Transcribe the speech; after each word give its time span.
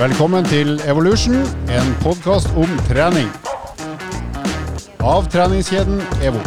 Velkommen 0.00 0.46
til 0.48 0.78
Evolution, 0.88 1.42
en 1.68 1.88
podkast 2.00 2.48
om 2.56 2.70
trening. 2.86 3.26
Av 5.04 5.26
treningskjeden 5.28 5.98
EVO. 6.24 6.40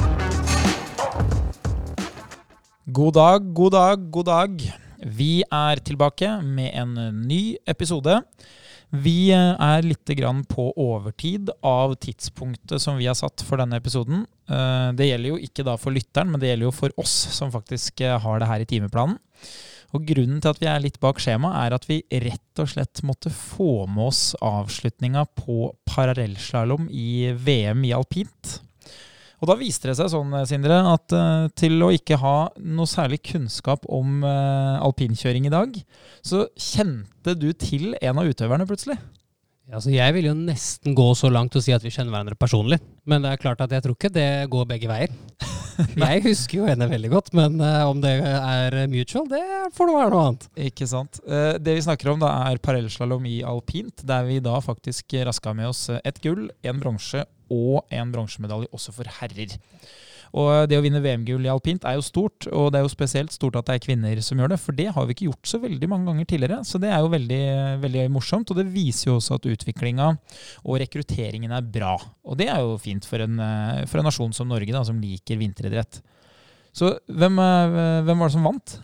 God 2.98 3.14
dag, 3.14 3.52
god 3.54 3.76
dag, 3.76 4.08
god 4.16 4.26
dag. 4.26 4.64
Vi 5.06 5.44
er 5.46 5.82
tilbake 5.86 6.32
med 6.42 6.72
en 6.82 6.96
ny 7.28 7.54
episode. 7.70 8.16
Vi 8.90 9.30
er 9.38 9.86
litt 9.86 10.16
på 10.50 10.66
overtid 10.74 11.52
av 11.62 11.94
tidspunktet 12.02 12.82
som 12.82 12.98
vi 12.98 13.06
har 13.06 13.20
satt 13.22 13.46
for 13.46 13.62
denne 13.62 13.78
episoden. 13.78 14.26
Eh, 14.50 14.90
Det 14.98 15.12
gjelder 15.12 15.30
jo 15.30 15.38
ikke 15.38 15.78
for 15.78 15.94
lytteren, 15.94 16.32
men 16.32 16.42
det 16.42 16.50
gjelder 16.50 16.72
jo 16.72 16.72
for 16.72 16.90
oss 16.98 17.14
som 17.38 17.52
faktisk 17.52 18.02
eh, 18.02 18.18
har 18.18 18.40
det 18.40 18.48
her 18.50 18.62
i 18.62 18.66
timeplanen. 18.66 19.20
Og 19.94 20.06
Grunnen 20.10 20.42
til 20.42 20.50
at 20.50 20.62
vi 20.62 20.70
er 20.70 20.82
litt 20.82 21.00
bak 21.04 21.20
skjema, 21.22 21.52
er 21.62 21.76
at 21.76 21.86
vi 21.90 22.02
rett 22.24 22.62
og 22.62 22.70
slett 22.72 23.04
måtte 23.06 23.30
få 23.34 23.86
med 23.86 24.08
oss 24.10 24.22
avslutninga 24.42 25.28
på 25.38 25.70
parallellslalåm 25.90 26.88
i 26.90 27.30
VM 27.38 27.86
i 27.86 27.94
alpint. 27.94 28.58
Og 29.44 29.50
da 29.50 29.58
viste 29.60 29.90
det 29.90 29.98
seg 30.00 30.08
sånn, 30.14 30.32
Sindre, 30.48 30.78
at 30.88 31.14
eh, 31.14 31.50
til 31.60 31.82
å 31.84 31.92
ikke 31.92 32.18
ha 32.22 32.38
noe 32.64 32.88
særlig 32.88 33.20
kunnskap 33.28 33.84
om 33.92 34.24
eh, 34.24 34.78
alpinkjøring 34.80 35.50
i 35.50 35.54
dag, 35.54 35.76
så 36.24 36.46
kjente 36.56 37.36
du 37.36 37.50
til 37.52 37.92
en 38.00 38.22
av 38.22 38.30
utøverne 38.32 38.68
plutselig. 38.70 38.96
Altså 39.72 39.94
jeg 39.94 40.12
vil 40.18 40.28
jo 40.28 40.34
nesten 40.36 40.96
gå 40.98 41.06
så 41.16 41.30
langt 41.32 41.56
og 41.56 41.64
si 41.64 41.72
at 41.72 41.84
vi 41.86 41.92
kjenner 41.94 42.12
hverandre 42.12 42.36
personlig. 42.40 42.82
Men 43.08 43.24
det 43.24 43.32
er 43.32 43.40
klart 43.40 43.62
at 43.64 43.72
jeg 43.72 43.86
tror 43.86 43.96
ikke 43.96 44.12
det 44.12 44.28
går 44.52 44.68
begge 44.68 44.90
veier. 44.92 45.14
jeg 46.04 46.24
husker 46.26 46.60
jo 46.60 46.68
henne 46.68 46.90
veldig 46.92 47.10
godt, 47.14 47.32
men 47.38 47.56
eh, 47.64 47.80
om 47.88 48.02
det 48.04 48.12
er 48.28 48.76
mutual, 48.92 49.26
det 49.32 49.42
får 49.74 49.90
det 49.90 49.96
være 49.96 50.12
noe 50.14 50.26
annet. 50.28 50.48
Ikke 50.68 50.88
sant? 50.90 51.22
Eh, 51.24 51.56
det 51.64 51.78
vi 51.80 51.86
snakker 51.88 52.12
om 52.12 52.22
da 52.22 52.34
er 52.52 52.62
parellslalåm 52.64 53.26
i 53.32 53.40
alpint, 53.48 54.04
der 54.06 54.28
vi 54.28 54.42
da 54.44 54.60
faktisk 54.62 55.16
raska 55.30 55.56
med 55.58 55.72
oss 55.72 55.88
ett 55.96 56.22
gull, 56.22 56.50
en 56.62 56.84
bronse 56.84 57.24
og 57.54 57.88
en 57.94 58.14
bronsemedalje 58.14 58.70
også 58.76 58.94
for 59.00 59.16
herrer. 59.22 59.56
Og 60.34 60.66
det 60.66 60.80
å 60.80 60.82
vinne 60.82 61.02
VM-gull 61.04 61.46
i 61.46 61.52
alpint 61.52 61.84
er 61.86 62.00
jo 62.00 62.06
stort, 62.06 62.48
og 62.50 62.72
det 62.74 62.80
er 62.80 62.88
jo 62.88 62.92
spesielt 62.92 63.34
stort 63.36 63.60
at 63.60 63.68
det 63.68 63.76
er 63.76 63.84
kvinner 63.84 64.22
som 64.26 64.40
gjør 64.42 64.56
det, 64.56 64.58
for 64.64 64.74
det 64.74 64.88
har 64.96 65.06
vi 65.06 65.14
ikke 65.14 65.28
gjort 65.28 65.52
så 65.52 65.60
veldig 65.62 65.90
mange 65.92 66.10
ganger 66.10 66.30
tidligere. 66.30 66.58
Så 66.66 66.82
det 66.82 66.90
er 66.90 67.04
jo 67.04 67.12
veldig, 67.14 67.44
veldig 67.84 68.06
morsomt, 68.16 68.50
og 68.50 68.58
det 68.58 68.66
viser 68.74 69.12
jo 69.12 69.20
også 69.20 69.38
at 69.38 69.46
utviklinga 69.54 70.10
og 70.64 70.80
rekrutteringen 70.82 71.54
er 71.54 71.70
bra. 71.76 71.94
Og 72.26 72.40
det 72.42 72.50
er 72.50 72.66
jo 72.66 72.80
fint 72.82 73.06
for 73.06 73.22
en, 73.22 73.38
eh, 73.38 73.84
for 73.86 74.02
en 74.02 74.10
nasjon 74.10 74.34
som 74.34 74.50
Norge, 74.50 74.74
da, 74.74 74.82
som 74.88 74.98
liker 75.02 75.38
vinteridrett. 75.38 76.02
Så 76.74 76.96
hvem, 77.06 77.38
eh, 77.38 78.02
hvem 78.02 78.18
var 78.18 78.34
det 78.34 78.38
som 78.40 78.50
vant? 78.50 78.78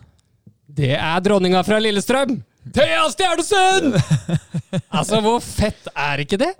Det 0.70 0.94
er 0.94 1.20
dronninga 1.26 1.64
fra 1.66 1.82
Lillestrøm! 1.82 2.38
Thea 2.70 3.08
Stjernesen! 3.10 3.96
altså, 4.98 5.18
hvor 5.24 5.40
fett 5.42 5.90
er 5.96 6.22
ikke 6.22 6.38
det? 6.38 6.54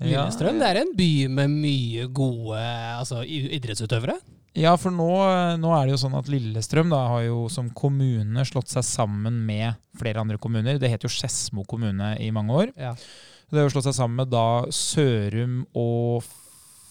Lillestrøm 0.00 0.58
det 0.60 0.68
er 0.70 0.78
en 0.80 0.92
by 0.96 1.10
med 1.28 1.50
mye 1.52 2.06
gode 2.16 2.60
altså, 2.98 3.22
idrettsutøvere. 3.26 4.16
Ja, 4.58 4.72
for 4.80 4.90
nå, 4.90 5.06
nå 5.62 5.70
er 5.76 5.86
det 5.86 5.92
jo 5.94 6.00
sånn 6.02 6.16
at 6.18 6.30
Lillestrøm 6.32 6.90
da, 6.90 7.04
har 7.12 7.22
jo 7.28 7.44
som 7.52 7.68
kommune 7.76 8.42
slått 8.48 8.72
seg 8.72 8.82
sammen 8.86 9.36
med 9.46 9.76
flere 10.00 10.22
andre 10.24 10.40
kommuner. 10.42 10.80
Det 10.80 10.90
het 10.90 11.04
jo 11.06 11.10
Skedsmo 11.12 11.62
kommune 11.70 12.16
i 12.18 12.32
mange 12.34 12.56
år. 12.64 12.72
Ja. 12.80 12.94
Det 13.50 13.60
har 13.60 13.68
jo 13.68 13.74
slått 13.76 13.86
seg 13.90 13.98
sammen 14.00 14.22
med 14.24 14.32
da 14.32 14.46
Sørum 14.74 15.60
og 15.78 16.26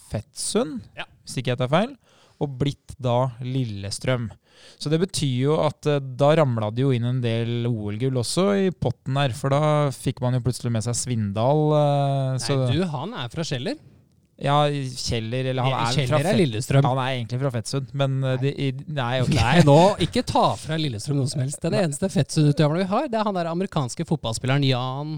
Fettsund, 0.10 0.82
Ja. 0.98 1.06
hvis 1.26 1.38
ikke 1.42 1.54
jeg 1.54 1.62
tar 1.62 1.72
feil, 1.72 1.98
og 2.40 2.56
blitt 2.62 2.96
da 3.00 3.32
Lillestrøm. 3.44 4.30
Så 4.80 4.90
det 4.92 5.00
betyr 5.02 5.34
jo 5.50 5.58
at 5.66 5.86
eh, 5.92 6.00
da 6.00 6.32
ramla 6.40 6.70
det 6.72 6.84
jo 6.86 6.92
inn 6.96 7.04
en 7.10 7.22
del 7.24 7.66
OL-gull 7.70 8.20
også 8.22 8.46
i 8.66 8.70
potten 8.72 9.18
her, 9.20 9.34
for 9.36 9.52
da 9.54 9.62
fikk 9.96 10.22
man 10.24 10.38
jo 10.38 10.44
plutselig 10.46 10.72
med 10.72 10.86
seg 10.86 10.96
Svindal. 10.96 11.66
eh, 11.76 12.42
Nei, 12.44 12.76
du, 12.76 12.84
han 12.94 13.16
er 13.26 13.32
fra 13.34 13.44
Kjeller. 13.48 13.76
ja, 14.40 14.56
Kjeller, 14.72 15.50
eller 15.52 15.66
han 15.68 15.74
er, 15.82 15.98
Kjeller 15.98 16.14
fra 16.24 16.32
er 16.32 16.40
Lillestrøm. 16.40 16.86
Han 16.88 17.02
er 17.04 17.10
egentlig 17.18 17.42
fra 17.42 17.52
Fettsund, 17.58 17.90
men 18.00 18.20
nei. 18.24 18.38
De, 18.40 18.54
Nei, 18.88 19.10
ok. 19.26 19.34
Nei, 19.36 19.58
nå, 19.68 19.78
ikke 20.08 20.24
ta 20.24 20.46
fra 20.62 20.78
Lillestrøm 20.80 21.20
noe 21.20 21.28
som 21.28 21.44
helst. 21.44 21.60
Det 21.60 21.68
er 21.72 21.76
det 21.76 21.84
eneste 21.90 22.12
Fettsund-utøveren 22.14 22.80
vi 22.86 22.88
har, 22.94 23.10
det 23.12 23.20
er 23.20 23.28
han 23.28 23.36
der 23.36 23.52
amerikanske 23.52 24.08
fotballspilleren 24.08 24.64
Jan 24.70 25.18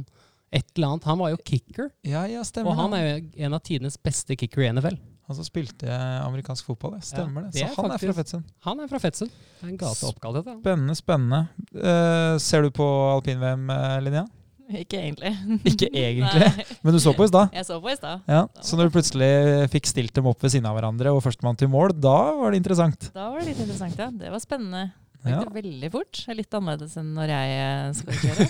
et 0.52 0.66
eller 0.76 0.96
annet. 0.96 1.06
Han 1.08 1.22
var 1.22 1.30
jo 1.36 1.38
kicker, 1.48 1.92
Ja, 2.04 2.26
ja, 2.28 2.42
stemmer. 2.44 2.74
og 2.74 2.82
han 2.82 2.98
er 2.98 3.06
jo 3.06 3.46
en 3.46 3.54
av 3.56 3.62
tidenes 3.64 3.96
beste 4.04 4.36
kicker 4.36 4.66
i 4.66 4.72
NFL. 4.74 4.98
Han 5.30 5.38
som 5.38 5.46
spilte 5.48 5.88
amerikansk 6.26 6.66
fotball, 6.68 6.98
det. 6.98 7.06
Stemmer 7.08 7.46
Ja, 7.46 7.48
det. 7.48 7.54
det 7.54 7.62
Så 7.62 7.70
er 7.70 7.76
han 7.78 7.94
er 7.94 8.02
fra 8.02 8.14
Fetsund 8.18 8.44
Han 8.66 8.80
er 8.84 8.92
fra 8.92 9.00
Fetsund. 9.00 9.32
Det 9.32 9.68
er 9.68 9.72
en 9.72 9.80
gate 9.80 10.10
oppkalt 10.10 10.42
etter 10.42 10.52
ham. 10.56 10.62
Spennende, 10.64 10.96
spennende. 10.98 11.42
Uh, 11.78 12.36
ser 12.42 12.66
du 12.66 12.72
på 12.76 12.88
alpin-VM, 13.16 13.70
eh, 13.76 13.98
Linnea? 14.06 14.26
Ikke 14.72 15.02
egentlig. 15.02 15.32
Ikke 15.72 15.90
egentlig, 15.92 16.48
men 16.82 16.96
du 16.96 17.00
så 17.04 17.12
på 17.16 17.26
i 17.28 17.32
stad. 17.32 17.52
jeg 17.54 17.68
så 17.68 17.80
på 17.84 17.92
i 17.92 17.96
stad. 17.98 18.22
Ja. 18.32 18.46
Så 18.64 18.80
når 18.80 18.88
du 18.88 18.96
plutselig 18.96 19.32
fikk 19.74 19.90
stilt 19.90 20.16
dem 20.16 20.30
opp 20.32 20.40
ved 20.44 20.54
siden 20.54 20.70
av 20.70 20.78
hverandre, 20.78 21.12
og 21.12 21.24
førstemann 21.26 21.60
til 21.60 21.72
mål, 21.72 21.92
da 22.00 22.18
var 22.40 22.54
det 22.54 22.62
interessant. 22.64 23.10
Da 23.16 23.30
var 23.34 23.42
det 23.42 23.52
litt 23.52 23.64
interessant, 23.66 24.00
ja. 24.00 24.08
Det 24.16 24.32
var 24.32 24.44
spennende. 24.44 24.86
Det 25.22 25.30
Ja. 25.30 25.38
gikk 25.44 25.52
veldig 25.54 25.90
fort. 25.94 26.18
Det 26.18 26.32
er 26.34 26.38
Litt 26.40 26.56
annerledes 26.58 26.96
enn 26.98 27.12
når 27.14 27.30
jeg 27.30 27.50
eh, 27.62 27.94
skal 27.94 28.14
kjøre. 28.24 28.46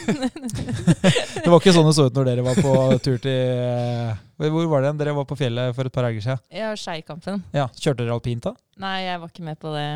Det 1.41 1.49
var 1.51 1.57
ikke 1.59 1.73
sånn 1.75 1.87
det 1.89 1.95
så 1.97 2.05
ut 2.07 2.15
når 2.15 2.25
dere 2.29 2.43
var 2.45 2.55
på 2.63 2.71
tur 3.03 3.17
til 3.19 3.35
eh, 3.35 4.15
Hvor 4.39 4.69
var 4.71 4.79
det? 4.85 4.93
Dere 5.01 5.15
var 5.17 5.25
på 5.27 5.35
fjellet 5.39 5.75
for 5.75 5.83
et 5.89 5.93
par 5.95 6.05
helger 6.07 6.23
siden. 6.23 6.39
Ja, 6.55 6.69
Skeikampen. 6.79 7.41
Ja, 7.51 7.65
Kjørte 7.75 8.05
dere 8.05 8.15
alpint 8.15 8.43
da? 8.47 8.53
Nei, 8.81 9.01
jeg 9.09 9.19
var 9.23 9.29
ikke 9.33 9.43
med 9.49 9.57
på 9.59 9.69
det. 9.75 9.87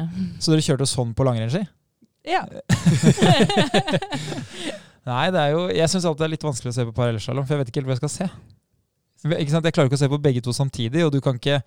Så 0.43 0.51
dere 0.51 0.65
kjørte 0.67 0.87
sånn 0.89 1.13
på 1.15 1.23
langrennsski? 1.27 1.63
Ja. 2.25 2.41
Nei, 5.05 5.25
det 5.29 5.37
er 5.41 5.51
jo 5.53 5.65
Jeg 5.69 5.89
syns 5.91 6.05
alltid 6.09 6.23
det 6.23 6.27
er 6.29 6.33
litt 6.35 6.45
vanskelig 6.47 6.71
å 6.73 6.77
se 6.79 6.85
på 6.87 6.95
parallellslalåm, 6.97 7.45
for 7.45 7.53
jeg 7.55 7.61
vet 7.63 7.69
ikke 7.71 7.81
helt 7.83 7.91
hva 7.91 7.97
jeg 7.97 8.03
skal 8.03 8.13
se. 8.15 8.27
Ikke 9.25 9.53
sant? 9.53 9.65
Jeg 9.69 9.75
klarer 9.77 9.89
ikke 9.89 9.99
å 9.99 10.03
se 10.03 10.11
på 10.11 10.21
begge 10.21 10.41
to 10.45 10.51
samtidig, 10.53 11.01
og 11.05 11.11
du 11.13 11.19
kan 11.23 11.37
ikke, 11.39 11.59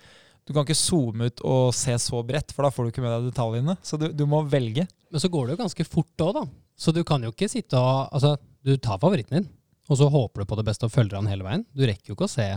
du 0.49 0.55
kan 0.57 0.65
ikke 0.65 0.79
zoome 0.79 1.29
ut 1.29 1.43
og 1.45 1.75
se 1.77 1.93
så 2.01 2.23
bredt, 2.25 2.55
for 2.57 2.65
da 2.65 2.73
får 2.73 2.87
du 2.87 2.93
ikke 2.93 3.05
med 3.05 3.13
deg 3.13 3.29
detaljene. 3.29 3.77
Så 3.85 4.01
du, 4.01 4.09
du 4.17 4.25
må 4.29 4.41
velge. 4.49 4.87
Men 5.13 5.23
så 5.23 5.31
går 5.33 5.47
det 5.47 5.55
jo 5.55 5.63
ganske 5.63 5.87
fort 5.89 6.25
òg, 6.25 6.33
da. 6.41 6.45
Så 6.79 6.95
du 6.95 7.03
kan 7.07 7.25
jo 7.25 7.33
ikke 7.35 7.51
sitte 7.51 7.79
og 7.81 8.09
Altså, 8.15 8.37
du 8.65 8.77
tar 8.81 9.01
favoritten 9.03 9.39
din, 9.41 9.49
og 9.89 10.01
så 10.01 10.09
håper 10.13 10.43
du 10.43 10.49
på 10.49 10.59
det 10.59 10.67
beste 10.69 10.89
og 10.89 10.93
følger 10.95 11.19
han 11.21 11.29
hele 11.31 11.47
veien. 11.47 11.65
Du 11.77 11.85
rekker 11.87 12.13
jo 12.13 12.17
ikke 12.17 12.29
å 12.29 12.33
se. 12.33 12.49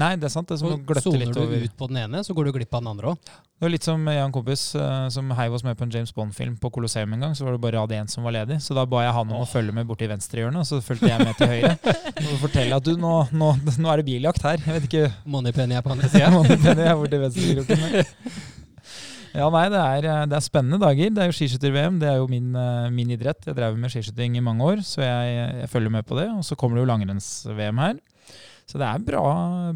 Nei, 0.00 0.14
det 0.16 0.24
er 0.28 0.32
sant. 0.32 0.48
Det 0.48 0.56
er 0.56 0.60
som 0.62 0.70
Og 0.72 0.84
gløtte 0.88 1.04
Soner 1.04 1.26
litt 1.26 1.36
du 1.36 1.66
ut 1.66 1.74
på 1.76 1.88
den 1.90 1.98
ene, 2.00 2.22
så 2.24 2.32
går 2.36 2.48
du 2.48 2.52
glipp 2.56 2.72
av 2.72 2.80
den 2.80 2.92
andre 2.94 3.10
òg. 3.12 3.32
Det 3.62 3.66
var 3.66 3.72
litt 3.74 3.86
som 3.86 4.06
jeg 4.08 4.18
og 4.18 4.24
en 4.24 4.34
kompis 4.34 4.62
eh, 4.80 5.08
som 5.14 5.28
heiv 5.38 5.54
oss 5.54 5.64
med 5.66 5.76
på 5.78 5.84
en 5.86 5.92
James 5.94 6.14
Bond-film 6.16 6.54
på 6.58 6.70
Colosseum 6.74 7.12
en 7.14 7.26
gang. 7.26 7.34
Så 7.38 7.44
var 7.46 7.54
det 7.54 7.60
bare 7.62 7.76
rad 7.76 7.92
én 7.94 8.08
som 8.10 8.24
var 8.26 8.34
ledig. 8.34 8.56
Så 8.64 8.74
da 8.74 8.86
ba 8.88 9.04
jeg 9.04 9.12
han 9.14 9.34
om 9.36 9.44
å 9.44 9.48
følge 9.48 9.74
med 9.76 9.86
borti 9.86 10.08
venstrehjørnet, 10.10 10.64
og 10.64 10.66
så 10.66 10.80
fulgte 10.82 11.12
jeg 11.12 11.20
med 11.22 11.36
til 11.38 11.52
høyre. 11.52 11.74
Og 12.22 12.40
fortelle 12.40 12.78
at 12.78 12.86
du, 12.86 12.96
nå, 12.98 13.12
nå, 13.36 13.52
nå 13.60 13.92
er 13.92 14.00
det 14.00 14.08
biljakt 14.08 14.42
her. 14.46 14.64
Jeg 14.64 14.78
vet 14.78 14.88
ikke 14.88 15.12
Moneypenny 15.30 15.76
er 15.78 15.84
på 15.84 15.92
andre 15.94 16.10
sida. 16.10 16.32
Moneypenny 16.38 16.88
er 16.88 16.98
borti 16.98 17.22
venstrekroken. 17.26 18.34
Ja, 19.32 19.46
nei, 19.48 19.62
det 19.72 19.78
er, 19.80 20.26
det 20.28 20.36
er 20.36 20.42
spennende 20.44 20.76
dager. 20.76 21.08
Det 21.08 21.22
er 21.22 21.30
jo 21.30 21.34
skiskytter-VM. 21.38 21.94
Det 22.02 22.08
er 22.10 22.18
jo 22.20 22.26
min, 22.28 22.50
eh, 22.52 22.90
min 22.92 23.14
idrett. 23.14 23.46
Jeg 23.48 23.56
drev 23.56 23.78
med 23.80 23.88
skiskyting 23.88 24.36
i 24.36 24.42
mange 24.44 24.66
år, 24.66 24.82
så 24.84 25.00
jeg, 25.00 25.30
jeg 25.62 25.70
følger 25.72 25.94
med 25.94 26.04
på 26.04 26.18
det. 26.18 26.26
Og 26.36 26.44
så 26.44 26.58
kommer 26.60 26.76
det 26.76 26.84
jo 26.84 26.90
langrenns-VM 26.90 27.80
her. 27.80 27.96
Så 28.68 28.80
det 28.80 28.88
er 28.88 29.04
bra, 29.04 29.22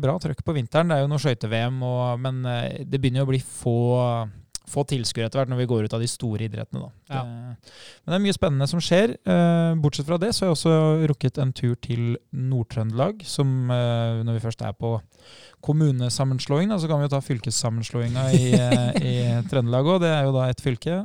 bra 0.01 0.17
trøkk 0.23 0.43
på 0.47 0.55
vinteren. 0.57 0.91
Det 0.91 0.97
er 0.97 1.05
jo 1.05 1.13
noe 1.13 1.23
skøyte-VM, 1.23 1.79
men 2.23 2.43
eh, 2.51 2.83
det 2.87 3.01
begynner 3.01 3.23
jo 3.23 3.27
å 3.27 3.31
bli 3.33 3.41
få, 3.43 3.77
få 4.71 4.85
tilskuere 4.89 5.29
etter 5.29 5.43
hvert 5.43 5.53
når 5.53 5.61
vi 5.63 5.69
går 5.73 5.87
ut 5.87 5.97
av 5.97 6.05
de 6.05 6.09
store 6.11 6.47
idrettene. 6.47 6.89
Ja. 7.11 7.23
Det, 7.23 7.75
men 8.05 8.15
det 8.15 8.19
er 8.19 8.25
mye 8.25 8.37
spennende 8.37 8.71
som 8.71 8.83
skjer. 8.83 9.17
Eh, 9.21 9.73
bortsett 9.83 10.09
fra 10.09 10.21
det 10.23 10.33
så 10.33 10.45
har 10.45 10.53
jeg 10.53 10.59
også 10.59 10.77
rukket 11.13 11.43
en 11.43 11.55
tur 11.57 11.75
til 11.83 12.17
Nord-Trøndelag, 12.33 13.27
som 13.29 13.73
eh, 13.75 14.23
når 14.27 14.39
vi 14.39 14.45
først 14.47 14.65
er 14.65 14.77
på 14.79 14.97
kommunesammenslåing, 15.67 16.71
da, 16.71 16.79
så 16.81 16.89
kan 16.89 17.03
vi 17.03 17.09
jo 17.09 17.15
ta 17.17 17.25
fylkessammenslåinga 17.25 18.29
i, 18.39 18.47
i 19.03 19.17
Trøndelag 19.51 19.93
òg. 19.97 20.05
Det 20.07 20.13
er 20.15 20.29
jo 20.29 20.37
da 20.37 20.49
et 20.53 20.63
fylke. 20.63 21.03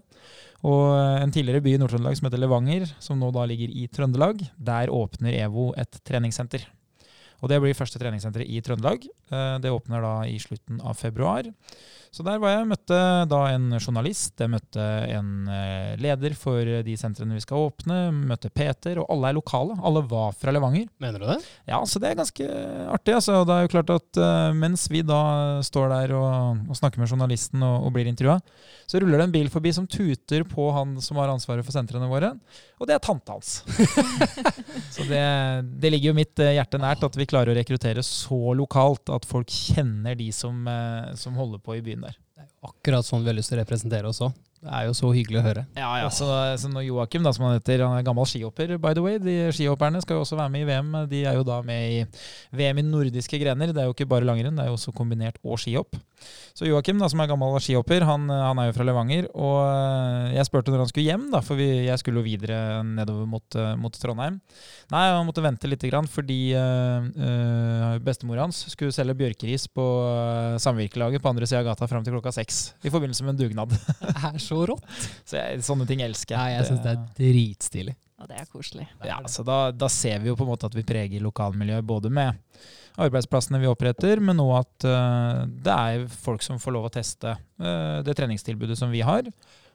Og 0.61 0.93
en 0.93 1.31
tidligere 1.33 1.63
by 1.65 1.73
i 1.73 1.79
Nord-Trøndelag 1.81 2.19
som 2.19 2.27
heter 2.29 2.39
Levanger, 2.43 2.91
som 3.01 3.17
nå 3.19 3.31
da 3.33 3.47
ligger 3.49 3.71
i 3.73 3.87
Trøndelag, 3.89 4.43
der 4.61 4.93
åpner 4.93 5.33
EVO 5.47 5.71
et 5.81 5.97
treningssenter. 6.05 6.67
Og 7.41 7.49
det 7.49 7.57
blir 7.63 7.73
første 7.77 7.97
treningssenteret 8.01 8.49
i 8.49 8.61
Trøndelag. 8.61 9.07
Eh, 9.31 9.55
Det 9.63 9.71
åpner 9.73 10.01
da 10.05 10.15
i 10.29 10.37
slutten 10.41 10.81
av 10.85 10.93
februar. 10.99 11.47
Så 12.11 12.25
der 12.27 12.41
var 12.43 12.51
jeg, 12.51 12.67
møtte 12.67 12.97
da 13.31 13.37
en 13.53 13.69
journalist, 13.79 14.33
jeg 14.43 14.51
møtte 14.51 14.83
en 15.15 15.47
eh, 15.47 15.93
leder 16.01 16.33
for 16.35 16.59
de 16.83 16.95
sentrene 16.99 17.37
vi 17.37 17.43
skal 17.45 17.69
åpne, 17.69 17.99
møtte 18.27 18.51
Peter, 18.51 18.99
og 18.99 19.07
alle 19.15 19.29
er 19.31 19.37
lokale. 19.37 19.77
Alle 19.79 20.03
var 20.11 20.35
fra 20.35 20.51
Levanger. 20.51 20.89
Mener 20.99 21.23
du 21.23 21.25
det? 21.29 21.37
Ja, 21.71 21.79
så 21.87 22.01
det 22.03 22.11
er 22.11 22.19
ganske 22.19 22.49
artig. 22.91 23.15
Altså. 23.15 23.39
Det 23.47 23.55
er 23.55 23.63
jo 23.63 23.71
klart 23.77 23.93
at 23.95 24.21
eh, 24.21 24.51
Mens 24.59 24.89
vi 24.91 25.01
da 25.07 25.21
står 25.63 25.87
der 25.95 26.15
og, 26.19 26.65
og 26.67 26.77
snakker 26.77 26.99
med 26.99 27.09
journalisten 27.09 27.63
og, 27.63 27.87
og 27.87 27.95
blir 27.95 28.11
intervjua, 28.11 28.41
så 28.91 28.99
ruller 28.99 29.21
det 29.23 29.29
en 29.29 29.37
bil 29.39 29.47
forbi 29.53 29.71
som 29.73 29.87
tuter 29.87 30.43
på 30.51 30.67
han 30.75 30.97
som 31.01 31.17
har 31.21 31.31
ansvaret 31.31 31.63
for 31.63 31.73
sentrene 31.73 32.11
våre, 32.11 32.33
og 32.81 32.89
det 32.89 32.95
er 32.97 33.03
tanta 33.05 33.35
hans. 33.35 33.61
så 34.95 35.05
det, 35.05 35.21
det 35.83 35.91
ligger 35.93 36.11
jo 36.11 36.17
mitt 36.17 36.41
eh, 36.41 36.55
hjerte 36.57 36.81
nært 36.81 37.05
at 37.05 37.17
vi 37.17 37.27
klarer 37.29 37.53
å 37.53 37.57
rekruttere 37.57 38.01
så 38.05 38.55
lokalt 38.57 39.11
at 39.13 39.27
folk 39.29 39.53
kjenner 39.53 40.17
de 40.17 40.31
som, 40.33 40.63
eh, 40.65 41.11
som 41.19 41.37
holder 41.37 41.61
på 41.61 41.77
i 41.77 41.83
byen 41.85 42.07
der. 42.07 42.17
Det 42.17 42.41
er 42.41 42.49
jo 42.49 42.71
akkurat 42.71 43.05
sånn 43.05 43.21
vi 43.21 43.29
har 43.29 43.37
lyst 43.37 43.53
til 43.53 43.59
å 43.59 43.61
representere 43.61 44.09
oss 44.09 44.23
òg. 44.25 44.33
Det 44.61 44.69
er 44.77 44.85
jo 44.85 44.93
så 44.93 45.09
hyggelig 45.13 45.39
å 45.39 45.45
høre. 45.45 45.63
Ja, 45.73 45.89
ja, 46.03 46.09
så, 46.13 46.27
så 46.61 46.69
når 46.69 46.85
Joakim, 46.85 47.23
da, 47.25 47.31
som 47.33 47.47
han 47.47 47.55
heter, 47.57 47.81
han 47.81 47.97
er 47.97 48.05
gammel 48.05 48.27
skihopper, 48.29 48.75
by 48.81 48.93
the 48.97 49.01
way. 49.01 49.17
De 49.21 49.33
skihopperne 49.57 50.01
skal 50.03 50.19
jo 50.19 50.25
også 50.25 50.37
være 50.37 50.53
med 50.53 50.65
i 50.65 50.67
VM. 50.69 50.91
De 51.09 51.23
er 51.25 51.39
jo 51.39 51.45
da 51.47 51.57
med 51.65 51.95
i 51.95 52.03
VM 52.59 52.81
i 52.81 52.85
nordiske 52.85 53.39
grener. 53.41 53.73
Det 53.73 53.81
er 53.81 53.89
jo 53.89 53.95
ikke 53.95 54.09
bare 54.09 54.27
langrenn, 54.29 54.57
det 54.57 54.67
er 54.67 54.69
jo 54.69 54.77
også 54.77 54.93
kombinert 54.93 55.41
og 55.41 55.57
skihopp. 55.61 55.97
Så 56.57 56.67
Joakim, 56.67 56.99
da, 57.01 57.07
som 57.09 57.21
er 57.23 57.29
gammel 57.31 57.55
skihopper, 57.63 58.03
han, 58.05 58.27
han, 58.29 58.59
er 58.59 58.69
jo 58.69 58.75
fra 58.75 58.85
Levanger. 58.85 59.27
Og 59.33 59.57
eh, 59.63 60.35
jeg 60.35 60.47
spurte 60.47 60.73
når 60.73 60.83
han 60.83 60.91
skulle 60.91 61.07
hjem, 61.07 61.27
da, 61.33 61.41
for 61.45 61.59
vi, 61.59 61.69
jeg 61.87 62.01
skulle 62.01 62.21
jo 62.21 62.27
videre 62.27 62.81
nedover 62.85 63.29
mot, 63.29 63.57
eh, 63.57 63.73
mot, 63.79 63.95
Trondheim. 64.01 64.39
Nei, 64.91 65.03
han 65.13 65.25
måtte 65.27 65.43
vente 65.45 65.69
litt 65.69 65.83
grann, 65.87 66.07
fordi 66.09 66.53
uh, 66.57 67.97
bestemor 68.03 68.41
hans 68.41 68.63
skulle 68.71 68.93
selge 68.95 69.15
bjørkeris 69.19 69.67
på 69.71 69.85
samvirkelaget 70.61 71.23
på 71.23 71.31
andre 71.31 71.47
sida 71.47 71.61
av 71.61 71.71
gata 71.71 71.87
fram 71.89 72.05
til 72.05 72.15
klokka 72.17 72.33
seks. 72.35 72.61
I 72.83 72.93
forbindelse 72.93 73.25
med 73.25 73.35
en 73.35 73.41
dugnad. 73.43 73.75
Det 74.11 74.15
er 74.31 74.39
så 74.43 74.61
rått. 74.67 74.85
Så 75.25 75.39
jeg, 75.39 75.63
sånne 75.65 75.87
ting 75.89 76.03
elsker 76.05 76.35
jeg. 76.35 76.55
Ja, 76.55 76.61
jeg 76.61 76.69
syns 76.69 76.83
det 76.83 76.93
er 76.93 77.03
dritstilig. 77.17 77.95
Og 78.21 78.29
det 78.29 78.37
er 78.37 78.49
koselig. 78.51 78.85
Ja, 79.07 79.17
så 79.31 79.43
da, 79.45 79.71
da, 79.73 79.89
ser 79.89 80.21
vi 80.21 80.29
jo 80.29 80.37
på 80.37 80.45
en 80.45 80.51
måte 80.51 80.69
at 80.69 80.77
vi 80.77 80.85
preger 80.85 81.23
lokalmiljøet 81.25 81.87
både 81.87 82.11
med 82.13 82.37
arbeidsplassene 82.99 83.61
vi 83.61 83.69
oppretter, 83.69 84.21
men 84.23 84.41
òg 84.43 84.53
at 84.59 84.87
uh, 84.87 85.41
det 85.47 85.73
er 85.73 86.05
folk 86.11 86.43
som 86.45 86.59
får 86.61 86.75
lov 86.75 86.87
å 86.89 86.93
teste 86.93 87.35
uh, 87.37 87.99
det 88.05 88.15
treningstilbudet 88.17 88.77
som 88.79 88.91
vi 88.93 89.03
har. 89.05 89.27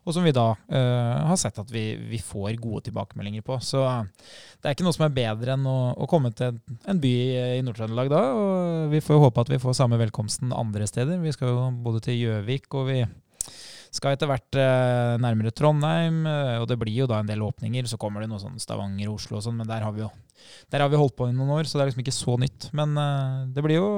Og 0.06 0.14
som 0.14 0.22
vi 0.22 0.30
da 0.30 0.52
uh, 0.54 1.14
har 1.26 1.38
sett 1.40 1.56
at 1.58 1.70
vi, 1.72 1.96
vi, 1.98 2.20
får 2.22 2.60
gode 2.62 2.84
tilbakemeldinger 2.86 3.42
på. 3.42 3.56
Så 3.58 3.82
det 3.82 4.68
er 4.68 4.76
ikke 4.76 4.86
noe 4.86 4.94
som 4.94 5.08
er 5.08 5.16
bedre 5.16 5.56
enn 5.56 5.66
å, 5.66 5.78
å 5.98 6.06
komme 6.10 6.30
til 6.36 6.60
en 6.86 7.00
by 7.02 7.14
i 7.56 7.64
Nord-Trøndelag 7.66 8.12
da. 8.12 8.22
Og 8.38 8.92
vi 8.92 9.02
får 9.02 9.24
håpe 9.24 9.42
at 9.42 9.50
vi 9.50 9.60
får 9.62 9.80
samme 9.80 9.98
velkomsten 9.98 10.54
andre 10.54 10.86
steder. 10.86 11.18
Vi 11.24 11.34
skal 11.34 11.50
jo 11.50 11.70
både 11.82 12.04
til 12.06 12.20
Gjøvik 12.20 12.78
og 12.78 12.86
vi 12.92 13.00
skal 13.96 14.14
etter 14.14 14.30
hvert 14.30 14.58
eh, 14.60 15.16
nærmere 15.22 15.52
Trondheim, 15.56 16.22
eh, 16.28 16.54
og 16.60 16.68
det 16.70 16.78
blir 16.80 16.94
jo 17.02 17.08
da 17.10 17.20
en 17.22 17.28
del 17.28 17.44
åpninger. 17.44 17.88
Så 17.88 17.98
kommer 18.00 18.22
det 18.22 18.30
noe 18.30 18.42
sånn 18.42 18.60
Stavanger 18.62 19.10
og 19.10 19.20
Oslo 19.20 19.38
og 19.38 19.46
sånn, 19.46 19.58
men 19.60 19.68
der 19.68 19.84
har 19.86 19.94
vi 19.96 20.04
jo 20.04 20.12
der 20.70 20.82
har 20.84 20.90
vi 20.92 20.98
holdt 21.00 21.16
på 21.16 21.26
i 21.26 21.34
noen 21.34 21.54
år, 21.56 21.66
så 21.66 21.78
det 21.78 21.84
er 21.84 21.88
liksom 21.90 22.02
ikke 22.04 22.14
så 22.14 22.36
nytt. 22.38 22.68
Men 22.76 22.92
eh, 23.00 23.38
det 23.56 23.64
blir 23.64 23.80
jo 23.80 23.88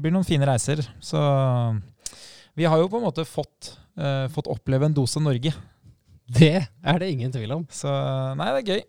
blir 0.00 0.14
noen 0.14 0.26
fine 0.28 0.46
reiser. 0.48 0.84
Så 1.04 1.18
vi 2.58 2.68
har 2.68 2.80
jo 2.80 2.90
på 2.90 3.00
en 3.00 3.06
måte 3.06 3.26
fått, 3.28 3.74
fått 4.34 4.48
oppleve 4.50 4.88
en 4.88 4.94
dose 4.94 5.20
Norge. 5.22 5.52
Det 6.26 6.54
er 6.58 6.98
det 6.98 7.10
ingen 7.12 7.30
tvil 7.34 7.52
om. 7.54 7.66
Så 7.70 7.90
nei, 8.38 8.48
det 8.56 8.62
er 8.62 8.72
gøy. 8.72 8.80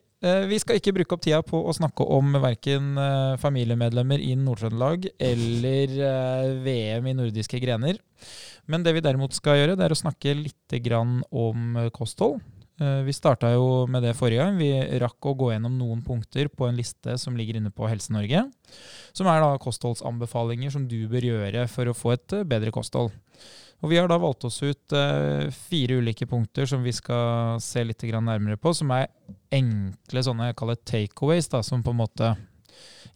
Vi 0.50 0.58
skal 0.60 0.80
ikke 0.80 0.94
bruke 0.98 1.16
opp 1.16 1.22
tida 1.24 1.38
på 1.46 1.62
å 1.62 1.76
snakke 1.76 2.04
om 2.18 2.34
verken 2.42 2.98
familiemedlemmer 3.40 4.20
i 4.26 4.34
Nord-Trøndelag 4.42 5.06
eller 5.30 5.94
VM 6.66 7.12
i 7.12 7.16
nordiske 7.22 7.62
grener. 7.62 8.02
Men 8.70 8.86
det 8.86 8.94
vi 8.94 9.04
derimot 9.04 9.34
skal 9.34 9.58
gjøre, 9.58 9.76
det 9.78 9.88
er 9.88 9.96
å 9.96 9.98
snakke 9.98 10.38
litt 10.38 10.78
om 11.34 11.78
eh, 11.80 11.90
kosthold. 11.90 12.38
Eh, 12.80 13.02
vi 13.04 13.16
starta 13.16 13.50
jo 13.52 13.88
med 13.90 14.06
det 14.06 14.14
forrige 14.18 14.44
gang. 14.44 14.60
Vi 14.62 15.00
rakk 15.02 15.26
å 15.26 15.34
gå 15.36 15.52
gjennom 15.52 15.74
noen 15.78 16.04
punkter 16.06 16.52
på 16.54 16.68
en 16.68 16.78
liste 16.78 17.18
som 17.18 17.38
ligger 17.38 17.58
inne 17.58 17.74
på 17.74 17.90
Helse-Norge. 17.90 18.46
Som 19.18 19.28
er 19.28 19.42
da 19.42 19.58
kostholdsanbefalinger 19.62 20.76
som 20.76 20.86
du 20.88 21.02
bør 21.10 21.28
gjøre 21.32 21.66
for 21.72 21.90
å 21.90 21.98
få 21.98 22.14
et 22.14 22.38
eh, 22.38 22.46
bedre 22.48 22.74
kosthold. 22.76 23.12
Og 23.80 23.90
Vi 23.90 23.98
har 23.98 24.10
da 24.12 24.18
valgt 24.20 24.44
oss 24.44 24.58
ut 24.60 24.92
fire 25.56 26.02
ulike 26.04 26.26
punkter 26.28 26.68
som 26.68 26.82
vi 26.84 26.92
skal 26.92 27.62
se 27.64 27.80
litt 27.88 28.04
nærmere 28.04 28.60
på. 28.60 28.74
Som 28.76 28.92
er 28.92 29.08
enkle 29.56 30.24
sånne 30.28 30.50
jeg 30.50 30.58
kaller 30.60 30.76
takeaways, 30.84 31.48
da, 31.48 31.62
som 31.64 31.80
på 31.80 31.94
en 31.96 32.02
måte 32.02 32.34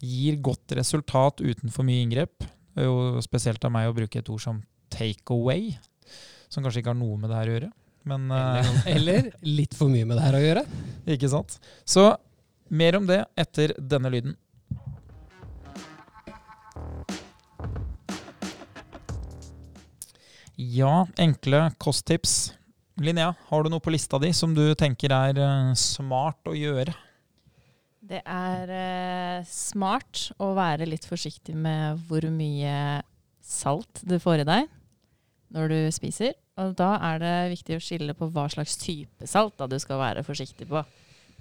gir 0.00 0.40
godt 0.40 0.72
resultat 0.72 1.44
uten 1.44 1.68
for 1.68 1.84
mye 1.84 2.00
inngrep. 2.06 2.48
Jo 2.80 3.20
spesielt 3.20 3.60
av 3.68 3.74
meg 3.76 3.90
å 3.90 3.98
bruke 3.98 4.24
et 4.24 4.32
ord 4.32 4.40
som 4.40 4.62
takeaway, 4.94 5.74
som 6.48 6.62
kanskje 6.64 6.82
ikke 6.82 6.94
har 6.94 7.00
noe 7.00 7.18
med 7.18 7.32
det 7.32 7.40
her 7.40 7.50
å 7.50 7.58
gjøre. 7.58 7.72
Men, 8.04 8.28
eller, 8.30 8.60
eh, 8.60 8.96
eller 8.96 9.28
litt 9.40 9.74
for 9.76 9.88
mye 9.88 10.04
med 10.04 10.18
det 10.18 10.24
her 10.26 10.36
å 10.36 10.42
gjøre. 10.42 10.64
Ikke 11.16 11.30
sant. 11.32 11.56
Så 11.88 12.10
mer 12.68 12.98
om 12.98 13.06
det 13.08 13.22
etter 13.40 13.72
denne 13.80 14.12
lyden. 14.12 14.36
Ja, 20.54 21.06
enkle 21.18 21.72
kosttips. 21.82 22.52
Linnea, 23.00 23.32
har 23.48 23.64
du 23.64 23.72
noe 23.72 23.82
på 23.82 23.90
lista 23.90 24.20
di 24.22 24.30
som 24.36 24.52
du 24.54 24.68
tenker 24.78 25.10
er 25.10 25.40
uh, 25.40 25.72
smart 25.74 26.46
å 26.46 26.54
gjøre? 26.54 26.94
Det 28.04 28.20
er 28.20 28.70
eh, 28.70 29.46
smart 29.48 30.28
å 30.36 30.50
være 30.54 30.84
litt 30.86 31.06
forsiktig 31.08 31.56
med 31.56 32.02
hvor 32.04 32.26
mye 32.28 33.00
salt 33.40 34.02
du 34.04 34.18
får 34.20 34.42
i 34.42 34.46
deg 34.50 34.68
når 35.54 35.70
du 35.70 35.78
spiser. 35.94 36.34
Og 36.60 36.74
da 36.78 36.94
er 37.12 37.22
det 37.22 37.34
viktig 37.54 37.78
å 37.78 37.82
skille 37.82 38.14
på 38.18 38.28
hva 38.34 38.46
slags 38.52 38.76
type 38.80 39.28
salt 39.30 39.56
da 39.58 39.68
du 39.70 39.78
skal 39.82 40.02
være 40.02 40.24
forsiktig 40.26 40.68
på. 40.70 40.82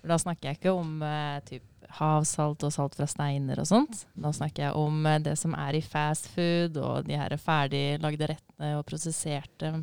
For 0.03 0.11
da 0.11 0.19
snakker 0.19 0.49
jeg 0.49 0.59
ikke 0.59 0.75
om 0.75 1.03
eh, 1.07 1.59
havsalt 1.99 2.65
og 2.65 2.73
salt 2.75 2.97
fra 2.97 3.07
steiner 3.09 3.61
og 3.61 3.69
sånt. 3.69 4.05
Da 4.13 4.33
snakker 4.35 4.67
jeg 4.67 4.79
om 4.79 5.05
eh, 5.07 5.21
det 5.23 5.37
som 5.39 5.55
er 5.57 5.77
i 5.77 5.83
fast 5.85 6.29
food 6.33 6.77
og 6.81 7.07
de 7.07 7.17
her 7.19 7.35
ferdiglagde 7.41 8.33
rettene 8.33 8.73
og 8.79 8.85
prosesserte 8.89 9.75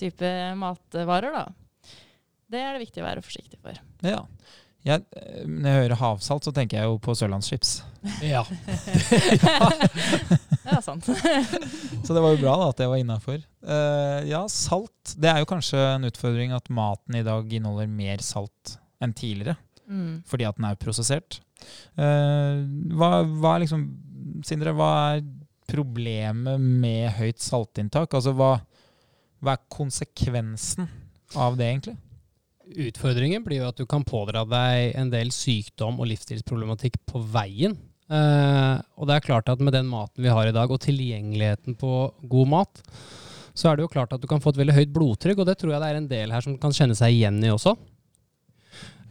type 0.00 0.32
matvarer, 0.58 1.32
da. 1.32 1.46
Det 2.52 2.60
er 2.60 2.74
det 2.74 2.82
viktig 2.82 3.00
å 3.00 3.06
være 3.06 3.24
forsiktig 3.24 3.60
for. 3.62 3.78
Ja. 4.04 4.24
Jeg, 4.82 5.04
eh, 5.14 5.42
når 5.46 5.68
jeg 5.68 5.82
hører 5.84 6.00
havsalt, 6.00 6.46
så 6.46 6.52
tenker 6.54 6.80
jeg 6.80 6.90
jo 6.90 6.98
på 7.02 7.14
sørlandschips. 7.18 7.80
Ja. 8.32 8.42
ja, 10.66 10.78
sant. 10.82 11.06
så 12.04 12.14
det 12.16 12.22
var 12.22 12.32
jo 12.32 12.40
bra 12.40 12.56
da, 12.58 12.70
at 12.72 12.80
det 12.80 12.88
var 12.90 12.98
innafor. 12.98 13.38
Uh, 13.62 14.18
ja, 14.26 14.40
salt. 14.50 15.14
Det 15.14 15.30
er 15.30 15.38
jo 15.38 15.46
kanskje 15.52 15.78
en 15.78 16.08
utfordring 16.08 16.54
at 16.56 16.66
maten 16.74 17.20
i 17.20 17.22
dag 17.26 17.46
inneholder 17.46 17.86
mer 17.86 18.24
salt 18.26 18.74
enn 19.02 19.14
tidligere. 19.14 19.54
Mm. 19.86 20.24
Fordi 20.26 20.48
at 20.48 20.58
den 20.58 20.66
er 20.66 20.80
prosessert. 20.82 21.38
Uh, 21.94 22.66
hva, 22.98 23.22
hva, 23.22 23.54
er 23.54 23.64
liksom 23.68 23.86
Sindre, 24.42 24.72
hva 24.74 24.90
er 25.12 25.22
problemet 25.70 26.58
med 26.58 27.12
høyt 27.20 27.38
saltinntak? 27.42 28.14
Altså 28.18 28.34
hva, 28.34 28.56
hva 29.38 29.54
er 29.54 29.66
konsekvensen 29.70 30.90
av 31.38 31.54
det, 31.60 31.70
egentlig? 31.70 31.98
Utfordringen 32.70 33.42
blir 33.44 33.62
jo 33.62 33.70
at 33.70 33.78
du 33.80 33.86
kan 33.88 34.04
pådra 34.06 34.44
deg 34.48 34.94
en 34.98 35.10
del 35.12 35.32
sykdom 35.34 35.98
og 36.00 36.08
livsstilsproblematikk 36.12 37.00
på 37.10 37.22
veien. 37.34 37.74
Eh, 38.12 38.76
og 38.98 39.08
det 39.08 39.16
er 39.16 39.24
klart 39.24 39.50
at 39.52 39.62
med 39.62 39.74
den 39.76 39.88
maten 39.90 40.22
vi 40.24 40.32
har 40.32 40.48
i 40.48 40.54
dag, 40.54 40.70
og 40.70 40.82
tilgjengeligheten 40.84 41.78
på 41.80 41.92
god 42.30 42.52
mat, 42.52 42.82
så 43.52 43.70
er 43.70 43.76
det 43.76 43.86
jo 43.86 43.92
klart 43.92 44.12
at 44.14 44.22
du 44.22 44.28
kan 44.30 44.40
få 44.40 44.52
et 44.52 44.60
veldig 44.60 44.76
høyt 44.76 44.92
blodtrykk, 44.94 45.42
og 45.42 45.48
det 45.48 45.58
tror 45.60 45.74
jeg 45.74 45.82
det 45.82 45.90
er 45.90 46.00
en 46.00 46.10
del 46.10 46.34
her 46.34 46.44
som 46.44 46.58
kan 46.60 46.74
kjenne 46.76 46.96
seg 46.96 47.16
igjen 47.16 47.42
i 47.44 47.52
også. 47.52 47.74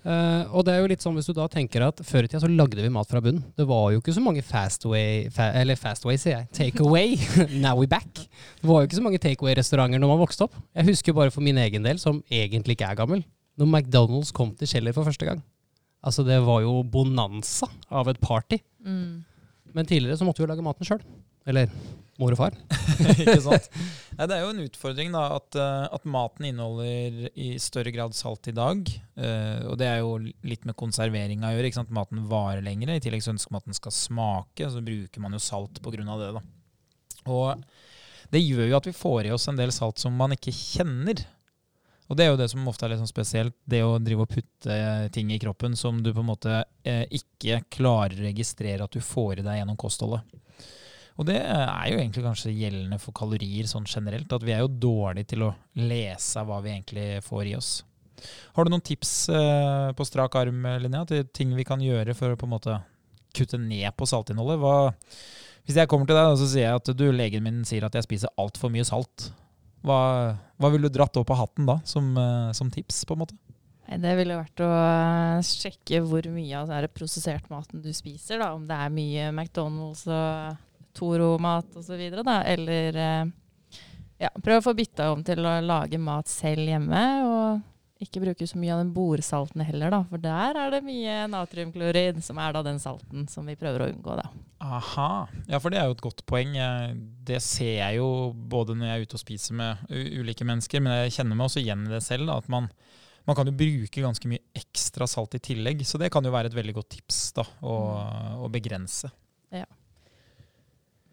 Uh, 0.02 0.50
og 0.58 0.64
det 0.66 0.74
er 0.74 0.80
jo 0.82 0.88
litt 0.90 1.04
sånn 1.04 1.14
hvis 1.14 1.28
du 1.30 1.36
da 1.38 1.44
tenker 1.46 1.84
at 1.86 2.00
Før 2.02 2.26
i 2.26 2.30
tida 2.32 2.40
så 2.42 2.48
lagde 2.50 2.82
vi 2.82 2.90
mat 2.90 3.06
fra 3.06 3.20
bunnen. 3.22 3.44
Det 3.54 3.68
var 3.70 3.92
jo 3.94 4.00
ikke 4.02 4.16
så 4.16 4.24
mange 4.26 4.42
fastway 4.42 5.28
fa 5.30 5.52
Eller 5.60 5.78
fastway, 5.78 6.18
sier 6.18 6.40
jeg. 6.40 6.48
Takeaway. 6.58 7.14
Now 7.62 7.78
we 7.78 7.86
back. 7.86 8.10
Det 8.18 8.66
var 8.66 8.82
jo 8.82 8.90
ikke 8.90 8.98
så 8.98 9.06
mange 9.06 9.22
takeaway-restauranter 9.22 10.02
når 10.02 10.10
man 10.10 10.24
vokste 10.24 10.48
opp. 10.48 10.58
Jeg 10.74 10.90
husker 10.90 11.14
bare 11.14 11.34
for 11.34 11.46
min 11.46 11.62
egen 11.62 11.86
del, 11.86 12.02
som 12.02 12.24
egentlig 12.34 12.80
ikke 12.80 12.90
er 12.90 12.98
gammel, 12.98 13.22
når 13.62 13.70
McDonald's 13.70 14.34
kom 14.34 14.56
til 14.58 14.70
Kjeller 14.70 14.96
for 14.96 15.06
første 15.06 15.28
gang. 15.28 15.42
Altså, 16.02 16.26
det 16.26 16.40
var 16.42 16.64
jo 16.66 16.80
bonanza 16.82 17.70
av 17.94 18.10
et 18.10 18.20
party. 18.22 18.58
Mm. 18.82 19.22
Men 19.78 19.88
tidligere 19.88 20.18
så 20.18 20.26
måtte 20.26 20.42
vi 20.42 20.48
jo 20.48 20.52
lage 20.52 20.66
maten 20.66 20.88
sjøl. 20.88 21.04
Eller 21.50 21.70
mor 22.22 22.34
og 22.34 22.40
far. 22.40 22.58
ikke 23.14 23.38
sant? 23.42 23.70
Nei, 24.18 24.28
det 24.30 24.36
er 24.36 24.44
jo 24.44 24.52
en 24.54 24.64
utfordring 24.66 25.14
da, 25.14 25.24
at, 25.38 25.58
eh, 25.58 25.86
at, 25.98 26.08
maten 26.10 26.48
inneholder 26.50 27.30
i 27.34 27.52
større 27.62 27.94
grad 27.94 28.18
salt 28.18 28.50
i 28.52 28.56
dag. 28.56 28.82
Uh, 29.18 29.70
og 29.72 29.78
det 29.82 29.88
er 29.90 30.02
jo 30.02 30.18
litt 30.20 30.66
med 30.70 30.78
konservering 30.78 31.46
å 31.46 31.54
gjøre. 31.54 31.70
ikke 31.70 31.82
sant? 31.82 31.94
Maten 31.94 32.26
varer 32.30 32.66
lenger. 32.66 32.94
I 32.94 33.04
tillegg 33.04 33.26
så 33.26 33.34
ønsker 33.36 33.54
man 33.54 33.64
at 33.64 33.70
den 33.70 33.78
skal 33.78 33.96
smake, 33.96 34.70
så 34.74 34.84
bruker 34.86 35.24
man 35.24 35.38
jo 35.38 35.42
salt 35.42 35.82
pga. 35.82 36.18
det. 36.22 36.32
da. 36.38 36.44
Og 37.30 37.64
det 38.34 38.42
gjør 38.42 38.70
jo 38.70 38.80
at 38.80 38.90
vi 38.90 38.96
får 38.96 39.28
i 39.28 39.36
oss 39.36 39.50
en 39.52 39.60
del 39.60 39.74
salt 39.76 40.02
som 40.02 40.18
man 40.18 40.34
ikke 40.36 40.54
kjenner. 40.56 41.26
Og 42.12 42.18
det 42.20 42.26
er 42.26 42.34
jo 42.34 42.40
det 42.42 42.50
som 42.52 42.68
ofte 42.68 42.84
er 42.84 42.92
litt 42.92 43.00
sånn 43.00 43.08
spesielt, 43.08 43.56
det 43.72 43.80
å 43.88 43.96
drive 44.04 44.26
og 44.26 44.34
putte 44.34 44.78
ting 45.16 45.30
i 45.32 45.40
kroppen 45.40 45.78
som 45.80 46.02
du 46.04 46.10
på 46.12 46.20
en 46.20 46.28
måte 46.28 46.58
eh, 46.84 47.06
ikke 47.08 47.62
klarer 47.72 48.20
å 48.20 48.26
registrere 48.26 48.84
at 48.84 48.92
du 48.92 49.00
får 49.00 49.40
i 49.40 49.46
deg 49.46 49.62
gjennom 49.62 49.80
kostholdet. 49.80 50.28
Og 51.16 51.28
det 51.30 51.38
er 51.40 51.86
jo 51.88 52.02
egentlig 52.02 52.26
kanskje 52.26 52.52
gjeldende 52.52 53.00
for 53.00 53.16
kalorier 53.16 53.68
sånn 53.70 53.88
generelt, 53.88 54.32
at 54.36 54.44
vi 54.44 54.52
er 54.56 54.64
jo 54.66 54.74
dårlige 54.90 55.32
til 55.32 55.48
å 55.48 55.54
lese 55.80 56.44
hva 56.48 56.60
vi 56.66 56.74
egentlig 56.74 57.08
får 57.24 57.48
i 57.48 57.56
oss. 57.56 57.72
Har 58.58 58.68
du 58.68 58.74
noen 58.74 58.84
tips 58.84 59.14
eh, 59.32 59.92
på 59.96 60.08
strak 60.08 60.36
arm, 60.40 60.66
Linnea, 60.84 61.08
til 61.08 61.24
ting 61.32 61.56
vi 61.56 61.68
kan 61.68 61.80
gjøre 61.84 62.16
for 62.18 62.34
å 62.34 62.40
på 62.40 62.50
en 62.50 62.56
måte 62.58 62.80
kutte 63.38 63.60
ned 63.62 63.88
på 63.96 64.08
saltinnholdet? 64.10 64.60
Hva, 64.60 64.92
hvis 65.64 65.80
jeg 65.80 65.88
kommer 65.88 66.10
til 66.10 66.20
deg 66.20 66.36
så 66.42 66.50
sier 66.50 66.68
jeg 66.68 66.82
at 66.82 66.92
du, 66.92 67.08
legen 67.16 67.48
min 67.48 67.64
sier 67.68 67.88
at 67.88 67.96
jeg 67.96 68.10
spiser 68.10 68.36
altfor 68.42 68.74
mye 68.74 68.88
salt, 68.88 69.32
hva, 69.86 70.02
hva 70.62 70.72
ville 70.74 70.90
du 70.90 70.96
dratt 70.96 71.18
opp 71.20 71.34
av 71.34 71.42
hatten 71.44 71.68
da, 71.70 71.80
som, 71.88 72.12
eh, 72.18 72.52
som, 72.58 72.72
tips, 72.74 73.04
på 73.06 73.18
en 73.18 73.24
måte? 73.24 73.38
Det 73.92 74.12
ville 74.16 74.38
vært 74.40 74.62
å 74.64 74.70
eh, 74.72 75.42
sjekke 75.44 76.04
hvor 76.08 76.28
mye 76.32 76.62
av 76.62 76.70
den 76.72 76.94
prosessert 76.96 77.50
maten 77.52 77.82
du 77.84 77.92
spiser. 77.96 78.40
Da. 78.40 78.54
Om 78.56 78.68
det 78.70 78.78
er 78.78 78.94
mye 78.94 79.32
McDonald's 79.34 80.06
og 80.08 80.62
Toro-mat 80.96 81.76
osv. 81.80 82.00
Eller 82.00 83.02
eh, 83.08 83.34
Ja, 84.22 84.30
prøv 84.38 84.62
å 84.62 84.66
få 84.70 84.76
bytta 84.78 85.10
om 85.12 85.26
til 85.26 85.44
å 85.44 85.58
lage 85.66 85.98
mat 86.00 86.30
selv 86.30 86.70
hjemme, 86.70 87.04
og 87.26 87.68
ikke 88.02 88.22
bruke 88.24 88.48
så 88.50 88.60
mye 88.60 88.74
av 88.74 88.82
den 88.82 88.94
bordsalten 88.96 89.64
heller, 89.66 89.94
da. 89.94 90.02
For 90.10 90.22
der 90.22 90.58
er 90.60 90.74
det 90.74 90.82
mye 90.86 91.18
natriumklorid, 91.32 92.22
som 92.26 92.40
er 92.42 92.56
da 92.56 92.64
den 92.66 92.82
salten 92.82 93.28
som 93.32 93.48
vi 93.48 93.58
prøver 93.60 93.86
å 93.86 93.90
unngå, 93.94 94.18
da. 94.20 94.28
Aha. 94.62 95.10
Ja, 95.50 95.60
for 95.62 95.74
det 95.74 95.82
er 95.82 95.90
jo 95.90 95.98
et 95.98 96.04
godt 96.04 96.26
poeng. 96.30 96.58
Det 97.28 97.42
ser 97.46 97.78
jeg 97.78 98.00
jo 98.02 98.10
både 98.34 98.76
når 98.78 98.90
jeg 98.90 98.98
er 98.98 99.06
ute 99.08 99.20
og 99.20 99.24
spiser 99.24 99.58
med 99.62 99.86
ulike 100.22 100.48
mennesker, 100.48 100.84
men 100.84 101.06
jeg 101.06 101.18
kjenner 101.20 101.38
meg 101.38 101.50
også 101.50 101.64
igjen 101.64 101.88
i 101.88 101.94
det 101.94 102.04
selv. 102.06 102.30
Da, 102.30 102.40
at 102.42 102.52
man, 102.52 102.70
man 103.30 103.38
kan 103.38 103.50
jo 103.50 103.58
bruke 103.58 104.06
ganske 104.06 104.32
mye 104.32 104.44
ekstra 104.58 105.10
salt 105.10 105.38
i 105.38 105.44
tillegg. 105.52 105.86
Så 105.88 106.02
det 106.02 106.12
kan 106.14 106.26
jo 106.26 106.34
være 106.34 106.52
et 106.52 106.58
veldig 106.58 106.78
godt 106.82 106.94
tips 106.98 107.24
da, 107.38 107.48
å, 107.62 107.78
å 108.46 108.52
begrense. 108.54 109.14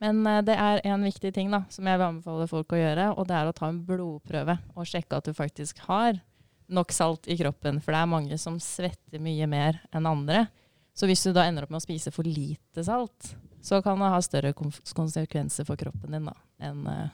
Men 0.02 0.22
eh, 0.26 0.42
det 0.46 0.56
er 0.58 0.80
en 0.86 1.04
viktig 1.06 1.32
ting 1.34 1.52
da, 1.52 1.64
som 1.72 1.86
jeg 1.88 1.98
vil 1.98 2.08
anbefale 2.08 2.48
folk 2.50 2.74
å 2.74 2.80
gjøre, 2.80 3.10
og 3.16 3.28
det 3.28 3.38
er 3.38 3.50
å 3.50 3.56
ta 3.56 3.70
en 3.70 3.82
blodprøve 3.86 4.58
og 4.74 4.88
sjekke 4.88 5.18
at 5.18 5.28
du 5.28 5.34
faktisk 5.36 5.82
har 5.88 6.20
nok 6.68 6.92
salt 6.92 7.28
i 7.28 7.36
kroppen. 7.40 7.80
For 7.84 7.92
det 7.94 8.00
er 8.02 8.06
mange 8.10 8.38
som 8.38 8.58
svetter 8.60 9.18
mye 9.24 9.46
mer 9.50 9.72
enn 9.94 10.06
andre. 10.08 10.46
Så 10.98 11.06
hvis 11.08 11.22
du 11.24 11.32
da 11.32 11.42
ender 11.48 11.62
opp 11.64 11.70
med 11.72 11.80
å 11.80 11.86
spise 11.86 12.10
for 12.12 12.22
lite 12.26 12.84
salt, 12.84 13.34
så 13.62 13.82
kan 13.84 13.98
det 14.00 14.08
ha 14.12 14.20
større 14.22 14.52
konsekvenser 14.54 15.64
for 15.68 15.76
kroppen 15.80 16.10
din 16.14 16.26
da, 16.30 16.34
enn 16.62 16.84
ja. 16.88 17.08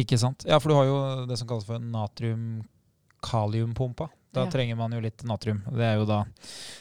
Ikke 0.00 0.18
sant? 0.18 0.44
Ja, 0.48 0.58
for 0.62 0.68
du 0.70 0.74
har 0.78 0.84
jo 0.88 0.96
det 1.30 1.36
som 1.38 1.48
kalles 1.50 1.66
for 1.68 1.78
natrium-kaliumpumpa. 1.82 4.06
Da 4.34 4.40
Ja. 4.44 4.50
trenger 4.50 4.76
man 4.76 4.92
jo 4.92 5.00
litt 5.00 5.22
natrium. 5.22 5.62
Det 5.70 5.84
er 5.84 5.94
jo 5.96 6.04
da 6.04 6.24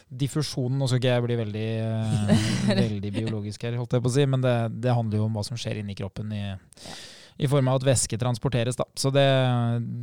diffusjonen. 0.09 0.77
Nå 0.79 0.87
skal 0.89 0.99
ikke 0.99 1.13
jeg 1.13 1.23
bli 1.23 1.35
veldig, 1.37 1.79
eh, 1.79 2.27
veldig 2.81 3.11
biologisk 3.13 3.61
her, 3.63 3.75
holdt 3.77 3.91
jeg 3.93 4.01
på 4.01 4.07
å 4.09 4.13
si, 4.15 4.25
men 4.25 4.41
det, 4.41 4.69
det 4.81 4.93
handler 4.95 5.17
jo 5.19 5.25
om 5.25 5.33
hva 5.37 5.43
som 5.45 5.57
skjer 5.57 5.75
inni 5.83 5.93
kroppen 5.95 6.31
i, 6.33 6.55
i 7.37 7.49
form 7.49 7.69
av 7.71 7.79
at 7.79 7.87
væske 7.87 8.19
transporteres. 8.21 8.77
Da. 8.79 8.85
Så 8.99 9.11
det, 9.13 9.25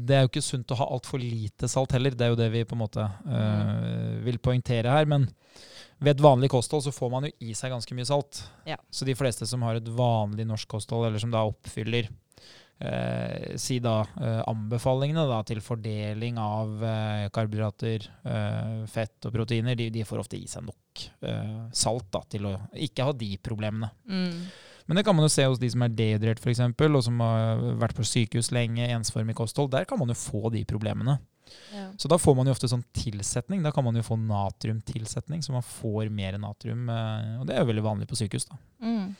det 0.08 0.16
er 0.16 0.25
jo 0.25 0.32
ikke 0.32 0.44
sunt 0.44 0.72
å 0.75 0.80
ha 0.80 0.88
altfor 0.94 1.22
lite 1.22 1.70
salt 1.70 1.94
heller. 1.96 2.16
Det 2.16 2.26
er 2.26 2.32
jo 2.34 2.40
det 2.40 2.50
vi 2.54 2.64
på 2.66 2.76
en 2.76 2.82
måte 2.82 3.04
øh, 3.06 4.16
vil 4.26 4.40
poengtere 4.42 4.94
her. 4.94 5.08
Men 5.10 5.28
ved 6.00 6.16
et 6.16 6.25
vanlig 6.25 6.50
kosthold 6.52 6.87
så 6.87 6.94
får 6.94 7.12
man 7.12 7.28
jo 7.28 7.34
i 7.44 7.54
seg 7.56 7.75
ganske 7.75 7.96
mye 7.96 8.08
salt. 8.08 8.42
Ja. 8.68 8.78
Så 8.90 9.06
de 9.08 9.16
fleste 9.18 9.46
som 9.49 9.62
har 9.66 9.78
et 9.78 9.94
vanlig 9.94 10.49
norsk 10.49 10.70
kosthold, 10.70 11.08
eller 11.08 11.22
som 11.22 11.32
da 11.34 11.44
oppfyller 11.49 12.08
eh, 12.80 13.56
si 13.60 13.78
da 13.84 14.00
eh, 14.20 14.40
anbefalingene 14.49 15.26
da, 15.28 15.42
til 15.46 15.60
fordeling 15.64 16.40
av 16.40 16.80
eh, 16.84 17.26
karbohydrater, 17.34 18.08
eh, 18.25 18.80
fett 18.90 19.28
og 19.28 19.37
proteiner, 19.37 19.76
de, 19.78 19.90
de 19.92 20.06
får 20.08 20.25
ofte 20.25 20.40
i 20.40 20.49
seg 20.50 20.64
nok 20.66 21.04
eh, 21.28 21.60
salt 21.76 22.08
da, 22.16 22.25
til 22.32 22.49
å 22.49 22.56
ikke 22.88 23.10
ha 23.10 23.14
de 23.16 23.34
problemene. 23.44 23.92
mm. 24.08 24.42
Men 24.90 24.99
det 24.99 25.04
kan 25.06 25.14
man 25.14 25.23
jo 25.28 25.30
se 25.30 25.44
hos 25.47 25.61
de 25.62 25.68
som 25.70 25.85
er 25.87 25.92
dehydrert 25.94 26.40
f.eks., 26.42 26.61
og 26.66 27.02
som 27.06 27.20
har 27.23 27.61
vært 27.78 27.94
på 27.94 28.02
sykehus 28.02 28.50
lenge, 28.50 28.88
ensformig 28.90 29.37
kosthold. 29.38 29.70
Der 29.70 29.87
kan 29.87 30.00
man 30.00 30.11
jo 30.11 30.16
få 30.18 30.50
de 30.50 30.64
problemene. 30.66 31.20
ja. 31.70 31.85
Så 31.97 32.11
da 32.11 32.18
får 32.18 32.35
man 32.35 32.50
jo 32.50 32.56
ofte 32.56 32.66
sånn 32.70 32.82
tilsetning. 32.99 33.62
Da 33.62 33.70
kan 33.75 33.87
man 33.87 33.94
jo 33.94 34.02
få 34.02 34.18
natriumtilsetning, 34.18 35.44
så 35.47 35.54
man 35.54 35.62
får 35.62 36.11
mer 36.11 36.38
natrium. 36.42 36.88
eh, 36.90 37.38
Og 37.38 37.47
det 37.47 37.54
er 37.54 37.62
jo 37.62 37.70
veldig 37.70 37.87
vanlig 37.87 38.11
på 38.11 38.18
sykehus. 38.18 38.49
da. 38.50 38.59
Mm. 38.82 39.14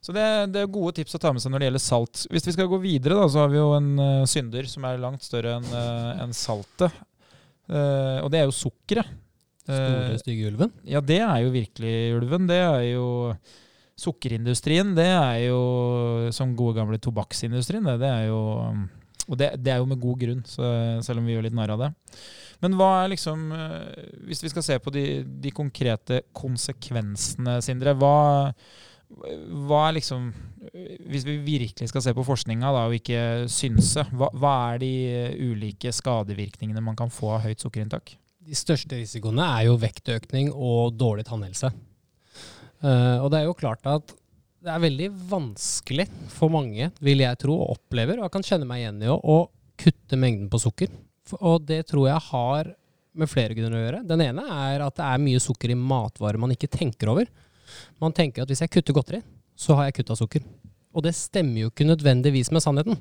Så 0.00 0.14
det, 0.14 0.24
det 0.54 0.62
er 0.62 0.70
gode 0.70 0.94
tips 0.94 1.16
å 1.18 1.18
ta 1.18 1.32
med 1.34 1.42
seg 1.42 1.50
når 1.50 1.58
det 1.58 1.68
gjelder 1.72 1.82
salt. 1.82 2.26
Hvis 2.30 2.46
vi 2.46 2.54
skal 2.54 2.70
gå 2.70 2.78
videre, 2.78 3.18
da, 3.18 3.26
så 3.26 3.42
har 3.42 3.50
vi 3.50 3.58
jo 3.58 3.72
en 3.74 3.88
uh, 3.98 4.26
synder 4.30 4.68
som 4.70 4.86
er 4.86 5.00
langt 5.02 5.26
større 5.26 5.56
enn 5.58 5.66
uh, 5.74 6.22
en 6.22 6.34
saltet. 6.36 6.94
Uh, 7.66 8.22
og 8.22 8.30
det 8.30 8.38
er 8.38 8.46
jo 8.46 8.54
sukkeret. 8.54 9.10
Eh, 9.68 9.74
Store, 9.76 10.18
stygge 10.22 10.48
ulven. 10.48 10.70
ja, 10.88 11.02
det 11.04 11.18
er 11.20 11.42
jo 11.44 11.50
virkelig 11.52 11.96
ulven. 12.16 12.46
Det 12.48 12.56
er 12.56 12.84
jo 12.94 13.08
sukkerindustrien. 13.98 14.94
Det 14.96 15.08
er 15.10 15.44
jo 15.48 15.60
som 16.34 16.56
gode 16.58 16.78
gamle 16.78 17.00
tobakksindustrien. 17.02 17.86
Det, 17.88 17.98
det 18.04 18.10
er 18.14 18.26
jo 18.30 18.40
Og 19.28 19.36
det, 19.36 19.50
det 19.60 19.72
er 19.74 19.80
jo 19.82 19.88
med 19.90 20.00
god 20.00 20.20
grunn, 20.22 20.44
så, 20.48 20.64
selv 21.04 21.20
om 21.20 21.26
vi 21.26 21.34
gjør 21.34 21.48
litt 21.48 21.56
narr 21.56 21.74
av 21.74 21.82
det. 21.82 21.90
Men 22.64 22.74
hva 22.78 22.90
er 23.02 23.12
liksom 23.12 23.48
eh, 23.54 24.12
Hvis 24.28 24.42
vi 24.42 24.52
skal 24.52 24.64
se 24.66 24.78
på 24.82 24.92
de, 24.94 25.06
de 25.42 25.54
konkrete 25.54 26.22
konsekvensene, 26.32 27.58
Sindre. 27.64 27.94
Hva, 27.98 28.52
hva 29.68 29.82
er 29.88 29.98
liksom 29.98 30.30
Hvis 31.08 31.26
vi 31.26 31.38
virkelig 31.44 31.90
skal 31.92 32.04
se 32.04 32.14
på 32.16 32.26
forskninga 32.26 32.72
da, 32.74 32.86
og 32.88 32.96
ikke 32.98 33.48
synse, 33.52 34.06
hva, 34.12 34.30
hva 34.36 34.54
er 34.72 34.82
de 34.82 34.94
ulike 35.50 35.92
skadevirkningene 35.94 36.82
man 36.84 36.98
kan 36.98 37.12
få 37.12 37.36
av 37.36 37.46
høyt 37.46 37.62
sukkerinntak? 37.62 38.16
De 38.48 38.56
største 38.56 38.96
risikoene 38.96 39.44
er 39.58 39.66
jo 39.68 39.76
vektøkning 39.80 40.50
og 40.54 40.96
dårlig 40.96 41.26
tannhelse. 41.28 41.68
Eh, 42.84 43.18
og 43.18 43.30
det 43.32 43.40
er 43.40 43.48
jo 43.48 43.58
klart 43.58 43.86
at 43.90 44.14
det 44.64 44.72
er 44.74 44.82
veldig 44.82 45.08
vanskelig 45.30 46.08
for 46.34 46.50
mange, 46.52 46.90
vil 47.04 47.22
jeg 47.22 47.38
tro, 47.40 47.54
og 47.62 47.76
opplever, 47.76 48.18
og 48.18 48.26
jeg 48.26 48.34
kan 48.34 48.46
kjenne 48.46 48.68
meg 48.68 48.82
igjen 48.82 49.04
i 49.06 49.12
å, 49.14 49.38
kutte 49.78 50.18
mengden 50.18 50.48
på 50.50 50.58
sukker. 50.58 50.90
Og 51.38 51.62
det 51.68 51.84
tror 51.86 52.08
jeg 52.08 52.22
har 52.32 52.72
med 53.18 53.30
flere 53.30 53.54
grunner 53.54 53.78
å 53.78 53.82
gjøre. 53.84 54.00
Den 54.10 54.24
ene 54.24 54.42
er 54.42 54.82
at 54.82 54.96
det 54.98 55.04
er 55.06 55.20
mye 55.22 55.42
sukker 55.42 55.70
i 55.70 55.76
matvarer 55.78 56.40
man 56.42 56.50
ikke 56.50 56.70
tenker 56.72 57.12
over. 57.12 57.30
Man 58.02 58.14
tenker 58.16 58.42
at 58.42 58.50
hvis 58.50 58.64
jeg 58.64 58.72
kutter 58.74 58.96
godteri, 58.96 59.20
så 59.54 59.76
har 59.78 59.86
jeg 59.86 60.00
kutta 60.00 60.16
sukker. 60.18 60.42
Og 60.90 61.06
det 61.06 61.14
stemmer 61.14 61.62
jo 61.62 61.70
ikke 61.70 61.86
nødvendigvis 61.86 62.50
med 62.50 62.64
sannheten. 62.64 62.98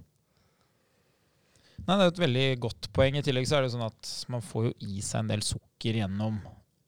Nei, 1.88 1.96
Det 1.96 2.04
er 2.04 2.14
et 2.14 2.24
veldig 2.28 2.48
godt 2.68 2.90
poeng. 2.94 3.18
I 3.18 3.26
tillegg 3.26 3.50
så 3.50 3.58
er 3.58 3.66
det 3.66 3.74
sånn 3.74 3.88
at 3.90 4.14
man 4.30 4.46
får 4.46 4.70
jo 4.70 4.74
i 4.86 5.02
seg 5.02 5.24
en 5.24 5.34
del 5.34 5.42
sukker 5.46 6.02
gjennom 6.04 6.38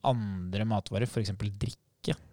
andre 0.06 0.70
matvarer, 0.70 1.10
f.eks. 1.10 1.34
drikke. 1.40 1.89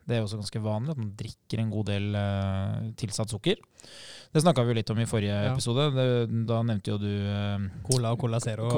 Det 0.06 0.14
er 0.14 0.22
også 0.22 0.38
ganske 0.38 0.60
vanlig 0.62 0.92
at 0.94 0.98
man 1.00 1.08
drikker 1.18 1.58
en 1.62 1.70
god 1.72 1.88
del 1.90 2.04
uh, 2.14 2.84
tilsatt 3.00 3.32
sukker. 3.32 3.58
Det 4.32 4.42
snakka 4.42 4.62
vi 4.62 4.70
jo 4.70 4.76
litt 4.78 4.90
om 4.94 5.00
i 5.02 5.06
forrige 5.10 5.34
Ja. 5.34 5.52
episode. 5.52 5.88
Det, 5.96 6.04
da 6.46 6.60
nevnte 6.66 6.92
jo 6.92 6.98
du 7.02 7.08
uh, 7.10 7.64
Cola 7.88 8.12
og 8.14 8.20
Cola 8.22 8.38
Zero. 8.42 8.68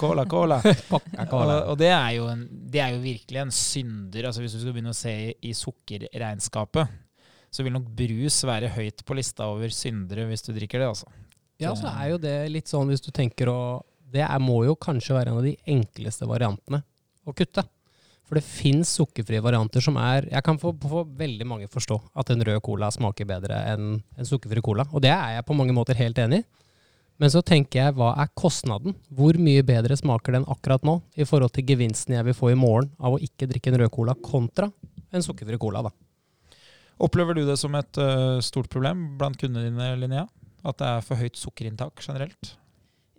Cola, 0.00 0.26
cola. 0.28 0.58
Cola. 1.30 1.56
Og, 1.62 1.70
og 1.72 1.78
det, 1.80 1.88
er 1.94 2.10
jo 2.18 2.26
en, 2.32 2.44
det 2.72 2.82
er 2.84 2.92
jo 2.96 3.00
virkelig 3.04 3.40
en 3.46 3.54
synder. 3.56 4.28
Altså 4.28 4.44
Hvis 4.44 4.58
du 4.58 4.60
skal 4.60 4.74
begynne 4.76 4.92
å 4.92 5.00
se 5.00 5.14
i, 5.30 5.32
i 5.48 5.54
sukkerregnskapet, 5.56 6.92
så 7.50 7.64
vil 7.66 7.74
nok 7.74 7.88
brus 7.98 8.42
være 8.46 8.68
høyt 8.76 9.02
på 9.08 9.16
lista 9.18 9.48
over 9.50 9.72
syndere 9.74 10.28
hvis 10.28 10.44
du 10.46 10.52
drikker 10.54 10.84
det. 10.84 10.90
altså. 10.92 11.08
Ja, 11.60 11.72
så 11.76 11.90
er 11.90 12.12
jo 12.14 12.20
det 12.22 12.36
litt 12.52 12.70
sånn 12.70 12.88
hvis 12.88 13.02
du 13.04 13.10
tenker 13.12 13.50
å 13.52 13.58
Det 14.10 14.22
er, 14.24 14.38
må 14.42 14.62
jo 14.64 14.72
kanskje 14.80 15.12
være 15.16 15.30
en 15.32 15.40
av 15.40 15.44
de 15.44 15.56
enkleste 15.70 16.26
variantene 16.26 16.80
å 17.28 17.34
kutte. 17.36 17.62
For 18.30 18.38
det 18.38 18.46
fins 18.46 18.92
sukkerfrie 18.94 19.42
varianter 19.42 19.82
som 19.82 19.96
er 19.98 20.28
Jeg 20.30 20.44
kan 20.46 20.58
få, 20.62 20.70
få 20.78 21.02
veldig 21.18 21.46
mange 21.50 21.66
forstå 21.66 21.96
at 22.14 22.30
en 22.30 22.44
rød 22.46 22.60
cola 22.62 22.86
smaker 22.94 23.26
bedre 23.26 23.58
enn 23.72 23.96
en 23.98 24.28
sukkerfri 24.28 24.62
cola. 24.62 24.84
Og 24.94 25.02
det 25.02 25.10
er 25.10 25.34
jeg 25.34 25.46
på 25.48 25.56
mange 25.58 25.74
måter 25.74 25.98
helt 25.98 26.18
enig 26.22 26.44
i. 26.44 26.46
Men 27.20 27.32
så 27.34 27.42
tenker 27.44 27.82
jeg, 27.82 27.94
hva 27.98 28.14
er 28.22 28.30
kostnaden? 28.38 28.94
Hvor 29.10 29.34
mye 29.36 29.64
bedre 29.66 29.98
smaker 29.98 30.38
den 30.38 30.46
akkurat 30.48 30.86
nå 30.86 31.00
i 31.18 31.26
forhold 31.26 31.50
til 31.56 31.66
gevinsten 31.68 32.14
jeg 32.14 32.28
vil 32.30 32.38
få 32.38 32.52
i 32.54 32.56
morgen 32.56 32.94
av 33.02 33.18
å 33.18 33.20
ikke 33.20 33.50
drikke 33.50 33.74
en 33.74 33.80
rød 33.82 33.90
cola 33.98 34.14
kontra 34.14 34.70
en 35.10 35.26
sukkerfri 35.26 35.58
cola, 35.58 35.82
da. 35.84 35.90
Opplever 37.02 37.34
du 37.34 37.42
det 37.48 37.58
som 37.58 37.74
et 37.74 37.98
uh, 37.98 38.38
stort 38.44 38.70
problem 38.70 39.18
blant 39.18 39.36
kundene 39.40 39.66
dine, 39.72 39.90
Linnea? 39.98 40.24
At 40.62 40.78
det 40.78 40.86
er 40.86 41.04
for 41.04 41.18
høyt 41.18 41.36
sukkerinntak 41.40 41.98
generelt? 42.06 42.54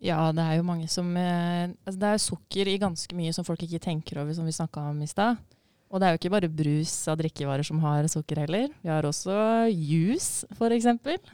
Ja, 0.01 0.31
det 0.33 0.41
er 0.41 0.57
jo 0.57 0.65
mange 0.65 0.87
som 0.89 1.09
eh, 1.17 1.69
altså 1.85 1.99
Det 2.01 2.07
er 2.09 2.15
jo 2.17 2.23
sukker 2.23 2.69
i 2.71 2.79
ganske 2.81 3.17
mye 3.17 3.33
som 3.35 3.45
folk 3.45 3.61
ikke 3.67 3.81
tenker 3.83 4.21
over, 4.23 4.33
som 4.33 4.47
vi 4.49 4.55
snakka 4.55 4.87
om 4.89 5.01
i 5.05 5.09
stad. 5.09 5.37
Og 5.91 5.99
det 5.99 6.07
er 6.07 6.13
jo 6.15 6.19
ikke 6.21 6.31
bare 6.31 6.49
brus 6.49 6.93
av 7.11 7.19
drikkevarer 7.19 7.67
som 7.67 7.81
har 7.83 8.07
sukker 8.09 8.39
heller. 8.45 8.69
Vi 8.79 8.89
har 8.89 9.03
også 9.03 9.35
juice, 9.75 10.47
f.eks., 10.55 10.87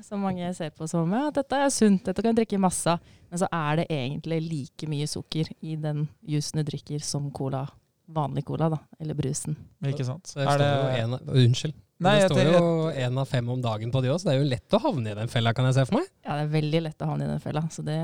som 0.08 0.26
mange 0.26 0.50
ser 0.58 0.74
på 0.74 0.88
som 0.90 1.14
ja, 1.14 1.28
dette 1.34 1.60
er 1.62 1.70
sunt, 1.74 2.02
dette 2.10 2.26
kan 2.26 2.34
du 2.34 2.42
drikke 2.42 2.60
masse 2.60 2.90
av. 2.98 3.14
Men 3.30 3.42
så 3.44 3.50
er 3.54 3.82
det 3.82 3.86
egentlig 3.92 4.40
like 4.48 4.90
mye 4.90 5.08
sukker 5.12 5.52
i 5.62 5.76
den 5.78 6.08
juicen 6.26 6.62
du 6.62 6.66
drikker 6.72 7.04
som 7.06 7.30
cola. 7.36 7.68
Vanlig 8.08 8.46
cola, 8.48 8.72
da. 8.72 8.80
Eller 9.04 9.18
brusen. 9.20 9.58
Ikke 9.86 10.06
sant? 10.08 10.32
Så 10.32 10.40
det 10.40 10.48
Er 10.48 10.64
det, 10.64 10.70
en, 11.04 11.18
Unnskyld. 11.28 11.76
Nei, 12.00 12.12
det 12.22 12.27
står 12.30 12.50
jo 12.54 12.66
én 12.94 13.16
av 13.18 13.25
fem 13.25 13.48
om 13.50 13.62
dagen 13.63 13.89
på 13.92 14.01
de 14.06 14.12
òg, 14.13 14.20
så 14.22 14.27
det 14.30 14.34
er 14.36 14.42
jo 14.44 14.50
lett 14.51 14.75
å 14.77 14.80
havne 14.84 15.10
i 15.10 15.16
den 15.18 15.32
fella, 15.34 15.50
kan 15.58 15.66
jeg 15.66 15.74
se 15.80 15.86
for 15.89 15.98
meg. 15.98 16.10
Ja, 16.27 16.36
det 16.38 16.44
er 16.46 16.51
veldig 16.54 16.82
lett 16.86 17.01
å 17.01 17.08
havne 17.10 17.25
i 17.25 17.32
den 17.32 17.39
fella, 17.42 17.63
så 17.74 17.82
det, 17.88 17.96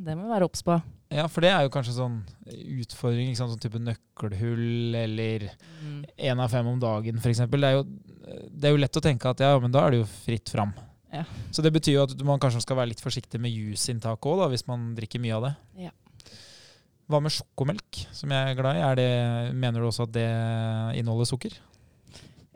det 0.00 0.14
må 0.16 0.24
vi 0.24 0.32
være 0.32 0.48
obs 0.48 0.62
på. 0.64 0.78
ja, 1.12 1.26
for 1.28 1.44
det 1.44 1.50
er 1.52 1.66
jo 1.66 1.72
kanskje 1.74 1.92
sånn 1.98 2.16
utfordring, 2.80 3.28
ikke 3.28 3.42
sant? 3.42 3.52
sånn 3.52 3.60
type 3.66 3.82
nøkkelhull 3.82 4.96
eller 5.02 5.44
én 6.16 6.40
av 6.40 6.48
fem 6.54 6.70
om 6.72 6.80
dagen 6.80 7.20
f.eks. 7.20 7.42
Det, 7.44 7.60
er 7.68 7.76
jo- 7.76 8.48
det 8.48 8.70
er 8.70 8.72
jo 8.72 8.80
lett 8.80 8.96
å 8.96 9.04
tenke 9.04 9.28
at 9.34 9.44
ja, 9.44 9.52
men 9.60 9.74
da 9.74 9.84
er 9.84 9.90
det 9.96 10.00
jo 10.00 10.08
fritt 10.24 10.48
fram. 10.54 10.72
Ja. 11.12 11.26
Så 11.52 11.60
det 11.60 11.74
betyr 11.74 11.98
jo 11.98 12.04
at 12.06 12.16
man 12.24 12.40
kanskje 12.40 12.62
skal 12.64 12.78
være 12.80 12.94
litt 12.94 13.02
forsiktig 13.04 13.36
med 13.42 13.52
juiceinntaket 13.52 14.30
òg, 14.32 14.46
hvis 14.54 14.64
man 14.70 14.94
drikker 14.96 15.20
mye 15.20 15.36
av 15.36 15.44
det. 15.50 15.52
Ja. 15.90 15.92
Hva 17.12 17.20
med 17.20 17.34
sjokomelk, 17.34 17.98
som 18.16 18.32
jeg 18.32 18.48
er 18.48 18.56
glad 18.56 18.78
i? 18.78 18.84
Er 18.86 18.96
det, 18.96 19.10
mener 19.60 19.82
du 19.84 19.90
også 19.90 20.06
at 20.08 20.14
det 20.16 20.24
inneholder 20.96 21.28
sukker? 21.28 21.58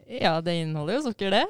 Ja, 0.07 0.37
det 0.45 0.55
inneholder 0.61 1.01
jo 1.01 1.03
sukker, 1.09 1.35
det. 1.35 1.43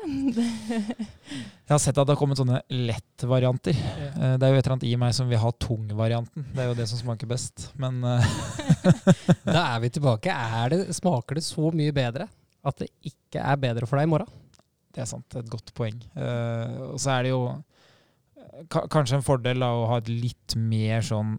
Jeg 1.67 1.73
har 1.75 1.81
sett 1.83 1.99
at 1.99 2.07
det 2.07 2.15
har 2.15 2.21
kommet 2.21 2.39
sånne 2.41 2.63
lettvarianter. 2.73 3.77
Ja. 3.77 4.31
Det 4.41 4.47
er 4.47 4.55
jo 4.55 4.61
et 4.61 4.65
eller 4.65 4.75
annet 4.79 4.87
i 4.89 4.95
meg 5.01 5.13
som 5.17 5.29
vil 5.29 5.43
ha 5.43 5.51
tungvarianten. 5.61 6.47
Det 6.55 6.65
er 6.65 6.71
jo 6.71 6.79
det 6.79 6.87
som 6.89 7.03
smaker 7.03 7.29
best. 7.29 7.69
Men 7.77 8.01
eh, 8.07 8.33
Da 9.45 9.67
er 9.75 9.85
vi 9.85 9.93
tilbake. 9.99 10.33
Er 10.33 10.73
det, 10.73 10.81
smaker 10.97 11.37
det 11.37 11.45
så 11.45 11.69
mye 11.75 11.93
bedre 11.97 12.31
at 12.67 12.81
det 12.81 12.89
ikke 13.07 13.45
er 13.45 13.61
bedre 13.61 13.87
for 13.89 14.01
deg 14.01 14.09
i 14.09 14.13
morgen? 14.15 14.33
det 14.97 15.05
er 15.05 15.09
sant. 15.11 15.37
Et 15.37 15.51
godt 15.53 15.75
poeng. 15.77 15.99
Uh, 16.17 16.95
Og 16.95 17.01
så 17.03 17.13
er 17.13 17.27
det 17.27 17.35
jo 17.35 17.43
kanskje 18.73 19.19
en 19.19 19.27
fordel 19.27 19.61
da, 19.61 19.69
å 19.77 19.89
ha 19.91 19.99
et 20.01 20.09
litt 20.09 20.57
mer 20.57 21.05
sånn 21.05 21.37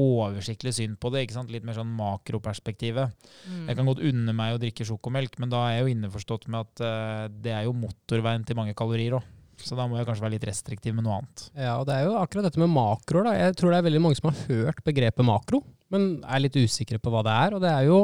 oversiktlig 0.00 0.74
syn 0.76 0.96
på 1.00 1.10
det. 1.12 1.24
ikke 1.24 1.36
sant? 1.38 1.52
Litt 1.52 1.64
mer 1.66 1.76
sånn 1.78 1.92
makroperspektivet. 1.96 3.14
Mm. 3.46 3.64
Jeg 3.70 3.78
kan 3.78 3.88
godt 3.88 4.04
unne 4.04 4.34
meg 4.36 4.56
å 4.56 4.60
drikke 4.62 4.86
sjokomelk, 4.88 5.38
men 5.42 5.52
da 5.52 5.62
er 5.66 5.76
jeg 5.76 5.84
jo 5.84 5.94
innforstått 5.94 6.46
med 6.52 6.66
at 6.66 6.84
uh, 6.84 7.24
det 7.32 7.54
er 7.54 7.66
jo 7.66 7.76
motorveien 7.76 8.46
til 8.46 8.58
mange 8.58 8.76
kalorier 8.78 9.18
òg. 9.18 9.32
Så 9.56 9.76
da 9.76 9.86
må 9.88 9.96
jeg 9.96 10.04
kanskje 10.08 10.26
være 10.26 10.36
litt 10.36 10.48
restriktiv 10.48 10.96
med 10.96 11.06
noe 11.06 11.20
annet. 11.20 11.46
Ja, 11.56 11.78
og 11.80 11.86
det 11.88 11.94
er 11.96 12.08
jo 12.08 12.18
akkurat 12.20 12.44
dette 12.48 12.60
med 12.60 12.74
makroer. 12.74 13.30
da. 13.30 13.36
Jeg 13.38 13.56
tror 13.56 13.72
det 13.72 13.78
er 13.78 13.86
veldig 13.86 14.02
mange 14.04 14.18
som 14.18 14.28
har 14.28 14.42
hørt 14.50 14.82
begrepet 14.84 15.26
makro, 15.26 15.62
men 15.92 16.10
er 16.28 16.42
litt 16.44 16.58
usikre 16.60 17.00
på 17.00 17.12
hva 17.12 17.22
det 17.24 17.36
er. 17.46 17.56
Og 17.56 17.64
det 17.64 17.72
er 17.72 17.86
jo 17.88 18.02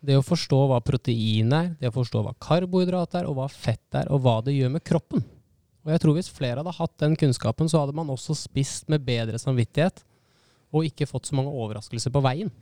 det 0.00 0.16
å 0.16 0.24
forstå 0.24 0.60
hva 0.70 0.80
protein 0.84 1.52
er, 1.52 1.74
det 1.80 1.90
å 1.90 1.96
forstå 1.98 2.22
hva 2.24 2.32
karbohydrat 2.40 3.18
er, 3.20 3.28
og 3.28 3.36
hva 3.36 3.50
fett 3.52 4.00
er, 4.00 4.08
og 4.08 4.24
hva 4.24 4.38
det 4.46 4.56
gjør 4.56 4.72
med 4.78 4.84
kroppen. 4.86 5.26
Og 5.84 5.92
jeg 5.94 6.02
tror 6.02 6.16
hvis 6.16 6.32
flere 6.32 6.60
hadde 6.60 6.76
hatt 6.76 6.96
den 7.00 7.16
kunnskapen, 7.20 7.68
så 7.68 7.82
hadde 7.82 7.96
man 7.96 8.12
også 8.12 8.36
spist 8.36 8.88
med 8.92 9.04
bedre 9.04 9.40
samvittighet, 9.40 10.02
og 10.70 10.86
ikke 10.86 11.08
fått 11.10 11.30
så 11.30 11.38
mange 11.38 11.52
overraskelser 11.52 12.12
på 12.14 12.22
veien. 12.24 12.52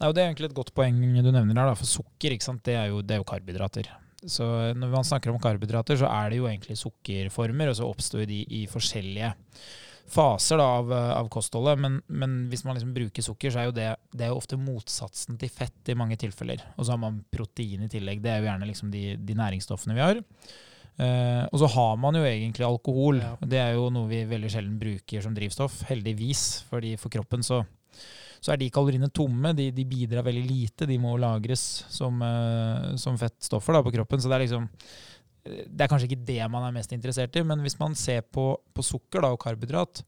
Nei, 0.00 0.08
og 0.08 0.14
Det 0.14 0.22
er 0.22 0.30
egentlig 0.30 0.50
et 0.50 0.56
godt 0.56 0.72
poeng 0.74 0.98
du 0.98 1.30
nevner 1.30 1.62
her, 1.62 1.74
for 1.78 1.88
sukker? 1.88 2.34
Det, 2.64 2.74
er 2.74 2.90
jo, 2.90 3.02
det 3.02 3.16
er 3.16 3.22
jo 3.22 3.28
karbohydrater. 3.28 3.90
Så 4.22 4.44
når 4.78 4.90
man 4.90 5.06
snakker 5.06 5.32
om 5.32 5.40
karbohydrater, 5.42 5.98
så 5.98 6.10
er 6.10 6.30
det 6.30 6.38
jo 6.38 6.48
egentlig 6.50 6.78
sukkerformer, 6.78 7.70
og 7.70 7.78
så 7.78 7.88
oppstår 7.88 8.26
de 8.30 8.42
i 8.62 8.66
forskjellige 8.70 9.32
faser 10.12 10.60
da, 10.60 10.66
av, 10.78 10.92
av, 10.92 11.28
kostholdet. 11.32 11.80
Men, 11.82 12.00
men, 12.06 12.36
hvis 12.52 12.64
man 12.66 12.76
liksom 12.76 12.94
bruker 12.94 13.24
sukker, 13.24 13.52
så 13.52 13.62
er 13.62 13.70
jo 13.70 13.76
det, 13.76 13.88
det 14.12 14.26
er 14.26 14.32
jo 14.32 14.40
ofte 14.40 14.58
motsatsen 14.60 15.38
til 15.40 15.52
fett 15.52 15.92
i 15.92 15.98
mange 15.98 16.18
tilfeller. 16.20 16.62
Og 16.76 16.86
så 16.86 16.94
har 16.94 17.02
man 17.02 17.22
protein 17.32 17.86
i 17.86 17.90
tillegg. 17.92 18.22
Det 18.22 18.32
er 18.32 18.42
jo 18.42 18.50
gjerne 18.50 18.68
liksom 18.70 18.92
de, 18.94 19.04
de 19.18 19.38
næringsstoffene 19.38 19.98
vi 19.98 20.04
har. 20.04 20.22
Uh, 21.02 21.44
og 21.50 21.58
så 21.58 21.68
har 21.74 21.94
man 21.98 22.14
jo 22.14 22.22
egentlig 22.28 22.66
alkohol. 22.66 23.18
Ja. 23.18 23.34
Det 23.42 23.58
er 23.58 23.76
jo 23.76 23.88
noe 23.90 24.10
vi 24.10 24.22
veldig 24.30 24.50
sjelden 24.52 24.78
bruker 24.78 25.24
som 25.24 25.34
drivstoff, 25.34 25.80
heldigvis. 25.90 26.64
fordi 26.70 26.96
for 27.00 27.12
kroppen 27.12 27.42
så 27.46 27.64
så 28.42 28.50
er 28.50 28.58
de 28.58 28.72
kaloriene 28.74 29.06
tomme. 29.14 29.52
De, 29.54 29.68
de 29.70 29.84
bidrar 29.86 30.24
veldig 30.26 30.42
lite. 30.42 30.86
De 30.90 30.96
må 30.98 31.14
lagres 31.20 31.62
som, 31.94 32.16
uh, 32.18 32.90
som 32.98 33.14
fettstoffer 33.18 33.76
da, 33.76 33.82
på 33.86 33.92
kroppen. 33.94 34.18
Så 34.18 34.30
det 34.30 34.34
er 34.34 34.44
liksom 34.48 34.66
det 35.42 35.82
er 35.82 35.90
kanskje 35.90 36.06
ikke 36.06 36.24
det 36.28 36.42
man 36.50 36.68
er 36.68 36.74
mest 36.76 36.92
interessert 36.94 37.34
i, 37.38 37.42
men 37.46 37.62
hvis 37.64 37.78
man 37.80 37.96
ser 37.98 38.22
på, 38.22 38.44
på 38.74 38.84
sukker 38.86 39.24
da, 39.24 39.32
og 39.34 39.40
karbohydrat, 39.42 40.04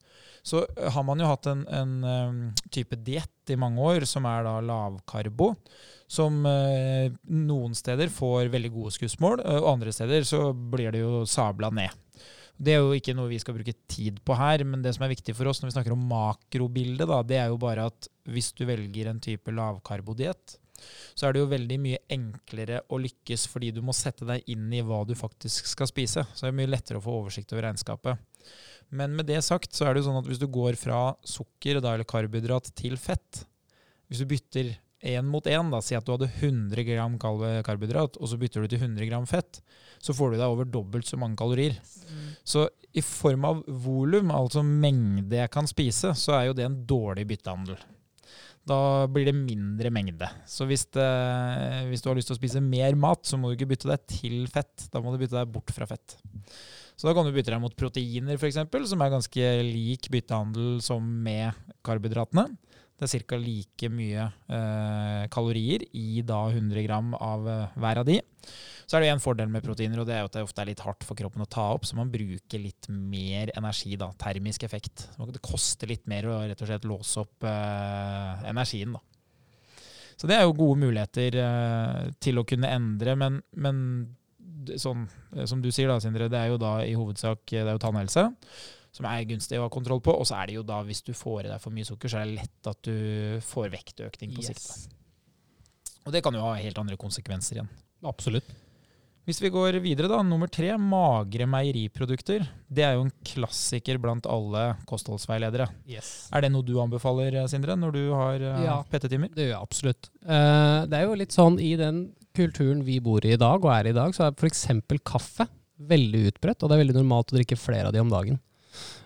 så 0.47 0.63
har 0.95 1.07
man 1.07 1.19
jo 1.19 1.31
hatt 1.31 1.49
en, 1.51 1.65
en 1.75 1.95
um, 2.05 2.39
type 2.71 2.99
diett 3.03 3.51
i 3.51 3.59
mange 3.59 3.83
år 3.83 4.07
som 4.07 4.29
er 4.31 4.47
da 4.47 4.55
lavkarbo. 4.63 5.51
Som 6.15 6.45
eh, 6.47 7.11
noen 7.33 7.75
steder 7.75 8.13
får 8.13 8.53
veldig 8.53 8.71
gode 8.77 8.93
skussmål, 8.95 9.41
og 9.41 9.71
andre 9.73 9.93
steder 9.93 10.27
så 10.29 10.47
blir 10.53 10.95
det 10.95 11.03
jo 11.03 11.25
sabla 11.29 11.73
ned. 11.75 11.91
Det 12.55 12.77
er 12.77 12.85
jo 12.85 12.95
ikke 12.95 13.17
noe 13.19 13.33
vi 13.33 13.41
skal 13.43 13.57
bruke 13.57 13.75
tid 13.91 14.21
på 14.23 14.37
her, 14.39 14.63
men 14.69 14.85
det 14.85 14.93
som 14.95 15.07
er 15.07 15.15
viktig 15.17 15.35
for 15.35 15.51
oss 15.51 15.61
når 15.61 15.73
vi 15.73 15.77
snakker 15.79 15.97
om 15.97 16.05
makrobildet, 16.13 17.09
da, 17.11 17.23
det 17.27 17.41
er 17.41 17.49
jo 17.51 17.59
bare 17.59 17.89
at 17.91 18.07
hvis 18.31 18.53
du 18.55 18.63
velger 18.69 19.11
en 19.11 19.19
type 19.25 19.51
lavkarbodiett, 19.51 20.61
så 21.15 21.27
er 21.27 21.35
det 21.35 21.43
jo 21.43 21.51
veldig 21.51 21.79
mye 21.81 22.03
enklere 22.13 22.83
å 22.93 23.01
lykkes 23.01 23.47
fordi 23.53 23.73
du 23.75 23.81
må 23.85 23.95
sette 23.97 24.27
deg 24.29 24.47
inn 24.51 24.69
i 24.75 24.83
hva 24.85 25.03
du 25.09 25.15
faktisk 25.19 25.71
skal 25.71 25.91
spise. 25.91 26.27
Så 26.33 26.47
det 26.47 26.53
er 26.53 26.61
mye 26.61 26.73
lettere 26.73 27.01
å 27.01 27.05
få 27.05 27.19
oversikt 27.23 27.55
over 27.55 27.69
regnskapet. 27.69 28.21
Men 28.95 29.17
med 29.17 29.29
det 29.31 29.41
sagt 29.47 29.75
så 29.75 29.87
er 29.87 29.95
det 29.95 30.03
jo 30.03 30.11
sånn 30.11 30.21
at 30.21 30.29
hvis 30.29 30.43
du 30.43 30.49
går 30.53 30.79
fra 30.79 31.15
sukker 31.27 31.81
da, 31.81 31.95
eller 31.95 32.09
karbohydrat 32.09 32.69
til 32.77 32.99
fett 33.01 33.47
Hvis 34.11 34.21
du 34.21 34.29
bytter 34.29 34.75
én 35.05 35.27
mot 35.29 35.47
én, 35.49 35.73
si 35.85 35.97
at 35.97 36.05
du 36.07 36.15
hadde 36.15 36.31
100 36.31 36.85
gram 36.87 37.17
karbohydrat, 37.21 38.17
og 38.17 38.31
så 38.31 38.39
bytter 38.41 38.65
du 38.65 38.73
til 38.73 38.85
100 38.87 39.09
gram 39.11 39.27
fett, 39.29 39.61
så 40.01 40.15
får 40.17 40.33
du 40.33 40.39
deg 40.39 40.49
over 40.49 40.69
dobbelt 40.69 41.09
så 41.09 41.19
mange 41.21 41.37
kalorier. 41.41 41.77
Mm. 42.09 42.31
Så 42.45 42.65
i 42.95 43.03
form 43.05 43.45
av 43.49 43.65
volum, 43.85 44.33
altså 44.33 44.63
mengde 44.65 45.41
jeg 45.41 45.53
kan 45.53 45.69
spise, 45.69 46.15
så 46.17 46.39
er 46.39 46.47
jo 46.49 46.57
det 46.57 46.69
en 46.69 46.79
dårlig 46.89 47.27
byttehandel. 47.33 47.81
Da 48.65 49.05
blir 49.13 49.29
det 49.29 49.37
mindre 49.37 49.91
mengde. 49.93 50.29
Så 50.49 50.65
hvis, 50.69 50.87
det, 50.97 51.05
hvis, 51.91 52.01
du 52.01 52.09
har 52.09 52.17
lyst 52.17 52.31
til 52.31 52.37
å 52.37 52.41
spise 52.41 52.63
mer 52.65 52.97
mat, 52.97 53.21
så 53.29 53.37
må 53.37 53.51
du 53.51 53.59
ikke 53.59 53.75
bytte 53.75 53.91
deg 53.91 54.07
til 54.09 54.39
fett. 54.53 54.87
Da 54.93 55.03
må 55.05 55.13
du 55.13 55.21
bytte 55.21 55.37
deg 55.37 55.53
bort 55.53 55.73
fra 55.75 55.89
fett. 55.91 56.17
Så 56.97 57.09
da 57.09 57.13
kan 57.17 57.27
du 57.27 57.35
bytte 57.35 57.53
deg 57.53 57.61
mot 57.61 57.75
proteiner, 57.77 58.39
f.eks., 58.39 58.63
som 58.89 59.05
er 59.05 59.13
ganske 59.13 59.51
lik 59.67 60.09
byttehandel 60.15 60.79
som 60.85 61.05
med 61.27 61.53
karbohydratene. 61.85 62.47
Det 62.95 63.09
er 63.09 63.25
ca. 63.27 63.39
like 63.41 63.89
mye 63.91 64.25
eh, 64.25 65.25
kalorier 65.35 65.83
i 65.99 66.23
da 66.27 66.45
100 66.51 66.85
gram 66.87 67.15
av 67.19 67.49
eh, 67.51 67.79
hver 67.83 68.01
av 68.03 68.07
de. 68.07 68.21
Så 68.85 68.97
er 68.97 69.05
det 69.05 69.11
en 69.15 69.23
fordel 69.23 69.51
med 69.51 69.65
proteiner, 69.65 70.01
og 70.01 70.07
det 70.07 70.15
er 70.15 70.29
at 70.29 70.37
det 70.37 70.45
ofte 70.45 70.63
er 70.63 70.71
litt 70.71 70.83
hardt 70.85 71.07
for 71.07 71.19
kroppen 71.19 71.43
å 71.43 71.49
ta 71.51 71.67
opp, 71.75 71.89
så 71.89 71.99
man 71.99 72.13
bruker 72.13 72.61
litt 72.61 72.87
mer 72.93 73.51
energi, 73.59 73.97
da, 73.99 74.13
termisk 74.21 74.67
effekt. 74.69 75.09
Det 75.19 75.43
koster 75.43 75.91
litt 75.91 76.07
mer 76.11 76.29
å 76.31 76.39
rett 76.45 76.63
og 76.63 76.71
slett 76.71 76.87
låse 76.89 77.25
opp 77.25 77.49
eh, 77.49 78.47
energien, 78.53 78.95
da. 78.95 79.03
Så 80.15 80.29
det 80.31 80.37
er 80.37 80.45
jo 80.45 80.55
gode 80.55 80.79
muligheter 80.79 81.37
uh, 81.43 82.05
til 82.23 82.39
å 82.39 82.45
kunne 82.47 82.69
endre, 82.71 83.17
men, 83.19 83.41
men 83.59 83.81
sånn 84.81 85.09
eh, 85.35 85.45
som 85.51 85.63
du 85.63 85.71
sier 85.75 85.91
da, 85.91 85.99
Sindre, 86.03 86.31
det 86.33 86.39
er 86.39 86.53
jo 86.53 86.61
da 86.61 86.77
i 86.87 86.95
hovedsak 86.97 87.43
det 87.51 87.65
er 87.65 87.75
jo 87.75 87.83
tannhelse 87.83 88.29
som 88.95 89.09
er 89.11 89.27
gunstig 89.29 89.59
å 89.59 89.67
ha 89.67 89.73
kontroll 89.73 90.03
på. 90.05 90.15
Og 90.15 90.29
så 90.29 90.39
er 90.39 90.51
det 90.51 90.59
jo 90.59 90.67
da, 90.67 90.81
hvis 90.87 91.03
du 91.07 91.15
får 91.17 91.47
i 91.47 91.53
deg 91.53 91.63
for 91.63 91.75
mye 91.75 91.89
sukker, 91.89 92.11
så 92.11 92.21
er 92.21 92.29
det 92.29 92.43
lett 92.43 92.71
at 92.71 92.83
du 92.87 93.41
får 93.45 93.73
vektøkning 93.75 94.37
på 94.37 94.45
yes. 94.45 94.53
sikt. 94.53 95.01
Og 96.05 96.13
det 96.15 96.23
kan 96.25 96.37
jo 96.37 96.45
ha 96.45 96.55
helt 96.61 96.79
andre 96.79 96.99
konsekvenser 97.01 97.59
igjen. 97.59 97.73
Absolutt. 98.05 98.53
Hvis 99.25 99.41
vi 99.41 99.49
går 99.49 99.79
videre, 99.81 100.09
da. 100.13 100.19
Nummer 100.21 100.51
tre, 100.53 100.69
magre 100.77 101.47
meieriprodukter. 101.49 102.45
Det 102.69 102.85
er 102.85 102.99
jo 102.99 103.07
en 103.07 103.13
klassiker 103.25 103.97
blant 104.01 104.29
alle 104.29 104.75
kostholdsveiledere. 104.91 105.71
Yes. 105.89 106.29
Er 106.29 106.45
det 106.45 106.51
noe 106.53 106.67
du 106.67 106.75
anbefaler, 106.83 107.39
Sindre, 107.49 107.79
når 107.81 107.97
du 107.97 108.03
har 108.13 108.45
uh, 108.45 108.61
ja, 108.67 108.77
PT-timer? 108.93 109.33
Det 109.33 109.47
gjør 109.47 109.55
jeg 109.55 109.63
absolutt. 109.63 110.11
Uh, 110.21 110.85
det 110.91 111.01
er 111.01 111.09
jo 111.09 111.17
litt 111.23 111.33
sånn 111.33 111.57
i 111.57 111.73
den 111.81 112.05
kulturen 112.37 112.85
vi 112.85 112.99
bor 113.01 113.25
i 113.25 113.33
i 113.33 113.41
dag, 113.41 113.65
og 113.65 113.73
er 113.73 113.89
i 113.89 113.97
dag, 113.97 114.13
så 114.13 114.29
er 114.29 114.37
f.eks. 114.37 114.67
kaffe 115.07 115.49
veldig 115.89 116.27
utbredt, 116.31 116.61
og 116.61 116.69
det 116.69 116.77
er 116.77 116.85
veldig 116.85 116.99
normalt 117.01 117.33
å 117.33 117.39
drikke 117.39 117.59
flere 117.59 117.89
av 117.89 117.97
de 117.97 118.05
om 118.05 118.13
dagen. 118.13 118.37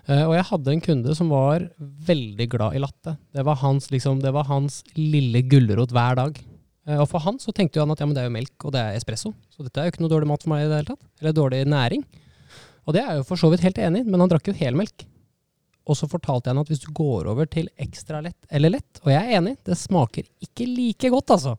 Uh, 0.09 0.25
og 0.25 0.33
jeg 0.33 0.47
hadde 0.49 0.73
en 0.73 0.81
kunde 0.81 1.13
som 1.17 1.29
var 1.29 1.67
veldig 1.77 2.47
glad 2.49 2.77
i 2.77 2.81
latte. 2.81 3.13
Det 3.35 3.43
var 3.45 3.59
hans, 3.61 3.91
liksom, 3.93 4.23
det 4.23 4.31
var 4.33 4.47
hans 4.49 4.81
lille 4.97 5.43
gulrot 5.45 5.93
hver 5.93 6.17
dag. 6.17 6.39
Eh, 6.89 6.97
og 6.97 7.05
for 7.11 7.21
han 7.21 7.37
så 7.41 7.53
tenkte 7.55 7.81
han 7.83 7.93
at 7.93 8.01
ja, 8.01 8.07
det 8.09 8.23
er 8.23 8.29
jo 8.29 8.33
melk 8.33 8.65
og 8.65 8.73
det 8.73 8.81
er 8.81 8.97
espresso, 8.97 9.33
så 9.53 9.65
dette 9.65 9.81
er 9.81 9.87
jo 9.87 9.93
ikke 9.93 10.03
noe 10.05 10.13
dårlig 10.15 10.29
mat 10.31 10.45
for 10.45 10.53
meg 10.53 10.65
i 10.65 10.69
det 10.71 10.81
hele 10.81 10.91
tatt. 10.93 11.05
Eller 11.21 11.37
dårlig 11.37 11.61
næring. 11.69 12.05
Og 12.87 12.95
det 12.95 13.03
er 13.03 13.11
jeg 13.11 13.21
jo 13.21 13.29
for 13.29 13.41
så 13.41 13.51
vidt 13.53 13.65
helt 13.67 13.81
enig 13.85 14.01
i, 14.01 14.09
men 14.09 14.23
han 14.23 14.31
drakk 14.31 14.49
jo 14.49 14.57
helmelk. 14.57 15.05
Og 15.89 15.97
så 15.97 16.09
fortalte 16.09 16.49
jeg 16.49 16.55
han 16.55 16.63
at 16.63 16.71
hvis 16.71 16.81
du 16.81 16.89
går 16.95 17.29
over 17.29 17.49
til 17.49 17.69
ekstra 17.81 18.21
lett 18.25 18.49
eller 18.53 18.73
lett, 18.77 19.01
og 19.03 19.11
jeg 19.13 19.21
er 19.21 19.37
enig, 19.39 19.55
det 19.65 19.77
smaker 19.77 20.25
ikke 20.45 20.65
like 20.69 21.11
godt, 21.13 21.35
altså. 21.37 21.55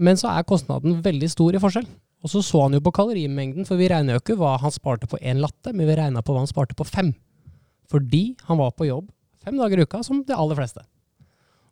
Men 0.00 0.18
så 0.18 0.30
er 0.32 0.46
kostnaden 0.46 1.00
veldig 1.04 1.28
stor 1.30 1.56
i 1.56 1.62
forskjell. 1.62 1.88
Og 2.20 2.30
så 2.30 2.42
så 2.44 2.62
han 2.66 2.76
jo 2.76 2.82
på 2.84 2.92
kalorimengden, 2.94 3.66
for 3.68 3.80
vi 3.80 3.88
regna 3.90 4.14
jo 4.14 4.22
ikke 4.22 4.36
hva 4.38 4.56
han 4.60 4.74
sparte 4.74 5.08
på 5.10 5.18
én 5.18 5.40
latte, 5.42 5.72
men 5.72 5.88
vi 5.88 5.96
regna 5.98 6.22
på 6.22 6.34
hva 6.34 6.44
han 6.44 6.50
sparte 6.50 6.76
på 6.76 6.86
fem. 6.88 7.14
Fordi 7.90 8.24
han 8.46 8.60
var 8.60 8.72
på 8.76 8.88
jobb 8.88 9.10
fem 9.44 9.56
dager 9.58 9.80
i 9.80 9.84
uka, 9.88 10.02
som 10.04 10.22
de 10.26 10.36
aller 10.36 10.58
fleste. 10.58 10.82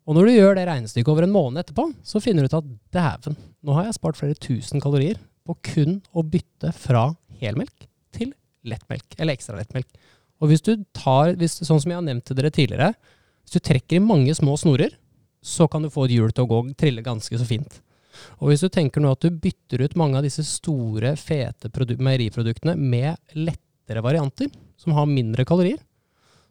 Og 0.09 0.15
når 0.17 0.25
du 0.25 0.33
gjør 0.33 0.55
det 0.57 0.65
regnestykket 0.65 1.11
over 1.13 1.25
en 1.27 1.33
måned 1.33 1.61
etterpå, 1.61 1.85
så 2.01 2.21
finner 2.23 2.43
du 2.43 2.49
ut 2.49 2.57
at 2.57 2.69
dæven, 2.95 3.35
nå 3.61 3.75
har 3.77 3.85
jeg 3.85 3.97
spart 3.99 4.17
flere 4.17 4.37
tusen 4.41 4.81
kalorier 4.81 5.19
på 5.45 5.55
kun 5.69 5.99
å 6.17 6.23
bytte 6.25 6.71
fra 6.73 7.11
helmelk 7.41 7.85
til 8.15 8.31
lettmelk, 8.65 9.05
eller 9.19 9.37
ekstra 9.37 9.59
lettmelk. 9.59 9.85
Og 10.41 10.49
hvis 10.49 10.63
du 10.65 10.71
tar, 10.95 11.35
hvis, 11.37 11.59
sånn 11.61 11.81
som 11.83 11.91
jeg 11.91 11.99
har 11.99 12.07
nevnt 12.07 12.25
til 12.25 12.39
dere 12.39 12.51
tidligere, 12.53 12.93
hvis 13.43 13.57
du 13.57 13.65
trekker 13.69 13.99
i 13.99 14.03
mange 14.03 14.33
små 14.37 14.55
snorer, 14.57 14.95
så 15.45 15.67
kan 15.71 15.85
du 15.85 15.91
få 15.93 16.07
et 16.07 16.15
hjul 16.17 16.33
til 16.33 16.45
å 16.45 16.49
gå 16.49 16.63
trille 16.79 17.05
ganske 17.05 17.37
så 17.39 17.47
fint. 17.47 17.79
Og 18.41 18.49
hvis 18.49 18.63
du 18.65 18.69
tenker 18.71 19.03
nå 19.03 19.13
at 19.13 19.23
du 19.23 19.29
bytter 19.31 19.85
ut 19.85 19.95
mange 19.99 20.19
av 20.19 20.25
disse 20.25 20.43
store, 20.47 21.13
fete 21.19 21.69
meieriproduktene 22.01 22.75
med 22.75 23.19
lettere 23.37 24.03
varianter, 24.03 24.49
som 24.79 24.95
har 24.97 25.07
mindre 25.07 25.45
kalorier, 25.47 25.79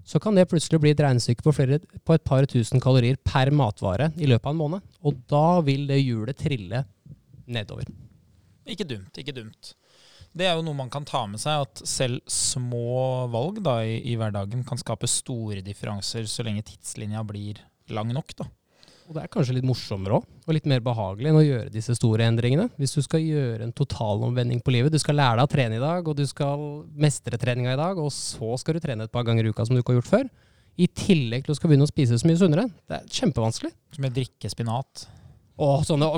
så 0.08 0.20
kan 0.22 0.38
det 0.38 0.46
plutselig 0.48 0.80
bli 0.80 0.92
et 0.94 1.02
regnestykke 1.04 1.44
på, 1.44 1.52
på, 1.52 2.14
et 2.16 2.24
par 2.24 2.46
tusen 2.48 2.80
kalorier 2.80 3.18
per 3.20 3.50
matvare 3.52 4.08
i 4.16 4.28
løpet 4.30 4.46
av 4.48 4.54
en 4.54 4.62
måned. 4.62 4.94
Og 5.04 5.18
da 5.28 5.60
vil 5.66 5.84
det 5.90 6.00
hjulet 6.00 6.38
trille 6.38 6.84
nedover. 7.48 7.90
Ikke 8.68 8.86
dumt, 8.88 9.20
ikke 9.20 9.36
dumt. 9.36 9.74
Det 10.32 10.46
er 10.46 10.56
jo 10.56 10.64
noe 10.64 10.76
man 10.76 10.90
kan 10.92 11.06
ta 11.08 11.24
med 11.28 11.40
seg, 11.42 11.64
at 11.64 11.82
selv 11.88 12.20
små 12.30 13.28
valg 13.32 13.60
da, 13.64 13.80
i, 13.84 13.98
i 14.12 14.16
hverdagen 14.20 14.64
kan 14.68 14.80
skape 14.80 15.08
store 15.10 15.60
differanser 15.64 16.28
så 16.28 16.44
lenge 16.46 16.64
tidslinja 16.68 17.24
blir 17.28 17.60
lang 17.92 18.12
nok. 18.16 18.36
da. 18.38 18.48
Og 19.08 19.16
det 19.16 19.22
er 19.24 19.30
kanskje 19.32 19.54
litt 19.56 19.64
morsommere 19.64 20.18
òg, 20.18 20.24
og 20.44 20.52
litt 20.52 20.66
mer 20.68 20.82
behagelig 20.84 21.30
enn 21.30 21.38
å 21.40 21.44
gjøre 21.44 21.72
disse 21.72 21.94
store 21.96 22.26
endringene. 22.28 22.66
Hvis 22.76 22.92
du 22.92 23.00
skal 23.00 23.22
gjøre 23.24 23.64
en 23.64 23.72
totalomvending 23.72 24.60
på 24.60 24.74
livet, 24.74 24.92
du 24.92 25.00
skal 25.00 25.16
lære 25.16 25.38
deg 25.38 25.48
å 25.48 25.52
trene 25.54 25.78
i 25.78 25.80
dag, 25.80 26.04
og 26.04 26.18
du 26.18 26.26
skal 26.28 26.66
mestre 26.92 27.40
treninga 27.40 27.72
i 27.72 27.80
dag, 27.80 27.96
og 27.96 28.12
så 28.12 28.58
skal 28.60 28.76
du 28.76 28.84
trene 28.84 29.08
et 29.08 29.14
par 29.14 29.24
ganger 29.24 29.48
i 29.48 29.54
uka 29.54 29.64
som 29.64 29.72
du 29.72 29.80
ikke 29.80 29.94
har 29.94 30.02
gjort 30.02 30.10
før, 30.12 30.28
i 30.76 30.90
tillegg 30.92 31.46
til 31.46 31.54
å 31.54 31.56
skal 31.56 31.72
begynne 31.72 31.88
å 31.88 31.90
spise 31.90 32.20
så 32.20 32.28
mye 32.28 32.42
sunnere. 32.42 32.66
Det 32.84 32.98
er 32.98 33.08
kjempevanskelig. 33.16 33.72
Som 33.96 34.10
å 34.10 34.12
drikke 34.20 34.52
spinat. 34.52 35.08
Å, 35.58 35.72
sånne 35.88 36.12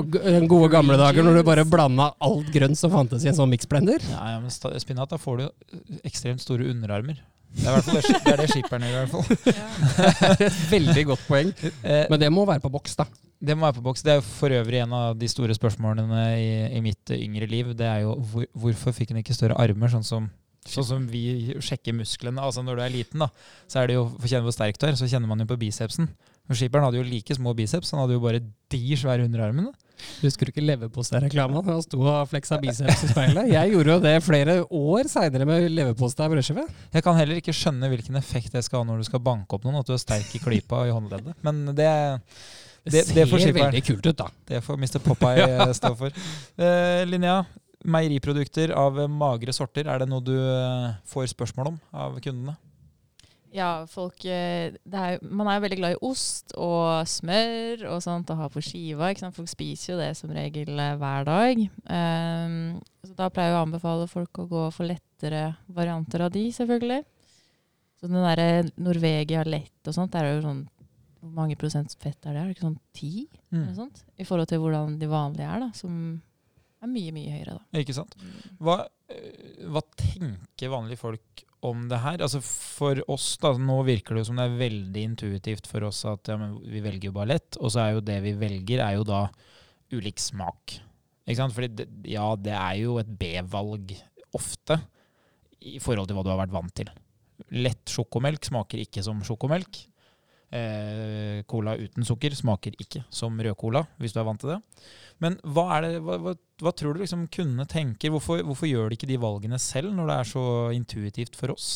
gode 0.51 0.67
gamle 0.75 0.99
dager 0.99 1.25
når 1.25 1.39
du 1.39 1.45
bare 1.47 1.63
blanda 1.65 2.11
alt 2.21 2.51
grønt 2.53 2.77
som 2.77 2.91
fantes 2.93 3.23
i 3.23 3.31
en 3.31 3.39
sånn 3.39 3.49
miksblender. 3.55 4.03
Ja, 4.11 4.35
ja, 4.35 4.43
men 4.43 4.51
spinat, 4.51 5.15
da 5.15 5.17
får 5.17 5.39
du 5.39 6.01
ekstremt 6.03 6.43
store 6.43 6.67
underarmer. 6.69 7.23
Det 7.51 7.65
er, 7.67 7.71
i 7.71 7.73
hvert 7.75 7.85
fall 7.85 7.97
det, 7.97 8.03
det, 8.11 8.31
er 8.31 8.39
det 8.39 8.49
skipperen 8.51 8.85
gjør, 8.87 8.93
i 8.93 8.99
hvert 9.01 9.11
fall. 9.11 10.51
Veldig 10.75 11.03
godt 11.09 11.25
poeng. 11.27 11.51
Eh, 11.83 12.05
Men 12.09 12.21
det 12.21 12.29
må 12.33 12.45
være 12.47 12.63
på 12.63 12.71
boks, 12.73 12.95
da. 13.01 13.05
Det 13.41 13.57
må 13.57 13.65
være 13.67 13.79
på 13.79 13.83
boks. 13.89 14.03
Det 14.05 14.13
er 14.13 14.19
jo 14.21 14.25
for 14.27 14.53
øvrig 14.55 14.79
en 14.83 14.93
av 14.95 15.17
de 15.19 15.27
store 15.29 15.55
spørsmålene 15.57 16.21
i, 16.37 16.51
i 16.77 16.81
mitt 16.85 17.11
yngre 17.17 17.49
liv. 17.51 17.73
Det 17.77 17.87
er 17.89 18.05
jo 18.05 18.15
hvor, 18.31 18.47
hvorfor 18.63 18.95
fikk 18.95 19.11
han 19.13 19.21
ikke 19.23 19.35
større 19.35 19.57
armer, 19.61 19.91
sånn 19.91 20.05
som, 20.07 20.29
sånn 20.69 20.87
som 20.87 21.07
vi 21.11 21.23
sjekker 21.59 21.95
musklene. 21.97 22.41
Altså 22.41 22.63
Når 22.63 22.79
du 22.79 22.85
er 22.85 22.95
liten, 22.95 23.25
da, 23.25 23.31
så 23.67 23.81
er 23.81 23.91
det 23.91 23.99
jo 23.99 24.07
for 24.13 24.29
å 24.29 24.31
kjenne 24.31 24.47
hvor 24.47 24.55
sterk 24.55 24.79
du 24.79 24.87
er, 24.87 24.99
så 24.99 25.09
kjenner 25.11 25.31
man 25.31 25.43
jo 25.43 25.49
på 25.51 25.59
bicepsen. 25.65 26.09
Og 26.49 26.57
Skipperen 26.57 26.87
hadde 26.87 27.01
jo 27.01 27.07
like 27.07 27.35
små 27.37 27.53
biceps, 27.57 27.91
han 27.93 28.03
hadde 28.03 28.17
jo 28.17 28.23
bare 28.23 28.41
de 28.71 28.83
svære 28.99 29.27
underarmene. 29.27 29.73
Husker 30.21 30.45
du 30.47 30.51
ikke 30.53 30.63
leverpostei-reklamen? 30.65 31.63
Han 31.65 31.81
sto 31.85 31.99
og 32.03 32.27
fleksa 32.31 32.57
biceps 32.61 33.03
i 33.05 33.11
speilet. 33.11 33.49
Jeg 33.51 33.71
gjorde 33.73 33.95
jo 33.95 33.99
det 34.03 34.15
flere 34.25 34.55
år 34.67 35.09
seinere 35.11 35.45
med 35.49 35.67
leverpostei 35.71 36.27
og 36.29 36.35
brødskive. 36.35 36.65
Jeg 36.93 37.03
kan 37.05 37.17
heller 37.19 37.39
ikke 37.41 37.55
skjønne 37.55 37.89
hvilken 37.91 38.19
effekt 38.19 38.53
det 38.55 38.63
skal 38.67 38.81
ha 38.83 38.89
når 38.91 39.01
du 39.03 39.09
skal 39.09 39.23
banke 39.25 39.57
opp 39.57 39.65
noen, 39.67 39.79
at 39.81 39.87
du 39.89 39.93
er 39.95 40.01
sterk 40.01 40.35
i 40.37 40.41
klypa 40.43 40.83
og 40.83 40.91
i 40.91 40.95
håndleddet. 40.97 41.37
Men 41.45 41.65
det, 41.75 41.91
Det, 42.83 42.91
Det- 43.05 43.13
det 43.13 43.27
ser 43.29 43.53
veldig 43.53 43.83
kult 43.85 44.05
ut, 44.09 44.15
da. 44.17 44.27
det 44.49 44.63
får 44.65 44.77
Mr. 44.81 44.99
Popeye 45.05 45.43
eh, 45.67 45.73
stå 45.77 45.91
for. 45.99 46.09
Uh, 46.57 47.03
Linnea, 47.05 47.43
meieriprodukter 47.85 48.73
av 48.77 48.97
magre 49.09 49.53
sorter, 49.53 49.85
er 49.89 49.99
det 50.01 50.07
noe 50.09 50.21
du 50.25 50.33
eh, 50.33 50.91
får 51.09 51.29
spørsmål 51.33 51.67
om 51.73 51.79
av 51.93 52.17
kundene? 52.21 52.55
Ja, 53.51 53.85
folk 53.91 54.23
eh, 54.31 54.71
er, 54.95 55.17
Man 55.27 55.49
er 55.51 55.57
jo 55.57 55.63
veldig 55.65 55.77
glad 55.81 55.95
i 55.97 56.01
ost 56.07 56.53
og 56.55 57.01
smør 57.11 57.81
og 57.91 57.97
sånt 58.03 58.29
å 58.31 58.37
ha 58.39 58.47
på 58.53 58.61
skiva. 58.63 59.09
Ikke 59.11 59.25
sant? 59.25 59.35
Folk 59.35 59.51
spiser 59.51 59.93
jo 59.93 59.99
det 59.99 60.11
som 60.19 60.31
regel 60.31 60.71
eh, 60.79 60.93
hver 61.01 61.25
dag. 61.27 61.59
Um, 61.83 62.55
så 63.03 63.17
da 63.17 63.27
pleier 63.33 63.51
jeg 63.51 63.59
å 63.59 63.65
anbefale 63.65 64.07
folk 64.11 64.39
å 64.39 64.47
gå 64.47 64.63
for 64.71 64.87
lettere 64.87 65.49
varianter 65.67 66.23
av 66.27 66.31
de, 66.31 66.45
selvfølgelig. 66.55 67.01
Så 67.99 68.07
den 68.09 68.23
derre 68.23 68.47
Norvegia 68.81 69.43
lett 69.45 69.91
og 69.91 69.93
sånt, 69.99 70.13
det 70.15 70.23
er 70.23 70.31
jo 70.37 70.45
sånn 70.47 70.63
Hvor 71.21 71.35
mange 71.37 71.53
prosent 71.59 71.91
fett 72.01 72.23
er 72.25 72.33
det? 72.33 72.41
Er 72.41 72.47
det 72.49 72.55
ikke 72.55 72.65
sånn 72.69 72.79
ti? 72.97 73.11
Eller 73.51 73.67
Mm. 73.67 73.75
sånt? 73.77 73.99
I 74.17 74.25
forhold 74.25 74.47
til 74.49 74.57
hvordan 74.63 74.95
de 74.97 75.05
vanlige 75.11 75.45
er, 75.53 75.59
da. 75.59 75.67
Som 75.77 76.21
er 76.81 76.87
mye, 76.89 77.11
mye 77.13 77.35
høyere, 77.35 77.59
da. 77.59 77.77
Ikke 77.83 77.93
sant? 77.93 78.15
Hva, 78.57 78.79
eh, 79.11 79.67
hva 79.69 79.83
tenker 79.99 80.71
vanlige 80.73 80.97
folk 80.97 81.43
om 81.65 81.87
det 81.89 81.99
her? 82.03 82.21
Altså 82.23 82.41
For 82.43 83.01
oss, 83.11 83.35
da, 83.41 83.53
nå 83.57 83.81
virker 83.87 84.15
det 84.15 84.23
jo 84.23 84.29
som 84.31 84.39
det 84.39 84.47
er 84.47 84.61
veldig 84.61 85.03
intuitivt 85.11 85.69
for 85.69 85.85
oss 85.87 86.03
at 86.09 86.31
ja, 86.31 86.37
vi 86.37 86.83
velger 86.83 87.11
jo 87.11 87.17
bare 87.17 87.33
lett, 87.35 87.59
og 87.59 87.73
så 87.73 87.83
er 87.83 87.97
jo 87.97 88.05
det 88.05 88.17
vi 88.25 88.33
velger, 88.39 88.83
er 88.85 88.97
jo 88.97 89.05
da 89.07 89.25
ulik 89.91 90.21
smak. 90.21 90.79
Ikke 91.27 91.39
sant? 91.39 91.55
Fordi 91.55 91.69
det, 91.81 91.87
ja, 92.09 92.25
det 92.39 92.55
er 92.57 92.79
jo 92.81 92.97
et 93.01 93.11
B-valg 93.19 93.93
ofte 94.37 94.79
i 95.61 95.77
forhold 95.83 96.09
til 96.09 96.17
hva 96.17 96.25
du 96.25 96.31
har 96.33 96.41
vært 96.41 96.55
vant 96.55 96.73
til. 96.81 96.89
Lett 97.61 97.89
sjokomelk 97.89 98.45
smaker 98.47 98.81
ikke 98.81 99.03
som 99.05 99.21
sjokomelk. 99.25 99.83
Eh, 100.51 101.45
cola 101.47 101.77
uten 101.79 102.03
sukker 102.03 102.33
smaker 102.35 102.75
ikke 102.75 103.05
som 103.07 103.37
rød 103.39 103.55
cola, 103.55 103.85
hvis 104.01 104.11
du 104.11 104.19
er 104.19 104.25
vant 104.27 104.41
til 104.41 104.51
det. 104.51 104.57
Men 105.23 105.37
hva, 105.47 105.79
det, 105.79 105.93
hva, 106.03 106.17
hva, 106.19 106.33
hva 106.59 106.73
tror 106.75 106.97
du 106.97 107.05
liksom 107.05 107.23
kundene 107.31 107.63
tenker? 107.71 108.11
Hvorfor, 108.11 108.41
hvorfor 108.43 108.67
gjør 108.67 108.91
de 108.91 108.97
ikke 108.99 109.07
de 109.07 109.21
valgene 109.21 109.59
selv, 109.61 109.93
når 109.95 110.11
det 110.11 110.17
er 110.17 110.29
så 110.33 110.43
intuitivt 110.75 111.39
for 111.39 111.55
oss? 111.55 111.69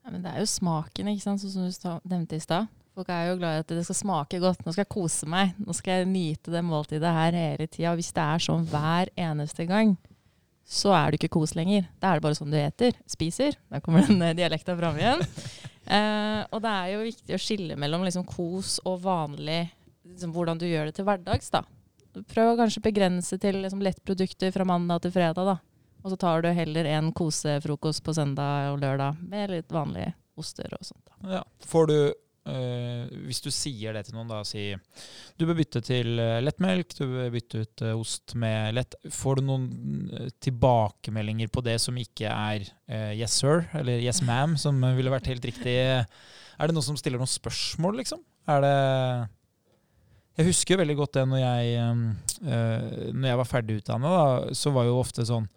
Ja, 0.00 0.14
men 0.14 0.24
det 0.24 0.32
er 0.32 0.40
jo 0.40 0.48
smaken, 0.48 1.10
ikke 1.12 1.26
sant? 1.26 1.44
sånn 1.44 1.68
som 1.68 1.98
du 2.00 2.14
nevnte 2.14 2.38
i 2.38 2.44
stad. 2.44 2.70
Folk 2.96 3.10
er 3.12 3.28
jo 3.28 3.36
glad 3.38 3.58
i 3.58 3.62
at 3.62 3.72
det 3.76 3.84
skal 3.86 3.98
smake 4.00 4.40
godt. 4.42 4.64
Nå 4.64 4.72
skal 4.72 4.86
jeg 4.86 4.90
kose 4.90 5.28
meg. 5.30 5.52
Nå 5.62 5.76
skal 5.76 6.00
jeg 6.00 6.08
nyte 6.10 6.50
det 6.50 6.64
måltidet 6.66 7.12
her 7.14 7.36
hele 7.36 7.68
tida. 7.70 7.92
Hvis 7.94 8.08
det 8.16 8.24
er 8.24 8.42
sånn 8.42 8.64
hver 8.72 9.12
eneste 9.14 9.68
gang, 9.68 9.92
så 10.66 10.90
er 10.96 11.12
du 11.12 11.18
ikke 11.20 11.30
kos 11.36 11.54
lenger. 11.54 11.86
Da 12.00 12.10
er 12.10 12.18
det 12.18 12.24
bare 12.24 12.38
sånn 12.40 12.50
du 12.50 12.58
eter. 12.58 12.96
Spiser. 13.06 13.54
Der 13.70 13.84
kommer 13.84 14.08
den 14.08 14.24
eh, 14.24 14.34
dialekta 14.40 14.74
fram 14.80 14.98
igjen. 14.98 15.22
Eh, 15.88 16.40
og 16.52 16.60
det 16.64 16.74
er 16.74 16.92
jo 16.92 17.06
viktig 17.06 17.34
å 17.36 17.40
skille 17.40 17.76
mellom 17.80 18.04
liksom 18.04 18.26
kos 18.28 18.76
og 18.84 19.00
vanlig 19.06 19.62
liksom, 20.04 20.34
Hvordan 20.34 20.60
du 20.60 20.66
gjør 20.68 20.90
det 20.90 20.98
til 20.98 21.06
hverdags, 21.08 21.48
da. 21.54 21.62
Prøv 22.28 22.52
å 22.52 22.58
kanskje 22.58 22.84
begrense 22.84 23.38
til 23.40 23.60
liksom, 23.62 23.80
lettprodukter 23.84 24.52
fra 24.52 24.66
mandag 24.68 25.04
til 25.04 25.14
fredag, 25.14 25.48
da. 25.48 25.56
Og 26.04 26.12
så 26.12 26.18
tar 26.20 26.44
du 26.44 26.50
heller 26.54 26.88
en 26.92 27.10
kosefrokost 27.16 28.04
på 28.06 28.14
søndag 28.14 28.72
og 28.72 28.82
lørdag 28.82 29.18
med 29.28 29.52
litt 29.52 29.72
vanlige 29.74 30.12
oster 30.38 30.70
og 30.76 30.84
sånt. 30.86 31.04
Da. 31.08 31.38
Ja. 31.38 31.42
Får 31.66 31.90
du, 31.90 31.98
hvis 33.28 33.42
du 33.44 33.50
sier 33.52 33.94
det 33.96 34.06
til 34.06 34.16
noen, 34.16 34.28
da, 34.30 34.40
si 34.46 34.70
du 35.38 35.44
bør 35.46 35.58
bytte 35.60 35.82
til 35.84 36.18
øh, 36.18 36.38
lettmelk, 36.42 36.94
du 36.98 37.04
bør 37.06 37.32
bytte 37.34 37.62
ut 37.64 37.84
øh, 37.86 37.94
ost 38.00 38.34
med 38.38 38.76
lett. 38.78 38.96
Får 39.14 39.38
du 39.38 39.46
noen 39.48 39.66
tilbakemeldinger 40.44 41.50
på 41.52 41.62
det 41.66 41.78
som 41.82 41.98
ikke 42.00 42.30
er 42.32 42.68
yes 43.12 43.36
sir, 43.42 43.66
eller 43.76 44.00
yes 44.00 44.22
ma'am, 44.24 44.56
som 44.60 44.80
ville 44.96 45.12
vært 45.12 45.28
helt 45.30 45.44
riktig? 45.44 45.76
Er 45.78 46.70
det 46.70 46.74
noen 46.74 46.86
som 46.86 46.98
stiller 46.98 47.20
noen 47.20 47.30
spørsmål, 47.30 48.00
liksom? 48.00 48.22
Er 48.48 48.64
det 48.64 48.76
Jeg 50.38 50.48
husker 50.48 50.80
veldig 50.80 50.96
godt 50.96 51.18
det 51.18 51.26
når 51.28 51.42
jeg, 51.42 51.92
når 53.12 53.28
jeg 53.28 53.40
var 53.42 53.48
ferdig 53.50 53.78
utdanna, 53.82 54.12
så 54.56 54.72
var 54.72 54.88
jo 54.88 55.00
ofte 55.02 55.26
sånn 55.28 55.48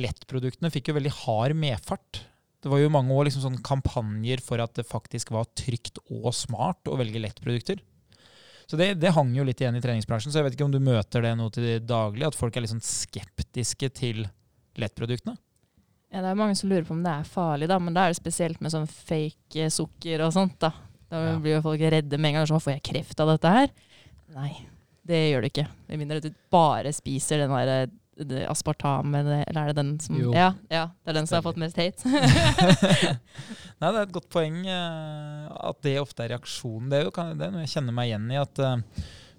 Lettproduktene 0.00 0.70
fikk 0.70 0.90
jo 0.90 0.96
veldig 0.96 1.12
hard 1.24 1.56
medfart. 1.58 2.22
Det 2.60 2.68
var 2.68 2.78
jo 2.82 2.90
mange 2.92 3.14
år 3.16 3.28
liksom 3.28 3.42
sånn 3.46 3.60
kampanjer 3.64 4.42
for 4.44 4.60
at 4.60 4.74
det 4.76 4.84
faktisk 4.88 5.30
var 5.32 5.46
trygt 5.56 5.98
og 6.12 6.28
smart 6.36 6.90
å 6.92 6.98
velge 7.00 7.22
lettprodukter. 7.22 7.80
Så 8.70 8.76
det, 8.78 8.92
det 9.02 9.10
hang 9.16 9.32
jo 9.34 9.42
litt 9.48 9.58
igjen 9.62 9.74
i 9.78 9.80
treningsbransjen, 9.82 10.30
så 10.30 10.38
jeg 10.40 10.46
vet 10.46 10.54
ikke 10.58 10.66
om 10.68 10.74
du 10.74 10.78
møter 10.84 11.24
det 11.24 11.32
nå 11.40 11.48
til 11.50 11.64
det 11.66 11.78
daglig, 11.90 12.26
at 12.28 12.36
folk 12.38 12.54
er 12.54 12.62
litt 12.66 12.70
sånn 12.74 12.84
skeptiske 12.84 13.88
til 13.96 14.26
lettproduktene? 14.78 15.34
Ja, 16.10 16.20
det 16.22 16.30
er 16.32 16.38
mange 16.38 16.54
som 16.58 16.70
lurer 16.70 16.84
på 16.86 16.94
om 16.94 17.02
det 17.02 17.10
er 17.10 17.26
farlig, 17.26 17.68
da, 17.70 17.78
men 17.82 17.94
da 17.96 18.04
er 18.06 18.12
det 18.14 18.18
spesielt 18.20 18.60
med 18.62 18.72
sånn 18.74 18.86
fake 18.90 19.64
eh, 19.66 19.72
sukker 19.74 20.22
og 20.26 20.32
sånt. 20.36 20.58
Da 20.62 20.72
Da 21.10 21.20
Ja. 21.32 21.38
blir 21.42 21.56
jo 21.56 21.62
folk 21.64 21.80
redde 21.80 22.18
med 22.18 22.30
en 22.30 22.34
gang. 22.38 22.46
Sånn, 22.46 22.62
får 22.62 22.76
jeg 22.76 22.82
kreft 22.86 23.18
av 23.22 23.32
dette 23.32 23.50
her? 23.50 23.70
Nei, 24.34 24.52
det 25.06 25.18
gjør 25.32 25.42
du 25.42 25.48
ikke. 25.48 25.64
Med 25.88 25.98
mindre 25.98 26.20
du 26.22 26.30
bare 26.52 26.92
spiser 26.94 27.38
den 27.42 27.50
der 27.50 27.66
det 27.66 27.90
aspartam, 28.50 29.14
eller 29.14 29.44
er 29.48 29.70
det 29.70 29.76
den 29.76 29.92
som 30.00 30.18
Ja, 30.34 30.50
ja, 30.70 30.86
det 31.04 31.12
er 31.14 31.18
den 31.20 31.26
som 31.30 31.36
har 31.40 31.46
fått 31.46 31.60
mest 31.62 31.76
hate. 31.80 32.04
Nei, 33.80 33.88
det 33.90 33.96
er 33.96 34.04
et 34.04 34.12
godt 34.14 34.28
poeng 34.32 34.60
eh, 34.68 35.46
at 35.70 35.80
det 35.86 35.96
ofte 36.02 36.24
er 36.26 36.34
reaksjonen. 36.34 36.90
Det 36.92 36.98
er 37.00 37.04
jo 37.08 37.14
kan- 37.16 37.32
det 37.38 37.46
er 37.48 37.54
noe 37.54 37.64
jeg 37.64 37.72
kjenner 37.76 37.96
meg 37.96 38.10
igjen 38.10 38.28
i. 38.34 38.36
at 38.40 38.58
eh, 38.58 38.76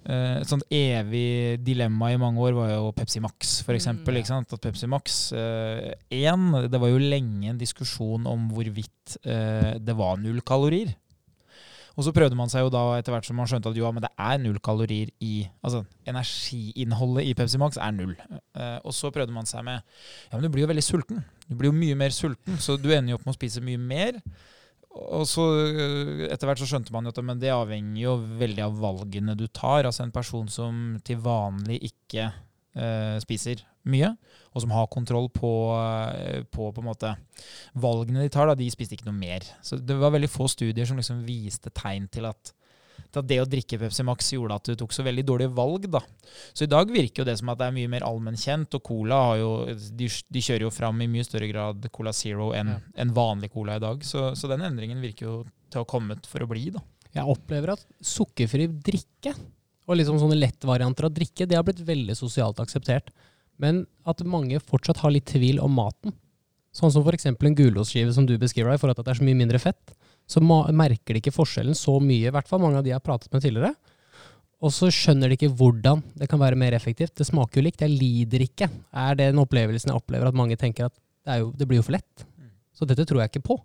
eh, 0.06 0.40
Et 0.40 0.48
sånt 0.50 0.64
evig 0.74 1.60
dilemma 1.62 2.10
i 2.12 2.18
mange 2.20 2.42
år 2.42 2.56
var 2.58 2.72
jo 2.74 2.90
Pepsi 2.96 3.20
Max, 3.22 3.60
f.eks. 3.62 3.86
Mm, 3.86 4.02
eksempel. 4.18 4.58
At 4.58 4.64
Pepsi 4.66 4.88
Max 4.90 5.20
eh, 5.32 5.92
en, 6.26 6.48
Det 6.68 6.80
var 6.82 6.88
jo 6.90 6.98
lenge 6.98 7.50
en 7.52 7.58
diskusjon 7.60 8.26
om 8.26 8.48
hvorvidt 8.50 9.18
eh, 9.24 9.76
det 9.78 9.94
var 9.98 10.18
null 10.18 10.40
kalorier. 10.42 10.94
Og 11.96 12.06
så 12.06 12.12
prøvde 12.16 12.38
man 12.38 12.50
seg 12.52 12.64
jo 12.64 12.72
da 12.72 12.82
etter 12.96 13.14
hvert 13.14 13.26
som 13.28 13.36
man 13.40 13.48
skjønte 13.50 13.72
at 13.72 13.78
jo, 13.78 13.88
men 13.92 14.04
det 14.04 14.12
er 14.16 14.40
null 14.40 14.58
kalorier 14.64 15.10
i 15.20 15.32
Altså 15.60 15.82
energiinnholdet 16.08 17.28
i 17.28 17.34
Pepsi 17.36 17.60
Max 17.60 17.76
er 17.80 17.92
null. 17.96 18.14
Eh, 18.56 18.78
og 18.80 18.94
så 18.96 19.12
prøvde 19.14 19.34
man 19.34 19.48
seg 19.48 19.64
med 19.66 19.82
Ja, 19.82 20.36
men 20.36 20.46
du 20.46 20.50
blir 20.52 20.64
jo 20.66 20.72
veldig 20.72 20.86
sulten. 20.86 21.22
Du 21.48 21.56
blir 21.58 21.72
jo 21.72 21.76
mye 21.76 21.98
mer 21.98 22.14
sulten, 22.16 22.56
så 22.62 22.78
du 22.80 22.88
ender 22.92 23.12
jo 23.12 23.20
opp 23.20 23.26
med 23.28 23.34
å 23.34 23.38
spise 23.38 23.64
mye 23.64 23.80
mer. 23.80 24.20
Og 24.92 25.24
så 25.28 25.44
øh, 25.56 26.24
etter 26.28 26.48
hvert 26.48 26.60
så 26.60 26.68
skjønte 26.68 26.92
man 26.92 27.08
jo 27.08 27.12
at 27.14 27.20
men 27.24 27.40
det 27.40 27.52
avhenger 27.52 28.00
jo 28.02 28.16
veldig 28.40 28.64
av 28.66 28.80
valgene 28.80 29.36
du 29.38 29.46
tar. 29.48 29.88
Altså 29.88 30.04
en 30.06 30.14
person 30.14 30.48
som 30.52 30.98
til 31.04 31.20
vanlig 31.24 31.80
ikke 31.92 32.28
eh, 32.28 33.20
spiser 33.24 33.64
mye, 33.88 34.12
og 34.52 34.62
som 34.62 34.70
har 34.74 34.86
kontroll 34.92 35.28
på, 35.32 35.50
øh, 35.74 36.42
på 36.52 36.70
på 36.74 36.82
en 36.82 36.86
måte 36.90 37.14
valgene 37.74 38.22
de 38.22 38.32
tar, 38.32 38.46
da, 38.50 38.54
de 38.58 38.68
spiste 38.72 38.94
ikke 38.96 39.08
noe 39.08 39.18
mer. 39.18 39.46
Så 39.64 39.78
det 39.80 39.96
var 39.98 40.12
veldig 40.14 40.30
få 40.30 40.48
studier 40.50 40.86
som 40.88 40.98
liksom 41.00 41.22
viste 41.26 41.72
tegn 41.74 42.08
til 42.12 42.28
at, 42.28 42.52
til 43.12 43.20
at 43.22 43.28
det 43.28 43.40
å 43.42 43.48
drikke 43.48 43.78
Pepsi 43.80 44.04
Max 44.06 44.30
gjorde 44.32 44.58
at 44.60 44.68
du 44.70 44.76
tok 44.78 44.92
så 44.94 45.04
veldig 45.06 45.24
dårlige 45.28 45.54
valg. 45.56 45.88
da. 45.90 46.00
Så 46.54 46.64
i 46.66 46.70
dag 46.70 46.90
virker 46.92 47.22
jo 47.22 47.28
det 47.28 47.38
som 47.40 47.50
at 47.52 47.58
det 47.60 47.66
er 47.70 47.76
mye 47.80 47.90
mer 47.90 48.06
allmennkjent, 48.06 48.76
og 48.78 48.84
Cola 48.86 49.18
har 49.30 49.40
jo, 49.42 49.50
de, 49.98 50.08
de 50.08 50.44
kjører 50.44 50.66
jo 50.68 50.70
fram 50.74 51.00
i 51.02 51.10
mye 51.10 51.26
større 51.26 51.48
grad 51.50 51.88
Cola 51.92 52.12
Zero 52.16 52.52
enn 52.56 52.74
Ja. 52.76 52.78
en 53.02 53.12
vanlig 53.16 53.50
Cola 53.52 53.76
i 53.76 53.82
dag. 53.82 54.04
Så, 54.04 54.30
så 54.38 54.48
den 54.52 54.62
endringen 54.68 55.00
virker 55.02 55.26
jo 55.26 55.34
til 55.72 55.80
å 55.80 55.84
ha 55.86 55.90
kommet 55.90 56.28
for 56.28 56.44
å 56.44 56.48
bli. 56.48 56.68
da. 56.70 56.80
Jeg 57.12 57.28
opplever 57.28 57.74
at 57.74 57.82
sukkerfri 58.00 58.68
drikke 58.72 59.34
og 59.82 59.96
liksom 59.98 60.16
sånne 60.20 60.38
lettvarianter 60.38 61.08
av 61.08 61.12
drikke 61.12 61.44
det 61.48 61.56
har 61.58 61.64
blitt 61.66 61.82
veldig 61.84 62.14
sosialt 62.16 62.60
akseptert. 62.62 63.10
Men 63.60 63.84
at 64.08 64.22
mange 64.26 64.60
fortsatt 64.62 65.02
har 65.02 65.12
litt 65.14 65.28
tvil 65.30 65.60
om 65.62 65.74
maten. 65.76 66.14
Sånn 66.72 66.92
som 66.94 67.04
f.eks. 67.04 67.28
en 67.28 67.56
gulostskive 67.58 68.14
som 68.16 68.26
du 68.28 68.38
beskriver, 68.40 68.72
deg, 68.72 68.80
for 68.80 68.92
at 68.92 69.00
det 69.02 69.12
er 69.12 69.20
så 69.20 69.26
mye 69.26 69.38
mindre 69.38 69.60
fett. 69.60 69.92
Så 70.30 70.40
merker 70.40 71.12
de 71.12 71.20
ikke 71.20 71.34
forskjellen 71.34 71.76
så 71.76 71.98
mye, 72.00 72.30
i 72.30 72.32
hvert 72.32 72.48
fall 72.48 72.62
mange 72.62 72.80
av 72.80 72.86
de 72.86 72.92
jeg 72.92 72.96
har 72.96 73.04
pratet 73.04 73.32
med 73.34 73.44
tidligere. 73.44 73.74
Og 74.62 74.70
så 74.70 74.88
skjønner 74.94 75.28
de 75.28 75.36
ikke 75.36 75.50
hvordan 75.58 76.04
det 76.18 76.28
kan 76.30 76.40
være 76.40 76.58
mer 76.58 76.76
effektivt. 76.76 77.16
Det 77.18 77.26
smaker 77.26 77.58
jo 77.58 77.66
likt, 77.66 77.82
jeg 77.82 77.92
lider 77.92 78.44
ikke. 78.46 78.70
Er 78.94 79.18
det 79.18 79.28
en 79.32 79.42
opplevelsen 79.42 79.90
jeg 79.90 79.98
opplever 79.98 80.30
at 80.30 80.38
mange 80.38 80.56
tenker 80.60 80.86
at 80.86 80.94
det, 80.94 81.40
jo, 81.42 81.50
det 81.58 81.66
blir 81.68 81.82
jo 81.82 81.86
for 81.88 81.98
lett? 81.98 82.26
Så 82.72 82.86
dette 82.88 83.04
tror 83.08 83.24
jeg 83.24 83.32
ikke 83.32 83.46
på. 83.50 83.58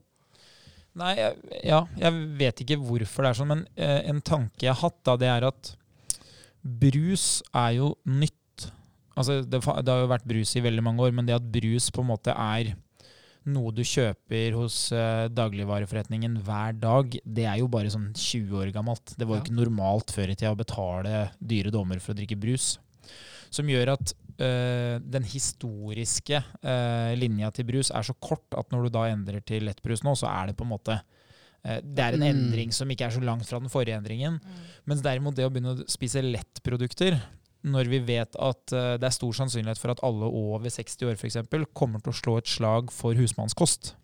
Nei, 0.97 1.13
jeg, 1.19 1.35
ja, 1.69 1.83
jeg 2.01 2.23
vet 2.39 2.63
ikke 2.63 2.79
hvorfor 2.81 3.23
det 3.23 3.29
er 3.29 3.37
sånn, 3.37 3.51
men 3.51 3.61
eh, 3.77 3.99
en 4.09 4.23
tanke 4.25 4.65
jeg 4.65 4.73
har 4.73 4.81
hatt, 4.81 4.97
da, 5.05 5.13
det 5.21 5.29
er 5.29 5.45
at 5.51 5.71
brus 6.81 7.27
er 7.55 7.77
jo 7.77 7.91
nytt. 8.09 8.36
Altså, 9.17 9.39
det, 9.41 9.59
det 9.65 9.89
har 9.93 10.03
jo 10.03 10.09
vært 10.11 10.27
brus 10.29 10.51
i 10.55 10.61
veldig 10.61 10.83
mange 10.85 11.01
år, 11.07 11.13
men 11.17 11.25
det 11.25 11.35
at 11.39 11.47
brus 11.51 11.89
på 11.91 12.03
en 12.05 12.11
måte 12.11 12.33
er 12.33 12.75
noe 13.47 13.71
du 13.71 13.79
kjøper 13.87 14.53
hos 14.59 14.91
uh, 14.91 15.25
dagligvareforretningen 15.31 16.33
hver 16.43 16.73
dag, 16.81 17.13
det 17.23 17.45
er 17.47 17.61
jo 17.61 17.69
bare 17.71 17.89
sånn 17.93 18.09
20 18.13 18.57
år 18.59 18.71
gammelt. 18.75 19.13
Det 19.17 19.23
var 19.25 19.37
jo 19.37 19.41
Ja. 19.41 19.45
ikke 19.47 19.55
normalt 19.61 20.11
før 20.11 20.29
i 20.33 20.35
tida 20.35 20.51
å 20.51 20.59
betale 20.59 21.21
dyre 21.39 21.71
dommer 21.71 22.01
for 22.03 22.11
å 22.13 22.17
drikke 22.19 22.35
brus. 22.39 22.73
Som 23.49 23.69
gjør 23.71 23.93
at 23.95 24.11
uh, 24.43 24.99
den 24.99 25.23
historiske 25.23 26.41
uh, 26.43 27.13
linja 27.15 27.49
til 27.55 27.65
brus 27.71 27.89
er 27.95 28.03
så 28.03 28.13
kort 28.19 28.51
at 28.59 28.69
når 28.75 28.83
du 28.89 28.93
da 28.97 29.05
endrer 29.13 29.39
til 29.47 29.63
lettbrus 29.69 30.03
nå, 30.03 30.11
så 30.19 30.27
er 30.27 30.51
det 30.51 30.57
på 30.59 30.67
en 30.67 30.73
måte 30.75 30.99
Det 31.67 31.99
er 31.99 32.13
en 32.15 32.21
Mm. 32.21 32.29
endring 32.29 32.69
som 32.71 32.87
ikke 32.87 33.07
er 33.07 33.11
så 33.11 33.19
langt 33.19 33.43
fra 33.47 33.57
den 33.59 33.67
forrige 33.67 33.97
endringen. 33.97 34.37
Mens 34.87 35.01
derimot 35.03 35.35
det 35.35 35.43
å 35.43 35.49
begynne 35.51 35.73
å 35.73 35.87
spise 35.89 36.21
lettprodukter, 36.23 37.17
når 37.65 37.89
vi 37.91 38.01
vet 38.05 38.35
at 38.39 38.73
eh, 38.75 38.95
det 39.01 39.07
er 39.07 39.15
stor 39.15 39.37
sannsynlighet 39.39 39.81
for 39.81 39.93
at 39.93 40.03
alle 40.05 40.29
over 40.29 40.69
60 40.69 41.07
år 41.07 41.15
eksempel, 41.17 41.65
kommer 41.73 42.03
til 42.03 42.13
å 42.13 42.19
slå 42.19 42.35
et 42.41 42.51
slag 42.51 42.91
for 42.93 43.17
husmannskost, 43.17 43.95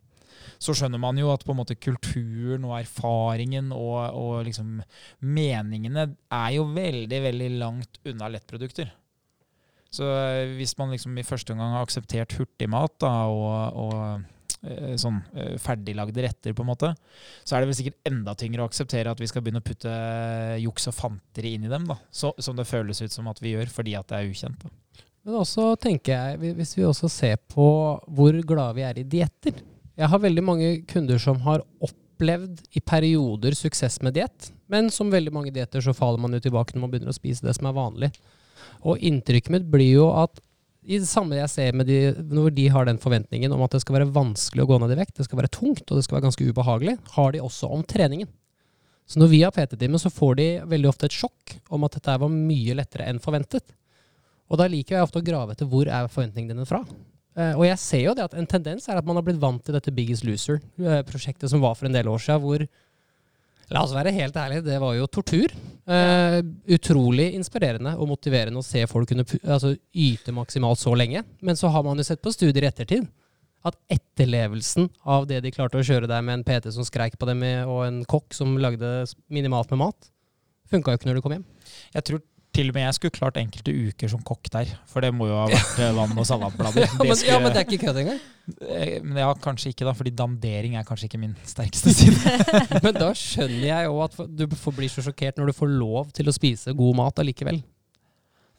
så 0.63 0.75
skjønner 0.75 1.01
man 1.01 1.17
jo 1.19 1.29
at 1.33 1.43
på 1.45 1.53
en 1.53 1.59
måte 1.61 1.77
kulturen 1.79 2.65
og 2.67 2.75
erfaringen 2.77 3.71
og, 3.75 3.99
og 4.17 4.43
liksom 4.47 4.81
meningene 5.23 6.09
er 6.33 6.49
jo 6.55 6.67
veldig, 6.73 7.21
veldig 7.27 7.49
langt 7.61 8.01
unna 8.09 8.29
lettprodukter. 8.33 8.91
Så 9.93 10.07
eh, 10.09 10.55
hvis 10.57 10.75
man 10.79 10.93
liksom 10.93 11.17
i 11.17 11.25
første 11.27 11.53
omgang 11.53 11.75
har 11.75 11.85
akseptert 11.85 12.37
hurtigmat 12.39 12.95
da, 13.03 13.13
og, 13.29 13.83
og 13.83 14.42
sånn 14.99 15.19
eh, 15.35 15.55
ferdiglagde 15.61 16.23
retter, 16.23 16.55
på 16.55 16.63
en 16.63 16.69
måte, 16.71 16.93
så 17.43 17.55
er 17.55 17.63
det 17.63 17.69
vel 17.71 17.77
sikkert 17.79 18.09
enda 18.09 18.35
tyngre 18.39 18.63
å 18.63 18.69
akseptere 18.69 19.11
at 19.11 19.19
vi 19.21 19.27
skal 19.29 19.43
begynne 19.43 19.63
å 19.63 19.65
putte 19.65 19.95
juks 20.63 20.87
og 20.91 20.95
fanteri 20.97 21.55
inn 21.57 21.67
i 21.67 21.71
dem, 21.71 21.87
da. 21.89 21.97
Så, 22.11 22.33
som 22.43 22.55
det 22.59 22.69
føles 22.69 23.03
ut 23.03 23.13
som 23.13 23.27
at 23.31 23.41
vi 23.43 23.55
gjør, 23.55 23.71
fordi 23.73 23.97
at 23.99 24.09
det 24.11 24.19
er 24.19 24.31
ukjent. 24.31 24.63
Da. 24.63 25.03
Men 25.23 25.39
også 25.39 25.69
tenker 25.79 26.15
jeg, 26.15 26.53
hvis 26.59 26.75
vi 26.77 26.87
også 26.87 27.09
ser 27.11 27.37
på 27.51 27.67
hvor 28.11 28.39
glade 28.43 28.75
vi 28.79 28.87
er 28.87 28.99
i 28.99 29.07
dietter. 29.07 29.61
Jeg 29.95 30.09
har 30.09 30.19
veldig 30.23 30.43
mange 30.43 30.71
kunder 30.89 31.21
som 31.21 31.39
har 31.45 31.63
opplevd 31.85 32.63
i 32.75 32.81
perioder 32.83 33.55
suksess 33.55 34.01
med 34.03 34.17
diett, 34.17 34.49
men 34.71 34.89
som 34.91 35.11
veldig 35.13 35.31
mange 35.31 35.53
dietter 35.55 35.83
så 35.85 35.93
faller 35.95 36.19
man 36.19 36.35
jo 36.35 36.41
tilbake 36.43 36.75
når 36.75 36.83
man 36.83 36.91
begynner 36.91 37.13
å 37.13 37.15
spise 37.15 37.45
det 37.45 37.55
som 37.55 37.69
er 37.69 37.77
vanlig. 37.77 38.11
Og 38.83 38.99
inntrykket 38.99 39.53
mitt 39.53 39.69
blir 39.71 39.93
jo 40.01 40.09
at 40.17 40.42
i 40.83 40.99
det 40.99 41.07
samme 41.07 41.37
jeg 41.37 41.51
ser 41.51 41.75
med 41.77 41.87
de, 41.87 41.99
når 42.27 42.53
de 42.57 42.67
har 42.71 42.87
den 42.87 42.99
forventningen 43.01 43.53
om 43.55 43.61
at 43.63 43.75
det 43.75 43.83
skal 43.83 43.97
være 43.99 44.11
vanskelig 44.15 44.65
å 44.65 44.69
gå 44.69 44.79
ned 44.83 44.93
i 44.95 44.99
vekt, 44.99 45.15
det 45.19 45.27
skal 45.27 45.39
være 45.39 45.53
tungt 45.55 45.85
og 45.87 45.99
det 45.99 46.03
skal 46.05 46.17
være 46.17 46.27
ganske 46.27 46.47
ubehagelig, 46.49 46.97
har 47.15 47.31
de 47.35 47.43
også 47.43 47.69
om 47.71 47.85
treningen. 47.87 48.29
Så 49.07 49.19
når 49.19 49.31
vi 49.31 49.41
har 49.43 49.51
PT-time, 49.55 49.99
så 49.99 50.11
får 50.11 50.35
de 50.39 50.49
veldig 50.73 50.89
ofte 50.91 51.07
et 51.09 51.15
sjokk 51.15 51.57
om 51.75 51.83
at 51.87 51.97
dette 51.97 52.19
var 52.19 52.31
mye 52.31 52.75
lettere 52.79 53.07
enn 53.11 53.21
forventet. 53.23 53.75
Og 54.51 54.59
da 54.59 54.67
liker 54.71 54.97
jeg 54.97 55.07
ofte 55.07 55.19
å 55.19 55.25
grave 55.25 55.55
etter 55.55 55.67
hvor 55.69 55.89
er 55.89 56.11
forventningene 56.11 56.55
dine 56.55 56.67
fra. 56.69 56.83
Eh, 57.33 57.55
og 57.57 57.65
jeg 57.65 57.79
ser 57.81 58.03
jo 58.05 58.15
det 58.17 58.27
at 58.27 58.35
en 58.37 58.47
tendens 58.49 58.87
er 58.87 58.99
at 58.99 59.07
man 59.07 59.17
har 59.17 59.25
blitt 59.25 59.41
vant 59.41 59.63
til 59.65 59.75
dette 59.75 59.93
Biggest 59.95 60.25
Loser-prosjektet 60.27 61.51
som 61.51 61.63
var 61.63 61.75
for 61.79 61.89
en 61.89 61.95
del 61.95 62.09
år 62.11 62.21
siden, 62.21 62.43
hvor 62.43 62.65
La 63.71 63.83
oss 63.83 63.93
være 63.95 64.11
helt 64.15 64.35
ærlige, 64.37 64.65
det 64.65 64.79
var 64.81 64.95
jo 64.97 65.07
tortur. 65.07 65.53
Eh, 65.83 66.39
utrolig 66.75 67.29
inspirerende 67.37 67.95
og 67.99 68.09
motiverende 68.11 68.61
å 68.61 68.65
se 68.65 68.83
folk 68.87 69.09
kunne 69.11 69.25
altså, 69.43 69.73
yte 69.91 70.35
maksimalt 70.35 70.81
så 70.81 70.93
lenge. 70.95 71.23
Men 71.43 71.59
så 71.59 71.71
har 71.73 71.85
man 71.85 71.99
jo 71.99 72.07
sett 72.07 72.23
på 72.23 72.33
studier 72.33 72.65
i 72.65 72.69
ettertid 72.69 73.07
at 73.63 73.77
etterlevelsen 73.95 74.89
av 75.07 75.27
det 75.29 75.39
de 75.43 75.51
klarte 75.55 75.79
å 75.79 75.85
kjøre 75.87 76.09
der 76.11 76.23
med 76.25 76.41
en 76.41 76.45
PT 76.47 76.73
som 76.75 76.83
skreik 76.87 77.15
på 77.19 77.27
dem, 77.29 77.45
og 77.71 77.85
en 77.85 78.01
kokk 78.09 78.35
som 78.35 78.57
lagde 78.59 79.05
minimalt 79.31 79.71
med 79.71 79.79
mat, 79.85 80.09
funka 80.71 80.91
jo 80.91 80.99
ikke 80.99 81.09
når 81.09 81.19
du 81.19 81.23
kom 81.23 81.35
hjem. 81.37 81.45
Jeg 81.95 82.07
tror 82.09 82.23
til 82.53 82.69
og 82.69 82.75
med 82.77 82.85
jeg 82.85 82.95
skulle 82.97 83.15
klart 83.15 83.39
enkelte 83.41 83.73
uker 83.89 84.11
som 84.11 84.21
kokk 84.25 84.49
der. 84.53 84.71
For 84.89 85.03
det 85.05 85.09
må 85.15 85.27
jo 85.29 85.35
ha 85.39 85.47
vært 85.51 85.81
eh, 85.81 85.91
vann 85.97 86.13
og 86.17 86.27
salatblader. 86.29 86.85
Ja, 86.93 87.03
men, 87.09 87.23
ja, 87.27 87.39
men 87.41 87.53
det 87.55 87.61
er 87.63 87.67
ikke 87.67 87.87
kødd 87.87 87.99
engang. 88.03 88.21
Eh, 88.67 88.95
Men 89.01 89.19
ja, 89.23 89.29
kanskje 89.41 89.71
ikke, 89.73 89.87
da, 89.87 89.93
fordi 89.97 90.13
dandering 90.19 90.77
er 90.77 90.87
kanskje 90.87 91.09
ikke 91.09 91.21
min 91.21 91.35
sterkeste 91.47 91.93
side. 91.95 92.37
Men 92.85 92.97
da 92.97 93.11
skjønner 93.17 93.67
jeg 93.69 93.87
jo 93.89 93.99
at 94.03 94.17
du 94.29 94.45
blir 94.47 94.91
så 94.91 95.03
sjokkert 95.05 95.39
når 95.39 95.51
du 95.51 95.57
får 95.57 95.71
lov 95.73 96.11
til 96.15 96.29
å 96.29 96.35
spise 96.35 96.75
god 96.77 96.99
mat 96.99 97.21
allikevel. 97.23 97.61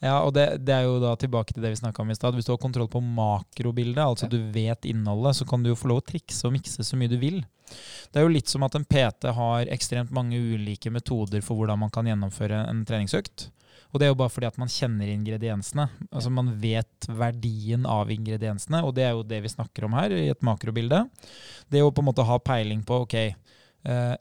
Ja, 0.03 0.19
og 0.27 0.33
det, 0.35 0.45
det 0.67 0.73
er 0.75 0.85
jo 0.85 0.97
da 1.01 1.13
tilbake 1.17 1.55
til 1.55 1.63
det 1.63 1.71
vi 1.71 1.79
snakka 1.79 2.03
om 2.03 2.11
i 2.11 2.17
stad. 2.17 2.35
Hvis 2.35 2.45
du 2.45 2.51
har 2.51 2.59
kontroll 2.61 2.89
på 2.91 2.99
makrobildet, 3.01 4.01
altså 4.03 4.27
du 4.29 4.37
vet 4.53 4.85
innholdet, 4.89 5.37
så 5.39 5.47
kan 5.47 5.63
du 5.63 5.71
jo 5.71 5.77
få 5.79 5.89
lov 5.89 6.01
å 6.03 6.07
trikse 6.11 6.45
og 6.45 6.53
mikse 6.57 6.83
så 6.85 6.99
mye 6.99 7.09
du 7.11 7.17
vil. 7.21 7.39
Det 8.11 8.19
er 8.19 8.25
jo 8.27 8.33
litt 8.33 8.51
som 8.51 8.65
at 8.67 8.75
en 8.77 8.85
PT 8.85 9.31
har 9.37 9.71
ekstremt 9.73 10.11
mange 10.13 10.37
ulike 10.37 10.91
metoder 10.93 11.41
for 11.45 11.57
hvordan 11.57 11.79
man 11.81 11.93
kan 11.93 12.05
gjennomføre 12.09 12.65
en 12.69 12.83
treningsøkt. 12.85 13.47
Og 13.95 14.01
det 14.01 14.09
er 14.09 14.11
jo 14.11 14.17
bare 14.19 14.33
fordi 14.33 14.49
at 14.49 14.57
man 14.59 14.67
kjenner 14.67 15.07
ingrediensene. 15.07 15.85
Altså 16.11 16.31
Man 16.35 16.51
vet 16.59 17.07
verdien 17.07 17.85
av 17.87 18.11
ingrediensene, 18.11 18.81
og 18.83 18.91
det 18.97 19.05
er 19.07 19.13
jo 19.15 19.23
det 19.23 19.39
vi 19.45 19.51
snakker 19.53 19.87
om 19.87 19.95
her, 19.95 20.11
i 20.11 20.27
et 20.33 20.43
makrobilde. 20.43 21.05
Det 21.71 21.79
å 21.79 21.93
på 21.95 22.03
en 22.03 22.09
måte 22.09 22.25
ha 22.27 22.35
peiling 22.43 22.81
på 22.83 23.05
ok, 23.05 23.15
eh, 23.23 24.15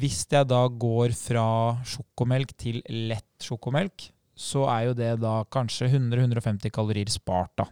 hvis 0.00 0.22
jeg 0.32 0.48
da 0.48 0.62
går 0.72 1.12
fra 1.12 1.44
sjokomelk 1.84 2.56
til 2.56 2.80
lett 2.88 3.44
sjokomelk, 3.44 4.08
så 4.38 4.64
er 4.72 4.88
jo 4.88 4.96
det 4.96 5.12
da 5.20 5.42
kanskje 5.52 5.90
100-150 5.90 6.72
kalorier 6.72 7.12
spart, 7.12 7.52
da. 7.60 7.68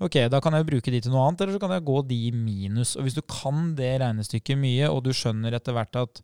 Ok, 0.00 0.14
da 0.32 0.38
kan 0.40 0.54
jeg 0.56 0.64
bruke 0.64 0.92
de 0.94 0.98
til 1.04 1.12
noe 1.12 1.26
annet, 1.26 1.42
eller 1.44 1.58
så 1.58 1.60
kan 1.60 1.74
jeg 1.74 1.84
gå 1.84 1.98
de 2.08 2.16
i 2.24 2.30
minus. 2.32 2.94
Og 2.96 3.04
hvis 3.04 3.18
du 3.18 3.20
kan 3.28 3.74
det 3.76 3.90
regnestykket 4.00 4.56
mye, 4.56 4.86
og 4.88 5.02
du 5.04 5.10
skjønner 5.12 5.52
etter 5.58 5.76
hvert 5.76 5.98
at 6.00 6.22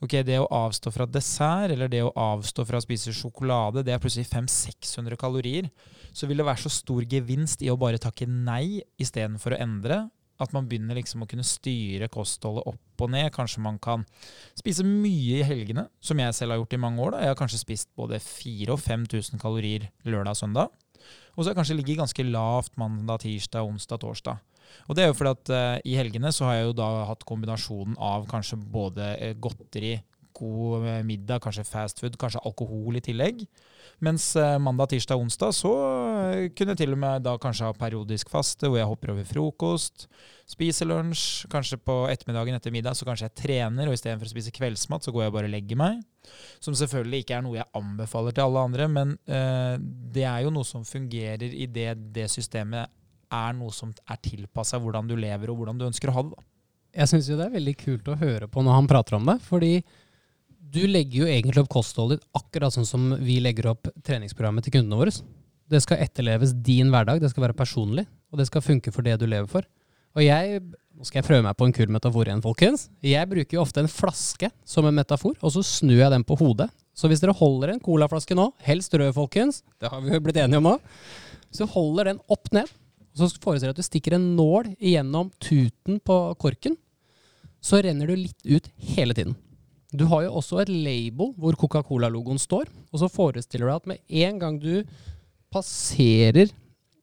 ok, 0.00 0.14
det 0.24 0.38
å 0.40 0.46
avstå 0.56 0.92
fra 0.94 1.04
dessert, 1.04 1.74
eller 1.74 1.92
det 1.92 2.00
å 2.06 2.14
avstå 2.16 2.64
fra 2.64 2.80
å 2.80 2.84
spise 2.86 3.12
sjokolade, 3.12 3.84
det 3.84 3.92
er 3.92 4.00
plutselig 4.00 4.30
500-600 4.30 5.20
kalorier, 5.20 5.68
så 6.16 6.30
vil 6.30 6.40
det 6.40 6.48
være 6.48 6.64
så 6.64 6.72
stor 6.72 7.04
gevinst 7.12 7.60
i 7.60 7.68
å 7.68 7.76
bare 7.80 8.00
takke 8.00 8.24
nei 8.24 8.80
istedenfor 8.96 9.52
å 9.52 9.62
endre. 9.68 10.06
At 10.40 10.56
man 10.56 10.64
begynner 10.64 10.96
liksom 10.96 11.20
å 11.20 11.28
kunne 11.28 11.44
styre 11.44 12.08
kostholdet 12.08 12.64
opp 12.72 13.04
og 13.04 13.10
ned. 13.12 13.28
Kanskje 13.36 13.60
man 13.60 13.76
kan 13.84 14.06
spise 14.56 14.86
mye 14.88 15.42
i 15.42 15.44
helgene, 15.44 15.90
som 16.00 16.16
jeg 16.16 16.38
selv 16.38 16.56
har 16.56 16.62
gjort 16.62 16.72
i 16.78 16.80
mange 16.88 17.04
år. 17.04 17.12
Da. 17.12 17.26
Jeg 17.26 17.34
har 17.34 17.42
kanskje 17.42 17.60
spist 17.60 17.92
både 18.00 18.16
4000 18.16 18.72
og 18.72 18.80
5000 18.80 19.42
kalorier 19.44 19.90
lørdag 20.08 20.32
og 20.32 20.40
søndag. 20.40 20.72
Og 21.34 21.42
så 21.42 21.48
har 21.48 21.52
jeg 21.52 21.60
kanskje 21.60 21.78
ligget 21.78 22.00
ganske 22.02 22.26
lavt 22.26 22.78
mandag, 22.80 23.22
tirsdag, 23.24 23.66
onsdag, 23.66 24.02
torsdag. 24.02 24.38
Og 24.88 24.96
det 24.96 25.04
er 25.04 25.10
jo 25.10 25.16
fordi 25.18 25.34
at 25.34 25.52
uh, 25.54 25.80
i 25.86 25.96
helgene 25.98 26.32
så 26.34 26.46
har 26.48 26.58
jeg 26.58 26.70
jo 26.70 26.78
da 26.78 26.88
hatt 27.08 27.26
kombinasjonen 27.26 27.98
av 27.98 28.26
kanskje 28.30 28.58
både 28.70 29.12
uh, 29.18 29.34
godteri, 29.42 29.98
god 30.40 30.86
eh, 30.86 31.00
middag, 31.04 31.42
kanskje 31.44 31.66
fast 31.68 32.00
food, 32.00 32.14
kanskje 32.16 32.40
alkohol 32.46 32.96
i 32.96 33.02
tillegg. 33.04 33.42
Mens 34.00 34.30
uh, 34.38 34.56
mandag, 34.62 34.92
tirsdag, 34.94 35.20
onsdag 35.20 35.52
så 35.58 35.72
kunne 36.56 36.76
til 36.78 36.94
og 36.94 37.00
med 37.02 37.24
da 37.24 37.34
kanskje 37.40 37.68
ha 37.68 37.76
periodisk 37.76 38.30
faste, 38.32 38.68
hvor 38.68 38.78
jeg 38.80 38.88
hopper 38.88 39.12
over 39.14 39.26
frokost, 39.28 40.06
spiser 40.50 40.88
lunsj, 40.90 41.46
kanskje 41.52 41.78
på 41.82 41.96
ettermiddagen 42.10 42.56
etter 42.56 42.74
middag 42.74 42.98
så 42.98 43.06
kanskje 43.08 43.28
jeg 43.28 43.36
trener, 43.42 43.88
og 43.88 43.96
istedenfor 43.96 44.28
å 44.28 44.32
spise 44.32 44.54
kveldsmat 44.54 45.06
så 45.06 45.14
går 45.14 45.26
jeg 45.26 45.34
bare 45.36 45.50
og 45.50 45.54
legger 45.54 45.80
meg. 45.80 46.00
Som 46.62 46.76
selvfølgelig 46.78 47.24
ikke 47.24 47.38
er 47.38 47.44
noe 47.46 47.58
jeg 47.60 47.70
anbefaler 47.80 48.36
til 48.36 48.46
alle 48.46 48.64
andre, 48.68 48.88
men 48.92 49.16
eh, 49.30 49.76
det 50.14 50.26
er 50.28 50.44
jo 50.44 50.54
noe 50.54 50.68
som 50.68 50.86
fungerer 50.86 51.46
i 51.50 51.68
det 51.70 51.94
det 52.14 52.28
systemet 52.32 52.90
er 53.30 53.56
noe 53.56 53.72
som 53.74 53.92
er 54.10 54.18
tilpassa 54.22 54.80
hvordan 54.82 55.08
du 55.08 55.16
lever 55.18 55.52
og 55.52 55.60
hvordan 55.60 55.78
du 55.78 55.86
ønsker 55.86 56.10
å 56.10 56.16
ha 56.18 56.26
det. 56.26 56.36
da. 56.36 56.46
Jeg 57.00 57.12
syns 57.12 57.28
jo 57.30 57.36
det 57.38 57.46
er 57.46 57.54
veldig 57.54 57.76
kult 57.78 58.08
å 58.10 58.18
høre 58.18 58.48
på 58.50 58.62
når 58.66 58.80
han 58.80 58.88
prater 58.90 59.16
om 59.20 59.28
det, 59.30 59.36
fordi 59.46 59.74
du 60.70 60.82
legger 60.86 61.24
jo 61.24 61.28
egentlig 61.30 61.62
opp 61.62 61.70
kostholdet 61.72 62.18
ditt 62.18 62.38
akkurat 62.38 62.74
sånn 62.74 62.86
som 62.86 63.06
vi 63.22 63.38
legger 63.42 63.72
opp 63.72 63.90
treningsprogrammet 64.06 64.66
til 64.66 64.76
kundene 64.76 64.98
våre. 64.98 65.14
Det 65.70 65.80
skal 65.84 66.02
etterleves 66.02 66.52
din 66.66 66.90
hverdag, 66.90 67.20
det 67.22 67.30
skal 67.30 67.46
være 67.46 67.58
personlig, 67.58 68.06
og 68.32 68.40
det 68.40 68.48
skal 68.48 68.64
funke 68.64 68.92
for 68.94 69.06
det 69.06 69.20
du 69.20 69.26
lever 69.30 69.46
for. 69.50 69.66
Og 70.18 70.24
jeg, 70.24 70.58
nå 70.98 71.06
skal 71.06 71.20
jeg 71.20 71.28
prøve 71.28 71.44
meg 71.46 71.54
på 71.58 71.68
en 71.68 71.74
kul 71.74 71.92
metafor 71.94 72.26
igjen, 72.26 72.42
folkens. 72.42 72.88
Jeg 73.06 73.28
bruker 73.30 73.56
jo 73.56 73.62
ofte 73.62 73.84
en 73.84 73.90
flaske 73.90 74.50
som 74.66 74.88
en 74.88 74.96
metafor, 74.96 75.36
og 75.38 75.54
så 75.54 75.62
snur 75.66 76.00
jeg 76.00 76.10
den 76.10 76.26
på 76.26 76.38
hodet. 76.40 76.66
Så 76.96 77.08
hvis 77.10 77.22
dere 77.22 77.36
holder 77.38 77.74
en 77.74 77.82
colaflaske 77.82 78.34
nå, 78.34 78.48
helst 78.66 78.94
rød, 78.98 79.12
folkens, 79.14 79.62
det 79.78 79.92
har 79.92 80.02
vi 80.02 80.16
jo 80.16 80.22
blitt 80.24 80.40
enige 80.42 80.58
om 80.58 80.66
nå, 80.72 80.76
så 81.54 81.68
holder 81.70 82.10
den 82.10 82.22
opp 82.30 82.50
ned, 82.54 82.72
og 83.14 83.22
så 83.22 83.30
forestiller 83.42 83.70
jeg 83.70 83.78
at 83.78 83.84
du 83.84 83.86
stikker 83.86 84.16
en 84.18 84.26
nål 84.38 84.72
igjennom 84.76 85.30
tuten 85.42 86.02
på 86.02 86.18
korken, 86.42 86.74
så 87.62 87.78
renner 87.84 88.10
du 88.10 88.18
litt 88.18 88.42
ut 88.48 88.66
hele 88.96 89.14
tiden. 89.14 89.38
Du 89.94 90.04
har 90.10 90.24
jo 90.26 90.34
også 90.38 90.60
et 90.62 90.70
label 90.70 91.32
hvor 91.38 91.56
Coca-Cola-logoen 91.58 92.38
står, 92.38 92.68
og 92.90 93.02
så 93.02 93.10
forestiller 93.10 93.66
du 93.66 93.70
deg 93.70 93.78
at 93.78 93.90
med 93.90 94.20
en 94.26 94.42
gang 94.42 94.58
du 94.62 94.74
passerer 95.52 96.50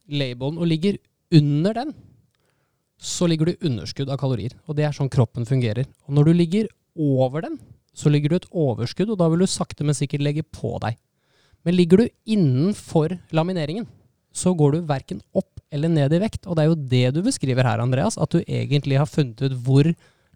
labelen 0.08 0.60
og 0.60 0.70
ligger 0.70 1.00
under 1.36 1.76
den, 1.76 1.96
så 2.98 3.28
ligger 3.30 3.52
du 3.52 3.68
underskudd 3.68 4.10
av 4.10 4.20
kalorier. 4.22 4.56
Og 4.66 4.78
det 4.78 4.88
er 4.88 4.96
sånn 4.96 5.12
kroppen 5.12 5.46
fungerer. 5.46 5.86
Og 6.08 6.16
når 6.18 6.30
du 6.30 6.38
ligger 6.38 6.70
over 6.98 7.46
den, 7.46 7.60
så 7.98 8.10
ligger 8.14 8.32
du 8.32 8.40
et 8.40 8.50
overskudd, 8.54 9.12
og 9.14 9.20
da 9.20 9.28
vil 9.30 9.44
du 9.44 9.50
sakte, 9.50 9.86
men 9.86 9.98
sikkert 9.98 10.24
legge 10.26 10.46
på 10.46 10.76
deg. 10.84 10.98
Men 11.66 11.76
ligger 11.76 12.02
du 12.04 12.10
innenfor 12.30 13.18
lamineringen, 13.36 13.88
så 14.34 14.54
går 14.58 14.78
du 14.78 14.90
verken 14.90 15.22
opp 15.36 15.58
eller 15.74 15.92
ned 15.92 16.14
i 16.14 16.22
vekt. 16.22 16.46
Og 16.46 16.56
det 16.56 16.64
er 16.64 16.72
jo 16.72 16.82
det 16.94 17.06
du 17.18 17.22
beskriver 17.26 17.68
her, 17.68 17.82
Andreas, 17.84 18.18
at 18.22 18.32
du 18.34 18.40
egentlig 18.46 19.00
har 19.02 19.10
funnet 19.10 19.42
ut 19.42 19.56
hvor 19.66 19.90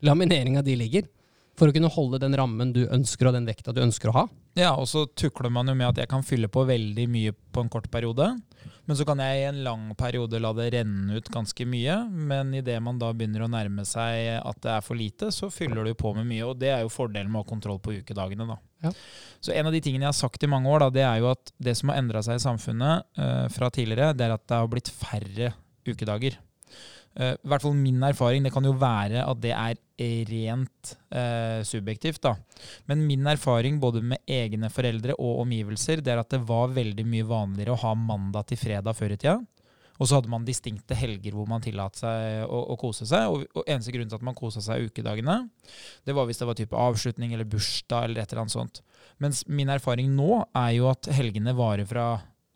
lamineringa 0.03 0.63
di 0.65 0.75
ligger. 0.79 1.07
For 1.59 1.69
å 1.69 1.75
kunne 1.75 1.91
holde 1.91 2.19
den 2.21 2.35
rammen 2.37 2.71
du 2.73 2.85
ønsker, 2.87 3.27
og 3.27 3.35
den 3.35 3.47
vekta 3.49 3.73
du 3.75 3.81
ønsker 3.83 4.11
å 4.11 4.15
ha. 4.15 4.23
Ja, 4.57 4.71
og 4.75 4.87
så 4.91 5.05
tukler 5.15 5.51
man 5.53 5.69
jo 5.69 5.75
med 5.77 5.91
at 5.91 6.01
jeg 6.01 6.11
kan 6.11 6.25
fylle 6.25 6.49
på 6.51 6.63
veldig 6.67 7.05
mye 7.11 7.33
på 7.33 7.63
en 7.63 7.71
kort 7.71 7.89
periode. 7.91 8.27
Men 8.89 8.97
så 8.97 9.05
kan 9.07 9.21
jeg 9.23 9.39
i 9.39 9.45
en 9.47 9.61
lang 9.63 9.83
periode 9.95 10.39
la 10.41 10.51
det 10.57 10.71
renne 10.73 11.19
ut 11.19 11.29
ganske 11.31 11.67
mye. 11.69 11.97
Men 12.09 12.53
idet 12.57 12.79
man 12.83 12.99
da 12.99 13.11
begynner 13.15 13.45
å 13.45 13.51
nærme 13.51 13.85
seg 13.87 14.41
at 14.41 14.59
det 14.63 14.73
er 14.73 14.83
for 14.85 14.99
lite, 14.99 15.29
så 15.31 15.51
fyller 15.53 15.87
du 15.87 15.93
på 15.95 16.11
med 16.17 16.27
mye. 16.27 16.49
Og 16.49 16.59
det 16.59 16.73
er 16.73 16.83
jo 16.83 16.91
fordelen 16.91 17.31
med 17.31 17.41
å 17.41 17.45
ha 17.45 17.51
kontroll 17.51 17.79
på 17.83 17.95
ukedagene, 17.99 18.47
da. 18.49 18.57
Ja. 18.81 18.91
Så 19.39 19.53
en 19.53 19.69
av 19.69 19.75
de 19.75 19.83
tingene 19.83 20.07
jeg 20.07 20.11
har 20.11 20.17
sagt 20.17 20.43
i 20.43 20.49
mange 20.49 20.71
år, 20.71 20.85
da, 20.85 20.93
det 20.97 21.05
er 21.07 21.21
jo 21.21 21.31
at 21.31 21.53
det 21.61 21.75
som 21.77 21.93
har 21.93 22.01
endra 22.01 22.23
seg 22.25 22.39
i 22.39 22.43
samfunnet 22.43 23.07
uh, 23.21 23.47
fra 23.53 23.69
tidligere, 23.73 24.15
det 24.17 24.27
er 24.27 24.35
at 24.35 24.47
det 24.49 24.59
har 24.63 24.71
blitt 24.71 24.91
færre 24.91 25.53
ukedager. 25.87 26.39
Uh, 27.17 27.33
I 27.35 27.51
hvert 27.51 27.65
fall 27.65 27.77
min 27.77 28.01
erfaring. 28.07 28.45
Det 28.45 28.53
kan 28.55 28.67
jo 28.67 28.75
være 28.79 29.25
at 29.27 29.41
det 29.43 29.53
er 29.55 29.79
rent 30.31 30.93
uh, 31.13 31.61
subjektivt, 31.67 32.21
da. 32.23 32.35
Men 32.89 33.05
min 33.07 33.27
erfaring 33.29 33.79
både 33.81 34.01
med 34.13 34.23
egne 34.29 34.71
foreldre 34.73 35.17
og 35.19 35.43
omgivelser, 35.43 36.01
det 36.01 36.15
er 36.15 36.23
at 36.23 36.31
det 36.33 36.41
var 36.47 36.73
veldig 36.73 37.05
mye 37.07 37.27
vanligere 37.27 37.75
å 37.75 37.81
ha 37.83 37.95
mandag 37.97 38.49
til 38.49 38.61
fredag 38.61 38.97
før 38.97 39.15
i 39.15 39.19
tida. 39.19 39.39
Og 40.01 40.09
så 40.09 40.17
hadde 40.17 40.31
man 40.33 40.45
distinkte 40.47 40.97
helger 40.97 41.35
hvor 41.37 41.45
man 41.49 41.61
tillot 41.61 41.99
seg 41.99 42.47
å, 42.47 42.63
å, 42.73 42.77
kose 42.81 43.05
seg. 43.05 43.27
Og, 43.29 43.43
og 43.53 43.67
eneste 43.69 43.93
grunn 43.93 44.09
til 44.09 44.17
at 44.17 44.25
man 44.25 44.37
kosa 44.37 44.63
seg 44.65 44.87
ukedagene, 44.89 45.43
det 46.07 46.15
var 46.17 46.25
hvis 46.25 46.41
det 46.41 46.47
var 46.49 46.57
type 46.57 46.85
avslutning 46.87 47.35
eller 47.35 47.49
bursdag 47.49 48.07
eller 48.07 48.23
et 48.23 48.33
eller 48.33 48.47
annet 48.47 48.55
sånt. 48.55 48.81
Mens 49.21 49.43
min 49.45 49.69
erfaring 49.69 50.09
nå 50.17 50.41
er 50.57 50.71
jo 50.79 50.89
at 50.89 51.11
helgene 51.13 51.53
varer 51.57 51.85
fra 51.85 52.07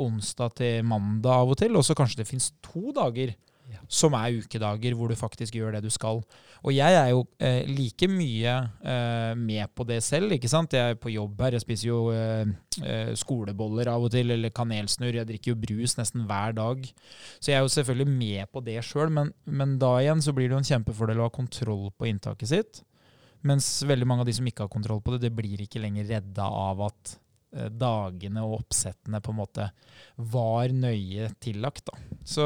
onsdag 0.01 0.57
til 0.57 0.87
mandag 0.89 1.43
av 1.43 1.53
og 1.53 1.59
til, 1.61 1.77
og 1.77 1.85
så 1.85 1.95
kanskje 1.97 2.23
det 2.23 2.29
fins 2.31 2.49
to 2.65 2.89
dager 2.95 3.35
ja. 3.71 3.81
som 3.89 4.13
er 4.17 4.37
ukedager 4.41 4.95
hvor 4.97 5.09
du 5.09 5.17
faktisk 5.17 5.55
gjør 5.57 5.75
det 5.75 5.83
du 5.85 5.91
skal. 5.93 6.21
Og 6.65 6.73
jeg 6.73 6.97
er 6.97 7.11
jo 7.11 7.23
eh, 7.43 7.65
like 7.69 8.07
mye 8.09 8.53
eh, 8.85 9.33
med 9.37 9.71
på 9.75 9.85
det 9.87 10.01
selv. 10.03 10.33
ikke 10.33 10.49
sant? 10.51 10.73
Jeg 10.73 10.95
er 10.95 10.99
på 11.01 11.13
jobb 11.13 11.41
her, 11.45 11.57
jeg 11.57 11.65
spiser 11.65 11.89
jo 11.89 11.99
eh, 12.13 12.45
eh 12.83 13.13
skoleboller 13.15 13.89
av 13.91 14.07
og 14.07 14.11
til, 14.13 14.31
eller 14.35 14.53
kanelsnurr. 14.55 15.19
Jeg 15.21 15.29
drikker 15.29 15.53
jo 15.53 15.59
brus 15.61 15.97
nesten 15.99 16.25
hver 16.29 16.55
dag. 16.57 16.85
Så 17.39 17.51
jeg 17.51 17.59
er 17.59 17.65
jo 17.65 17.75
selvfølgelig 17.75 18.17
med 18.17 18.51
på 18.51 18.63
det 18.65 18.79
sjøl, 18.85 19.13
men, 19.13 19.33
men, 19.45 19.77
da 19.81 19.97
igjen 20.01 20.21
så 20.21 20.33
blir 20.33 20.49
det 20.49 20.57
jo 20.57 20.63
en 20.63 20.71
kjempefordel 20.71 21.21
å 21.21 21.29
ha 21.29 21.33
kontroll 21.33 21.91
på 21.95 22.09
inntaket 22.09 22.51
sitt. 22.51 22.81
Mens 23.45 23.83
veldig 23.85 24.07
mange 24.09 24.25
av 24.25 24.29
de 24.29 24.33
som 24.33 24.47
ikke 24.47 24.65
har 24.65 24.73
kontroll 24.73 25.03
på 25.05 25.15
det, 25.15 25.27
det 25.27 25.35
blir 25.37 25.61
ikke 25.61 25.83
lenger 25.83 26.07
redda 26.15 26.49
av 26.49 26.81
at 26.87 27.19
dagene 27.71 28.43
og 28.45 28.59
oppsettene 28.59 29.21
på 29.23 29.33
en 29.33 29.39
måte 29.39 29.69
var 30.15 30.73
nøye 30.73 31.29
tillagt. 31.43 31.85
Da. 31.87 31.99
Så, 32.23 32.45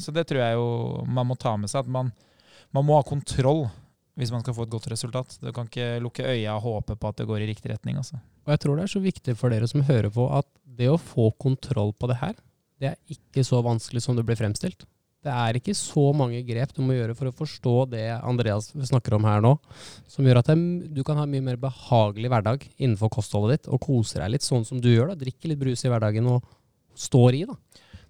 så, 0.00 0.14
det 0.14 0.26
tror 0.28 0.42
jeg 0.42 0.58
jo 0.58 0.68
man 1.06 1.28
må 1.30 1.38
ta 1.40 1.54
med 1.60 1.72
seg. 1.72 1.84
At 1.84 1.90
man, 1.90 2.12
man, 2.74 2.86
må 2.86 2.98
ha 2.98 3.06
kontroll 3.06 3.66
hvis 4.18 4.30
man 4.30 4.44
skal 4.44 4.56
få 4.56 4.66
et 4.66 4.74
godt 4.74 4.90
resultat. 4.92 5.38
Du 5.42 5.50
kan 5.54 5.68
ikke 5.70 5.98
lukke 6.04 6.26
øya 6.26 6.56
og 6.58 6.66
håpe 6.68 6.98
på 6.98 7.10
at 7.10 7.20
det 7.20 7.28
går 7.30 7.44
i 7.44 7.50
riktig 7.50 7.72
retning. 7.72 7.98
Altså. 7.98 8.20
Og 8.44 8.54
jeg 8.54 8.62
tror 8.62 8.78
det 8.78 8.86
er 8.86 8.94
så 8.94 9.02
viktig 9.02 9.36
for 9.40 9.54
dere 9.54 9.68
som 9.70 9.86
hører 9.86 10.12
på, 10.14 10.28
at 10.30 10.48
det 10.64 10.90
å 10.90 11.00
få 11.00 11.30
kontroll 11.40 11.94
på 11.98 12.10
det 12.10 12.18
her, 12.20 12.34
det 12.82 12.92
er 12.92 13.14
ikke 13.14 13.44
så 13.46 13.60
vanskelig 13.64 14.02
som 14.04 14.18
det 14.18 14.26
blir 14.26 14.38
fremstilt. 14.38 14.86
Det 15.24 15.32
er 15.32 15.56
ikke 15.56 15.72
så 15.76 16.10
mange 16.16 16.42
grep 16.44 16.74
du 16.76 16.82
må 16.84 16.98
gjøre 16.98 17.14
for 17.16 17.30
å 17.30 17.36
forstå 17.36 17.74
det 17.94 18.04
Andreas 18.18 18.68
snakker 18.90 19.16
om 19.16 19.24
her 19.24 19.40
nå, 19.44 19.54
som 20.10 20.26
gjør 20.26 20.42
at 20.42 20.50
du 20.52 21.00
kan 21.06 21.16
ha 21.16 21.24
en 21.24 21.32
mye 21.32 21.46
mer 21.46 21.60
behagelig 21.60 22.28
hverdag 22.28 22.66
innenfor 22.76 23.12
kostholdet 23.14 23.56
ditt, 23.56 23.70
og 23.72 23.80
kose 23.86 24.20
deg 24.20 24.34
litt 24.34 24.44
sånn 24.44 24.66
som 24.68 24.82
du 24.84 24.90
gjør. 24.92 25.14
da, 25.14 25.20
Drikke 25.24 25.48
litt 25.48 25.62
brus 25.62 25.86
i 25.86 25.92
hverdagen 25.92 26.28
og 26.28 26.44
står 26.94 27.40
i. 27.40 27.44
da. 27.48 27.56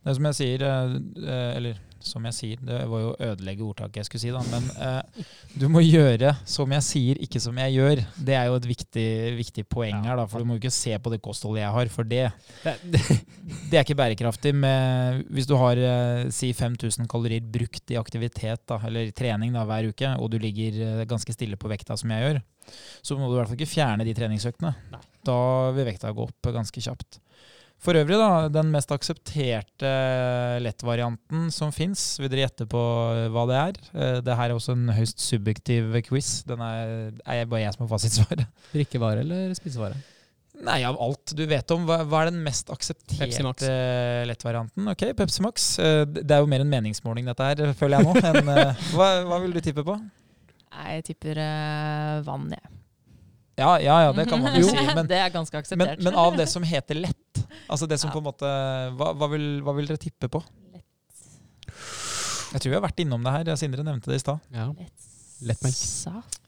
Det 0.05 0.11
er 0.11 0.16
som 0.18 0.27
jeg 0.29 0.38
sier, 0.40 0.66
eh, 0.68 0.96
eh, 1.22 1.50
eller 1.57 1.79
som 2.07 2.25
jeg 2.29 2.37
sier, 2.37 2.61
det 2.64 2.81
var 2.90 3.03
jo 3.03 3.11
å 3.12 3.17
ødelegge 3.31 3.64
ordtaket 3.67 4.03
jeg 4.03 4.09
skulle 4.09 4.23
si, 4.23 4.33
da. 4.35 4.43
Men 4.53 4.69
eh, 4.87 5.27
du 5.59 5.67
må 5.73 5.83
gjøre 5.85 6.35
som 6.49 6.73
jeg 6.77 6.87
sier, 6.87 7.21
ikke 7.25 7.43
som 7.43 7.59
jeg 7.61 7.77
gjør. 7.77 8.03
Det 8.29 8.37
er 8.38 8.49
jo 8.51 8.59
et 8.59 8.69
viktig, 8.69 9.07
viktig 9.38 9.67
poeng 9.71 10.05
her, 10.05 10.19
da. 10.21 10.27
For 10.31 10.43
du 10.43 10.49
må 10.49 10.59
jo 10.59 10.62
ikke 10.62 10.75
se 10.75 10.95
på 11.01 11.12
det 11.12 11.21
kostholdet 11.25 11.64
jeg 11.64 11.75
har, 11.79 11.93
for 11.95 12.11
det, 12.11 12.23
det 12.64 13.79
er 13.79 13.83
ikke 13.85 13.99
bærekraftig. 13.99 14.55
Med, 14.64 15.25
hvis 15.35 15.49
du 15.51 15.57
har 15.61 15.81
eh, 15.81 16.29
si 16.35 16.53
5000 16.57 17.09
kalorier 17.11 17.45
brukt 17.45 17.95
i 17.95 18.01
aktivitet 18.01 18.64
da, 18.71 18.81
eller 18.87 19.12
trening 19.17 19.55
da, 19.57 19.67
hver 19.69 19.90
uke, 19.90 20.14
og 20.21 20.33
du 20.33 20.38
ligger 20.43 20.81
eh, 20.85 21.05
ganske 21.11 21.37
stille 21.37 21.61
på 21.61 21.71
vekta 21.73 21.99
som 22.01 22.12
jeg 22.14 22.29
gjør, 22.29 22.43
så 23.05 23.19
må 23.19 23.29
du 23.29 23.37
i 23.37 23.40
hvert 23.40 23.51
fall 23.51 23.61
ikke 23.61 23.75
fjerne 23.75 24.07
de 24.07 24.17
treningsøktene. 24.17 24.73
Da 25.25 25.40
vil 25.77 25.88
vekta 25.88 26.12
gå 26.14 26.29
opp 26.29 26.53
ganske 26.55 26.81
kjapt. 26.85 27.21
For 27.82 27.96
øvrig, 28.00 28.16
da, 28.16 28.48
den 28.48 28.70
mest 28.72 28.92
aksepterte 28.94 29.90
lettvarianten 30.64 31.50
som 31.52 31.72
fins. 31.74 32.14
Vil 32.20 32.30
dere 32.32 32.46
gjette 32.46 32.66
på 32.70 32.80
eh, 33.12 33.28
hva 33.32 33.44
det 33.50 33.58
er? 33.60 33.80
Eh, 33.92 34.18
det 34.24 34.37
her 34.38 34.48
er 34.48 34.56
også 34.56 34.72
en 34.72 34.88
høyst 34.96 35.20
subjektiv 35.20 35.92
quiz. 36.06 36.38
Den 36.48 36.64
er, 36.64 37.12
er 37.28 37.44
bare 37.50 37.66
jeg 37.66 37.76
som 37.76 37.84
har 37.84 37.92
fasitsvaret. 37.92 38.46
Drikkevare 38.74 39.24
eller 39.24 39.52
spisevare? 39.58 40.00
Nei, 40.64 40.78
av 40.87 40.96
alt 41.02 41.34
du 41.37 41.42
vet 41.50 41.74
om. 41.74 41.84
Hva, 41.84 41.98
hva 42.08 42.22
er 42.22 42.30
den 42.30 42.40
mest 42.46 42.72
aksepterte 42.72 43.72
lettvarianten? 44.30 44.88
Ok, 44.94 45.10
Pepsi 45.18 45.44
Max. 45.44 45.66
Eh, 45.82 46.04
det 46.08 46.38
er 46.38 46.40
jo 46.40 46.48
mer 46.48 46.64
en 46.64 46.72
meningsmåling 46.72 47.28
dette 47.28 47.50
her, 47.50 47.74
føler 47.76 48.00
jeg 48.00 48.08
nå. 48.08 48.16
En, 48.30 48.54
hva, 48.94 49.10
hva, 49.28 49.42
vil 49.44 49.52
du 49.52 49.60
tippe 49.60 49.84
på? 49.84 49.98
Jeg 50.74 51.04
tipper 51.10 51.42
vann, 52.24 52.48
jeg. 52.54 52.64
Ja. 52.64 52.80
Ja, 53.56 53.80
ja, 53.80 54.02
ja, 54.02 54.12
det 54.12 54.26
kan 54.26 54.42
man 54.42 54.56
jo 54.58 54.66
si. 54.72 54.87
Men, 54.94 55.06
det 55.06 55.18
er 55.20 55.30
ganske 55.34 55.58
akseptert. 55.58 55.98
Men, 56.00 56.08
men, 56.08 56.18
av 56.18 56.34
det 56.38 56.46
som 56.50 56.64
heter 56.66 56.98
lett, 57.04 57.20
altså 57.67 57.88
det 57.90 57.99
som 58.03 58.11
ja. 58.11 58.14
på 58.17 58.23
en 58.23 58.29
måte 58.29 58.53
hva, 58.99 59.12
hva, 59.17 59.31
vil, 59.33 59.49
hva, 59.64 59.75
vil, 59.79 59.88
dere 59.90 60.01
tippe 60.01 60.31
på? 60.33 60.43
Lett. 60.75 60.87
Jeg 62.55 62.62
tror 62.62 62.71
vi 62.71 62.79
har 62.79 62.85
vært 62.85 63.03
innom 63.03 63.25
det 63.25 63.35
her. 63.35 63.51
Sindre 63.59 63.87
nevnte 63.87 64.12
det 64.12 64.21
i 64.21 64.25
stad. 64.25 64.43
Ja. 64.55 64.69
Lettmelk. 65.45 65.81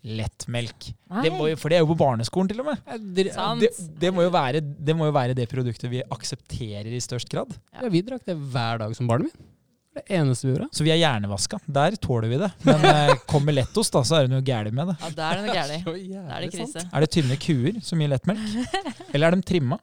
Lettmelk. 0.07 0.87
Det 1.25 1.33
jo, 1.33 1.49
for 1.59 1.73
det 1.73 1.79
er 1.79 1.83
jo 1.83 1.91
på 1.91 1.99
barneskolen, 1.99 2.49
til 2.53 2.63
og 2.63 2.71
med. 2.71 2.87
Det, 3.17 3.27
det, 3.61 3.73
det, 4.01 4.13
må 4.15 4.25
være, 4.31 4.63
det, 4.63 4.95
må 4.97 5.09
jo 5.09 5.17
være, 5.17 5.35
det 5.37 5.49
produktet 5.51 5.91
vi 5.93 6.05
aksepterer 6.05 6.89
i 6.95 7.03
størst 7.03 7.29
grad. 7.33 7.53
Ja, 7.75 7.91
Vi 7.93 8.05
drakk 8.07 8.25
det 8.29 8.39
hver 8.39 8.85
dag 8.85 8.97
som 8.97 9.11
barnet 9.11 9.33
mitt. 9.33 9.53
Det 9.97 10.03
eneste 10.13 10.45
vi 10.45 10.53
gjorde. 10.53 10.67
Så 10.77 10.85
vi 10.85 10.93
er 10.93 10.99
hjernevaska. 11.01 11.59
Der 11.73 11.95
tåler 11.97 12.29
vi 12.29 12.39
det. 12.41 12.51
Men 12.69 12.83
eh, 12.85 13.15
kommer 13.29 13.57
lettost, 13.57 13.95
da, 13.97 14.03
så 14.05 14.19
er 14.19 14.27
det 14.27 14.35
noe 14.35 14.45
gærent 14.45 14.77
med 14.77 14.93
det. 14.93 14.97
Ja, 15.01 15.13
da 15.17 15.29
er 15.31 15.39
det 15.39 15.47
noe 15.47 15.55
gærent. 15.61 15.87
Da 16.13 16.37
er 16.37 16.45
det 16.45 16.51
krise. 16.53 16.83
Er 16.85 17.07
det 17.07 17.13
tynne 17.17 17.39
kuer 17.41 17.81
som 17.85 18.03
gir 18.03 18.13
lettmelk? 18.13 18.45
Eller 19.15 19.31
er 19.31 19.39
de 19.39 19.49
trimma? 19.49 19.81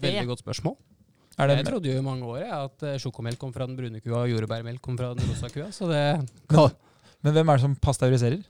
Veldig 0.00 0.28
godt 0.30 0.44
spørsmål. 0.44 0.76
jeg 1.38 1.66
trodde 1.66 1.90
jo 1.90 1.98
i 1.98 2.04
mange 2.04 2.26
år 2.26 2.38
ja, 2.42 2.62
at 2.66 2.86
eh, 2.86 3.00
sjokomelk 3.00 3.40
kom 3.40 3.52
fra 3.54 3.66
den 3.68 3.76
brune 3.78 4.00
kua 4.00 4.24
og 4.24 4.30
jordbærmelk 4.32 4.80
kom 4.84 4.98
fra 4.98 5.12
den 5.14 5.28
rosa 5.30 5.48
kua. 5.52 5.70
Så 5.72 5.88
det 5.90 6.02
men, 6.50 6.72
men 7.22 7.36
hvem 7.36 7.48
er 7.48 7.60
det 7.60 7.66
som 7.66 7.76
pasteuriserer? 7.76 8.42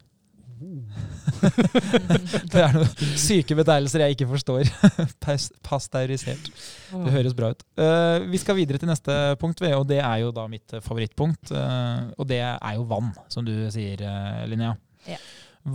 det 2.53 2.61
er 2.61 2.75
noen 2.75 3.13
syke 3.17 3.57
betegnelser 3.57 4.05
jeg 4.05 4.17
ikke 4.17 4.29
forstår. 4.29 4.69
Pasteurisert. 5.67 6.51
Det 6.93 7.15
høres 7.15 7.37
bra 7.37 7.53
ut. 7.55 7.65
Uh, 7.81 8.29
vi 8.29 8.41
skal 8.41 8.59
videre 8.59 8.81
til 8.81 8.91
neste 8.91 9.17
punkt, 9.41 9.63
og 9.65 9.87
det 9.89 10.03
er 10.03 10.19
jo 10.25 10.35
da 10.37 10.45
mitt 10.53 10.75
favorittpunkt. 10.85 11.55
Uh, 11.55 12.13
og 12.21 12.29
det 12.29 12.43
er 12.45 12.77
jo 12.77 12.85
vann, 12.91 13.15
som 13.33 13.47
du 13.47 13.55
sier, 13.73 14.05
Linnea. 14.51 14.77
Ja. 15.09 15.17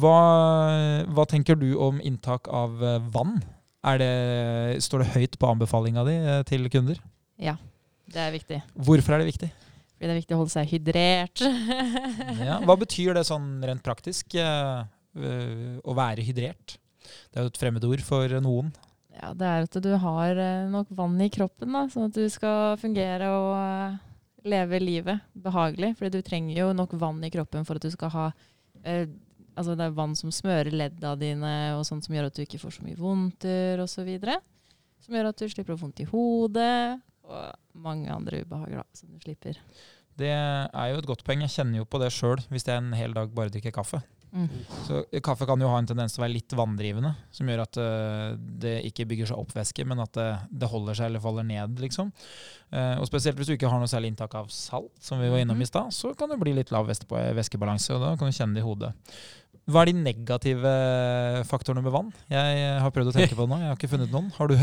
Hva, 0.01 0.19
hva, 1.13 1.25
tenker 1.29 1.57
du 1.57 1.71
om 1.81 1.99
inntak 2.01 2.49
av 2.49 2.77
vann? 3.13 3.39
Det, 3.85 4.81
står 4.81 5.03
det 5.03 5.11
høyt 5.13 5.35
på 5.37 5.49
anbefalinga 5.51 6.05
di 6.07 6.15
til 6.49 6.65
kunder? 6.73 6.97
Ja, 7.37 7.53
det 8.09 8.21
er 8.23 8.33
viktig. 8.33 8.57
Hvorfor 8.73 9.13
er 9.13 9.21
det 9.21 9.29
viktig? 9.29 9.51
Fordi 9.95 10.09
det 10.09 10.13
er 10.15 10.19
viktig 10.19 10.35
å 10.35 10.39
holde 10.41 10.53
seg 10.53 10.71
hydrert. 10.73 11.43
ja, 12.49 12.57
hva 12.65 12.75
betyr 12.81 13.13
det 13.15 13.27
sånn 13.29 13.61
rent 13.63 13.83
praktisk, 13.85 14.35
uh, 14.35 14.81
å 15.85 15.95
være 15.95 16.25
hydrert? 16.25 16.75
Det 17.29 17.39
er 17.39 17.45
jo 17.45 17.53
et 17.53 17.61
fremmedord 17.61 18.03
for 18.03 18.35
noen. 18.43 18.73
Ja, 19.15 19.31
det 19.37 19.47
er 19.47 19.67
at 19.67 19.77
du 19.79 19.91
har 20.01 20.41
eh, 20.41 20.65
nok 20.67 20.89
vann 20.97 21.15
i 21.23 21.29
kroppen, 21.31 21.71
da, 21.71 21.85
sånn 21.91 22.09
at 22.09 22.17
du 22.17 22.25
skal 22.31 22.75
fungere 22.81 23.29
og 23.31 24.49
leve 24.49 24.81
livet 24.81 25.23
behagelig. 25.45 25.93
Fordi 25.99 26.17
du 26.17 26.25
trenger 26.25 26.57
jo 26.57 26.71
nok 26.75 26.97
vann 26.99 27.21
i 27.23 27.31
kroppen 27.31 27.63
for 27.67 27.79
at 27.79 27.85
du 27.85 27.93
skal 27.93 28.11
ha 28.11 28.25
Altså 29.55 29.75
det 29.77 29.87
er 29.87 29.95
vann 29.95 30.15
som 30.19 30.33
smører 30.33 30.73
ledda 30.73 31.15
dine, 31.19 31.55
og 31.77 31.85
sånt 31.87 32.05
som 32.05 32.15
gjør 32.15 32.29
at 32.29 32.37
du 32.37 32.43
ikke 32.43 32.61
får 32.61 32.77
så 32.77 32.85
mye 32.85 32.99
vondter 32.99 33.81
osv. 33.83 34.09
Som 35.05 35.17
gjør 35.17 35.31
at 35.31 35.41
du 35.41 35.47
slipper 35.51 35.75
å 35.75 35.79
få 35.79 35.87
vondt 35.87 36.03
i 36.03 36.09
hodet, 36.09 36.97
og 37.25 37.79
mange 37.85 38.11
andre 38.13 38.43
ubehag 38.43 38.75
da, 38.81 38.85
som 38.97 39.11
du 39.13 39.21
slipper. 39.23 39.59
Det 40.15 40.31
er 40.31 40.91
jo 40.91 40.99
et 41.01 41.07
godt 41.09 41.25
poeng. 41.27 41.41
Jeg 41.43 41.57
kjenner 41.57 41.81
jo 41.81 41.87
på 41.89 41.99
det 41.99 42.11
sjøl 42.15 42.39
hvis 42.51 42.67
jeg 42.67 42.79
en 42.79 42.93
hel 42.95 43.15
dag 43.15 43.33
bare 43.35 43.51
drikker 43.51 43.73
kaffe. 43.75 44.03
Mm. 44.35 44.47
Så 44.83 45.03
Kaffe 45.23 45.45
kan 45.47 45.61
jo 45.63 45.69
ha 45.71 45.77
en 45.79 45.87
tendens 45.87 46.11
til 46.11 46.19
å 46.19 46.25
være 46.25 46.35
litt 46.35 46.53
vanndrivende, 46.59 47.13
som 47.31 47.47
gjør 47.47 47.61
at 47.63 47.77
uh, 47.79 48.33
det 48.35 48.73
ikke 48.89 49.05
bygger 49.07 49.29
seg 49.31 49.39
opp 49.39 49.53
væske, 49.55 49.85
men 49.87 50.01
at 50.03 50.11
det, 50.17 50.27
det, 50.51 50.67
holder 50.71 50.97
seg 50.99 51.07
eller 51.07 51.23
faller 51.23 51.47
ned. 51.47 51.79
liksom. 51.79 52.11
Uh, 52.67 52.99
og 52.99 53.07
Spesielt 53.07 53.39
hvis 53.39 53.47
du 53.47 53.55
ikke 53.55 53.71
har 53.71 53.79
noe 53.79 53.91
særlig 53.91 54.11
inntak 54.11 54.35
av 54.35 54.51
salt, 54.51 54.91
som 54.99 55.23
vi 55.23 55.31
var 55.31 55.39
innom 55.39 55.63
i 55.63 55.69
stad, 55.69 55.93
så 55.95 56.11
kan 56.19 56.33
det 56.33 56.39
bli 56.41 56.55
litt 56.57 56.73
lav 56.75 56.91
væskebalanse, 56.91 57.95
og 57.95 58.03
da 58.03 58.11
kan 58.19 58.31
du 58.31 58.35
kjenne 58.35 58.59
det 58.59 58.65
i 58.65 58.67
hodet. 58.67 58.91
Hva 59.65 59.81
er 59.81 59.89
de 59.89 59.97
negative 59.97 60.71
faktorene 61.49 61.81
med 61.85 61.93
vann? 61.93 62.13
Jeg 62.29 62.79
har 62.83 62.93
prøvd 62.93 63.11
å 63.11 63.15
tenke 63.15 63.37
på 63.37 63.45
det 63.45 63.51
nå, 63.51 63.59
jeg 63.63 63.71
har 63.71 63.79
ikke 63.79 63.91
funnet 63.95 64.13
noen. 64.13 64.29
Har 64.37 64.51
du? 64.51 64.55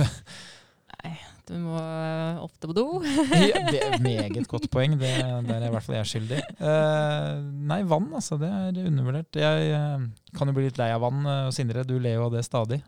Nei, 0.93 1.13
Du 1.51 1.57
må 1.59 1.75
øh, 1.81 2.43
ofte 2.45 2.71
på 2.71 2.77
do. 2.77 2.87
Ja, 3.51 3.65
det 3.67 3.83
er 3.83 3.99
meget 4.05 4.47
godt 4.51 4.71
poeng. 4.71 4.95
Det, 5.01 5.11
der 5.49 5.59
er 5.59 5.67
i 5.67 5.73
hvert 5.75 5.89
fall 5.89 5.99
jeg 5.99 6.11
skyldig. 6.13 6.41
Uh, 6.63 7.43
nei, 7.73 7.83
vann, 7.91 8.13
altså. 8.15 8.39
Det 8.39 8.49
er 8.49 8.79
undervurdert. 8.87 9.43
Jeg 9.43 9.75
uh, 9.75 10.07
kan 10.39 10.51
jo 10.51 10.57
bli 10.57 10.69
litt 10.69 10.79
lei 10.79 10.93
av 10.95 11.03
vann. 11.03 11.27
Uh, 11.27 11.51
Sindre, 11.55 11.83
du 11.89 11.97
ler 11.99 12.21
jo 12.21 12.29
av 12.29 12.37
det 12.37 12.47
stadig. 12.47 12.83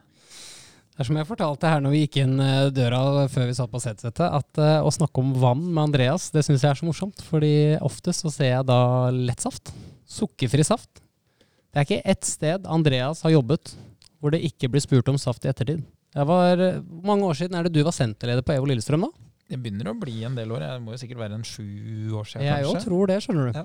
Det 0.94 1.02
er 1.02 1.08
som 1.08 1.16
jeg 1.18 1.26
fortalte 1.26 1.66
her 1.66 1.80
når 1.82 1.90
vi 1.90 2.00
gikk 2.04 2.20
inn 2.22 2.34
eh, 2.38 2.68
døra 2.70 3.24
før 3.26 3.48
vi 3.48 3.54
satt 3.58 3.70
på 3.72 3.80
setsettet, 3.82 4.28
at 4.30 4.60
eh, 4.62 4.76
å 4.78 4.92
snakke 4.94 5.24
om 5.24 5.32
vann 5.42 5.64
med 5.64 5.88
Andreas, 5.88 6.28
det 6.30 6.44
syns 6.46 6.62
jeg 6.62 6.70
er 6.70 6.78
så 6.78 6.86
morsomt. 6.86 7.24
Fordi 7.32 7.74
oftest 7.82 8.22
så 8.22 8.30
ser 8.30 8.52
jeg 8.52 8.68
da 8.68 9.10
lettsaft. 9.10 9.72
Sukkerfri 10.06 10.62
saft. 10.62 11.02
Det 11.74 11.80
er 11.82 11.86
ikke 11.88 12.04
ett 12.14 12.26
sted 12.28 12.66
Andreas 12.70 13.24
har 13.26 13.32
jobbet 13.34 13.72
hvor 14.22 14.32
det 14.32 14.40
ikke 14.46 14.70
blir 14.72 14.80
spurt 14.80 15.08
om 15.10 15.18
saft 15.20 15.44
i 15.44 15.50
ettertid. 15.50 15.82
Eh, 16.14 16.24
Hvor 16.24 16.60
mange 17.04 17.26
år 17.26 17.36
siden 17.36 17.58
er 17.58 17.66
det 17.66 17.74
du 17.74 17.82
var 17.84 17.92
senterleder 17.92 18.44
på 18.46 18.54
EVO 18.54 18.70
Lillestrøm, 18.70 19.04
da? 19.04 19.10
Det 19.50 19.58
begynner 19.60 19.90
å 19.90 19.96
bli 20.00 20.22
en 20.24 20.38
del 20.38 20.54
år. 20.54 20.62
Jeg 20.64 20.80
må 20.80 20.94
jo 20.94 21.00
sikkert 21.02 21.20
være 21.20 21.36
en 21.36 21.44
sju 21.44 21.66
år 22.16 22.30
siden, 22.30 22.46
Jeg 22.46 22.62
kanskje. 22.64 22.78
Jeg 22.78 22.86
tror 22.86 23.10
det, 23.10 23.18
skjønner 23.26 23.50
du. 23.50 23.58
Ja. 23.58 23.64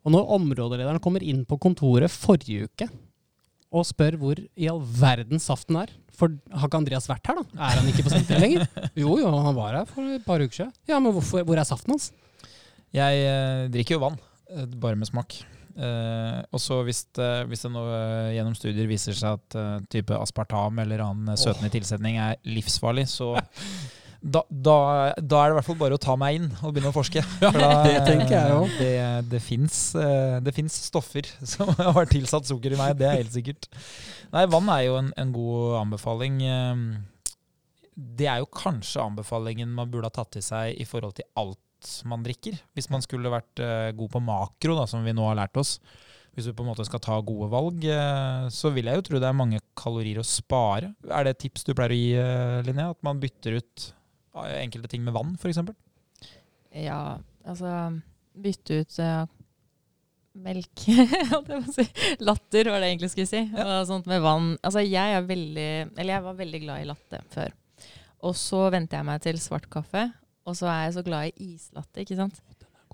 Og 0.00 0.14
når 0.14 0.30
områdelederen 0.38 1.02
kommer 1.04 1.26
inn 1.26 1.42
på 1.44 1.58
kontoret 1.60 2.08
forrige 2.14 2.70
uke 2.70 2.88
og 3.70 3.84
spør 3.86 4.16
hvor 4.22 4.38
i 4.40 4.70
all 4.70 4.80
verden 4.80 5.38
saften 5.38 5.76
er 5.78 5.92
For 6.16 6.32
har 6.50 6.66
ikke 6.66 6.80
Andreas 6.80 7.06
vært 7.10 7.28
her, 7.28 7.38
da? 7.38 7.44
Er 7.68 7.78
han 7.82 7.90
ikke 7.90 8.06
på 8.06 8.14
senteret 8.14 8.42
lenger? 8.42 8.64
Jo, 9.02 9.18
jo, 9.20 9.28
han 9.30 9.54
var 9.58 9.76
her 9.82 9.86
for 9.90 10.08
et 10.16 10.24
par 10.24 10.40
uker 10.42 10.62
siden. 10.62 10.72
Ja, 10.88 10.98
men 10.98 11.12
hvorfor, 11.14 11.44
hvor 11.44 11.60
er 11.60 11.68
saften 11.68 11.94
hans? 11.94 12.08
Jeg 12.96 13.22
eh, 13.28 13.68
drikker 13.70 13.98
jo 13.98 14.02
vann, 14.06 14.18
eh, 14.50 14.64
bare 14.80 14.98
med 14.98 15.08
smak. 15.12 15.42
Eh, 15.76 16.40
og 16.50 16.60
så 16.62 16.80
hvis, 16.86 17.04
det- 17.16 17.46
hvis 17.50 17.62
det 17.66 17.70
nå 17.74 17.84
eh, 17.94 18.32
gjennom 18.36 18.56
studier 18.58 18.88
viser 18.90 19.16
seg 19.16 19.38
at 19.38 19.56
eh, 19.60 19.78
type 19.92 20.16
aspartam 20.18 20.78
eller 20.82 21.02
annen 21.04 21.36
søtende 21.38 21.70
oh. 21.70 21.74
tilsetning 21.76 22.18
er 22.20 22.36
livsfarlig, 22.48 23.06
så 23.10 23.34
da, 24.20 24.42
da, 24.50 24.74
da 25.16 25.38
er 25.40 25.48
det 25.48 25.54
i 25.54 25.58
hvert 25.60 25.68
fall 25.70 25.78
bare 25.80 25.96
å 25.96 26.02
ta 26.02 26.16
meg 26.20 26.40
inn 26.40 26.48
og 26.60 26.74
begynne 26.74 26.90
å 26.92 26.96
forske. 26.96 27.22
For 27.38 27.56
da, 27.56 27.70
det 27.88 28.00
tenker 28.08 28.34
jeg 28.36 28.56
også. 28.58 28.80
Det, 28.82 29.38
det 30.50 30.54
fins 30.58 30.80
stoffer 30.90 31.30
som 31.54 31.70
har 31.78 32.10
tilsatt 32.10 32.50
sukker 32.50 32.76
i 32.76 32.80
meg, 32.80 32.98
det 33.00 33.08
er 33.08 33.22
helt 33.22 33.32
sikkert. 33.38 33.70
Nei, 34.34 34.44
vann 34.52 34.68
er 34.74 34.84
jo 34.88 34.98
en, 35.00 35.08
en 35.18 35.32
god 35.34 35.78
anbefaling. 35.86 36.42
Eh, 36.44 36.84
Det 38.00 38.26
er 38.30 38.38
jo 38.40 38.46
kanskje 38.54 39.02
anbefalingen 39.02 39.72
man 39.76 39.90
burde 39.92 40.08
ha 40.08 40.14
tatt 40.14 40.30
til 40.36 40.44
seg 40.44 40.76
i 40.80 40.86
forhold 40.88 41.16
til 41.18 41.26
alt 41.36 41.58
man 42.08 42.24
drikker. 42.24 42.58
Hvis 42.76 42.90
man 42.92 43.04
skulle 43.04 43.32
vært 43.32 43.62
eh, 43.62 43.90
god 43.96 44.12
på 44.14 44.22
makro, 44.24 44.76
da, 44.78 44.86
som 44.90 45.04
vi 45.06 45.14
nå 45.16 45.26
har 45.28 45.38
lært 45.38 45.60
oss. 45.60 45.78
Hvis 46.36 46.46
du 46.46 46.54
på 46.54 46.62
en 46.62 46.70
måte 46.70 46.86
skal 46.86 47.02
ta 47.02 47.16
gode 47.26 47.50
valg, 47.52 47.84
eh, 47.84 48.46
så 48.54 48.70
vil 48.74 48.90
jeg 48.90 49.00
jo 49.00 49.06
tro 49.08 49.22
det 49.22 49.28
er 49.30 49.36
mange 49.36 49.62
kalorier 49.78 50.20
å 50.22 50.26
spare. 50.26 50.92
Er 51.08 51.26
det 51.26 51.34
et 51.34 51.42
tips 51.46 51.66
du 51.66 51.74
pleier 51.74 51.94
å 51.94 51.98
gi, 51.98 52.12
eh, 52.20 52.60
Linnea? 52.68 52.94
At 52.94 53.02
man 53.06 53.22
bytter 53.22 53.58
ut 53.58 53.90
enkelte 54.40 54.92
ting 54.92 55.02
med 55.04 55.16
vann, 55.16 55.34
f.eks.? 55.40 55.58
Ja, 56.78 57.18
altså 57.42 57.74
bytte 58.40 58.84
ut 58.84 59.00
melk. 60.38 60.86
Latter 62.26 62.70
var 62.70 62.80
det 62.80 62.86
jeg 62.86 62.94
egentlig 62.94 63.10
skulle 63.12 63.30
si. 63.30 63.42
Ja. 63.50 63.66
Og 63.80 63.88
sånt 63.88 64.08
med 64.10 64.22
vann. 64.24 64.52
Altså 64.62 64.84
jeg 64.84 65.16
er 65.16 65.26
veldig 65.26 65.70
Eller 65.96 66.12
jeg 66.14 66.26
var 66.26 66.38
veldig 66.38 66.62
glad 66.64 66.84
i 66.84 66.88
latte 66.88 67.22
før. 67.34 67.56
Og 68.26 68.36
så 68.36 68.66
vente 68.72 68.98
jeg 68.98 69.08
meg 69.08 69.22
til 69.24 69.40
svart 69.40 69.68
kaffe. 69.72 70.10
Og 70.48 70.56
så 70.56 70.70
er 70.70 70.86
jeg 70.86 70.96
så 70.96 71.04
glad 71.06 71.28
i 71.30 71.50
islatte, 71.54 72.04
ikke 72.04 72.18
sant. 72.18 72.40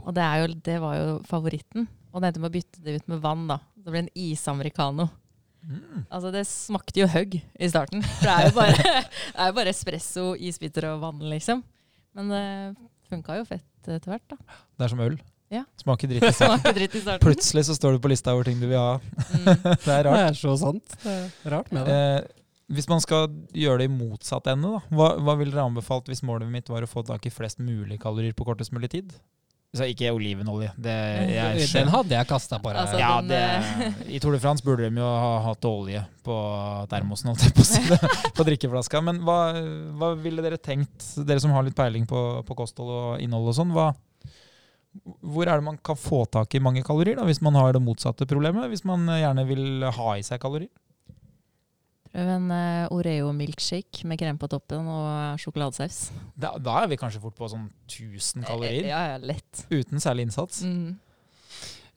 Og 0.03 0.11
det, 0.17 0.25
er 0.25 0.43
jo, 0.43 0.49
det 0.67 0.81
var 0.83 0.97
jo 0.99 1.13
favoritten. 1.29 1.87
Og 2.13 2.21
det 2.21 2.31
endte 2.31 2.43
med 2.43 2.51
å 2.51 2.57
bytte 2.57 2.83
det 2.85 2.99
ut 2.99 3.13
med 3.13 3.23
vann, 3.25 3.47
da. 3.51 3.61
Det 3.77 3.93
ble 3.93 4.03
en 4.05 4.13
isamericano. 4.19 5.09
Mm. 5.67 6.05
Altså 6.15 6.31
det 6.35 6.45
smakte 6.47 7.01
jo 7.01 7.09
høgg 7.11 7.39
i 7.39 7.71
starten. 7.71 8.05
For 8.19 8.29
det 8.29 8.35
er 8.35 8.51
jo 8.51 8.57
bare, 8.59 8.91
det 9.37 9.47
er 9.47 9.57
bare 9.57 9.73
espresso, 9.73 10.27
isbiter 10.37 10.91
og 10.93 11.01
vann, 11.07 11.25
liksom. 11.33 11.63
Men 12.17 12.31
det 12.33 12.45
funka 13.11 13.41
jo 13.41 13.49
fett 13.49 13.91
etter 13.91 14.13
hvert, 14.13 14.35
da. 14.35 14.61
Det 14.77 14.87
er 14.87 14.93
som 14.93 15.03
øl. 15.07 15.19
Ja. 15.53 15.63
Smaker 15.83 16.11
dritt 16.11 16.27
i 16.27 16.33
starten. 16.35 17.23
Plutselig 17.23 17.67
så 17.69 17.77
står 17.79 17.97
du 17.97 18.03
på 18.03 18.11
lista 18.11 18.35
over 18.35 18.49
ting 18.49 18.59
du 18.63 18.67
vil 18.69 18.81
ha. 18.81 18.97
Mm. 18.99 19.53
Det 19.87 19.95
er 19.95 20.09
Det 20.09 20.19
er 20.25 20.39
så 20.39 20.57
sant. 20.61 20.99
Det 21.05 21.15
er 21.15 21.55
rart 21.55 21.71
med 21.75 21.87
det. 21.87 21.95
Eh, 21.97 22.43
hvis 22.73 22.89
man 22.91 23.03
skal 23.03 23.31
gjøre 23.55 23.85
det 23.85 23.87
i 23.91 23.95
motsatt 23.95 24.49
ende, 24.51 24.75
da, 24.75 24.83
hva, 24.97 25.13
hva 25.23 25.37
ville 25.39 25.55
dere 25.55 25.69
anbefalt 25.69 26.11
hvis 26.11 26.25
målet 26.27 26.51
mitt 26.51 26.71
var 26.73 26.83
å 26.83 26.91
få 26.91 27.05
tak 27.07 27.29
i 27.29 27.33
flest 27.33 27.61
mulig 27.63 28.01
kalorier 28.03 28.35
på 28.35 28.47
kortest 28.49 28.75
mulig 28.75 28.91
tid? 28.95 29.15
Så 29.77 29.85
ikke 29.91 30.09
olivenolje. 30.15 30.71
Det, 30.81 30.95
jeg 31.35 31.67
Den 31.75 31.91
hadde 31.93 32.15
jeg 32.15 32.29
kasta 32.31 32.59
på 32.63 32.71
deg. 32.73 32.79
Altså, 32.81 33.01
ja, 33.01 33.11
den, 33.21 33.67
det, 33.99 34.07
I 34.15 34.21
Tour 34.23 34.33
de 34.33 34.41
France 34.41 34.65
burde 34.65 34.89
de 34.89 35.03
jo 35.03 35.07
ha 35.07 35.35
hatt 35.45 35.69
olje 35.69 36.01
på 36.25 36.37
termosen, 36.91 37.31
holdt 37.33 37.45
jeg 37.45 37.57
på 37.57 37.65
å 37.65 37.69
si 37.69 37.83
på 38.39 38.47
drikkeflaska. 38.49 39.03
Men 39.05 39.21
hva, 39.27 39.39
hva 39.99 40.15
ville 40.23 40.45
dere 40.45 40.59
tenkt, 40.63 41.11
dere 41.29 41.43
som 41.43 41.53
har 41.55 41.67
litt 41.67 41.77
peiling 41.77 42.09
på, 42.09 42.25
på 42.47 42.59
kosthold 42.59 42.95
og 42.95 43.23
innhold 43.25 43.53
og 43.53 43.59
sånn, 43.59 43.75
hva, 43.77 43.91
hvor 45.21 45.45
er 45.45 45.61
det 45.61 45.69
man 45.69 45.79
kan 45.85 45.99
få 46.01 46.25
tak 46.33 46.57
i 46.57 46.63
mange 46.63 46.85
kalorier, 46.87 47.19
da, 47.21 47.29
hvis 47.29 47.43
man 47.45 47.59
har 47.59 47.77
det 47.77 47.85
motsatte 47.85 48.29
problemet? 48.31 48.71
Hvis 48.73 48.87
man 48.89 49.05
gjerne 49.13 49.45
vil 49.51 49.87
ha 49.99 50.17
i 50.17 50.25
seg 50.25 50.41
kalorier? 50.43 50.73
Prøv 52.17 52.31
en 52.33 52.47
eh, 52.55 52.87
Oreo-milkshake 52.97 54.07
med 54.09 54.17
krem 54.17 54.39
på 54.41 54.49
toppen 54.49 54.87
og 54.89 55.41
sjokoladesaus. 55.43 55.99
Da, 56.33 56.55
da 56.57 56.79
er 56.81 56.89
vi 56.89 56.97
kanskje 56.97 57.21
fort 57.21 57.37
på 57.37 57.49
sånn 57.53 57.67
1000 57.91 58.47
kalorier, 58.49 58.87
Ja, 58.89 59.03
ja, 59.13 59.19
lett. 59.21 59.67
uten 59.69 60.01
særlig 60.01 60.25
innsats. 60.25 60.63
Mm. 60.65 60.95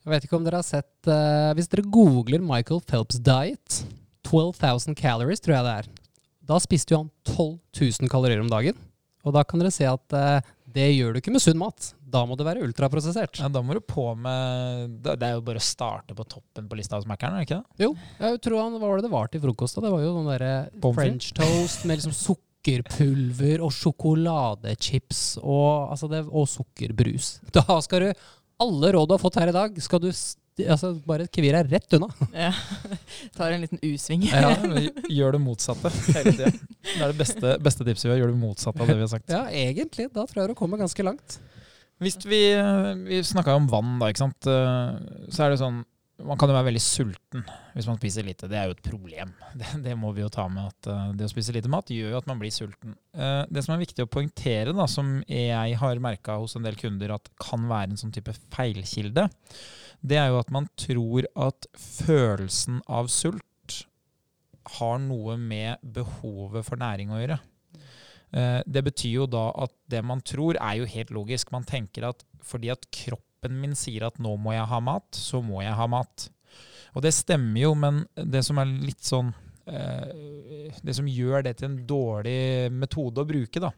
Jeg 0.04 0.12
vet 0.12 0.26
ikke 0.26 0.36
om 0.36 0.44
dere 0.44 0.60
har 0.60 0.64
sett 0.64 1.08
uh, 1.08 1.50
Hvis 1.56 1.68
dere 1.68 1.84
googler 1.92 2.40
Michael 2.44 2.80
Phelps 2.84 3.18
diet, 3.20 3.80
12,000 4.28 4.96
calories 4.96 5.40
tror 5.40 5.56
jeg 5.56 5.66
det 5.66 5.74
er. 5.80 5.90
Da 6.52 6.60
spiste 6.60 6.92
jo 6.92 7.02
han 7.02 7.10
12 7.24 7.56
000 8.04 8.12
kalorier 8.12 8.44
om 8.44 8.52
dagen. 8.52 8.76
Og 9.24 9.32
da 9.36 9.44
kan 9.44 9.60
dere 9.60 9.72
se 9.72 9.88
at 9.88 10.16
uh, 10.16 10.44
det 10.68 10.90
gjør 10.98 11.16
du 11.16 11.22
ikke 11.22 11.32
med 11.32 11.44
sunn 11.44 11.60
mat. 11.60 11.94
Da 12.10 12.22
må 12.26 12.36
det 12.38 12.46
være 12.46 12.64
ultraprosessert. 12.66 13.38
Ja, 13.42 13.48
da 13.52 13.62
må 13.62 13.76
du 13.76 13.80
på 13.84 14.08
med 14.18 14.96
Det 15.04 15.14
er 15.22 15.36
jo 15.36 15.44
bare 15.46 15.60
å 15.60 15.64
starte 15.64 16.16
på 16.16 16.26
toppen 16.26 16.66
på 16.70 16.78
lista 16.78 16.98
hos 16.98 17.06
Mækkern, 17.08 17.36
er 17.36 17.44
det 17.44 17.48
ikke 17.48 17.60
det? 17.60 17.84
Jo, 17.84 17.90
jeg 18.18 18.40
tror 18.46 18.62
han, 18.64 18.76
hva 18.80 18.88
var 18.90 19.00
det 19.00 19.06
det 19.06 19.12
var 19.14 19.30
til 19.32 19.44
frokost? 19.44 19.78
da? 19.78 19.86
Det 19.86 19.92
var 19.94 20.04
jo 20.04 20.12
sånn 20.16 20.30
derre 20.32 20.52
french 20.98 21.30
toast 21.38 21.86
med 21.86 22.00
liksom 22.00 22.16
sukkerpulver 22.16 23.62
og 23.64 23.72
sjokoladechips 23.76 25.22
og, 25.42 25.90
altså 25.94 26.10
det, 26.10 26.24
og 26.26 26.50
sukkerbrus. 26.50 27.36
Da 27.56 27.80
skal 27.84 28.08
du 28.08 28.28
Alle 28.60 28.92
råd 28.96 29.08
du 29.08 29.16
har 29.16 29.22
fått 29.22 29.38
her 29.40 29.52
i 29.52 29.56
dag, 29.56 29.78
skal 29.80 30.02
du 30.02 30.10
altså 30.68 30.90
bare 31.06 31.24
kvir 31.32 31.54
deg 31.56 31.70
rett 31.72 31.94
unna. 31.96 32.10
Ja. 32.46 32.50
Tar 33.36 33.54
en 33.54 33.62
liten 33.64 33.80
U-sving. 33.86 34.26
Ja, 34.28 34.52
gjør 35.08 35.38
det 35.38 35.40
motsatte 35.44 35.92
hele 36.10 36.34
tida. 36.34 36.50
Det 36.50 36.98
er 36.98 37.12
det 37.14 37.18
beste, 37.20 37.54
beste 37.62 37.86
tipset 37.86 38.08
vi 38.08 38.12
har. 38.14 38.20
Gjør 38.22 38.34
det 38.34 38.42
motsatte 38.42 38.82
av 38.82 38.90
det 38.90 38.98
vi 38.98 39.06
har 39.06 39.12
sagt. 39.14 39.32
Ja, 39.32 39.46
egentlig. 39.48 40.10
Da 40.12 40.26
tror 40.28 40.42
jeg 40.42 40.52
du 40.52 40.58
kommer 40.58 40.80
ganske 40.80 41.06
langt. 41.06 41.38
Hvis 42.00 42.16
vi, 42.24 42.40
vi 43.06 43.22
snakka 43.26 43.54
om 43.58 43.66
vann, 43.70 43.98
da, 44.00 44.08
ikke 44.10 44.22
sant. 44.24 44.46
Eh, 44.48 45.26
Så 45.32 45.44
er 45.44 45.52
det 45.52 45.60
sånn 45.60 45.82
Man 46.20 46.36
kan 46.36 46.50
jo 46.50 46.54
være 46.56 46.66
veldig 46.68 46.80
sulten 46.84 47.44
hvis 47.72 47.86
man 47.88 47.96
spiser 47.96 48.26
lite. 48.26 48.48
Det 48.50 48.58
er 48.60 48.66
jo 48.68 48.74
et 48.74 48.82
problem. 48.84 49.30
Det, 49.60 49.70
det 49.86 49.94
må 49.96 50.10
vi 50.16 50.20
jo 50.24 50.28
ta 50.32 50.44
med 50.52 50.66
at 50.68 50.88
eh, 50.92 51.12
det 51.16 51.24
å 51.28 51.32
spise 51.32 51.54
lite 51.56 51.70
mat 51.72 51.88
gjør 51.92 52.10
jo 52.12 52.18
at 52.20 52.28
man 52.28 52.40
blir 52.42 52.52
sulten. 52.52 52.92
Eh, 53.16 53.44
Det 53.48 53.62
som 53.64 53.72
er 53.76 53.80
viktig 53.84 54.04
å 54.04 54.10
poengtere, 54.12 54.74
da, 54.76 54.84
som 54.90 55.22
jeg 55.28 55.78
har 55.80 56.02
merka 56.04 56.36
hos 56.42 56.56
en 56.58 56.66
del 56.66 56.76
kunder 56.80 57.14
at 57.16 57.30
kan 57.40 57.64
være 57.70 57.94
en 57.94 58.00
sånn 58.02 58.12
type 58.12 58.34
feilkilde, 58.52 59.28
det 60.04 60.16
er 60.20 60.28
jo 60.32 60.40
at 60.40 60.50
man 60.52 60.68
tror 60.80 61.24
at 61.36 61.68
følelsen 61.76 62.82
av 62.88 63.08
sult 63.12 63.44
har 64.76 64.98
noe 65.02 65.38
med 65.40 65.80
behovet 65.82 66.64
for 66.68 66.80
næring 66.80 67.10
å 67.12 67.18
gjøre. 67.22 67.40
Eh, 68.32 68.60
Det 68.66 68.82
betyr 68.86 69.14
jo 69.22 69.26
da 69.26 69.50
at 69.64 69.72
det 69.90 70.02
man 70.06 70.20
tror 70.22 70.58
er 70.60 70.80
jo 70.80 70.88
helt 70.90 71.10
logisk. 71.10 71.52
Man 71.52 71.64
tenker 71.64 72.08
at 72.10 72.24
fordi 72.42 72.70
at 72.72 72.86
kroppen 72.94 73.60
min 73.60 73.74
sier 73.78 74.06
at 74.06 74.18
nå 74.18 74.36
må 74.40 74.54
jeg 74.54 74.68
ha 74.68 74.80
mat, 74.80 75.08
så 75.16 75.42
må 75.42 75.62
jeg 75.64 75.74
ha 75.76 75.86
mat. 75.90 76.28
Og 76.94 77.02
det 77.04 77.12
stemmer 77.14 77.60
jo, 77.62 77.74
men 77.78 78.04
det 78.16 78.42
som 78.46 78.58
er 78.58 78.66
litt 78.66 79.04
sånn 79.06 79.30
eh, 79.70 80.72
Det 80.82 80.94
som 80.96 81.06
gjør 81.06 81.44
det 81.46 81.56
til 81.58 81.68
en 81.68 81.78
dårlig 81.86 82.70
metode 82.74 83.22
å 83.22 83.28
bruke, 83.28 83.60
da, 83.62 83.70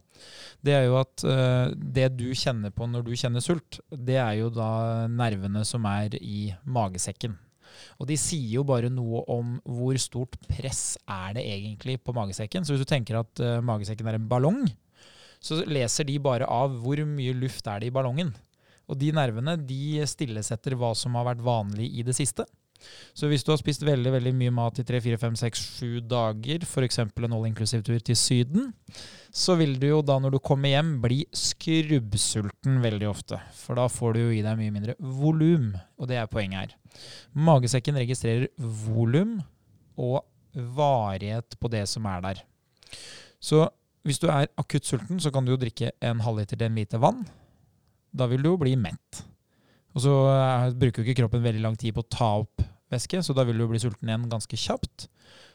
det 0.64 0.76
er 0.76 0.86
jo 0.86 0.96
at 1.00 1.24
eh, 1.28 1.72
det 1.76 2.08
du 2.16 2.30
kjenner 2.32 2.72
på 2.72 2.88
når 2.88 3.04
du 3.08 3.12
kjenner 3.18 3.44
sult, 3.44 3.80
det 3.90 4.16
er 4.16 4.38
jo 4.40 4.50
da 4.54 5.06
nervene 5.08 5.64
som 5.68 5.84
er 5.90 6.16
i 6.20 6.52
magesekken. 6.64 7.36
Og 8.02 8.08
de 8.10 8.18
sier 8.18 8.56
jo 8.58 8.64
bare 8.66 8.90
noe 8.90 9.22
om 9.30 9.58
hvor 9.62 9.98
stort 10.02 10.34
press 10.48 10.96
er 11.06 11.36
det 11.36 11.44
egentlig 11.46 12.00
på 12.02 12.14
magesekken. 12.16 12.66
Så 12.66 12.74
hvis 12.74 12.82
du 12.82 12.90
tenker 12.90 13.20
at 13.20 13.42
uh, 13.42 13.60
magesekken 13.62 14.08
er 14.10 14.18
en 14.18 14.26
ballong, 14.30 14.64
så 15.42 15.60
leser 15.66 16.08
de 16.08 16.18
bare 16.22 16.48
av 16.50 16.74
hvor 16.82 16.98
mye 17.06 17.34
luft 17.38 17.68
er 17.70 17.82
det 17.82 17.92
i 17.92 17.94
ballongen. 17.94 18.32
Og 18.90 18.98
de 18.98 19.12
nervene 19.14 19.54
de 19.62 20.02
stillesetter 20.10 20.74
hva 20.78 20.90
som 20.98 21.14
har 21.18 21.30
vært 21.30 21.46
vanlig 21.46 21.92
i 21.94 22.02
det 22.06 22.16
siste. 22.18 22.46
Så 23.14 23.28
hvis 23.30 23.44
du 23.46 23.52
har 23.52 23.60
spist 23.60 23.84
veldig 23.86 24.10
veldig 24.16 24.32
mye 24.34 24.54
mat 24.54 24.80
i 24.82 24.84
3-4-5-6-7 24.88 26.00
dager, 26.10 26.66
f.eks. 26.66 26.98
en 26.98 27.36
all 27.36 27.46
inclusive-tur 27.46 28.02
til 28.02 28.18
Syden, 28.18 28.72
så 29.30 29.54
vil 29.60 29.76
du 29.78 29.86
jo 29.86 30.02
da 30.02 30.18
når 30.18 30.34
du 30.34 30.40
kommer 30.42 30.74
hjem 30.74 30.96
bli 31.04 31.22
skrubbsulten 31.30 32.82
veldig 32.82 33.10
ofte. 33.10 33.38
For 33.62 33.78
da 33.78 33.86
får 33.86 34.16
du 34.16 34.24
jo 34.24 34.32
i 34.34 34.42
deg 34.42 34.58
mye 34.58 34.74
mindre 34.74 34.98
volum, 34.98 35.70
og 35.98 36.10
det 36.10 36.18
er 36.18 36.30
poenget 36.32 36.64
her. 36.64 36.78
Magesekken 37.32 37.98
registrerer 38.00 38.48
volum 38.58 39.38
og 40.00 40.22
varighet 40.52 41.56
på 41.60 41.70
det 41.72 41.86
som 41.90 42.06
er 42.10 42.24
der. 42.24 42.42
Så 43.42 43.64
hvis 44.06 44.20
du 44.22 44.28
er 44.30 44.50
akutt 44.58 44.86
sulten, 44.86 45.20
så 45.22 45.30
kan 45.32 45.46
du 45.46 45.54
jo 45.54 45.60
drikke 45.60 45.92
en 46.02 46.22
halvliter 46.24 46.58
til 46.58 46.68
en 46.68 46.78
liter 46.78 47.02
vann. 47.02 47.22
Da 48.12 48.26
vil 48.28 48.42
du 48.42 48.52
jo 48.52 48.60
bli 48.60 48.74
mett. 48.76 49.22
Og 49.92 50.04
så 50.04 50.12
eh, 50.32 50.68
bruker 50.76 51.02
jo 51.02 51.08
ikke 51.08 51.22
kroppen 51.22 51.44
veldig 51.44 51.62
lang 51.62 51.76
tid 51.78 51.94
på 51.96 52.04
å 52.04 52.10
ta 52.10 52.30
opp 52.42 52.64
væske, 52.92 53.22
så 53.24 53.34
da 53.36 53.44
vil 53.48 53.56
du 53.56 53.64
jo 53.64 53.72
bli 53.72 53.80
sulten 53.80 54.10
igjen 54.10 54.28
ganske 54.32 54.58
kjapt. 54.58 55.08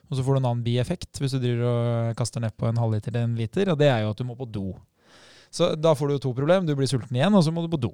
Og 0.07 0.17
så 0.17 0.23
får 0.23 0.37
du 0.37 0.39
en 0.39 0.49
annen 0.49 0.65
bieffekt 0.65 1.19
hvis 1.21 1.35
du 1.35 1.41
driver 1.41 1.65
og 1.69 2.19
kaster 2.19 2.41
nedpå 2.43 2.69
en 2.69 2.79
halvliter 2.81 3.13
til 3.13 3.25
en 3.25 3.35
liter, 3.37 3.73
og 3.73 3.79
det 3.81 3.89
er 3.91 4.05
jo 4.05 4.13
at 4.13 4.21
du 4.21 4.25
må 4.27 4.37
på 4.39 4.47
do. 4.49 4.69
Så 5.53 5.71
da 5.79 5.93
får 5.95 6.11
du 6.11 6.17
to 6.21 6.33
problem. 6.35 6.65
Du 6.67 6.73
blir 6.75 6.89
sulten 6.89 7.15
igjen, 7.17 7.35
og 7.35 7.43
så 7.45 7.53
må 7.53 7.63
du 7.63 7.71
på 7.71 7.79
do. 7.87 7.91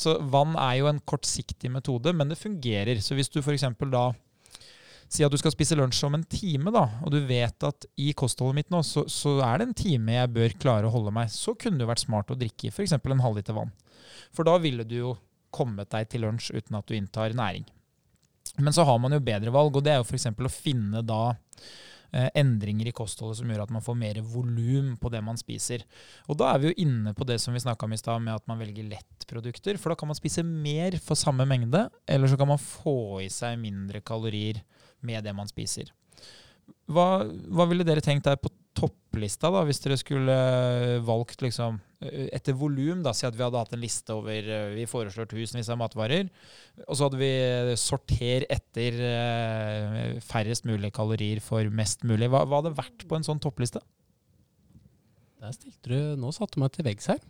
Så 0.00 0.16
vann 0.32 0.54
er 0.56 0.78
jo 0.80 0.90
en 0.90 1.00
kortsiktig 1.00 1.70
metode, 1.72 2.14
men 2.14 2.30
det 2.30 2.40
fungerer. 2.40 3.00
Så 3.02 3.18
hvis 3.18 3.32
du 3.32 3.40
f.eks. 3.42 3.66
da 3.92 4.10
Si 5.12 5.20
at 5.26 5.32
du 5.32 5.36
skal 5.36 5.52
spise 5.52 5.76
lunsj 5.76 6.06
om 6.06 6.14
en 6.16 6.22
time, 6.24 6.70
da, 6.72 6.86
og 7.04 7.10
du 7.12 7.18
vet 7.28 7.66
at 7.68 7.84
i 8.00 8.14
kostholdet 8.16 8.56
mitt 8.56 8.70
nå, 8.72 8.78
så, 8.80 9.02
så 9.12 9.34
er 9.44 9.60
det 9.60 9.66
en 9.66 9.74
time 9.76 10.14
jeg 10.14 10.30
bør 10.32 10.54
klare 10.62 10.88
å 10.88 10.92
holde 10.94 11.12
meg. 11.12 11.28
Så 11.28 11.52
kunne 11.52 11.82
det 11.82 11.88
vært 11.90 12.00
smart 12.06 12.32
å 12.32 12.38
drikke 12.40 12.70
f.eks. 12.72 12.94
en 12.96 13.20
halvliter 13.20 13.58
vann. 13.58 13.74
For 14.32 14.48
da 14.48 14.56
ville 14.62 14.86
du 14.88 14.94
jo 14.96 15.12
kommet 15.52 15.90
deg 15.92 16.08
til 16.08 16.24
lunsj 16.24 16.54
uten 16.56 16.78
at 16.78 16.88
du 16.88 16.96
inntar 16.96 17.36
næring. 17.36 17.66
Men 18.56 18.72
så 18.72 18.86
har 18.88 18.96
man 19.04 19.12
jo 19.12 19.20
bedre 19.20 19.52
valg, 19.52 19.76
og 19.76 19.84
det 19.84 19.92
er 19.92 20.00
jo 20.00 20.08
f.eks. 20.08 20.30
å 20.32 20.52
finne 20.54 21.04
da 21.04 21.20
endringer 22.12 22.90
i 22.90 22.94
kostholdet 22.94 23.40
som 23.40 23.50
gjør 23.50 23.64
at 23.64 23.72
man 23.72 23.84
får 23.84 23.96
mer 23.98 24.20
volum 24.34 24.94
på 25.00 25.10
det 25.12 25.22
man 25.24 25.40
spiser. 25.40 25.84
Og 26.28 26.38
da 26.40 26.50
er 26.52 26.60
vi 26.60 26.70
jo 26.70 26.78
inne 26.84 27.14
på 27.16 27.26
det 27.28 27.38
som 27.40 27.56
vi 27.56 27.62
snakka 27.62 27.88
om 27.88 27.96
i 27.96 28.00
stad, 28.00 28.20
med 28.24 28.36
at 28.36 28.46
man 28.50 28.60
velger 28.60 28.90
lettprodukter. 28.90 29.80
For 29.80 29.92
da 29.92 29.98
kan 29.98 30.10
man 30.10 30.18
spise 30.18 30.44
mer 30.46 30.98
for 31.02 31.18
samme 31.18 31.46
mengde, 31.48 31.86
eller 32.06 32.28
så 32.28 32.38
kan 32.40 32.52
man 32.52 32.60
få 32.60 33.22
i 33.24 33.30
seg 33.32 33.58
mindre 33.60 34.04
kalorier 34.04 34.60
med 35.00 35.24
det 35.24 35.34
man 35.36 35.50
spiser. 35.50 35.90
Hva, 36.92 37.06
hva 37.54 37.66
ville 37.70 37.86
dere 37.86 38.02
tenkt 38.04 38.26
der 38.26 38.36
på 38.40 38.50
topplista, 38.76 39.50
da, 39.52 39.62
hvis 39.68 39.80
dere 39.84 39.98
skulle 40.00 40.34
valgt 41.06 41.44
liksom 41.44 41.78
etter 42.02 42.56
volum? 42.58 43.04
Si 43.14 43.26
at 43.28 43.36
vi 43.36 43.44
hadde 43.44 43.60
hatt 43.60 43.74
en 43.76 43.82
liste 43.82 44.14
over 44.14 44.48
Vi 44.74 44.86
foreslår 44.90 45.28
tusenvis 45.30 45.70
av 45.70 45.78
matvarer. 45.80 46.30
Og 46.88 46.96
så 46.96 47.06
hadde 47.06 47.20
vi 47.20 47.32
sorter 47.80 48.46
etter 48.50 48.98
færrest 50.26 50.66
mulig 50.68 50.92
kalorier 50.96 51.42
for 51.44 51.68
mest 51.70 52.02
mulig. 52.08 52.30
Hva, 52.32 52.42
hva 52.48 52.62
hadde 52.62 52.74
vært 52.80 53.06
på 53.08 53.18
en 53.18 53.26
sånn 53.28 53.42
toppliste? 53.42 53.82
Der 55.42 55.54
stilte 55.56 55.90
du 55.90 56.20
Nå 56.22 56.32
satte 56.34 56.56
du 56.56 56.62
meg 56.62 56.74
til 56.74 56.86
veggs 56.86 57.08
her. 57.12 57.22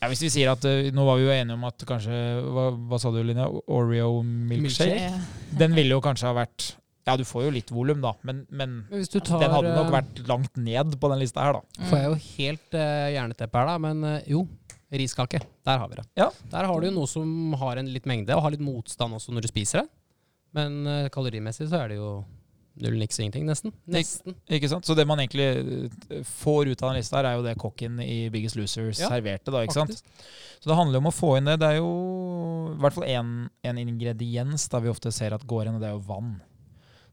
Ja, 0.00 0.08
hvis 0.08 0.22
vi 0.24 0.30
sier 0.32 0.54
at 0.54 0.64
Nå 0.96 1.04
var 1.04 1.18
vi 1.20 1.26
jo 1.26 1.32
enige 1.34 1.58
om 1.58 1.64
at 1.68 1.82
kanskje 1.88 2.14
Hva, 2.40 2.70
hva 2.88 3.00
sa 3.00 3.12
du, 3.12 3.20
Linja? 3.24 3.48
Oreo 3.68 4.22
milkshake? 4.24 4.94
milkshake. 4.94 5.56
Den 5.60 5.76
ville 5.76 5.96
jo 5.96 6.04
kanskje 6.04 6.30
ha 6.30 6.36
vært 6.40 6.70
ja, 7.08 7.16
du 7.16 7.24
får 7.24 7.46
jo 7.46 7.52
litt 7.54 7.70
volum, 7.72 8.02
da, 8.02 8.12
men, 8.26 8.42
men 8.52 8.80
tar, 8.90 9.40
den 9.40 9.52
hadde 9.54 9.72
nok 9.72 9.92
vært 9.94 10.20
langt 10.28 10.58
ned 10.60 10.96
på 11.00 11.12
den 11.12 11.22
lista 11.22 11.46
her, 11.46 11.58
da. 11.58 11.86
Får 11.88 12.00
jeg 12.00 12.08
jo 12.08 12.18
helt 12.24 12.76
uh, 12.76 13.06
jerneteppe 13.14 13.62
her, 13.62 13.70
da, 13.72 13.78
men 13.88 14.04
uh, 14.06 14.18
jo. 14.28 14.44
Riskake. 14.90 15.38
Der 15.62 15.78
har 15.78 15.86
vi 15.86 16.00
det. 16.00 16.04
Ja. 16.18 16.26
Der 16.50 16.66
har 16.66 16.82
du 16.82 16.88
jo 16.88 16.96
noe 16.96 17.06
som 17.06 17.54
har 17.60 17.78
en 17.78 17.88
litt 17.94 18.08
mengde, 18.10 18.34
og 18.34 18.42
har 18.42 18.54
litt 18.56 18.64
motstand 18.64 19.14
også 19.14 19.30
når 19.30 19.46
du 19.46 19.50
spiser 19.52 19.84
det. 19.84 19.90
Men 20.58 20.80
uh, 20.82 21.06
kalorimessig 21.14 21.68
så 21.70 21.84
er 21.84 21.92
det 21.92 22.00
jo 22.00 22.10
null 22.80 22.96
niks 22.98 23.18
ingenting, 23.20 23.46
nesten. 23.46 23.74
Nesten. 23.90 24.34
Ik 24.48 24.58
ikke 24.58 24.70
sant? 24.72 24.86
Så 24.88 24.96
det 24.98 25.06
man 25.08 25.22
egentlig 25.22 25.90
får 26.26 26.72
ut 26.72 26.82
av 26.82 26.90
den 26.90 26.98
lista, 26.98 27.20
her 27.20 27.30
er 27.30 27.38
jo 27.38 27.46
det 27.46 27.56
kokken 27.60 28.00
i 28.02 28.18
Biggest 28.32 28.58
Loser 28.58 28.90
ja, 28.90 29.08
serverte. 29.10 29.52
da, 29.52 29.62
ikke 29.64 29.78
faktisk. 29.78 30.04
sant? 30.04 30.28
Så 30.60 30.70
det 30.70 30.78
handler 30.78 31.02
om 31.02 31.10
å 31.10 31.14
få 31.14 31.36
inn 31.38 31.50
det. 31.50 31.58
Det 31.62 31.70
er 31.70 31.80
jo 31.80 31.90
i 32.74 32.78
hvert 32.82 32.96
fall 32.96 33.08
én 33.08 33.82
ingrediens 33.84 34.66
da 34.72 34.82
vi 34.82 34.92
ofte 34.92 35.12
ser 35.14 35.36
at 35.36 35.46
går 35.48 35.68
inn, 35.68 35.78
og 35.78 35.84
det 35.84 35.90
er 35.90 35.96
jo 35.96 36.06
vann. 36.08 36.38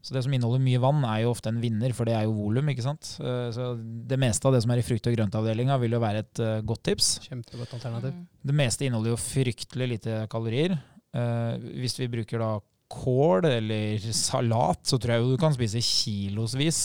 Så 0.04 0.14
det 0.14 0.22
som 0.24 0.34
inneholder 0.34 0.62
mye 0.62 0.80
vann, 0.82 1.02
er 1.08 1.24
jo 1.24 1.32
ofte 1.34 1.50
en 1.50 1.60
vinner, 1.62 1.92
for 1.96 2.08
det 2.08 2.14
er 2.16 2.26
jo 2.28 2.36
volum. 2.36 2.70
ikke 2.70 2.86
sant? 2.86 3.10
Eh, 3.18 3.48
så 3.54 3.72
det 3.78 4.20
meste 4.20 4.48
av 4.48 4.54
det 4.54 4.62
som 4.64 4.72
er 4.72 4.82
i 4.82 4.86
frukt- 4.86 5.10
og 5.10 5.16
grøntavdelinga, 5.16 5.78
vil 5.82 5.96
jo 5.96 6.02
være 6.02 6.24
et 6.24 6.42
uh, 6.44 6.54
godt 6.66 6.84
tips. 6.90 7.10
Kjempegodt 7.26 7.76
alternativ. 7.76 8.14
Mm. 8.14 8.24
Det 8.50 8.56
meste 8.62 8.86
inneholder 8.86 9.14
jo 9.14 9.20
fryktelig 9.22 9.92
lite 9.94 10.24
kalorier. 10.32 10.78
Uh, 11.16 11.58
hvis 11.82 11.98
vi 12.00 12.10
bruker 12.12 12.42
da 12.42 12.52
kål 12.88 13.44
eller 13.50 14.04
salat, 14.16 14.80
så 14.88 14.96
tror 14.96 15.12
jeg 15.12 15.24
jo 15.24 15.34
du 15.34 15.40
kan 15.40 15.52
spise 15.52 15.82
kilosvis 15.84 16.78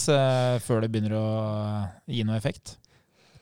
før 0.65 0.83
det 0.83 0.89
begynner 0.91 1.13
å 1.15 1.27
gi 2.11 2.25
noe 2.27 2.35
effekt. 2.35 2.73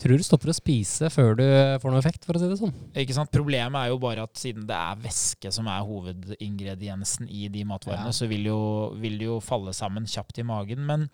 Tror 0.02 0.18
du 0.18 0.26
stopper 0.26 0.50
å 0.50 0.58
spise 0.58 1.12
før 1.14 1.36
du 1.38 1.46
får 1.82 1.94
noe 1.94 2.02
effekt, 2.02 2.26
for 2.26 2.38
å 2.38 2.42
si 2.42 2.50
det 2.50 2.58
sånn. 2.58 2.74
Ikke 2.98 3.14
sant? 3.14 3.30
Problemet 3.34 3.78
er 3.84 3.92
jo 3.92 4.00
bare 4.02 4.26
at 4.26 4.40
siden 4.40 4.66
det 4.70 4.78
er 4.78 5.02
væske 5.04 5.52
som 5.54 5.70
er 5.70 5.86
hovedingrediensen 5.86 7.30
i 7.30 7.46
de 7.54 7.66
matvarene, 7.70 8.10
ja. 8.10 8.16
så 8.16 8.30
vil, 8.32 8.48
jo, 8.50 8.62
vil, 9.02 9.20
det 9.22 9.30
jo 9.30 9.38
falle 9.46 9.76
sammen 9.78 10.10
kjapt 10.10 10.42
i 10.42 10.48
magen. 10.48 10.82
Men 10.90 11.06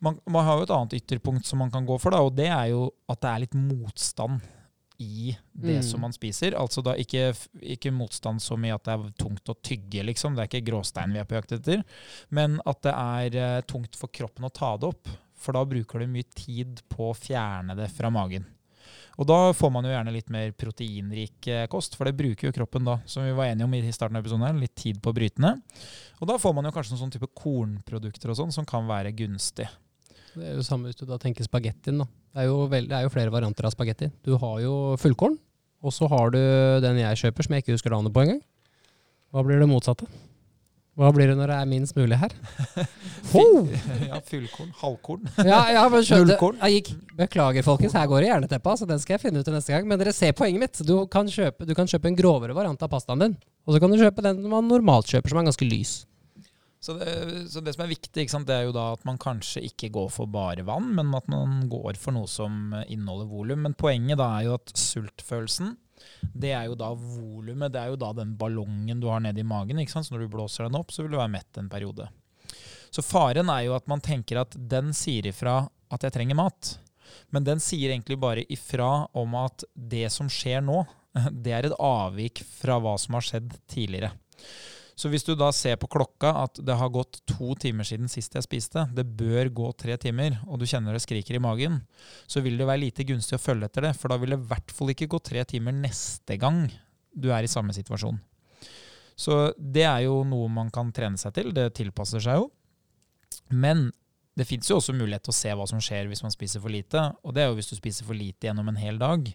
man, 0.00 0.16
man, 0.24 0.46
har 0.46 0.56
jo 0.56 0.68
et 0.68 0.72
annet 0.78 0.96
ytterpunkt 1.02 1.48
som 1.48 1.60
man 1.60 1.74
kan 1.74 1.84
gå 1.88 1.98
for, 2.00 2.16
da, 2.16 2.22
og 2.24 2.32
det 2.38 2.48
er 2.48 2.70
jo 2.72 2.86
at 3.12 3.20
det 3.20 3.34
er 3.34 3.44
litt 3.44 3.58
motstand 3.58 4.40
i 4.98 5.36
det 5.52 5.78
mm. 5.78 5.86
som 5.86 6.00
man 6.02 6.16
spiser. 6.16 6.56
Altså 6.58 6.82
da 6.82 6.96
ikke, 6.98 7.30
ikke, 7.76 7.92
motstand 7.94 8.42
så 8.42 8.56
mye 8.58 8.74
at 8.74 8.88
det 8.88 8.96
er 8.96 9.14
tungt 9.20 9.52
å 9.52 9.60
tygge, 9.60 10.02
liksom. 10.08 10.34
Det 10.34 10.46
er 10.46 10.50
ikke 10.50 10.66
gråstein 10.72 11.12
vi 11.14 11.20
er 11.20 11.28
på 11.28 11.36
jakt 11.38 11.54
etter. 11.60 11.84
Men 12.34 12.56
at 12.66 12.82
det 12.88 12.94
er 12.96 13.38
uh, 13.38 13.64
tungt 13.68 14.00
for 14.00 14.10
kroppen 14.10 14.48
å 14.48 14.54
ta 14.54 14.74
det 14.80 14.90
opp. 14.90 15.12
For 15.38 15.56
da 15.56 15.64
bruker 15.68 16.02
du 16.02 16.10
mye 16.10 16.26
tid 16.34 16.82
på 16.90 17.10
å 17.10 17.16
fjerne 17.16 17.76
det 17.78 17.90
fra 17.94 18.10
magen. 18.12 18.46
Og 19.18 19.26
da 19.26 19.50
får 19.56 19.70
man 19.74 19.86
jo 19.86 19.90
gjerne 19.90 20.14
litt 20.14 20.28
mer 20.30 20.52
proteinrik 20.54 21.48
eh, 21.50 21.64
kost, 21.70 21.96
for 21.98 22.06
det 22.06 22.14
bruker 22.18 22.48
jo 22.48 22.54
kroppen 22.54 22.86
da, 22.86 23.00
som 23.08 23.26
vi 23.26 23.34
var 23.34 23.50
enige 23.50 23.66
om 23.66 23.74
i 23.74 23.82
starten 23.90 24.18
av 24.18 24.22
episoden, 24.22 24.46
her, 24.46 24.60
litt 24.60 24.76
tid 24.78 25.00
på 25.02 25.10
å 25.10 25.16
bryte 25.16 25.42
ned. 25.42 25.58
Og 26.20 26.30
da 26.30 26.36
får 26.38 26.54
man 26.54 26.68
jo 26.68 26.72
kanskje 26.76 26.94
noen 26.94 27.02
sånn 27.02 27.14
type 27.16 27.30
kornprodukter 27.34 28.30
og 28.30 28.38
sånn, 28.38 28.54
som 28.54 28.68
kan 28.68 28.86
være 28.86 29.14
gunstig. 29.18 29.66
Det 30.38 30.46
er 30.46 30.60
jo 30.60 30.66
samme 30.66 30.86
hvis 30.86 31.00
du 31.00 31.02
da 31.08 31.18
tenker 31.18 31.46
spagettien. 31.46 31.98
da. 31.98 32.06
Det 32.06 32.44
er, 32.44 32.52
veldig, 32.76 32.90
det 32.92 32.98
er, 33.00 33.08
jo 33.08 33.12
flere 33.16 33.34
varianter 33.34 33.66
av 33.66 33.74
spagetti. 33.74 34.10
Du 34.22 34.36
har 34.38 34.62
jo 34.62 34.74
fullkorn, 35.02 35.34
og 35.82 35.94
så 35.94 36.06
har 36.14 36.30
du 36.34 36.40
den 36.84 37.02
jeg 37.02 37.22
kjøper 37.24 37.46
som 37.46 37.56
jeg 37.56 37.66
ikke 37.66 37.74
husker 37.74 37.94
navnet 37.96 38.14
på 38.14 38.22
engang. 38.22 38.40
Hva 39.34 39.42
blir 39.44 39.58
det 39.58 39.68
motsatte? 39.68 40.06
Hva 40.98 41.12
blir 41.14 41.30
det 41.30 41.36
når 41.38 41.52
det 41.52 41.56
er 41.62 41.68
minst 41.70 41.94
mulig 41.94 42.16
her? 42.18 42.32
ja, 44.08 44.18
Fullkorn. 44.26 44.72
Halvkorn. 44.80 45.28
ja, 45.46 45.60
ja, 45.76 45.84
men 45.92 46.02
Nullkorn. 46.02 46.58
Jeg 46.64 46.80
gikk, 46.80 46.90
beklager, 47.20 47.62
folkens. 47.62 47.94
Her 47.94 48.08
går 48.10 48.24
det 48.24 48.32
jerneteppet. 48.32 48.80
Så 48.80 48.88
den 48.90 48.98
skal 49.02 49.14
jeg 49.14 49.22
finne 49.28 49.38
ut 49.38 49.46
til 49.46 49.54
neste 49.54 49.76
gang. 49.76 49.86
Men 49.86 50.02
dere 50.02 50.14
ser 50.16 50.34
poenget 50.34 50.64
mitt. 50.64 50.82
Du 50.82 50.96
kan, 51.12 51.30
kjøpe, 51.30 51.68
du 51.68 51.74
kan 51.78 51.86
kjøpe 51.86 52.10
en 52.10 52.18
grovere 52.18 52.56
variant 52.56 52.82
av 52.82 52.90
pastaen 52.90 53.22
din. 53.22 53.38
Og 53.68 53.76
så 53.76 53.82
kan 53.84 53.94
du 53.94 54.00
kjøpe 54.00 54.26
den 54.26 54.42
man 54.50 54.66
normalt 54.66 55.14
kjøper, 55.14 55.30
som 55.30 55.38
er 55.38 55.46
ganske 55.52 55.70
lys. 55.70 55.94
Så 56.82 56.94
det, 56.98 57.14
så 57.52 57.62
det, 57.62 57.74
som 57.74 57.86
er 57.86 57.90
viktig, 57.90 58.26
sant, 58.30 58.46
det 58.50 58.56
er 58.56 58.66
jo 58.66 58.74
da 58.74 58.92
at 58.96 59.06
man 59.06 59.18
kanskje 59.22 59.62
ikke 59.66 59.90
går 59.94 60.10
for 60.14 60.30
bare 60.30 60.66
vann, 60.66 60.92
men 60.98 61.10
at 61.14 61.26
man 61.30 61.64
går 61.70 61.98
for 61.98 62.14
noe 62.14 62.30
som 62.30 62.74
inneholder 62.86 63.30
volum. 63.30 63.62
Men 63.66 63.78
poenget 63.78 64.18
da 64.18 64.32
er 64.40 64.48
jo 64.48 64.58
at 64.58 64.74
sultfølelsen 64.78 65.76
det 66.34 66.52
er 66.54 66.68
jo 66.68 66.76
da 66.78 66.92
volumet. 66.94 67.72
Det 67.74 67.80
er 67.80 67.92
jo 67.92 68.00
da 68.00 68.12
den 68.16 68.34
ballongen 68.38 69.00
du 69.00 69.08
har 69.10 69.22
nede 69.24 69.42
i 69.42 69.46
magen. 69.46 69.78
ikke 69.78 69.94
sant? 69.94 70.08
Så 70.08 70.14
når 70.14 70.26
du 70.26 70.34
blåser 70.36 70.66
den 70.66 70.78
opp, 70.78 70.92
så 70.94 71.04
vil 71.04 71.14
du 71.14 71.20
være 71.20 71.34
mett 71.36 71.60
en 71.60 71.70
periode. 71.72 72.08
Så 72.90 73.04
faren 73.04 73.50
er 73.52 73.66
jo 73.66 73.76
at 73.76 73.88
man 73.90 74.02
tenker 74.04 74.40
at 74.42 74.56
den 74.56 74.94
sier 74.96 75.28
ifra 75.28 75.60
at 75.92 76.04
jeg 76.04 76.14
trenger 76.14 76.38
mat. 76.38 76.76
Men 77.32 77.44
den 77.44 77.60
sier 77.62 77.92
egentlig 77.92 78.18
bare 78.20 78.46
ifra 78.52 79.08
om 79.16 79.36
at 79.40 79.64
det 79.72 80.06
som 80.12 80.30
skjer 80.32 80.62
nå, 80.64 80.82
det 81.44 81.54
er 81.54 81.68
et 81.68 81.78
avvik 81.78 82.44
fra 82.46 82.78
hva 82.82 82.96
som 83.00 83.18
har 83.18 83.26
skjedd 83.28 83.54
tidligere. 83.70 84.12
Så 84.98 85.10
hvis 85.12 85.22
du 85.22 85.36
da 85.38 85.52
ser 85.54 85.76
på 85.78 85.86
klokka 85.90 86.32
at 86.40 86.58
det 86.66 86.74
har 86.74 86.90
gått 86.90 87.20
to 87.30 87.52
timer 87.60 87.86
siden 87.86 88.10
sist 88.10 88.34
jeg 88.34 88.42
spiste, 88.42 88.82
det 88.94 89.04
bør 89.18 89.50
gå 89.54 89.68
tre 89.78 89.94
timer, 90.00 90.40
og 90.50 90.58
du 90.58 90.66
kjenner 90.66 90.96
det 90.96 91.04
skriker 91.04 91.38
i 91.38 91.42
magen, 91.42 91.78
så 92.26 92.42
vil 92.42 92.58
det 92.58 92.66
være 92.66 92.82
lite 92.82 93.06
gunstig 93.06 93.38
å 93.38 93.42
følge 93.42 93.68
etter 93.70 93.86
det. 93.86 93.92
For 93.94 94.10
da 94.10 94.18
vil 94.18 94.34
det 94.34 94.40
i 94.40 94.48
hvert 94.50 94.74
fall 94.74 94.90
ikke 94.90 95.10
gå 95.12 95.22
tre 95.22 95.44
timer 95.46 95.76
neste 95.76 96.38
gang 96.42 96.64
du 97.14 97.30
er 97.30 97.46
i 97.46 97.50
samme 97.50 97.74
situasjon. 97.76 98.18
Så 99.18 99.38
det 99.58 99.86
er 99.86 100.04
jo 100.06 100.20
noe 100.26 100.50
man 100.50 100.68
kan 100.74 100.90
trene 100.94 101.18
seg 101.18 101.34
til. 101.36 101.54
Det 101.54 101.70
tilpasser 101.78 102.22
seg 102.22 102.42
jo. 102.42 102.50
Men 103.54 103.88
det 104.38 104.46
fins 104.46 104.68
jo 104.70 104.76
også 104.78 104.94
mulighet 104.94 105.24
til 105.26 105.32
å 105.32 105.36
se 105.36 105.52
hva 105.58 105.64
som 105.66 105.80
skjer 105.82 106.06
hvis 106.06 106.22
man 106.22 106.30
spiser 106.30 106.62
for 106.62 106.70
lite. 106.70 107.00
Og 107.26 107.34
det 107.34 107.42
er 107.42 107.48
jo 107.48 107.56
hvis 107.58 107.72
du 107.72 107.74
spiser 107.74 108.06
for 108.06 108.14
lite 108.14 108.46
gjennom 108.46 108.70
en 108.70 108.78
hel 108.78 109.00
dag, 109.00 109.26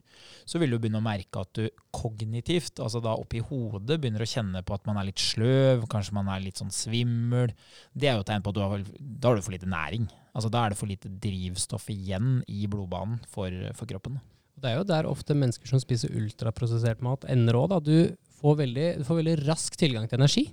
så 0.48 0.62
vil 0.62 0.72
du 0.72 0.78
begynne 0.80 1.02
å 1.02 1.04
merke 1.04 1.44
at 1.44 1.52
du 1.58 1.68
kognitivt, 1.92 2.80
altså 2.80 3.02
da 3.04 3.18
oppi 3.20 3.42
hodet, 3.44 4.00
begynner 4.00 4.24
å 4.24 4.30
kjenne 4.30 4.64
på 4.64 4.78
at 4.78 4.88
man 4.88 5.02
er 5.02 5.10
litt 5.10 5.20
sløv, 5.20 5.84
kanskje 5.92 6.16
man 6.16 6.32
er 6.32 6.46
litt 6.46 6.62
sånn 6.62 6.72
svimmel. 6.72 7.52
Det 7.92 8.08
er 8.08 8.16
jo 8.16 8.24
et 8.24 8.32
tegn 8.32 8.46
på 8.46 8.56
at 8.56 8.62
har, 8.64 8.88
da 8.96 9.32
har 9.32 9.40
du 9.40 9.44
for 9.44 9.58
lite 9.58 9.70
næring. 9.70 10.08
Altså 10.34 10.50
Da 10.50 10.64
er 10.64 10.74
det 10.74 10.80
for 10.80 10.90
lite 10.90 11.12
drivstoff 11.22 11.90
igjen 11.92 12.40
i 12.48 12.64
blodbanen 12.72 13.20
for, 13.30 13.52
for 13.76 13.90
kroppen. 13.90 14.22
Det 14.64 14.72
er 14.72 14.80
jo 14.80 14.88
der 14.88 15.10
ofte 15.10 15.36
mennesker 15.36 15.68
som 15.68 15.82
spiser 15.84 16.16
ultraprosessert 16.16 17.04
mat, 17.04 17.28
ender 17.28 17.60
òg. 17.60 17.76
Du, 17.84 18.16
får 18.40 18.60
veldig, 18.64 18.90
du 19.02 19.08
får 19.08 19.20
veldig 19.20 19.40
rask 19.44 19.76
tilgang 19.80 20.08
til 20.08 20.22
energi. 20.22 20.46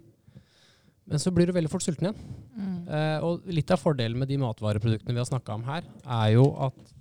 Men 1.11 1.19
så 1.19 1.33
blir 1.35 1.51
du 1.51 1.57
veldig 1.57 1.73
fort 1.73 1.85
sulten 1.85 2.07
igjen. 2.07 2.23
Mm. 2.55 2.79
Eh, 2.87 3.19
og 3.27 3.51
litt 3.51 3.71
av 3.75 3.83
fordelen 3.83 4.19
med 4.21 4.31
de 4.31 4.39
matvareproduktene 4.41 5.17
vi 5.17 5.23
har 5.23 5.29
snakka 5.29 5.59
om 5.59 5.67
her, 5.67 5.85
er 6.07 6.33
jo 6.37 6.49
at 6.69 6.97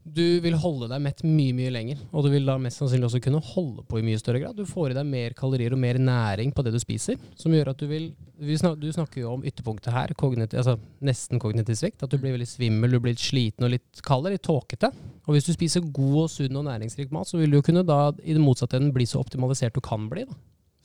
Du 0.00 0.40
vil 0.40 0.54
holde 0.56 0.86
deg 0.88 1.02
mett 1.04 1.18
mye 1.28 1.52
mye 1.54 1.70
lenger, 1.70 1.98
og 2.16 2.24
du 2.24 2.30
vil 2.32 2.46
da 2.48 2.54
mest 2.58 2.80
sannsynlig 2.80 3.04
også 3.04 3.20
kunne 3.22 3.42
holde 3.44 3.84
på 3.86 3.98
i 4.00 4.02
mye 4.02 4.18
større 4.18 4.40
grad. 4.40 4.56
Du 4.56 4.64
får 4.66 4.90
i 4.90 4.96
deg 4.96 5.06
mer 5.06 5.34
kalorier 5.36 5.76
og 5.76 5.78
mer 5.78 6.00
næring 6.00 6.54
på 6.56 6.64
det 6.64 6.72
du 6.72 6.78
spiser, 6.80 7.20
som 7.36 7.52
gjør 7.52 7.74
at 7.74 7.78
du 7.78 7.86
vil 7.86 8.08
Du 8.40 8.54
snakker 8.56 9.20
jo 9.20 9.34
om 9.34 9.44
ytterpunktet 9.44 9.92
her, 9.92 10.14
kognitiv, 10.16 10.56
altså 10.56 10.78
nesten 11.04 11.38
kognitiv 11.38 11.76
svikt. 11.76 12.02
At 12.02 12.10
du 12.10 12.16
blir 12.16 12.32
veldig 12.32 12.48
svimmel, 12.48 12.96
du 12.96 12.98
blir 13.04 13.12
litt 13.12 13.22
sliten 13.22 13.68
og 13.68 13.74
litt 13.74 14.00
kald, 14.02 14.30
litt 14.32 14.42
tåkete. 14.48 14.88
Og 15.28 15.36
hvis 15.36 15.44
du 15.44 15.52
spiser 15.52 15.84
god 15.84 16.22
og 16.24 16.30
sunn 16.32 16.56
og 16.56 16.64
næringsrik 16.64 17.12
mat, 17.12 17.28
så 17.28 17.36
vil 17.36 17.52
du 17.52 17.60
jo 17.60 17.66
kunne 17.68 17.84
da 17.84 18.08
i 18.24 18.32
det 18.32 18.40
motsatte 18.40 18.80
enden 18.80 18.96
bli 18.96 19.04
så 19.06 19.20
optimalisert 19.20 19.76
du 19.76 19.84
kan 19.84 20.08
bli. 20.08 20.24
da. 20.24 20.38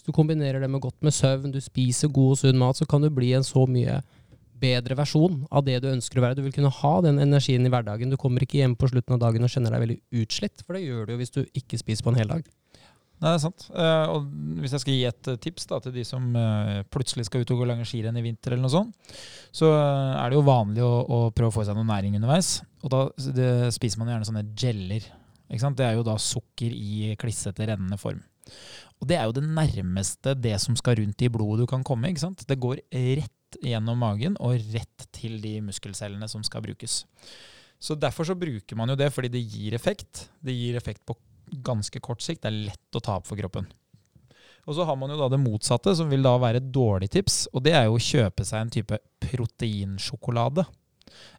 Du 0.06 0.14
kombinerer 0.14 0.62
det 0.62 0.70
med 0.72 0.84
godt 0.84 1.02
med 1.06 1.16
søvn, 1.16 1.54
du 1.54 1.62
spiser 1.64 2.12
god 2.14 2.36
og 2.36 2.42
sunn 2.42 2.62
mat, 2.62 2.78
så 2.78 2.88
kan 2.90 3.02
du 3.02 3.10
bli 3.14 3.32
en 3.38 3.46
så 3.46 3.66
mye 3.70 4.02
bedre 4.62 4.96
versjon 4.98 5.42
av 5.52 5.66
det 5.68 5.80
du 5.84 5.90
ønsker 5.92 6.20
å 6.20 6.26
være. 6.26 6.38
Du 6.40 6.46
vil 6.46 6.54
kunne 6.56 6.72
ha 6.72 6.94
den 7.04 7.20
energien 7.22 7.66
i 7.66 7.72
hverdagen. 7.72 8.12
Du 8.14 8.20
kommer 8.20 8.46
ikke 8.46 8.62
hjem 8.62 8.78
på 8.80 8.90
slutten 8.92 9.18
av 9.18 9.24
dagen 9.26 9.44
og 9.44 9.52
kjenner 9.52 9.74
deg 9.74 9.84
veldig 9.84 9.98
utslitt, 10.24 10.64
for 10.64 10.78
det 10.78 10.86
gjør 10.86 11.08
du 11.08 11.16
jo 11.16 11.20
hvis 11.24 11.36
du 11.36 11.42
ikke 11.58 11.82
spiser 11.82 12.06
på 12.06 12.14
en 12.14 12.22
hel 12.22 12.32
dag. 12.32 12.46
Nei, 13.16 13.30
det 13.32 13.36
er 13.38 13.44
sant. 13.46 13.66
Eh, 13.72 14.06
og 14.12 14.26
hvis 14.60 14.74
jeg 14.76 14.84
skal 14.84 14.96
gi 14.98 15.04
et 15.08 15.30
eh, 15.32 15.38
tips 15.42 15.70
da, 15.70 15.80
til 15.84 15.94
de 15.96 16.04
som 16.08 16.26
eh, 16.36 16.82
plutselig 16.92 17.30
skal 17.30 17.46
ut 17.46 17.54
og 17.56 17.62
gå 17.62 17.68
lange 17.70 17.86
skirenn 17.88 18.18
i 18.20 18.24
vinter, 18.26 18.54
eller 18.54 18.66
noe 18.66 18.74
sånt, 18.74 19.14
så 19.56 19.72
er 19.72 20.32
det 20.32 20.36
jo 20.36 20.44
vanlig 20.48 20.84
å, 20.84 20.92
å 21.00 21.20
prøve 21.36 21.54
å 21.54 21.56
få 21.56 21.64
i 21.64 21.70
seg 21.70 21.80
noe 21.80 21.88
næring 21.88 22.18
underveis. 22.20 22.58
Og 22.84 22.92
da 22.92 23.06
det, 23.38 23.52
spiser 23.76 24.02
man 24.02 24.12
gjerne 24.12 24.28
sånne 24.28 24.46
geller. 24.60 25.08
Det 25.48 25.86
er 25.86 25.96
jo 25.96 26.04
da 26.04 26.18
sukker 26.20 26.74
i 26.76 27.14
klissete, 27.22 27.70
rennende 27.70 28.00
form. 28.02 28.20
Og 29.02 29.10
det 29.10 29.18
er 29.20 29.28
jo 29.28 29.36
det 29.36 29.44
nærmeste 29.46 30.36
det 30.40 30.56
som 30.64 30.78
skal 30.80 31.00
rundt 31.02 31.22
i 31.26 31.32
blodet 31.32 31.66
du 31.66 31.70
kan 31.70 31.84
komme. 31.84 32.10
ikke 32.10 32.24
sant? 32.24 32.46
Det 32.48 32.60
går 32.60 32.82
rett 32.94 33.60
gjennom 33.64 34.00
magen 34.02 34.36
og 34.44 34.60
rett 34.74 35.08
til 35.16 35.38
de 35.44 35.60
muskelcellene 35.64 36.28
som 36.32 36.44
skal 36.44 36.64
brukes. 36.66 37.04
Så 37.80 37.96
Derfor 38.00 38.26
så 38.26 38.36
bruker 38.36 38.76
man 38.76 38.90
jo 38.90 38.96
det, 39.00 39.12
fordi 39.14 39.30
det 39.30 39.44
gir 39.44 39.76
effekt. 39.76 40.30
Det 40.42 40.56
gir 40.56 40.78
effekt 40.80 41.06
på 41.06 41.18
ganske 41.64 42.00
kort 42.00 42.24
sikt. 42.24 42.42
Det 42.44 42.52
er 42.52 42.64
lett 42.72 42.98
å 42.98 43.04
ta 43.04 43.20
opp 43.20 43.28
for 43.28 43.40
kroppen. 43.40 43.68
Og 44.66 44.74
så 44.74 44.86
har 44.88 44.98
man 44.98 45.12
jo 45.14 45.20
da 45.20 45.28
det 45.30 45.42
motsatte, 45.42 45.94
som 45.94 46.10
vil 46.10 46.26
da 46.26 46.34
være 46.42 46.64
et 46.64 46.72
dårlig 46.74 47.12
tips. 47.14 47.44
Og 47.54 47.62
det 47.68 47.76
er 47.78 47.86
jo 47.86 48.00
å 48.00 48.02
kjøpe 48.02 48.46
seg 48.48 48.64
en 48.64 48.74
type 48.74 48.98
proteinsjokolade. 49.22 50.66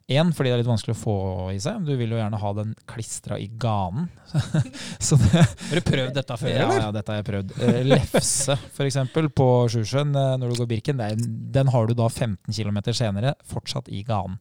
Én, 0.07 0.29
fordi 0.31 0.47
det 0.49 0.55
er 0.55 0.61
litt 0.61 0.69
vanskelig 0.69 0.93
å 0.95 0.99
få 1.01 1.15
i 1.51 1.57
seg. 1.59 1.81
Du 1.83 1.91
vil 1.99 2.13
jo 2.13 2.19
gjerne 2.19 2.39
ha 2.39 2.51
den 2.55 2.69
klistra 2.87 3.35
i 3.43 3.49
ganen. 3.59 4.07
så 5.03 5.17
det, 5.19 5.43
Har 5.43 5.81
du 5.81 5.83
prøvd 5.83 6.13
dette 6.15 6.37
før, 6.39 6.53
ja, 6.53 6.63
eller? 6.63 6.79
ja, 6.85 6.93
dette 6.95 7.11
har 7.11 7.19
jeg 7.19 7.27
prøvd. 7.27 7.55
Eh, 7.67 7.79
Lefse, 7.91 8.55
f.eks., 8.71 8.99
på 9.35 9.47
Sjusjøen 9.73 10.15
eh, 10.15 10.33
når 10.39 10.53
du 10.53 10.61
går 10.61 10.71
Birken, 10.71 11.03
den 11.57 11.73
har 11.75 11.89
du 11.89 11.95
da 11.99 12.07
15 12.07 12.55
km 12.55 12.79
senere 12.95 13.35
fortsatt 13.51 13.91
i 13.91 14.05
ganen. 14.07 14.39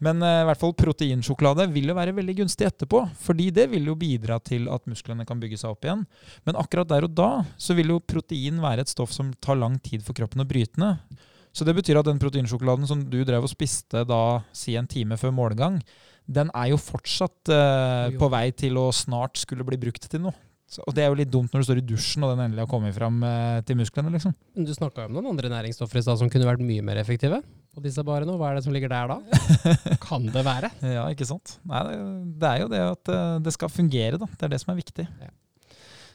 Men 0.00 0.22
eh, 0.22 0.40
i 0.40 0.48
hvert 0.48 0.60
fall 0.60 0.74
proteinsjokolade 0.78 1.68
vil 1.74 1.90
jo 1.90 1.96
være 1.98 2.16
veldig 2.16 2.38
gunstig 2.40 2.70
etterpå, 2.70 3.02
fordi 3.20 3.50
det 3.54 3.68
vil 3.72 3.90
jo 3.90 3.98
bidra 3.98 4.38
til 4.40 4.70
at 4.72 4.88
musklene 4.90 5.26
kan 5.28 5.40
bygge 5.42 5.60
seg 5.60 5.74
opp 5.74 5.84
igjen. 5.84 6.04
Men 6.48 6.58
akkurat 6.60 6.88
der 6.88 7.06
og 7.08 7.16
da 7.18 7.30
så 7.60 7.76
vil 7.76 7.92
jo 7.92 8.00
protein 8.00 8.62
være 8.64 8.86
et 8.86 8.92
stoff 8.92 9.12
som 9.14 9.34
tar 9.42 9.58
lang 9.60 9.76
tid 9.84 10.06
for 10.06 10.16
kroppen 10.16 10.44
å 10.44 10.48
bryte 10.48 10.80
ned. 10.80 11.18
Så 11.56 11.66
det 11.66 11.74
betyr 11.78 12.00
at 12.00 12.08
den 12.08 12.20
proteinsjokoladen 12.22 12.88
som 12.88 13.02
du 13.08 13.20
drev 13.26 13.46
og 13.46 13.52
spiste 13.52 14.04
da 14.08 14.40
si 14.56 14.76
en 14.78 14.88
time 14.90 15.18
før 15.20 15.34
målgang, 15.34 15.80
den 16.28 16.52
er 16.52 16.72
jo 16.74 16.80
fortsatt 16.80 17.50
eh, 17.54 18.18
på 18.20 18.28
vei 18.32 18.50
til 18.52 18.76
å 18.80 18.90
snart 18.94 19.40
skulle 19.40 19.64
bli 19.66 19.80
brukt 19.80 20.10
til 20.10 20.26
noe. 20.26 20.36
Så, 20.68 20.82
og 20.84 20.92
det 20.92 21.00
er 21.00 21.08
jo 21.08 21.16
litt 21.16 21.30
dumt 21.32 21.48
når 21.54 21.62
du 21.62 21.66
står 21.70 21.78
i 21.80 21.86
dusjen 21.88 22.24
og 22.26 22.34
den 22.34 22.42
endelig 22.44 22.66
har 22.66 22.68
kommet 22.68 22.92
fram 22.92 23.22
eh, 23.24 23.60
til 23.64 23.78
musklene, 23.80 24.12
liksom. 24.12 24.34
Du 24.52 24.72
snakka 24.76 25.06
jo 25.06 25.08
om 25.08 25.16
noen 25.16 25.30
andre 25.30 25.48
næringsstoffer 25.54 26.00
i 26.00 26.04
stad 26.04 26.20
som 26.20 26.28
kunne 26.28 26.44
vært 26.44 26.60
mye 26.60 26.84
mer 26.84 27.00
effektive 27.00 27.40
på 27.72 27.84
disse 27.84 28.04
barene. 28.04 28.34
Hva 28.36 28.50
er 28.50 28.58
det 28.58 28.66
som 28.66 28.76
ligger 28.76 28.92
der 28.92 29.14
da? 29.14 29.16
Kan 30.04 30.28
det 30.28 30.44
være? 30.44 30.68
Ja, 30.84 31.06
ikke 31.08 31.24
sant? 31.28 31.56
Nei, 31.68 31.80
det, 31.88 31.96
det 32.42 32.50
er 32.50 32.60
jo 32.60 32.70
det 32.74 32.82
at 32.84 33.12
eh, 33.14 33.34
det 33.48 33.56
skal 33.56 33.72
fungere, 33.72 34.20
da. 34.20 34.28
Det 34.28 34.44
er 34.44 34.52
det 34.52 34.60
som 34.60 34.74
er 34.74 34.80
viktig. 34.82 35.08
Ja. 35.24 35.32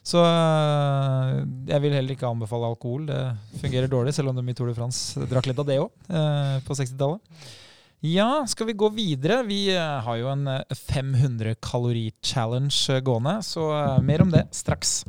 Så 0.03 0.19
eh, 0.19 1.33
jeg 1.71 1.83
vil 1.83 1.95
heller 1.95 2.15
ikke 2.15 2.27
anbefale 2.29 2.69
alkohol. 2.73 3.05
Det 3.07 3.21
fungerer 3.61 3.91
dårlig, 3.91 4.13
selv 4.15 4.33
om 4.33 4.39
de 4.39 4.45
i 4.51 4.55
Tour 4.57 4.71
de 4.71 4.77
France 4.77 5.27
drakk 5.31 5.47
litt 5.47 5.61
av 5.63 5.69
det 5.69 5.79
òg, 5.79 5.91
på 6.67 6.75
60-tallet. 6.79 7.21
Ja, 8.03 8.43
skal 8.51 8.67
vi 8.67 8.73
gå 8.75 8.89
videre? 8.91 9.45
Vi 9.47 9.69
eh, 9.71 9.79
har 9.79 10.17
jo 10.19 10.27
en 10.27 10.43
eh, 10.51 10.75
500 10.75 11.55
kalori-challenge 11.63 12.97
gående, 12.99 13.37
så 13.47 13.69
eh, 13.77 14.01
mer 14.03 14.25
om 14.25 14.33
det 14.33 14.41
straks. 14.51 15.05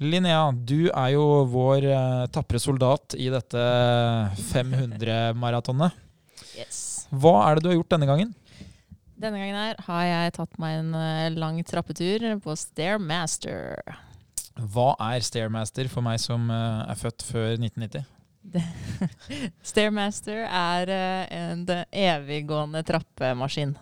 Linnea, 0.00 0.54
du 0.56 0.88
er 0.88 1.12
jo 1.18 1.26
vår 1.52 1.90
eh, 1.92 2.24
tapre 2.32 2.62
soldat 2.64 3.12
i 3.20 3.28
dette 3.34 3.68
500-maratonet. 4.48 6.00
Yes. 6.56 6.80
Hva 7.12 7.42
er 7.44 7.58
det 7.58 7.66
du 7.66 7.72
har 7.74 7.76
gjort 7.82 7.92
denne 7.98 8.08
gangen? 8.08 8.32
Denne 9.18 9.40
gangen 9.40 9.58
her 9.58 9.80
har 9.88 10.04
jeg 10.06 10.34
tatt 10.36 10.60
meg 10.62 10.76
en 10.78 10.92
eh, 10.94 11.30
lang 11.34 11.58
trappetur 11.66 12.22
på 12.44 12.54
Stairmaster. 12.58 13.74
Hva 14.58 14.92
er 15.08 15.24
Stairmaster 15.26 15.90
for 15.90 16.06
meg 16.06 16.20
som 16.22 16.46
eh, 16.54 16.84
er 16.86 17.00
født 17.00 17.26
før 17.26 17.56
1990? 17.56 18.06
Stairmaster 19.72 20.44
er 20.46 20.92
eh, 20.94 21.34
en 21.34 21.66
eviggående 21.90 22.84
trappemaskin. 22.86 23.74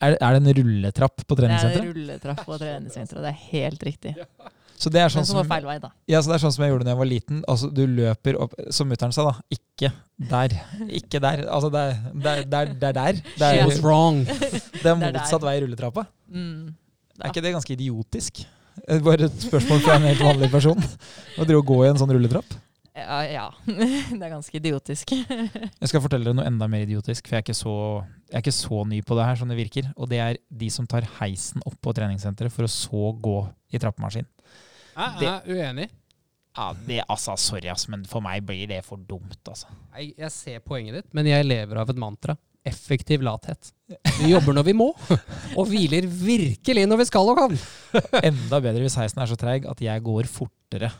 Er, 0.00 0.16
er 0.16 0.34
det 0.34 0.40
en 0.42 0.54
rulletrapp 0.58 1.22
på 1.22 1.38
treningssenteret? 1.38 1.76
Det 1.76 1.84
er 1.84 1.86
en 1.86 1.94
rulletrapp 1.94 2.42
på 2.48 2.58
treningssenteret, 2.58 3.22
det 3.22 3.30
er 3.30 3.42
helt 3.52 3.86
riktig. 3.86 4.14
Så 4.80 4.88
det 4.92 5.02
er 5.04 5.10
sånn 5.12 5.26
som 5.28 5.36
som, 5.42 5.48
feil 5.50 5.66
vei, 5.68 5.74
da. 5.82 5.90
ja, 6.08 6.22
så 6.24 6.30
det 6.32 6.38
er 6.38 6.42
sånn 6.46 6.54
som 6.56 6.62
jeg 6.64 6.70
gjorde 6.72 6.86
da 6.88 6.92
jeg 6.94 6.98
var 7.02 7.08
liten. 7.10 7.40
Altså, 7.52 7.68
du 7.76 7.82
løper 7.86 8.38
opp, 8.40 8.54
som 8.72 8.88
mutter'n 8.88 9.12
sa, 9.12 9.26
da. 9.28 9.34
Ikke 9.52 9.90
der. 10.30 10.54
Ikke 10.88 11.20
der. 11.20 11.42
Altså, 11.52 11.68
det 11.74 11.82
er 11.82 11.98
der. 12.14 12.38
er- 12.40 12.46
det 12.48 12.60
er- 12.62 12.72
det 12.80 12.88
er 12.88 12.96
der. 12.96 13.20
Det 13.36 13.50
er, 13.60 13.74
wrong? 13.84 14.22
det 14.82 14.86
er 14.86 14.96
der. 15.04 15.12
motsatt 15.18 15.44
vei 15.44 15.58
i 15.58 15.60
rulletrappa. 15.66 16.06
Mm. 16.32 16.72
Er 17.20 17.28
ikke 17.34 17.42
det 17.44 17.52
ganske 17.58 17.76
idiotisk? 17.76 18.40
Eh, 18.88 18.98
Bare 19.04 19.28
et 19.28 19.42
spørsmål 19.44 19.80
fra 19.84 19.98
en 20.00 20.08
helt 20.08 20.24
vanlig 20.24 20.48
person. 20.50 20.80
Å 21.38 21.44
drive 21.44 21.60
og 21.60 21.66
gå 21.68 21.82
i 21.84 21.90
en 21.92 22.00
sånn 22.00 22.14
rulletrapp. 22.16 22.56
Ja, 22.96 23.20
ja. 23.28 23.44
det 23.68 24.16
er 24.18 24.32
ganske 24.32 24.56
idiotisk. 24.58 25.12
Jeg 25.14 25.88
skal 25.88 26.00
fortelle 26.02 26.24
dere 26.26 26.34
noe 26.40 26.48
enda 26.48 26.66
mer 26.68 26.82
idiotisk, 26.84 27.28
for 27.28 27.36
jeg 27.36 27.44
er 27.44 27.46
ikke 27.46 27.54
så, 27.60 27.74
jeg 28.32 28.34
er 28.40 28.42
ikke 28.42 28.56
så 28.56 28.80
ny 28.88 28.98
på 29.06 29.16
det 29.16 29.24
her 29.28 29.38
som 29.40 29.48
det 29.52 29.56
virker. 29.60 29.92
Og 29.96 30.08
det 30.10 30.18
er 30.24 30.40
de 30.50 30.68
som 30.74 30.88
tar 30.90 31.06
heisen 31.20 31.62
opp 31.68 31.76
på 31.84 31.94
treningssenteret 31.96 32.52
for 32.52 32.66
å 32.66 32.72
så 32.72 33.12
gå 33.22 33.36
i 33.72 33.78
trappemaskin. 33.80 34.26
Jeg 34.96 35.30
er 35.30 35.50
uenig. 35.50 35.88
Ja, 36.56 36.70
det, 36.86 37.02
altså, 37.06 37.36
Sorry, 37.38 37.68
ass, 37.70 37.86
men 37.90 38.02
for 38.10 38.24
meg 38.24 38.42
blir 38.46 38.66
det 38.70 38.80
for 38.86 39.00
dumt, 39.08 39.38
altså. 39.46 39.70
Jeg, 39.94 40.14
jeg 40.18 40.32
ser 40.34 40.64
poenget 40.66 40.98
ditt, 40.98 41.10
men 41.16 41.28
jeg 41.30 41.46
lever 41.46 41.78
av 41.80 41.92
et 41.92 42.00
mantra. 42.00 42.34
Effektiv 42.66 43.22
lathet. 43.24 43.70
Vi 44.18 44.32
jobber 44.32 44.58
når 44.58 44.66
vi 44.66 44.74
må, 44.76 44.90
og 45.58 45.70
hviler 45.70 46.08
virkelig 46.10 46.84
når 46.90 47.00
vi 47.00 47.06
skal 47.08 47.30
og 47.32 47.38
kan. 47.38 47.54
Enda 48.20 48.60
bedre 48.60 48.82
hvis 48.84 48.98
heisen 49.00 49.22
er 49.22 49.30
så 49.30 49.38
treig 49.40 49.64
at 49.70 49.80
jeg 49.80 50.04
går 50.04 50.28
fortere 50.30 50.90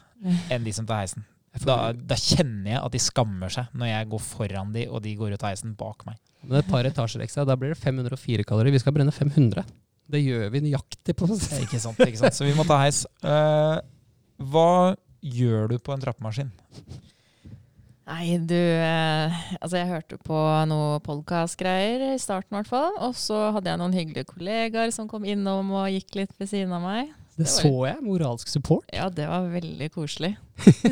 enn 0.53 0.65
de 0.65 0.73
som 0.77 0.87
tar 0.89 1.03
heisen. 1.03 1.27
Da, 1.67 1.91
da 1.93 2.15
kjenner 2.15 2.77
jeg 2.77 2.81
at 2.81 2.95
de 2.95 3.01
skammer 3.03 3.51
seg 3.51 3.73
når 3.75 3.91
jeg 3.91 4.09
går 4.13 4.23
foran 4.23 4.73
de, 4.75 4.87
og 4.87 5.03
de 5.03 5.17
går 5.19 5.35
ut 5.35 5.43
av 5.43 5.51
heisen 5.51 5.75
bak 5.77 6.07
meg. 6.07 6.21
Men 6.47 6.63
et 6.63 6.71
par 6.71 6.87
etasjer 6.89 7.25
ekstra, 7.27 7.45
da 7.45 7.57
blir 7.59 7.75
det 7.75 7.81
504 7.83 8.47
kalorier. 8.49 8.73
Vi 8.73 8.81
skal 8.81 8.95
brenne 8.97 9.13
500. 9.13 9.67
Det 10.11 10.23
gjør 10.23 10.49
vi 10.53 10.65
nøyaktig 10.67 11.15
på 11.19 11.29
Ikke 11.65 11.81
sant, 11.83 12.01
ikke 12.05 12.21
sant? 12.21 12.37
Så 12.37 12.49
vi 12.49 12.57
må 12.57 12.67
ta 12.69 12.81
heis. 12.83 13.05
Uh, 13.25 13.79
hva 14.51 14.97
gjør 15.21 15.71
du 15.73 15.79
på 15.79 15.95
en 15.95 16.03
trappemaskin? 16.03 16.51
Nei, 18.11 18.41
du 18.43 18.57
eh, 18.57 19.41
Altså, 19.61 19.77
jeg 19.79 19.91
hørte 19.91 20.19
på 20.25 20.39
noe 20.67 20.99
podkast-greier 21.05 22.09
i 22.09 22.19
starten, 22.19 22.55
i 22.55 22.59
hvert 22.59 22.71
fall. 22.71 22.97
Og 23.07 23.15
så 23.19 23.51
hadde 23.55 23.71
jeg 23.71 23.81
noen 23.81 23.95
hyggelige 23.95 24.31
kollegaer 24.33 24.91
som 24.95 25.09
kom 25.11 25.27
innom 25.29 25.71
og 25.77 25.91
gikk 25.95 26.23
litt 26.23 26.35
ved 26.41 26.51
siden 26.51 26.75
av 26.75 26.83
meg. 26.83 27.13
Det 27.41 27.47
så 27.49 27.71
jeg. 27.87 28.01
Moralsk 28.05 28.51
support. 28.53 28.85
Ja, 28.93 29.07
det 29.13 29.29
var 29.31 29.47
veldig 29.49 29.89
koselig. 29.95 30.35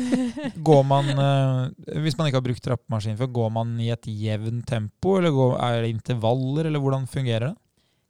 Går 0.69 0.85
man, 0.87 1.11
eh, 1.11 1.97
Hvis 2.05 2.17
man 2.17 2.29
ikke 2.29 2.39
har 2.39 2.47
brukt 2.47 2.63
trappemaskin 2.65 3.19
før, 3.19 3.33
går 3.35 3.51
man 3.53 3.75
i 3.83 3.91
et 3.93 4.07
jevnt 4.09 4.65
tempo, 4.69 5.17
eller 5.19 5.35
går, 5.35 5.57
er 5.65 5.83
det 5.83 5.91
intervaller, 5.93 6.69
eller 6.69 6.81
hvordan 6.81 7.05
fungerer 7.09 7.51
det? 7.51 7.55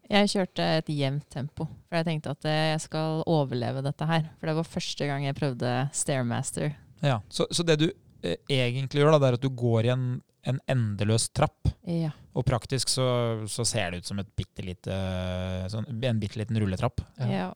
Jeg 0.09 0.29
kjørte 0.31 0.65
et 0.79 0.87
jevnt 0.89 1.27
tempo, 1.29 1.67
for 1.87 1.99
jeg 1.99 2.07
tenkte 2.07 2.31
at 2.33 2.47
eh, 2.49 2.63
jeg 2.73 2.81
skal 2.87 3.19
overleve 3.29 3.83
dette 3.85 4.07
her. 4.09 4.25
For 4.39 4.49
det 4.49 4.55
var 4.57 4.65
første 4.71 5.05
gang 5.09 5.27
jeg 5.27 5.37
prøvde 5.37 5.73
Stairmaster. 5.93 6.73
Ja, 7.05 7.19
Så, 7.29 7.45
så 7.53 7.63
det 7.63 7.77
du 7.83 7.85
eh, 8.25 8.39
egentlig 8.49 9.03
gjør, 9.03 9.13
da, 9.15 9.21
det 9.21 9.29
er 9.29 9.37
at 9.37 9.45
du 9.45 9.51
går 9.53 9.85
i 9.85 9.93
en, 9.93 10.07
en 10.49 10.59
endeløs 10.71 11.29
trapp. 11.29 11.69
Ja. 11.85 12.09
Og 12.33 12.45
praktisk 12.47 12.89
så, 12.89 13.05
så 13.47 13.65
ser 13.67 13.91
det 13.93 14.01
ut 14.01 14.09
som 14.09 14.19
et 14.23 14.29
bitte 14.39 14.65
lite, 14.65 14.97
sånn, 15.71 15.85
en 16.03 16.21
bitte 16.21 16.41
liten 16.41 16.59
rulletrapp. 16.61 17.05
ja. 17.29 17.51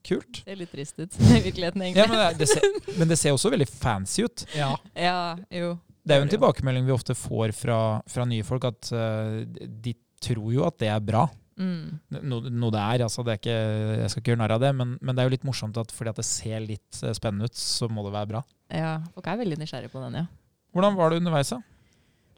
Kult. 0.00 0.38
Det 0.46 0.54
ser 0.54 0.56
litt 0.56 0.70
trist 0.72 0.96
ut 0.96 1.16
i 1.20 1.40
virkeligheten, 1.44 1.82
Ja, 1.84 1.88
egentlig. 1.90 2.08
men, 2.08 2.20
det, 2.22 2.38
det 2.40 2.46
ser, 2.48 2.94
men 2.96 3.10
det 3.10 3.18
ser 3.20 3.34
også 3.36 3.50
veldig 3.52 3.66
fancy 3.68 4.22
ut. 4.24 4.46
Ja. 4.56 4.70
Ja, 4.96 5.16
jo. 5.52 5.74
Det 6.00 6.14
er 6.14 6.22
jo 6.22 6.24
en 6.24 6.32
tilbakemelding 6.32 6.86
vi 6.88 6.94
ofte 6.94 7.12
får 7.12 7.52
fra, 7.52 7.76
fra 8.08 8.24
nye 8.24 8.46
folk, 8.48 8.64
at 8.70 8.88
uh, 8.96 9.42
de 9.44 9.92
tror 10.24 10.48
jo 10.54 10.64
at 10.64 10.78
det 10.80 10.88
er 10.88 11.04
bra. 11.04 11.26
Mm. 11.60 11.98
Noe, 12.24 12.48
noe 12.48 12.72
det 12.72 12.80
er, 12.80 13.04
altså 13.04 13.24
det 13.26 13.34
er 13.34 13.40
ikke, 13.42 13.56
jeg 14.00 14.12
skal 14.12 14.22
ikke 14.22 14.32
gjøre 14.32 14.40
narr 14.40 14.54
av 14.56 14.62
det, 14.62 14.70
men, 14.78 14.94
men 15.04 15.16
det 15.16 15.22
er 15.22 15.28
jo 15.28 15.34
litt 15.34 15.44
morsomt 15.48 15.76
at 15.80 15.92
fordi 15.92 16.14
at 16.14 16.20
det 16.22 16.24
ser 16.28 16.62
litt 16.64 17.02
eh, 17.04 17.12
spennende 17.16 17.50
ut, 17.50 17.58
så 17.60 17.90
må 17.92 18.04
det 18.06 18.14
være 18.14 18.30
bra. 18.32 18.44
Ja, 18.72 18.94
folk 19.12 19.28
er 19.28 19.42
veldig 19.42 19.60
nysgjerrige 19.60 19.92
på 19.92 20.00
den, 20.06 20.22
ja. 20.22 20.26
Hvordan 20.72 20.96
var 20.96 21.12
det 21.12 21.20
underveis? 21.20 21.52
da? 21.52 21.60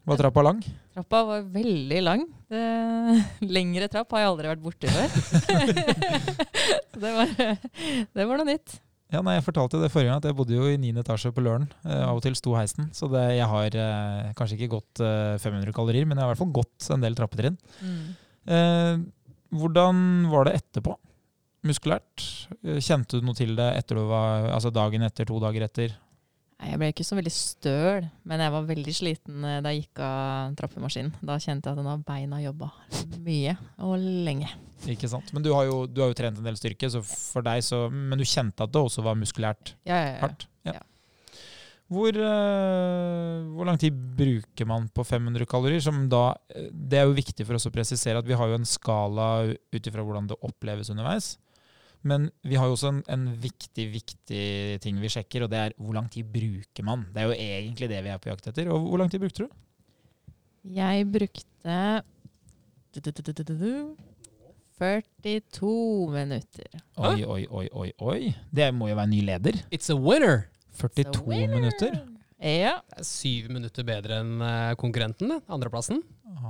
Var 0.03 0.19
trappa 0.19 0.43
lang? 0.43 0.59
Trappa 0.91 1.21
var 1.29 1.43
veldig 1.53 1.99
lang. 2.03 2.23
Det, 2.51 2.63
lengre 3.55 3.87
trapp 3.91 4.11
har 4.17 4.25
jeg 4.25 4.31
aldri 4.33 4.49
vært 4.51 4.65
borti 4.65 4.91
før. 4.91 5.13
Så 5.29 6.99
det 7.05 7.13
var, 7.15 7.37
det 8.11 8.25
var 8.27 8.41
noe 8.41 8.49
nytt. 8.49 8.81
Ja, 9.13 9.21
nei, 9.21 9.35
Jeg 9.37 9.45
fortalte 9.45 9.77
det 9.77 9.91
forrige 9.93 10.09
gang 10.09 10.19
at 10.19 10.25
jeg 10.25 10.35
bodde 10.35 10.55
jo 10.57 10.65
i 10.67 10.77
9. 10.81 10.89
etasje 11.03 11.29
på 11.35 11.43
Løren. 11.45 11.67
Eh, 11.85 12.01
av 12.01 12.17
og 12.17 12.23
til 12.25 12.35
sto 12.35 12.55
heisen. 12.57 12.89
Så 12.97 13.07
det, 13.13 13.21
jeg 13.37 13.45
har 13.47 13.77
eh, 13.77 14.31
kanskje 14.35 14.57
ikke 14.57 14.71
gått 14.73 15.03
eh, 15.05 15.37
500 15.43 15.75
kalorier, 15.75 16.07
men 16.09 16.17
jeg 16.17 16.25
har 16.25 16.31
i 16.31 16.33
hvert 16.33 16.41
fall 16.41 16.55
gått 16.57 16.89
en 16.95 17.05
del 17.05 17.15
trappetrinn. 17.19 17.59
Eh, 18.47 18.97
hvordan 19.53 20.03
var 20.31 20.49
det 20.49 20.55
etterpå? 20.61 20.95
Muskulært? 21.63 22.23
Eh, 22.63 22.79
Kjente 22.83 23.19
du 23.19 23.27
noe 23.27 23.37
til 23.37 23.53
det 23.55 23.69
etter 23.79 23.99
du 24.01 24.07
var, 24.09 24.49
altså 24.55 24.71
dagen 24.73 25.05
etter, 25.05 25.27
to 25.29 25.37
dager 25.43 25.67
etter? 25.69 25.93
Jeg 26.63 26.79
ble 26.79 26.87
ikke 26.93 27.03
så 27.03 27.17
veldig 27.17 27.31
støl, 27.33 28.05
men 28.29 28.39
jeg 28.39 28.51
var 28.53 28.67
veldig 28.69 28.93
sliten 28.95 29.43
eh, 29.47 29.57
da 29.63 29.71
jeg 29.73 29.83
gikk 29.85 29.99
av 30.05 30.53
trappemaskinen. 30.59 31.11
Da 31.25 31.35
kjente 31.41 31.67
jeg 31.71 31.79
at 31.79 31.83
nå 31.87 31.95
beina 32.07 32.39
jobba 32.43 32.69
mye 33.25 33.55
og 33.83 33.97
lenge. 33.99 34.51
Ikke 34.91 35.07
sant? 35.11 35.31
Men 35.35 35.43
du 35.43 35.51
har, 35.55 35.67
jo, 35.67 35.83
du 35.87 36.01
har 36.03 36.11
jo 36.11 36.17
trent 36.19 36.39
en 36.39 36.47
del 36.47 36.57
styrke, 36.59 36.87
så 36.91 37.01
for 37.03 37.43
deg 37.45 37.63
så, 37.63 37.85
men 37.91 38.19
du 38.19 38.23
kjente 38.27 38.63
at 38.63 38.71
det 38.71 38.79
også 38.83 39.03
var 39.05 39.15
muskulært 39.19 39.75
Ja, 39.87 39.95
ja, 39.95 40.09
ja. 40.15 40.19
hardt? 40.23 40.47
Ja. 40.67 40.79
Hvor, 41.93 42.15
eh, 42.17 43.43
hvor 43.53 43.67
lang 43.67 43.77
tid 43.81 43.95
bruker 44.17 44.67
man 44.69 44.87
på 44.89 45.05
500 45.05 45.45
kalorier? 45.49 45.81
Som 45.83 46.07
da, 46.09 46.35
eh, 46.49 46.69
det 46.71 46.99
er 46.99 47.07
jo 47.07 47.17
viktig 47.17 47.45
for 47.45 47.59
oss 47.59 47.69
å 47.69 47.73
presisere 47.73 48.21
at 48.21 48.27
vi 48.27 48.37
har 48.39 48.49
jo 48.49 48.57
en 48.57 48.67
skala 48.67 49.29
ut 49.53 49.89
ifra 49.89 50.05
hvordan 50.05 50.29
det 50.31 50.39
oppleves 50.41 50.89
underveis. 50.93 51.35
Men 52.03 52.27
vi 52.43 52.57
har 52.59 52.67
jo 52.67 52.75
også 52.75 52.89
en, 52.91 53.03
en 53.07 53.27
viktig, 53.39 53.85
viktig 53.93 54.45
ting 54.83 54.97
vi 54.99 55.11
sjekker, 55.11 55.45
og 55.45 55.53
det 55.53 55.59
er 55.59 55.75
hvor 55.79 55.95
lang 55.95 56.09
tid 56.11 56.27
bruker 56.33 56.83
man. 56.83 57.05
Det 57.13 57.21
er 57.21 57.29
jo 57.29 57.37
egentlig 57.37 57.91
det 57.91 58.01
vi 58.03 58.11
er 58.11 58.19
på 58.19 58.31
jakt 58.31 58.49
etter. 58.51 58.71
Og 58.73 58.89
hvor 58.89 58.99
lang 58.99 59.11
tid 59.11 59.23
brukte 59.23 59.45
du? 59.45 59.61
Jeg 60.73 61.07
brukte 61.11 61.77
du, 62.93 62.99
du, 62.99 63.11
du, 63.11 63.21
du, 63.31 63.43
du, 63.43 63.53
du, 63.55 63.95
42 64.79 66.11
minutter. 66.11 66.81
Oi, 66.97 67.23
oi, 67.23 67.43
oi, 67.47 67.67
oi, 67.71 67.89
oi. 68.01 68.33
Det 68.51 68.71
må 68.75 68.89
jo 68.91 68.97
være 68.99 69.11
ny 69.11 69.21
leder. 69.23 69.61
It's 69.71 69.91
a 69.93 69.95
winner! 69.95 70.49
42 70.79 71.13
So 71.13 71.47
minutter. 71.55 71.95
Ja. 72.43 72.75
Det 72.91 72.99
er 72.99 73.07
syv 73.07 73.51
minutter 73.55 73.85
bedre 73.87 74.19
enn 74.23 74.41
eh, 74.43 74.73
konkurrenten. 74.79 75.37
Andreplassen. 75.47 76.01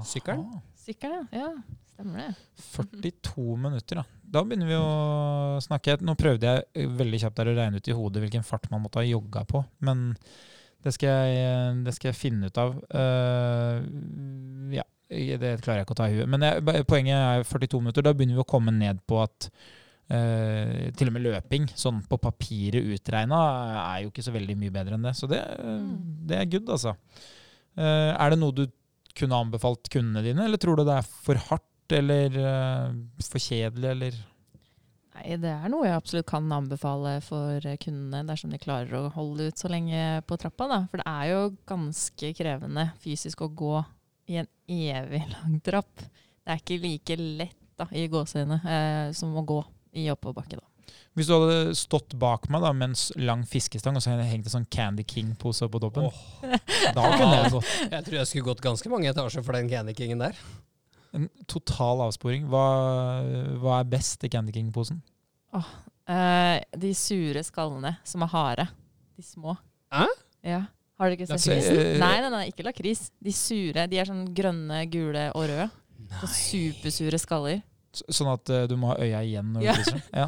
Sykkelen? 0.10 0.48
Sykkelen, 0.80 1.28
ja. 1.32 1.52
ja. 1.52 1.80
Stemmer 1.94 2.24
det. 2.24 2.32
42 2.74 3.58
minutter, 3.62 4.02
da. 4.02 4.06
Da 4.34 4.42
begynner 4.42 4.72
vi 4.72 4.80
å 4.80 5.60
snakke. 5.62 6.00
Nå 6.02 6.16
prøvde 6.18 6.50
jeg 6.50 6.66
eh, 6.74 6.90
veldig 6.90 7.22
kjapt 7.22 7.38
der 7.38 7.52
å 7.52 7.56
regne 7.60 7.78
ut 7.78 7.92
i 7.92 7.98
hodet 7.98 8.24
hvilken 8.24 8.48
fart 8.48 8.66
man 8.72 8.82
måtte 8.86 9.04
ha 9.04 9.06
jogga 9.06 9.46
på, 9.50 9.62
men 9.86 10.10
det 10.84 10.92
skal 10.96 11.30
jeg, 11.30 11.76
det 11.86 11.94
skal 11.96 12.10
jeg 12.10 12.20
finne 12.20 12.50
ut 12.50 12.58
av. 12.60 12.74
Uh, 12.92 14.74
ja, 14.74 14.84
det 15.08 15.54
klarer 15.64 15.80
jeg 15.80 15.86
ikke 15.86 15.96
å 15.96 16.00
ta 16.02 16.10
i 16.10 16.18
huet. 16.18 16.28
Men 16.28 16.44
jeg, 16.44 16.84
poenget 16.90 17.16
er 17.16 17.46
42 17.48 17.80
minutter. 17.80 18.04
Da 18.04 18.12
begynner 18.12 18.36
vi 18.36 18.44
å 18.44 18.50
komme 18.50 18.74
ned 18.76 19.00
på 19.08 19.22
at 19.24 19.48
eh, 20.10 20.92
til 20.98 21.10
og 21.10 21.14
med 21.16 21.24
løping, 21.26 21.68
sånn 21.80 22.02
på 22.10 22.20
papiret 22.22 22.84
utregna, 22.96 23.40
er 23.96 24.04
jo 24.04 24.12
ikke 24.12 24.26
så 24.26 24.34
veldig 24.36 24.58
mye 24.60 24.74
bedre 24.76 24.98
enn 24.98 25.08
det. 25.08 25.16
Så 25.18 25.30
det, 25.32 25.42
Mm. 25.60 25.94
det 26.28 26.38
er 26.40 26.46
good, 26.52 26.70
altså. 26.70 26.96
Uh, 27.78 28.14
er 28.14 28.30
det 28.30 28.38
noe 28.40 28.54
du 28.54 28.68
kunne 29.18 29.40
anbefalt 29.40 29.90
kundene 29.90 30.22
dine, 30.26 30.46
eller 30.46 30.58
tror 30.62 30.78
du 30.78 30.84
det 30.86 31.00
er 31.00 31.08
for 31.08 31.36
hardt? 31.50 31.70
Eller 31.94 32.32
uh, 32.40 32.94
for 33.22 33.42
kjedelig, 33.44 33.90
eller 33.92 34.14
Nei, 35.14 35.36
det 35.38 35.52
er 35.52 35.70
noe 35.70 35.86
jeg 35.86 35.94
absolutt 35.94 36.26
kan 36.26 36.48
anbefale 36.56 37.20
for 37.22 37.62
kundene 37.84 38.24
dersom 38.26 38.50
de 38.50 38.58
klarer 38.58 38.96
å 38.98 39.12
holde 39.14 39.52
ut 39.52 39.60
så 39.62 39.70
lenge 39.70 40.24
på 40.26 40.38
trappa. 40.42 40.66
Da. 40.72 40.80
For 40.90 40.98
det 41.04 41.06
er 41.12 41.28
jo 41.30 41.42
ganske 41.70 42.32
krevende 42.34 42.88
fysisk 43.04 43.44
å 43.46 43.52
gå 43.54 43.76
i 44.34 44.40
en 44.42 44.50
evig 44.66 45.22
lang 45.36 45.60
trapp. 45.62 46.02
Det 46.02 46.50
er 46.56 46.64
ikke 46.64 46.80
like 46.82 47.18
lett 47.20 47.60
da, 47.78 47.86
i 47.94 48.08
gåseøyne 48.10 48.58
eh, 48.66 49.12
som 49.14 49.36
å 49.38 49.46
gå 49.46 49.60
i 49.94 50.10
oppoverbakke. 50.14 50.60
Da. 50.60 50.96
Hvis 51.14 51.30
du 51.30 51.36
hadde 51.36 51.76
stått 51.78 52.16
bak 52.20 52.48
meg 52.54 52.64
da, 52.66 52.72
med 52.74 52.92
en 52.94 53.24
lang 53.28 53.44
fiskestang 53.48 53.98
og 53.98 54.04
så 54.04 54.12
hadde 54.12 54.26
jeg 54.26 54.34
hengt 54.34 54.50
en 54.50 54.56
sånn 54.56 54.68
Candy 54.74 55.06
King-pose 55.08 55.70
på 55.70 55.82
toppen, 55.84 56.10
da 56.98 57.08
kunne 57.14 57.38
jeg 57.38 57.54
gått. 57.54 57.72
Jeg 57.92 58.08
tror 58.08 58.18
jeg 58.20 58.30
skulle 58.32 58.48
gått 58.50 58.64
ganske 58.66 58.92
mange 58.92 59.12
etasjer 59.12 59.46
for 59.46 59.58
den 59.58 59.70
Candy 59.72 59.96
Kingen 59.98 60.24
der. 60.24 60.38
En 61.14 61.28
total 61.46 62.02
avsporing. 62.08 62.48
Hva, 62.50 62.66
hva 63.62 63.80
er 63.80 63.90
best 63.92 64.26
i 64.26 64.32
Candy 64.34 64.56
King-posen? 64.56 65.04
Eh, 65.54 66.58
de 66.82 66.94
sure 66.98 67.44
skallene 67.46 67.94
som 68.10 68.26
er 68.26 68.32
harde. 68.34 68.66
De 69.14 69.26
små. 69.26 69.54
Hæ? 69.94 70.08
Ja. 70.44 70.64
Har 70.98 71.10
du 71.10 71.16
ikke 71.18 71.28
sett 71.30 71.46
lakrisen? 71.46 71.78
lakris? 71.78 72.00
Nei, 72.02 72.16
nei, 72.24 72.32
nei, 72.34 72.42
ikke 72.50 72.66
lakris. 72.66 73.04
De 73.22 73.34
sure. 73.36 73.86
De 73.90 74.02
er 74.02 74.10
sånn 74.10 74.26
grønne, 74.36 74.82
gule 74.90 75.28
og 75.38 75.46
røde. 75.52 75.70
Så 76.22 76.30
supersure 76.34 77.22
skaller. 77.22 77.62
Sånn 78.10 78.32
at 78.34 78.50
eh, 78.50 78.66
du 78.68 78.76
må 78.76 78.88
ha 78.94 78.96
øya 78.98 79.22
igjen 79.24 79.54
når 79.54 79.60
du 79.62 79.66
Ja. 79.66 79.74
spiser? 79.74 80.02
Ja. 80.14 80.28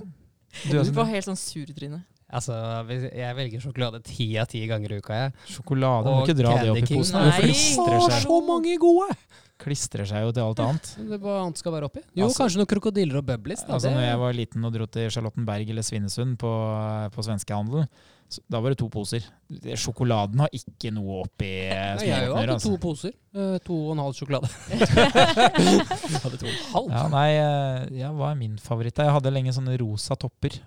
Du 0.70 0.84
Du 0.84 0.92
får 0.94 1.06
helt 1.12 1.26
sånn 1.26 1.40
surtryne. 1.40 2.04
Altså, 2.36 2.54
Jeg 2.90 3.36
velger 3.38 3.62
sjokolade 3.62 4.04
ti 4.04 4.36
av 4.38 4.48
ti 4.48 4.66
ganger 4.68 4.92
i 4.92 4.98
uka, 4.98 5.14
jeg. 5.14 5.34
sjokolade, 5.48 6.06
Og 6.10 6.16
må 6.20 6.28
ikke 6.28 6.36
dra 6.38 6.56
det 6.58 6.70
opp 6.72 6.78
i 6.78 6.82
Candy 6.82 6.88
King. 6.88 6.98
posen. 6.98 7.22
Det 7.22 7.32
Nei. 7.32 7.42
klistrer 7.46 8.00
Å, 8.00 8.10
seg, 8.10 8.24
så 8.26 8.40
mange 8.48 8.78
gode! 8.80 9.16
klistrer 9.58 10.06
seg 10.06 10.22
jo 10.26 10.32
til 10.36 10.44
alt 10.44 10.60
annet. 10.60 10.96
Det 11.10 11.20
Hva 11.22 11.36
annet 11.46 11.58
skal 11.58 11.72
være 11.72 11.86
oppi? 11.88 12.02
Jo, 12.14 12.26
Altså- 12.26 12.44
kanskje 12.44 12.58
noen 12.60 12.68
krokodiller 12.68 13.18
og 13.22 13.26
bubblies. 13.26 13.62
Da. 13.66 13.74
Altså, 13.74 13.90
når 13.94 14.02
jeg 14.10 14.18
var 14.20 14.34
liten 14.34 14.66
og 14.66 14.74
dro 14.74 14.86
til 14.86 15.10
Charlottenberg 15.10 15.70
eller 15.70 15.82
Svinesund 15.82 16.38
på, 16.38 16.50
på 17.16 17.24
svenskehandel, 17.24 17.88
så- 17.88 17.90
da 18.50 18.60
var 18.60 18.74
det 18.74 18.80
to 18.82 18.88
poser. 18.90 19.24
Sjokoladen 19.78 20.40
har 20.42 20.50
ikke 20.56 20.90
noe 20.92 21.22
oppi 21.24 21.50
Nei, 21.70 22.08
jeg 22.08 22.16
har 22.16 22.26
jo 22.26 22.36
hatt 22.36 22.48
to 22.50 22.56
Altså. 22.56 22.78
poser. 22.82 23.14
Eh, 23.36 23.58
to 23.64 23.76
og 23.86 23.92
en 23.94 24.02
halv 24.04 24.16
sjokolade. 24.18 24.50
hadde 26.24 26.40
to 26.42 26.48
og 26.48 26.54
en 26.54 26.72
halv. 26.74 26.90
Ja, 26.96 27.04
nei, 27.14 27.28
eh, 27.40 28.00
ja, 28.02 28.12
hva 28.16 28.32
er 28.34 28.40
min 28.40 28.58
favoritt? 28.62 28.98
Jeg 29.02 29.14
hadde 29.16 29.32
lenge 29.34 29.54
sånne 29.56 29.78
rosa 29.82 30.18
topper. 30.20 30.58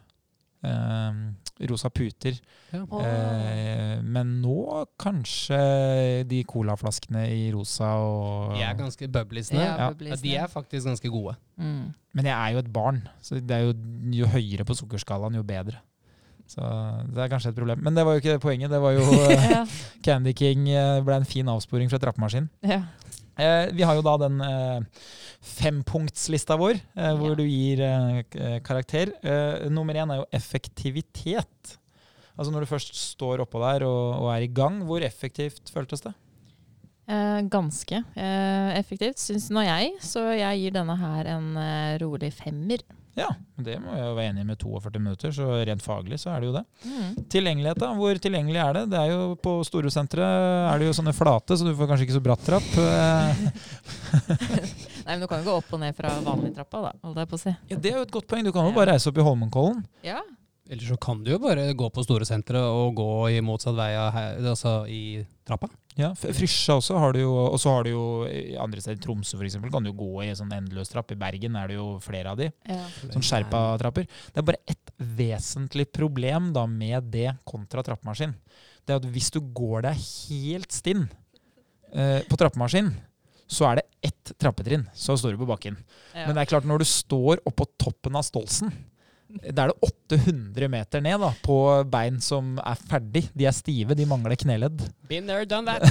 Um, 0.58 1.36
rosa 1.70 1.86
puter. 1.94 2.34
Ja. 2.74 2.80
Eh, 2.82 4.00
men 4.02 4.32
nå 4.42 4.56
kanskje 4.98 5.58
de 6.26 6.40
colaflaskene 6.50 7.22
i 7.30 7.44
rosa 7.54 7.92
og 8.02 8.56
De 8.56 8.64
er 8.66 8.74
ganske 8.78 9.06
bubbliesne. 9.14 9.60
Ja, 9.62 9.76
Ja, 9.78 9.90
Ja. 9.94 10.16
de 10.16 10.34
er 10.36 10.48
faktisk 10.50 10.86
ganske 10.90 11.10
gode. 11.14 11.36
Mm. 11.58 11.94
Men 12.14 12.24
jeg 12.24 12.34
er 12.34 12.52
jo 12.54 12.58
et 12.58 12.72
barn, 12.72 13.02
så 13.22 13.38
det 13.38 13.50
er 13.54 13.66
jo, 13.68 13.74
jo 14.18 14.26
høyere 14.26 14.64
på 14.66 14.74
sukkerskalaen, 14.74 15.34
jo 15.38 15.42
bedre. 15.46 15.78
Så 16.48 16.64
det 17.12 17.20
er 17.20 17.28
kanskje 17.28 17.50
et 17.52 17.58
problem. 17.58 17.82
Men 17.84 17.94
det 17.98 18.04
var 18.08 18.16
jo 18.16 18.22
ikke 18.22 18.38
poenget. 18.40 18.70
Det 18.72 18.80
var 18.80 18.94
jo 18.96 19.04
eh, 19.30 19.48
ja. 19.52 19.64
Candy 20.06 20.32
King 20.32 20.68
eh, 20.72 21.00
ble 21.04 21.18
en 21.20 21.28
fin 21.28 21.48
avsporing 21.52 21.90
fra 21.92 22.00
trappemaskin. 22.02 22.48
ja. 22.66 22.82
Eh, 23.38 23.68
vi 23.70 23.84
har 23.86 23.94
jo 23.94 24.02
da 24.02 24.16
den 24.18 24.40
eh, 24.42 24.80
fempunktslista 25.46 26.56
vår, 26.58 26.80
eh, 26.98 27.12
hvor 27.14 27.30
Ja. 27.30 27.36
du 27.38 27.44
gir 27.46 27.82
karakter. 28.66 29.12
Nummer 29.70 29.94
én 29.94 30.10
er 30.10 30.18
jo 30.18 30.24
effektivitet. 30.34 31.76
Altså 32.36 32.50
når 32.50 32.64
du 32.66 32.70
først 32.72 32.94
står 32.98 33.44
oppå 33.44 33.60
der 33.62 33.84
og, 33.86 34.24
og 34.24 34.32
er 34.34 34.42
i 34.42 34.50
gang, 34.50 34.80
hvor 34.88 34.98
effektivt 35.06 35.70
føltes 35.70 36.02
det? 36.02 36.14
Ganske 37.48 38.02
effektivt, 38.76 39.18
syns 39.22 39.46
nå 39.54 39.62
jeg. 39.64 39.94
Så 40.02 40.26
jeg 40.36 40.60
gir 40.64 40.74
denne 40.76 40.96
her 40.98 41.30
en 41.36 41.48
rolig 42.02 42.32
femmer. 42.36 42.82
Ja, 43.18 43.28
det 43.58 43.74
må 43.82 43.90
jeg 43.96 44.04
jo 44.04 44.14
være 44.14 44.30
enig 44.30 44.44
i 44.44 44.46
med 44.46 44.60
42 44.62 45.00
minutter, 45.02 45.32
så 45.34 45.48
rent 45.66 45.82
faglig 45.82 46.20
så 46.22 46.30
er 46.30 46.44
det 46.44 46.48
jo 46.50 46.54
det. 46.54 46.62
Mm. 46.86 47.16
Tilgjengelighet, 47.34 47.80
da. 47.82 47.88
Hvor 47.98 48.20
tilgjengelig 48.22 48.60
er 48.62 48.76
det? 48.78 48.84
Det 48.92 49.00
er 49.00 49.10
jo 49.10 49.24
På 49.42 49.56
Storosenteret 49.66 50.70
er 50.70 50.78
det 50.78 50.86
jo 50.86 50.94
sånne 51.00 51.14
flate, 51.16 51.58
så 51.58 51.66
du 51.66 51.72
får 51.74 51.90
kanskje 51.90 52.06
ikke 52.06 52.16
så 52.18 52.22
bratt 52.28 52.44
trapp. 52.46 52.68
Eh, 52.78 53.42
Nei, 55.08 55.16
men 55.16 55.24
du 55.24 55.28
kan 55.30 55.42
jo 55.42 55.48
gå 55.50 55.56
opp 55.58 55.74
og 55.74 55.82
ned 55.82 55.96
fra 55.98 56.12
vanlig 56.22 56.52
trappa, 56.56 56.84
da, 56.88 56.92
holdt 57.08 57.22
jeg 57.24 57.30
på 57.32 57.38
å 57.40 57.42
si. 57.42 57.54
Ja, 57.72 57.80
Det 57.80 57.92
er 57.92 57.98
jo 57.98 58.06
et 58.06 58.14
godt 58.14 58.28
poeng. 58.30 58.46
Du 58.46 58.52
kan 58.54 58.68
jo 58.68 58.76
bare 58.76 58.94
reise 58.94 59.10
opp 59.10 59.18
i 59.18 59.26
Holmenkollen. 59.26 59.82
Ja. 60.06 60.22
Eller 60.68 60.84
så 60.84 60.98
kan 61.00 61.22
du 61.24 61.30
jo 61.32 61.38
bare 61.40 61.64
gå 61.72 61.86
på 61.94 62.02
store 62.04 62.26
sentre 62.28 62.60
og 62.60 62.98
gå 62.98 63.10
i 63.32 63.40
motsatt 63.44 63.76
vei 63.78 63.92
altså 63.96 64.82
i 64.92 65.24
trappa. 65.48 65.70
Ja, 65.98 66.12
Frysja 66.14 66.76
også 66.78 66.98
har 67.00 67.16
du 67.16 67.22
jo, 67.22 67.32
og 67.48 67.56
så 67.58 67.72
har 67.74 67.86
du 67.86 67.90
jo 67.90 68.02
i 68.30 68.52
andre 68.60 68.82
steder, 68.84 69.00
Tromsø 69.02 69.40
f.eks., 69.40 69.56
kan 69.72 69.82
du 69.82 69.90
jo 69.90 69.96
gå 69.98 70.10
i 70.22 70.28
en 70.28 70.38
sånn 70.38 70.52
endeløs 70.54 70.92
trapp. 70.92 71.10
I 71.10 71.18
Bergen 71.18 71.56
er 71.58 71.72
det 71.72 71.78
jo 71.78 71.88
flere 72.04 72.34
av 72.34 72.38
de. 72.38 72.50
ja. 72.68 72.84
Sånn 73.08 73.24
skjerpa 73.24 73.62
trapper. 73.80 74.06
Det 74.06 74.42
er 74.42 74.46
bare 74.46 74.62
ett 74.68 74.92
vesentlig 75.18 75.88
problem 75.90 76.52
da 76.54 76.66
med 76.70 77.08
det 77.14 77.32
kontra 77.48 77.82
trappemaskin. 77.86 78.36
Det 78.86 78.94
er 78.94 79.00
at 79.00 79.08
hvis 79.10 79.32
du 79.34 79.40
går 79.40 79.88
deg 79.88 79.98
helt 79.98 80.76
stinn 80.76 81.08
eh, 81.90 82.20
på 82.28 82.38
trappemaskin, 82.38 82.92
så 83.48 83.70
er 83.70 83.80
det 83.80 83.86
ett 84.12 84.32
trappetrinn, 84.38 84.84
så 84.94 85.16
står 85.18 85.34
du 85.34 85.42
på 85.42 85.48
bakken. 85.48 85.80
Ja. 86.12 86.28
Men 86.28 86.36
det 86.36 86.44
er 86.44 86.52
klart, 86.52 86.68
når 86.68 86.84
du 86.84 86.88
står 86.88 87.42
oppå 87.48 87.66
toppen 87.80 88.16
av 88.20 88.26
Stolsen, 88.28 88.70
da 89.28 89.66
er 89.66 89.72
det 89.74 89.90
800 90.16 90.68
meter 90.72 91.02
ned 91.04 91.20
da, 91.20 91.32
på 91.44 91.58
bein 91.92 92.16
som 92.24 92.54
er 92.64 92.80
ferdig. 92.88 93.26
De 93.36 93.44
er 93.48 93.52
stive, 93.56 93.94
de 93.98 94.06
mangler 94.08 94.36
kneledd. 94.40 94.86
Been 95.10 95.26
there, 95.28 95.44
done 95.44 95.68
that. 95.68 95.84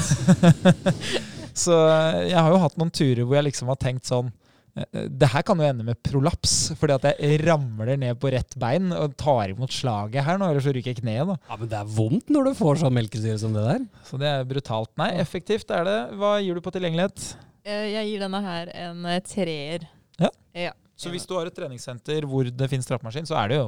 Så 1.58 1.74
eh, 1.74 2.28
jeg 2.32 2.38
har 2.38 2.52
jo 2.54 2.60
hatt 2.62 2.78
noen 2.78 2.92
turer 2.94 3.24
hvor 3.26 3.38
jeg 3.40 3.50
liksom 3.52 3.70
har 3.74 3.80
tenkt 3.82 4.10
sånn 4.10 4.34
Eh, 4.78 5.08
Det 5.10 5.30
her 5.34 5.42
kan 5.42 5.58
jo 5.58 5.66
ende 5.66 5.82
med 5.88 5.98
prolaps, 6.06 6.52
fordi 6.78 6.94
at 7.00 7.06
jeg 7.18 7.40
ramler 7.48 7.98
ned 7.98 8.20
på 8.22 8.30
rett 8.30 8.54
bein 8.62 8.92
og 8.94 9.16
tar 9.18 9.50
imot 9.50 9.74
slaget 9.74 10.22
her 10.28 10.38
nå, 10.38 10.52
eller 10.52 10.62
så 10.62 10.70
ryker 10.76 10.94
jeg 10.94 11.00
kneet. 11.02 11.26
da. 11.32 11.38
Ja, 11.50 11.58
Men 11.58 11.72
det 11.72 11.80
er 11.80 11.90
vondt 11.98 12.30
når 12.30 12.46
du 12.52 12.58
får 12.60 12.82
sånn 12.84 12.94
melkesyre 12.94 13.40
som 13.42 13.56
det 13.58 13.64
der. 13.66 13.88
Så 14.06 14.20
det 14.22 14.30
er 14.30 14.46
brutalt. 14.46 14.92
Nei, 15.02 15.16
effektivt 15.18 15.74
er 15.74 15.88
det. 15.88 15.98
Hva 16.22 16.36
gir 16.46 16.54
du 16.54 16.62
på 16.62 16.74
tilgjengelighet? 16.78 17.26
Eh, 17.66 17.88
Jeg 17.96 18.12
gir 18.12 18.22
denne 18.28 18.44
her 18.46 18.70
en 18.86 19.02
eh, 19.10 19.18
treer. 19.26 19.88
Ja. 20.22 20.30
ja. 20.54 20.76
Så 20.98 21.12
hvis 21.14 21.28
du 21.30 21.36
har 21.38 21.46
et 21.50 21.56
treningssenter 21.56 22.26
hvor 22.30 22.48
det 22.50 22.70
finnes 22.72 22.88
trappemaskin, 22.90 23.28
så 23.30 23.38
er 23.44 23.52
det 23.54 23.60
jo 23.62 23.68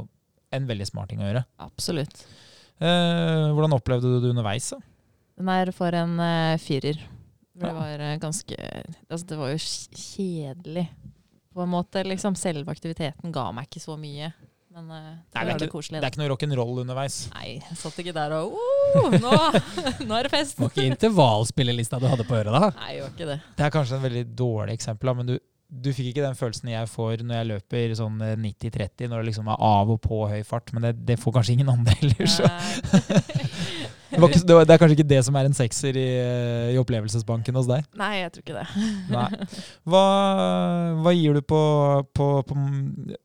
en 0.57 0.65
veldig 0.69 0.87
smart 0.89 1.11
ting 1.11 1.21
å 1.21 1.27
gjøre. 1.27 1.43
Absolutt. 1.61 2.23
Eh, 2.79 3.45
hvordan 3.53 3.75
opplevde 3.77 4.09
du 4.15 4.19
det 4.23 4.31
underveis? 4.33 4.71
da? 4.73 4.79
Den 5.39 5.51
er 5.53 5.71
for 5.75 5.93
en 5.95 6.17
eh, 6.23 6.57
firer. 6.59 6.99
Det 7.59 7.71
var 7.75 7.99
eh, 8.01 8.15
ganske 8.21 8.55
Altså, 9.11 9.25
det 9.27 9.37
var 9.39 9.49
jo 9.51 9.59
kjedelig 9.59 10.85
på 11.53 11.63
en 11.65 11.69
måte. 11.73 12.03
Liksom, 12.07 12.37
selve 12.39 12.71
aktiviteten 12.71 13.33
ga 13.35 13.49
meg 13.55 13.67
ikke 13.69 13.83
så 13.83 13.97
mye. 13.99 14.31
Men 14.69 14.85
uh, 14.93 14.97
Nei, 15.01 15.11
det 15.11 15.33
det 15.33 15.39
er 15.41 15.45
var 15.49 15.59
det 15.59 15.65
ikke- 15.67 15.73
koselig. 15.73 15.95
Det 15.97 16.01
da. 16.01 16.07
er 16.07 16.13
ikke 16.13 16.21
noe 16.21 16.29
rock'n'roll 16.31 16.81
underveis. 16.83 17.15
Nei, 17.33 17.45
jeg 17.57 17.77
satt 17.81 17.97
ikke 18.03 18.13
der 18.15 18.35
og 18.37 18.53
nå, 19.23 19.31
nå 20.07 20.17
er 20.19 20.27
det 20.27 20.31
fest! 20.33 20.55
Det 20.59 20.63
var 20.65 20.73
ikke 20.75 20.85
intervallspillelista 20.93 21.99
du 21.99 22.05
hadde 22.09 22.25
på 22.29 22.37
øret 22.37 22.53
da? 22.53 22.69
Nei, 22.77 22.91
det 22.95 23.01
var 23.03 23.13
ikke 23.15 23.29
det. 23.31 23.37
Det 23.57 23.65
er 23.65 23.73
kanskje 23.73 23.97
en 23.97 24.03
veldig 24.05 24.23
dårlig 24.39 24.75
eksempel, 24.77 25.09
da, 25.09 25.15
men 25.17 25.31
du, 25.31 25.35
du 25.69 25.91
fikk 25.93 26.11
ikke 26.11 26.25
den 26.25 26.37
følelsen 26.37 26.71
jeg 26.71 26.89
får 26.89 27.21
når 27.21 27.37
jeg 27.37 27.47
løper 27.51 27.91
sånn 27.97 28.21
eh, 28.25 28.35
90-30, 28.41 29.09
når 29.11 29.21
det 29.21 29.29
liksom 29.29 29.49
er 29.53 29.61
av 29.69 29.91
og 29.93 29.99
på 30.01 30.23
høy 30.31 30.41
fart. 30.47 30.73
Men 30.73 30.87
det, 30.87 30.95
det 31.05 31.19
får 31.21 31.35
kanskje 31.37 31.55
ingen 31.55 31.69
andre 31.75 31.95
heller. 32.01 32.29
Så. 32.29 32.49
Det, 34.09 34.17
ikke, 34.25 34.39
det, 34.41 34.55
var, 34.57 34.65
det 34.65 34.73
er 34.73 34.79
kanskje 34.81 34.95
ikke 34.97 35.09
det 35.11 35.19
som 35.21 35.35
er 35.37 35.45
en 35.45 35.53
sekser 35.53 35.97
i, 35.99 36.07
eh, 36.17 36.69
i 36.73 36.77
opplevelsesbanken 36.81 37.55
hos 37.59 37.67
deg. 37.69 37.85
Nei, 37.99 38.23
jeg 38.23 38.31
tror 38.33 38.41
ikke 38.41 38.55
det. 38.57 38.87
Hva, 39.89 40.01
hva 41.05 41.13
gir 41.13 41.37
du 41.37 41.43
på, 41.45 41.59
på, 42.17 42.29
på 42.49 42.57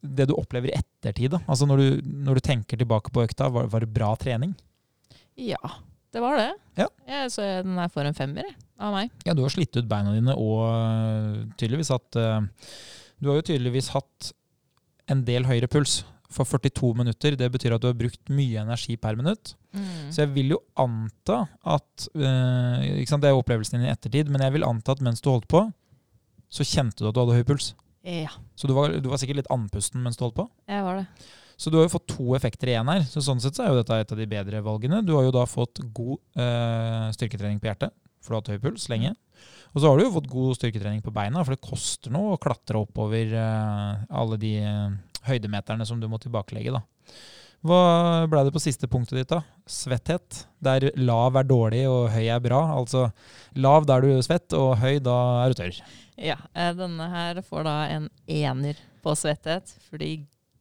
det 0.05 0.29
du 0.29 0.35
opplever 0.37 0.69
i 0.69 0.77
ettertid? 0.77 1.33
da? 1.33 1.41
Altså 1.49 1.65
når 1.71 1.81
du, 1.81 2.13
når 2.29 2.37
du 2.37 2.45
tenker 2.51 2.79
tilbake 2.79 3.15
på 3.17 3.25
økta, 3.25 3.49
var, 3.57 3.73
var 3.73 3.87
det 3.87 3.91
bra 3.97 4.13
trening? 4.21 4.53
Ja, 5.41 5.73
det 6.13 6.23
var 6.23 6.37
det. 6.39 6.51
Ja. 6.85 6.91
Jeg, 7.09 7.33
så 7.33 7.49
jeg, 7.49 7.65
den 7.65 7.81
er 7.81 7.91
for 7.97 8.05
en 8.05 8.21
femmer 8.21 8.45
jeg, 8.45 8.55
av 8.81 8.95
meg. 8.97 9.11
Ja, 9.27 9.35
du 9.37 9.43
har 9.45 9.53
slitt 9.55 9.77
ut 9.77 9.89
beina 9.91 10.15
dine, 10.15 10.35
og 10.35 10.65
øh, 10.67 11.45
tydeligvis 11.61 11.93
hatt 11.95 12.17
øh, 12.21 12.41
Du 13.23 13.31
har 13.31 13.39
jo 13.39 13.47
tydeligvis 13.53 13.93
hatt 13.95 14.33
en 15.13 15.23
del 15.27 15.45
høyere 15.49 15.69
puls. 15.71 16.03
For 16.35 16.49
42 16.49 16.95
minutter, 16.99 17.37
det 17.39 17.47
betyr 17.55 17.77
at 17.77 17.83
du 17.85 17.87
har 17.87 17.95
brukt 17.95 18.31
mye 18.35 18.59
energi 18.65 18.97
per 18.99 19.15
minutt. 19.15 19.53
Mm. 19.77 20.11
Så 20.11 20.25
jeg 20.25 20.33
vil 20.35 20.55
jo 20.57 20.59
anta 20.83 21.45
at 21.63 22.09
øh, 22.17 22.83
ikke 22.99 23.13
sant, 23.13 23.23
Det 23.23 23.31
er 23.31 23.39
opplevelsen 23.39 23.79
din 23.79 23.87
i 23.87 23.93
ettertid, 23.93 24.33
men 24.33 24.43
jeg 24.43 24.57
vil 24.57 24.67
anta 24.67 24.97
at 24.97 25.03
mens 25.05 25.23
du 25.23 25.31
holdt 25.31 25.47
på, 25.51 25.63
så 26.51 26.67
kjente 26.67 27.05
du 27.05 27.09
at 27.09 27.15
du 27.15 27.21
hadde 27.23 27.39
høy 27.39 27.47
puls. 27.47 27.73
Ja, 28.05 28.35
Så 28.59 28.67
du 28.69 28.75
var, 28.77 28.93
du 29.01 29.07
var 29.09 29.17
sikkert 29.23 29.39
litt 29.45 29.53
andpusten 29.55 30.03
mens 30.03 30.19
du 30.19 30.27
holdt 30.27 30.37
på. 30.43 30.49
jeg 30.69 30.83
var 30.85 30.99
det. 31.03 31.07
Så 31.57 31.71
du 31.71 31.77
har 31.79 31.87
jo 31.87 31.93
fått 31.95 32.09
to 32.11 32.35
effekter 32.35 32.73
igjen 32.73 32.89
her. 32.91 33.05
Så 33.07 33.23
sånn 33.23 33.39
sett 33.41 33.55
så 33.55 33.63
er 33.63 33.71
jo 33.71 33.79
dette 33.79 33.95
et 34.03 34.13
av 34.13 34.19
de 34.19 34.27
bedre 34.27 34.61
valgene. 34.67 35.05
Du 35.07 35.13
har 35.15 35.23
jo 35.23 35.31
da 35.35 35.45
fått 35.47 35.79
god 35.95 36.19
øh, 36.35 37.13
styrketrening 37.15 37.61
på 37.63 37.71
hjertet, 37.71 37.95
for 38.25 38.33
du 38.33 38.37
har 38.39 38.43
hatt 38.43 38.55
høy 38.55 38.65
puls 38.65 38.89
lenge. 38.93 39.13
Og 39.75 39.83
så 39.83 39.91
har 39.91 39.99
du 39.99 40.07
jo 40.07 40.15
fått 40.15 40.31
god 40.31 40.59
styrketrening 40.59 41.03
på 41.05 41.13
beina, 41.15 41.43
for 41.45 41.55
det 41.55 41.65
koster 41.65 42.13
noe 42.15 42.35
å 42.35 42.41
klatre 42.41 42.81
oppover 42.81 43.33
øh, 43.37 44.05
alle 44.21 44.39
de 44.41 44.57
øh, 44.65 44.99
høydemeterne 45.27 45.87
som 45.89 46.01
du 46.01 46.07
må 46.11 46.21
tilbakelegge. 46.23 46.75
da. 46.77 46.85
Hva 47.65 48.27
ble 48.29 48.43
det 48.45 48.53
på 48.53 48.61
siste 48.61 48.89
punktet 48.93 49.23
ditt, 49.23 49.31
da? 49.33 49.41
Svetthet. 49.65 50.43
Der 50.65 50.91
lav 51.01 51.39
er 51.41 51.47
dårlig 51.49 51.87
og 51.89 52.11
høy 52.13 52.27
er 52.29 52.43
bra. 52.45 52.61
Altså 52.77 53.07
lav 53.57 53.89
da 53.89 53.97
er 53.97 54.05
du 54.05 54.25
svett, 54.25 54.53
og 54.53 54.77
høy 54.83 54.99
da 55.03 55.17
er 55.43 55.53
du 55.53 55.63
tørr. 55.63 55.81
Ja, 56.21 56.37
eh, 56.53 56.75
denne 56.77 57.09
her 57.11 57.41
får 57.43 57.65
da 57.67 57.79
en 57.97 58.11
ener 58.31 58.79
på 59.05 59.17
svetthet, 59.19 59.73
fordi 59.89 60.13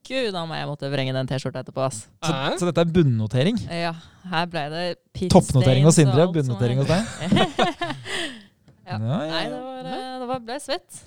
gud 0.08 0.30
da 0.36 0.44
meg, 0.50 0.62
jeg 0.62 0.70
måtte 0.70 0.90
vrenge 0.94 1.16
den 1.16 1.30
t-skjorta 1.30 1.64
etterpå, 1.64 1.86
ass. 1.86 2.04
Så, 2.24 2.34
så 2.60 2.70
dette 2.70 2.84
er 2.84 2.94
bunnotering. 2.96 3.60
Ja, 3.72 3.94
her 4.32 4.50
ble 4.52 4.68
det 4.74 4.84
Toppnotering 5.32 5.88
hos 5.88 6.00
Sindre, 6.00 6.28
bunnotering 6.36 6.84
hos 6.84 6.92
deg. 6.92 7.04
Ja. 8.84 8.98
Ja, 9.00 9.18
ja, 9.24 9.28
Nei, 9.32 9.44
det, 9.48 9.60
var, 9.64 9.86
eh, 9.88 10.16
det 10.20 10.26
var, 10.28 10.40
ble 10.44 10.56
svett. 10.60 10.98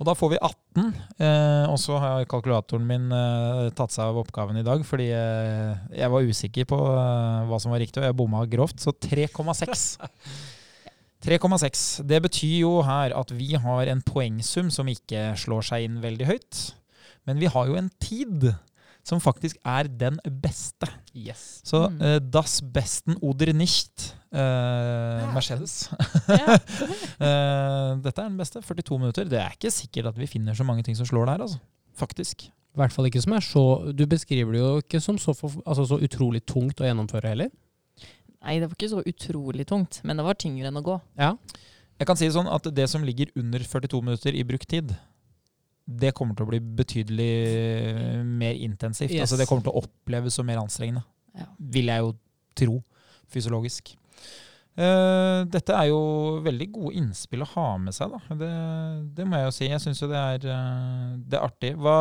Og 0.00 0.06
da 0.08 0.14
får 0.16 0.30
vi 0.32 0.38
18. 0.40 0.86
Eh, 1.20 1.66
og 1.68 1.76
så 1.82 1.98
har 2.00 2.24
kalkulatoren 2.30 2.86
min 2.88 3.10
eh, 3.12 3.66
tatt 3.76 3.92
seg 3.92 4.08
av 4.08 4.22
oppgaven 4.22 4.56
i 4.56 4.64
dag, 4.64 4.80
fordi 4.88 5.10
eh, 5.12 5.82
jeg 6.00 6.14
var 6.14 6.30
usikker 6.30 6.68
på 6.70 6.78
eh, 6.80 7.42
hva 7.50 7.60
som 7.60 7.74
var 7.74 7.82
riktig, 7.84 8.00
og 8.00 8.08
jeg 8.08 8.16
bomma 8.16 8.46
grovt. 8.48 8.80
Så 8.80 8.94
3,6. 8.96 9.84
3,6. 11.28 11.84
Det 12.10 12.22
betyr 12.24 12.56
jo 12.62 12.72
her 12.88 13.12
at 13.20 13.36
vi 13.36 13.52
har 13.60 13.92
en 13.92 14.00
poengsum 14.00 14.72
som 14.72 14.88
ikke 14.88 15.34
slår 15.44 15.68
seg 15.74 15.90
inn 15.90 16.00
veldig 16.00 16.30
høyt. 16.32 16.62
Men 17.26 17.38
vi 17.42 17.46
har 17.52 17.66
jo 17.68 17.76
en 17.78 17.90
tid 18.00 18.50
som 19.04 19.20
faktisk 19.20 19.56
er 19.64 19.88
den 19.88 20.18
beste. 20.42 20.86
Yes. 21.16 21.60
Så 21.64 21.86
Mm. 21.88 22.00
uh, 22.00 22.18
das 22.20 22.60
besten 22.60 23.16
oder 23.22 23.52
nicht 23.56 24.14
eh, 24.32 25.32
Mercedes. 25.34 25.90
Ja. 26.28 26.58
Eh, 27.20 27.96
dette 28.04 28.22
er 28.22 28.28
den 28.28 28.36
beste. 28.38 28.60
42 28.62 28.98
minutter. 28.98 29.24
Det 29.28 29.38
er 29.40 29.50
ikke 29.56 29.70
sikkert 29.72 30.06
at 30.12 30.18
vi 30.18 30.26
finner 30.30 30.54
så 30.56 30.64
mange 30.64 30.82
ting 30.86 30.96
som 30.96 31.06
slår 31.08 31.26
det 31.26 31.32
her, 31.34 31.42
altså. 31.46 31.58
Faktisk. 32.00 32.44
I 32.48 32.78
hvert 32.80 32.92
fall 32.94 33.08
ikke 33.10 33.20
som 33.20 33.32
er 33.34 33.42
så 33.44 33.62
Du 33.92 34.04
beskriver 34.06 34.52
det 34.54 34.60
jo 34.62 34.76
ikke 34.80 35.00
som 35.02 35.18
så, 35.18 35.34
for, 35.34 35.50
altså 35.66 35.84
så 35.90 35.98
utrolig 36.00 36.40
tungt 36.46 36.80
å 36.80 36.86
gjennomføre 36.86 37.28
heller. 37.34 37.50
Nei, 38.40 38.54
det 38.60 38.68
var 38.70 38.76
ikke 38.78 38.88
så 38.94 39.02
utrolig 39.04 39.66
tungt, 39.68 39.98
men 40.06 40.16
det 40.16 40.24
var 40.24 40.38
tyngre 40.40 40.70
enn 40.70 40.78
å 40.80 40.84
gå. 40.86 40.94
Ja. 41.18 41.34
Jeg 42.00 42.06
kan 42.08 42.16
si 42.16 42.24
det 42.28 42.32
sånn 42.38 42.48
at 42.48 42.64
det 42.72 42.86
som 42.88 43.02
ligger 43.04 43.28
under 43.36 43.60
42 43.60 44.00
minutter 44.06 44.32
i 44.38 44.44
brukt 44.48 44.68
tid, 44.70 44.94
det 45.84 46.12
kommer 46.16 46.36
til 46.38 46.46
å 46.46 46.50
bli 46.50 46.60
betydelig 46.60 47.30
mer 48.26 48.58
intensivt. 48.58 49.14
Yes. 49.14 49.26
Altså 49.26 49.40
Det 49.40 49.48
kommer 49.50 49.66
til 49.66 49.74
å 49.74 49.82
oppleves 49.82 50.36
som 50.38 50.46
mer 50.46 50.60
anstrengende. 50.62 51.02
Ja. 51.36 51.48
Vil 51.58 51.90
jeg 51.90 52.04
jo 52.04 52.12
tro, 52.60 52.76
fysiologisk. 53.30 53.94
Uh, 54.78 55.42
dette 55.50 55.74
er 55.76 55.90
jo 55.90 56.00
veldig 56.44 56.70
gode 56.72 56.94
innspill 57.00 57.42
å 57.44 57.50
ha 57.56 57.66
med 57.82 57.94
seg, 57.96 58.14
da. 58.14 58.36
Det, 58.38 58.50
det 59.18 59.26
må 59.26 59.40
jeg 59.40 59.48
jo 59.48 59.54
si. 59.56 59.68
Jeg 59.68 59.82
syns 59.82 60.02
jo 60.02 60.08
det 60.10 60.20
er, 60.20 60.46
eh, 60.46 61.06
det 61.26 61.38
er 61.38 61.44
artig. 61.44 61.72
Hva, 61.80 61.96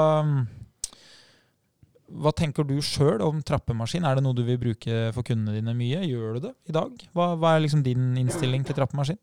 hva 2.09 2.33
tenker 2.37 2.67
du 2.67 2.77
sjøl 2.85 3.23
om 3.25 3.41
trappemaskin? 3.45 4.05
Er 4.05 4.17
det 4.17 4.25
noe 4.25 4.37
du 4.37 4.45
vil 4.47 4.61
bruke 4.61 5.09
for 5.15 5.25
kundene 5.27 5.57
dine 5.57 5.75
mye? 5.77 6.05
Gjør 6.07 6.37
du 6.37 6.47
det 6.47 6.53
i 6.69 6.77
dag? 6.77 7.03
Hva, 7.17 7.33
hva 7.41 7.55
er 7.55 7.65
liksom 7.65 7.83
din 7.85 8.13
innstilling 8.21 8.63
til 8.67 8.77
trappemaskin? 8.77 9.19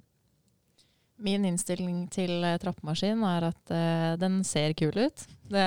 Min 1.17 1.47
innstilling 1.49 2.05
til 2.13 2.45
eh, 2.45 2.59
trappemaskin 2.61 3.23
er 3.25 3.49
at 3.49 3.73
uh, 3.73 4.13
den 4.21 4.43
ser 4.45 4.75
kul 4.77 4.93
ut. 4.93 5.23
Det, 5.49 5.65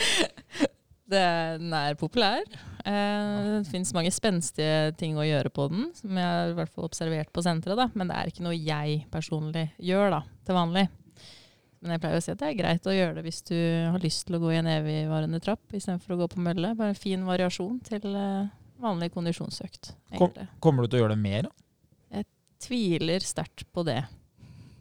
det, 1.12 1.22
den 1.60 1.76
er 1.76 1.98
populær. 2.00 2.42
Uh, 2.82 3.60
det 3.60 3.70
fins 3.70 3.94
mange 3.94 4.10
spenstige 4.10 4.90
ting 4.98 5.14
å 5.20 5.26
gjøre 5.26 5.52
på 5.54 5.68
den, 5.70 5.86
som 5.94 6.18
jeg 6.18 6.26
har 6.26 6.50
i 6.50 6.56
hvert 6.58 6.74
fall 6.74 6.88
observert 6.88 7.30
på 7.30 7.44
senteret. 7.46 7.78
da. 7.78 7.86
Men 7.94 8.10
det 8.10 8.18
er 8.18 8.32
ikke 8.32 8.46
noe 8.48 8.58
jeg 8.58 9.04
personlig 9.14 9.68
gjør 9.78 10.16
da, 10.16 10.20
til 10.48 10.58
vanlig. 10.58 10.86
Men 11.80 11.94
jeg 11.94 12.02
pleier 12.02 12.18
å 12.18 12.24
si 12.24 12.34
at 12.34 12.42
det 12.42 12.50
er 12.50 12.58
greit 12.58 12.90
å 12.90 12.92
gjøre 12.92 13.16
det 13.16 13.24
hvis 13.24 13.42
du 13.48 13.56
har 13.56 14.02
lyst 14.02 14.26
til 14.26 14.36
å 14.36 14.42
gå 14.42 14.50
i 14.52 14.58
en 14.58 14.68
evigvarende 14.68 15.38
trapp 15.40 15.78
istedenfor 15.78 16.16
å 16.16 16.22
gå 16.24 16.32
på 16.34 16.42
mølle. 16.44 16.74
Bare 16.76 16.92
en 16.92 16.98
fin 17.06 17.22
variasjon 17.24 17.78
til 17.86 18.10
uh, 18.18 18.50
vanlig 18.82 19.14
kondisjonsøkt. 19.14 19.94
Egentlig. 20.10 20.50
Kommer 20.58 20.84
du 20.84 20.90
til 20.90 20.98
å 20.98 21.06
gjøre 21.06 21.14
det 21.14 21.22
mer? 21.22 21.46
da? 21.46 21.56
Tviler 22.60 23.24
sterkt 23.24 23.64
på 23.72 23.86
det. 23.88 24.02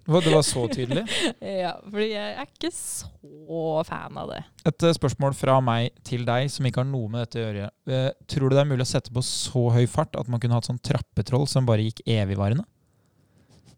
Det 0.09 0.33
var 0.33 0.45
så 0.45 0.65
tydelig. 0.71 1.03
Ja, 1.63 1.75
fordi 1.85 2.07
jeg 2.11 2.33
er 2.41 2.47
ikke 2.47 2.71
så 2.73 3.83
fan 3.87 4.17
av 4.19 4.31
det. 4.33 4.41
Et 4.69 4.85
eh, 4.87 4.95
spørsmål 4.97 5.35
fra 5.37 5.59
meg 5.63 5.93
til 6.07 6.25
deg 6.27 6.49
som 6.53 6.65
ikke 6.67 6.81
har 6.83 6.89
noe 6.89 7.11
med 7.11 7.25
dette 7.27 7.39
å 7.41 7.45
gjøre. 7.45 7.69
Eh, 7.89 8.09
tror 8.31 8.49
du 8.49 8.57
det 8.57 8.63
er 8.63 8.71
mulig 8.71 8.85
å 8.87 8.89
sette 8.89 9.13
på 9.13 9.23
så 9.25 9.67
høy 9.75 9.85
fart 9.89 10.17
at 10.19 10.29
man 10.31 10.41
kunne 10.41 10.57
hatt 10.57 10.69
sånn 10.69 10.81
trappetroll 10.81 11.47
som 11.49 11.67
bare 11.69 11.85
gikk 11.87 12.01
evigvarende? 12.09 12.65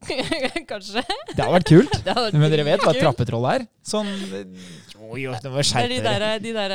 Kanskje. 0.72 1.04
Det 1.30 1.38
hadde 1.38 1.52
vært 1.54 1.68
kult. 1.70 1.92
Hadde 2.08 2.24
vært 2.26 2.38
Men 2.42 2.54
dere 2.54 2.64
vet 2.66 2.82
hva 2.82 2.94
et 2.96 3.02
trappetroll 3.04 3.46
er? 3.52 3.66
Sånn 3.86 4.08
eh, 4.10 4.48
Jo, 4.96 5.12
jo, 5.20 5.34
det 5.44 5.52
må 5.52 5.62
Det 5.62 5.84
er 5.84 5.92
de 5.92 6.00
der, 6.06 6.26
de 6.42 6.54
der 6.56 6.74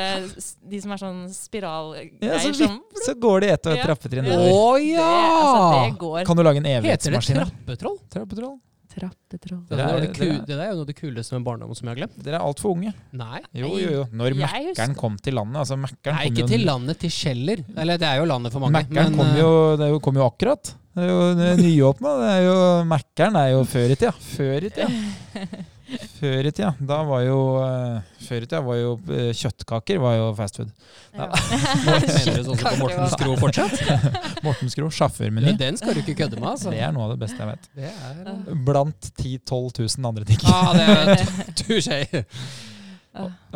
De 0.71 0.79
som 0.83 0.93
er 0.95 1.01
sånn 1.01 1.19
spiralgreier 1.35 2.23
Ja, 2.23 2.37
så, 2.43 2.53
som 2.55 2.77
så 3.03 3.15
går 3.19 3.43
de 3.43 3.49
etter 3.57 3.75
et 3.75 3.81
Ja. 3.81 3.89
trappetrinn 3.89 4.29
Ja. 4.29 4.37
nedover. 4.37 4.79
det, 4.79 5.03
altså, 5.03 5.59
det 5.73 5.99
går. 6.05 6.23
Kan 6.29 6.39
du 6.39 6.43
lage 6.47 6.63
en 6.63 6.69
Heter 6.87 7.17
det 7.17 7.23
trappetroll? 7.27 7.99
Trappetroll? 8.15 8.55
Trappetroll. 8.97 9.61
Det, 9.69 9.77
Det 9.77 9.77
det, 9.77 10.13
det 10.17 10.27
er- 10.27 10.45
det 10.47 10.57
er 10.57 10.69
jo 10.71 10.75
noe 10.77 10.81
av 10.81 10.87
det 10.87 10.95
kuleste 10.97 11.33
med 11.37 11.45
barndommen 11.45 11.75
som 11.77 11.87
jeg 11.87 11.93
har 11.95 11.99
glemt. 12.07 12.17
Dere 12.23 12.39
er 12.39 12.45
altfor 12.47 12.73
unge. 12.73 12.93
Nei. 13.13 13.39
Jo, 13.53 13.69
jo, 13.77 13.89
jo. 13.99 14.03
Når 14.11 14.35
Mækkern 14.41 14.95
kom 14.97 15.17
til 15.21 15.33
landet 15.37 15.61
altså 15.61 15.77
Nei, 15.77 15.91
kom 16.03 16.19
ikke 16.31 16.43
jo- 16.43 16.47
til 16.47 16.65
landet, 16.65 16.99
til 16.99 17.09
Kjeller. 17.13 17.63
Eller 17.77 17.97
det 18.01 18.07
er 18.09 18.17
jo 18.17 18.25
landet 18.25 18.51
for 18.51 18.59
mange. 18.65 18.81
Mækkern 18.81 19.15
kom 19.15 19.27
eh, 19.27 19.89
jo, 19.93 19.99
kom 19.99 20.15
jo 20.15 20.25
akkurat. 20.27 20.73
Det 20.97 21.05
er 21.05 21.09
jo 21.13 21.57
nyåpna. 21.61 22.09
Er 22.33 22.85
Mækkern 22.89 23.35
er 23.37 23.51
jo 23.53 23.63
før 23.69 23.91
i 23.91 23.95
tida. 23.95 24.11
Før 24.17 24.63
i 24.65 24.69
tida. 24.73 24.89
Før 26.17 26.47
i 26.49 26.51
tida. 26.51 26.73
Da 26.83 26.97
var 27.07 27.21
jo 27.23 27.37
eh, 27.63 27.99
Før 28.25 28.43
i 28.43 28.47
tida 28.47 28.59
var 28.65 28.75
jo 28.79 28.89
eh, 29.13 29.29
kjøttkaker 29.37 29.99
var 30.03 30.15
jo 30.17 30.25
fast 30.35 30.59
food. 30.59 30.71
Ja. 31.15 31.27
Mener 31.87 32.39
du 32.41 32.47
sånn 32.49 32.59
som 32.59 32.65
på 32.67 32.79
Morten 32.83 33.07
Skro 33.13 33.35
fortsatt? 33.39 34.41
Morten 34.45 34.71
Skro, 34.73 34.89
Ja, 34.89 34.95
sjåførmeny. 34.99 35.53
den 35.59 35.79
skal 35.79 35.95
du 35.95 36.01
ikke 36.03 36.17
kødde 36.25 36.39
med, 36.41 36.49
altså. 36.55 36.73
Det 36.75 36.81
er 36.83 36.91
noe 36.95 37.07
av 37.07 37.13
det 37.15 37.19
beste 37.23 37.39
jeg 37.39 37.53
vet. 37.53 37.69
Det 37.77 37.91
er 37.93 38.63
Blant 38.67 39.11
10 39.21 39.37
000-12 39.47 39.85
000 40.01 40.09
andre 40.11 40.27
ting. 40.27 40.43
ah, 40.51 40.73
det 40.75 40.87
er 40.89 41.23
touché. 41.61 42.01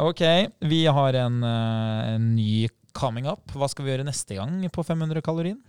Ok, 0.01 0.21
vi 0.71 0.85
har 0.89 1.13
en, 1.25 1.41
eh, 1.45 2.13
en 2.15 2.29
ny 2.37 2.67
coming 2.97 3.27
up. 3.29 3.43
Hva 3.55 3.67
skal 3.71 3.85
vi 3.85 3.93
gjøre 3.93 4.07
neste 4.07 4.35
gang 4.39 4.55
på 4.73 4.83
500 4.87 5.21
kalorien? 5.25 5.59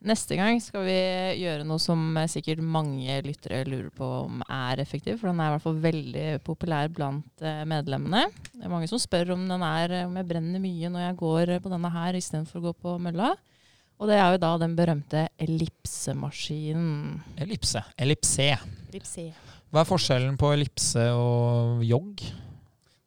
Neste 0.00 0.36
gang 0.38 0.56
skal 0.64 0.86
vi 0.86 0.96
gjøre 1.42 1.64
noe 1.68 1.80
som 1.82 2.00
eh, 2.16 2.28
sikkert 2.32 2.62
mange 2.64 3.18
lyttere 3.26 3.66
lurer 3.68 3.90
på 3.92 4.06
om 4.22 4.40
er 4.46 4.80
effektiv, 4.80 5.18
for 5.20 5.28
den 5.28 5.42
er 5.42 5.50
i 5.50 5.54
hvert 5.54 5.64
fall 5.66 5.82
veldig 5.82 6.24
populær 6.46 6.88
blant 6.96 7.44
eh, 7.44 7.66
medlemmene. 7.68 8.22
Det 8.54 8.64
er 8.64 8.72
mange 8.72 8.88
som 8.88 9.02
spør 9.02 9.34
om, 9.36 9.44
den 9.50 9.64
er, 9.66 9.98
om 10.06 10.16
jeg 10.16 10.28
brenner 10.30 10.62
mye 10.62 10.92
når 10.94 11.04
jeg 11.04 11.18
går 11.20 11.54
på 11.60 11.72
denne 11.74 11.92
her 11.92 12.16
istedenfor 12.16 12.62
å 12.62 12.66
gå 12.70 12.74
på 12.80 12.96
mølla. 13.04 13.34
Og 14.00 14.08
det 14.08 14.16
er 14.16 14.32
jo 14.32 14.40
da 14.40 14.54
den 14.62 14.76
berømte 14.78 15.26
ellipsemaskinen. 15.44 17.20
Ellipse. 17.44 17.84
Ellipse. 18.00 18.54
Ellipse. 18.88 19.26
Hva 19.68 19.82
er 19.82 19.90
forskjellen 19.90 20.40
på 20.40 20.54
ellipse 20.56 21.10
og 21.12 21.84
jogg? 21.84 22.24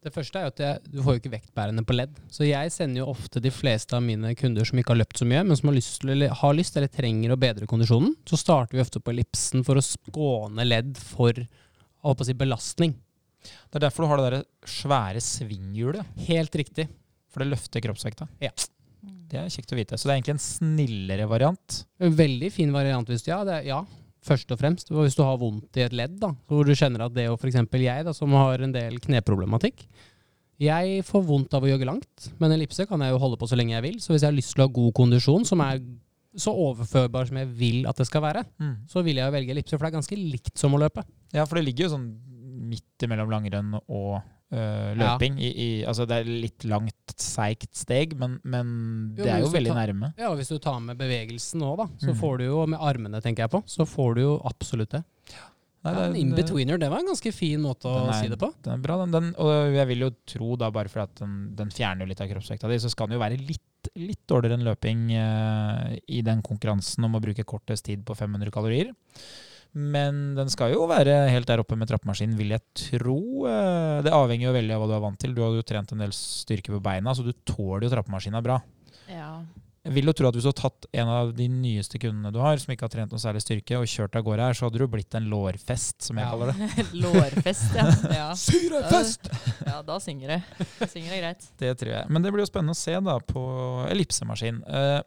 Det 0.04 0.12
første 0.12 0.40
er 0.40 0.50
at 0.50 0.60
jeg, 0.60 0.80
du 0.92 1.00
får 1.04 1.16
jo 1.16 1.22
ikke 1.22 1.32
vektbærende 1.38 1.84
på 1.88 1.96
ledd. 1.96 2.18
Så 2.34 2.44
jeg 2.44 2.72
sender 2.76 3.04
jo 3.04 3.12
ofte 3.14 3.40
de 3.44 3.52
fleste 3.54 3.96
av 3.96 4.04
mine 4.04 4.34
kunder 4.40 4.68
som 4.68 4.80
ikke 4.80 4.92
har 4.92 5.00
løpt 5.00 5.22
så 5.22 5.28
mye, 5.30 5.46
men 5.48 5.60
som 5.60 5.72
har 5.72 5.78
lyst, 5.78 6.04
eller, 6.04 6.34
har 6.42 6.58
lyst 6.58 6.80
eller 6.80 6.92
trenger 6.92 7.34
å 7.34 7.40
bedre 7.40 7.70
kondisjonen, 7.70 8.12
så 8.28 8.40
starter 8.40 8.76
vi 8.76 8.84
ofte 8.84 9.00
på 9.00 9.14
ellipsen 9.14 9.64
for 9.64 9.80
å 9.80 9.86
skåne 9.86 10.68
ledd 10.68 11.00
for 11.00 11.40
si, 11.40 12.36
belastning. 12.36 12.98
Det 13.44 13.80
er 13.80 13.86
derfor 13.88 14.04
du 14.04 14.12
har 14.12 14.20
det 14.20 14.30
der 14.30 14.70
svære 14.70 15.24
svinghjulet. 15.24 16.20
Helt 16.28 16.56
riktig. 16.60 16.90
For 17.32 17.44
det 17.44 17.54
løfter 17.56 17.84
kroppsvekta. 17.84 18.28
Ja. 18.44 18.52
Det 19.04 19.40
er 19.40 19.50
kjekt 19.50 19.72
å 19.74 19.80
vite. 19.80 19.98
Så 19.98 20.08
det 20.08 20.14
er 20.14 20.20
egentlig 20.20 20.36
en 20.36 20.44
snillere 20.44 21.26
variant. 21.32 21.84
En 22.04 22.14
veldig 22.16 22.52
fin 22.54 22.72
variant 22.76 23.08
hvis 23.10 23.26
du 23.26 23.32
ja, 23.32 23.42
det 23.48 23.62
er, 23.62 23.70
ja, 23.72 23.80
først 24.26 24.52
og 24.54 24.60
fremst. 24.62 24.90
Hvis 24.94 25.18
du 25.18 25.24
har 25.26 25.40
vondt 25.42 25.80
i 25.80 25.86
et 25.86 25.96
ledd, 25.96 26.18
da, 26.22 26.32
hvor 26.50 26.68
du 26.68 26.74
kjenner 26.76 27.06
at 27.06 27.16
det 27.16 27.28
og 27.32 27.40
f.eks. 27.40 27.60
jeg, 27.60 28.08
da, 28.08 28.14
som 28.16 28.34
har 28.38 28.64
en 28.64 28.76
del 28.76 29.00
kneproblematikk 29.04 29.86
Jeg 30.64 31.04
får 31.08 31.24
vondt 31.28 31.54
av 31.58 31.66
å 31.66 31.70
jogge 31.72 31.88
langt, 31.90 32.30
men 32.40 32.54
ellipse 32.56 32.86
kan 32.88 33.02
jeg 33.02 33.12
jo 33.12 33.20
holde 33.20 33.40
på 33.42 33.50
så 33.50 33.58
lenge 33.60 33.74
jeg 33.76 33.84
vil. 33.88 34.00
Så 34.00 34.14
hvis 34.14 34.24
jeg 34.24 34.32
har 34.32 34.38
lyst 34.38 34.54
til 34.54 34.64
å 34.64 34.68
ha 34.68 34.76
god 34.78 34.94
kondisjon, 35.00 35.48
som 35.50 35.64
er 35.66 35.82
så 36.34 36.50
overførbar 36.50 37.28
som 37.30 37.38
jeg 37.38 37.50
vil 37.58 37.84
at 37.90 37.98
det 38.00 38.08
skal 38.10 38.24
være, 38.24 38.46
så 38.90 39.04
vil 39.06 39.20
jeg 39.20 39.28
jo 39.28 39.34
velge 39.36 39.54
ellipse, 39.54 39.76
for 39.76 39.86
det 39.86 39.92
er 39.92 39.98
ganske 40.00 40.18
likt 40.18 40.56
som 40.58 40.74
å 40.74 40.80
løpe. 40.82 41.04
Ja, 41.34 41.44
for 41.46 41.60
det 41.60 41.66
ligger 41.68 41.86
jo 41.86 41.96
sånn 41.98 42.08
midt 42.70 43.06
imellom 43.06 43.30
langrenn 43.34 43.76
og 43.84 44.22
øh, 44.54 44.92
løping. 45.02 45.40
I, 45.42 45.50
i, 45.66 45.70
altså 45.90 46.06
det 46.10 46.20
er 46.22 46.30
litt 46.30 46.66
langt, 46.70 47.16
seigt 47.20 47.74
steg, 47.76 48.14
men, 48.20 48.40
men 48.44 48.70
Jo, 49.18 49.24
det 49.24 49.26
men 49.26 49.36
er 49.36 49.42
jo 49.48 49.52
veldig 49.54 49.74
ta, 49.74 49.80
nærme. 49.82 50.12
Ja, 50.18 50.30
og 50.32 50.38
hvis 50.40 50.54
du 50.54 50.60
tar 50.64 50.80
med 50.86 50.98
bevegelsen 51.02 51.60
da, 51.66 51.88
så 52.00 52.14
Mm. 52.14 52.20
får 52.22 52.38
du 52.38 52.46
jo, 52.46 52.66
med 52.70 52.80
armene 52.82 53.22
tenker 53.26 53.44
jeg 53.48 53.52
på, 53.56 53.64
så 53.68 53.86
får 53.90 54.16
du 54.16 54.22
jo 54.22 54.36
absolutt 54.46 54.94
det. 54.98 55.04
Nei, 55.84 55.92
det 55.98 56.04
en 56.08 56.16
in-betweener, 56.16 56.78
det 56.80 56.88
var 56.90 57.02
en 57.04 57.10
ganske 57.12 57.32
fin 57.36 57.60
måte 57.60 57.90
å 57.92 58.06
er- 58.08 58.14
si 58.22 58.30
det 58.32 58.38
på. 58.40 58.48
Den 58.64 58.78
er 58.78 58.84
bra, 58.86 58.96
den, 59.04 59.12
den. 59.12 59.34
Og 59.36 59.74
jeg 59.76 59.88
vil 59.90 60.00
jo 60.06 60.12
tro, 60.26 60.56
da, 60.56 60.70
bare 60.72 60.88
fordi 60.88 61.04
at 61.04 61.16
den, 61.20 61.34
den 61.60 61.70
fjerner 61.76 62.08
litt 62.08 62.22
av 62.24 62.30
kroppsvekta 62.32 62.70
di, 62.72 62.78
så 62.80 62.90
skal 62.90 63.08
den 63.12 63.18
jo 63.20 63.24
være 63.26 63.36
litt, 63.44 63.90
litt 64.00 64.22
dårligere 64.32 64.56
enn 64.56 64.64
løping 64.64 65.02
eh, 65.12 65.98
i 66.08 66.22
den 66.24 66.40
konkurransen 66.42 67.04
om 67.04 67.16
å 67.20 67.22
bruke 67.26 67.44
kortest 67.44 67.84
tid 67.90 68.06
på 68.08 68.16
500 68.16 68.50
kalorier. 68.56 68.94
Men 69.74 70.36
den 70.38 70.52
skal 70.54 70.74
jo 70.76 70.86
være 70.90 71.16
helt 71.34 71.48
der 71.50 71.64
oppe 71.64 71.76
med 71.80 71.90
trappemaskinen, 71.90 72.38
vil 72.38 72.54
jeg 72.54 72.62
tro. 73.00 73.18
Eh, 73.50 74.02
Det 74.06 74.14
avhenger 74.14 74.50
jo 74.52 74.54
veldig 74.60 74.76
av 74.76 74.84
hva 74.84 74.88
du 74.92 74.96
er 75.00 75.04
vant 75.08 75.20
til. 75.20 75.34
Du 75.34 75.42
har 75.42 75.52
jo 75.58 75.66
trent 75.66 75.92
en 75.96 76.04
del 76.06 76.14
styrke 76.14 76.70
på 76.76 76.82
beina, 76.84 77.14
så 77.18 77.26
du 77.26 77.34
tåler 77.46 77.88
jo 77.88 77.94
trappemaskina 77.96 78.42
bra. 78.46 78.60
Ja. 79.10 79.42
Jeg 79.84 79.92
vil 79.98 80.06
jo 80.08 80.14
tro 80.16 80.30
at 80.30 80.36
hvis 80.38 80.46
du 80.46 80.48
har 80.48 80.56
tatt 80.56 80.86
en 80.96 81.10
av 81.12 81.34
de 81.36 81.44
nyeste 81.52 82.00
kundene 82.00 82.30
du 82.32 82.38
har, 82.40 82.56
som 82.62 82.72
ikke 82.72 82.86
har 82.86 82.92
trent 82.94 83.12
noe 83.12 83.20
særlig 83.20 83.42
styrke, 83.44 83.76
og 83.82 83.90
kjørt 83.92 84.16
av 84.16 84.24
gårde 84.24 84.46
her, 84.46 84.54
så 84.56 84.70
hadde 84.70 84.80
du 84.80 84.86
blitt 84.88 85.18
en 85.20 85.26
lårfest, 85.28 85.98
som 86.06 86.16
jeg 86.22 86.24
Ja. 86.24 86.30
kaller 86.32 86.54
det. 86.54 86.86
Lårfest, 87.04 87.76
ja. 87.76 87.88
ja. 88.22 88.30
Syrefest! 88.40 89.28
Ja, 89.66 89.82
da 89.84 89.98
synger 90.00 90.38
det. 90.38 90.40
Da 90.80 90.88
synger 90.88 91.10
det 91.18 91.20
greit. 91.26 91.50
Det 91.60 91.74
tror 91.82 91.92
jeg. 91.98 92.10
Men 92.14 92.22
det 92.24 92.32
blir 92.32 92.46
jo 92.46 92.52
spennende 92.54 92.78
å 92.78 92.80
se 92.80 92.96
da 93.10 93.18
på 93.20 93.44
ellipsemaskin. 93.92 94.62
Eh, 94.70 95.02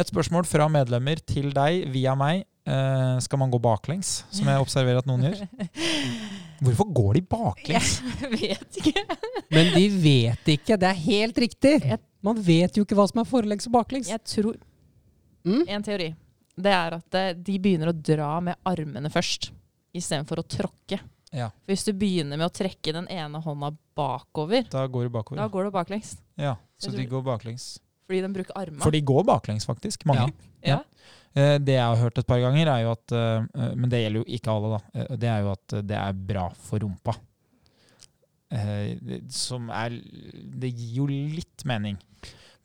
Et 0.00 0.08
spørsmål 0.08 0.46
fra 0.48 0.70
medlemmer 0.72 1.20
til 1.26 1.50
deg 1.52 1.90
via 1.92 2.14
meg. 2.16 2.46
Eh, 2.62 3.18
Skal 3.18 3.40
man 3.42 3.50
gå 3.50 3.58
baklengs, 3.58 4.22
som 4.30 4.46
jeg 4.46 4.62
observerer 4.62 5.00
at 5.02 5.08
noen 5.10 5.24
gjør? 5.26 5.40
Hvorfor 6.62 6.92
går 6.94 7.16
de 7.18 7.22
baklengs? 7.26 7.96
Jeg 8.22 8.30
vet 8.36 8.76
ikke. 8.78 9.02
Men 9.50 9.72
de 9.74 9.86
vet 10.04 10.50
ikke, 10.54 10.76
det 10.78 10.90
er 10.92 11.00
helt 11.08 11.40
riktig! 11.42 11.72
Man 12.22 12.38
vet 12.38 12.78
jo 12.78 12.84
ikke 12.86 12.94
hva 12.94 13.08
som 13.10 13.18
er 13.24 13.26
forlengs 13.26 13.66
og 13.66 13.74
baklengs. 13.80 14.12
Jeg 14.12 14.22
tror 14.36 14.60
Mm? 15.42 15.64
En 15.66 15.82
teori. 15.82 16.04
Det 16.54 16.70
er 16.70 16.94
at 16.94 17.16
eh, 17.18 17.32
de 17.34 17.56
begynner 17.58 17.90
å 17.90 17.94
dra 17.96 18.36
med 18.46 18.60
armene 18.68 19.10
først, 19.10 19.48
istedenfor 19.90 20.38
å 20.38 20.44
tråkke. 20.46 21.00
Ja, 21.32 21.48
For 21.64 21.72
Hvis 21.72 21.82
du 21.88 21.90
begynner 21.96 22.38
med 22.38 22.46
å 22.46 22.52
trekke 22.54 22.92
den 22.94 23.08
ene 23.10 23.40
hånda 23.42 23.72
bakover, 23.96 24.66
da 24.70 24.84
går 24.86 25.08
du 25.08 25.34
da 25.34 25.48
går 25.48 25.66
du 25.66 25.70
baklengs. 25.74 26.12
Ja, 26.38 26.54
så 26.78 26.92
de 26.94 27.06
går 27.08 27.24
baklengs. 27.26 27.80
Fordi 28.06 28.20
de 28.22 28.30
bruker 28.36 28.54
armene. 28.54 28.82
For 28.84 28.94
de 28.94 29.00
går 29.00 29.24
baklengs, 29.24 29.66
faktisk. 29.66 30.04
Mange. 30.06 30.30
Ja. 30.60 30.76
ja. 30.76 30.80
Eh, 31.34 31.58
Det 31.58 31.74
jeg 31.78 31.82
har 31.84 31.96
hørt 31.96 32.18
et 32.20 32.26
par 32.28 32.40
ganger, 32.42 32.68
er 32.68 32.82
jo 32.84 32.90
at 32.92 33.12
eh, 33.16 33.74
Men 33.74 33.88
det 33.92 34.02
gjelder 34.02 34.20
jo 34.22 34.36
ikke 34.36 34.52
alle, 34.52 34.72
da. 34.76 34.80
Eh, 35.00 35.16
Det 35.16 35.28
er 35.32 35.40
jo 35.46 35.52
at 35.54 35.76
det 35.88 35.96
er 35.98 36.12
bra 36.32 36.48
for 36.54 36.78
rumpa. 36.84 37.14
Eh, 38.52 39.20
Som 39.32 39.70
er 39.70 39.90
Det 39.96 40.72
gir 40.76 40.96
jo 41.02 41.06
litt 41.08 41.64
mening. 41.68 41.96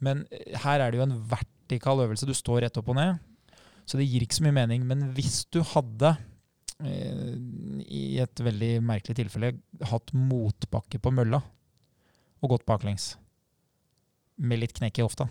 Men 0.03 0.25
eh, 0.31 0.57
her 0.63 0.81
er 0.83 0.91
det 0.91 0.99
jo 0.99 1.05
en 1.07 1.19
vertikal 1.31 2.03
øvelse. 2.03 2.27
Du 2.27 2.35
står 2.37 2.65
rett 2.65 2.77
opp 2.81 2.89
og 2.91 2.99
ned. 2.99 3.19
Så 3.87 3.97
det 3.99 4.07
gir 4.09 4.25
ikke 4.25 4.35
så 4.41 4.43
mye 4.43 4.57
mening. 4.59 4.83
Men 4.85 5.13
hvis 5.15 5.45
du 5.51 5.61
hadde, 5.63 6.17
eh, 6.83 7.35
i 7.87 8.19
et 8.19 8.35
veldig 8.43 8.81
merkelig 8.83 9.15
tilfelle, 9.23 9.53
hatt 9.87 10.11
motbakke 10.13 10.99
på 10.99 11.13
mølla 11.15 11.39
og 12.43 12.49
gått 12.51 12.65
baklengs, 12.67 13.15
med 14.37 14.59
litt 14.59 14.75
knekk 14.77 14.99
i 14.99 15.05
hofta, 15.07 15.29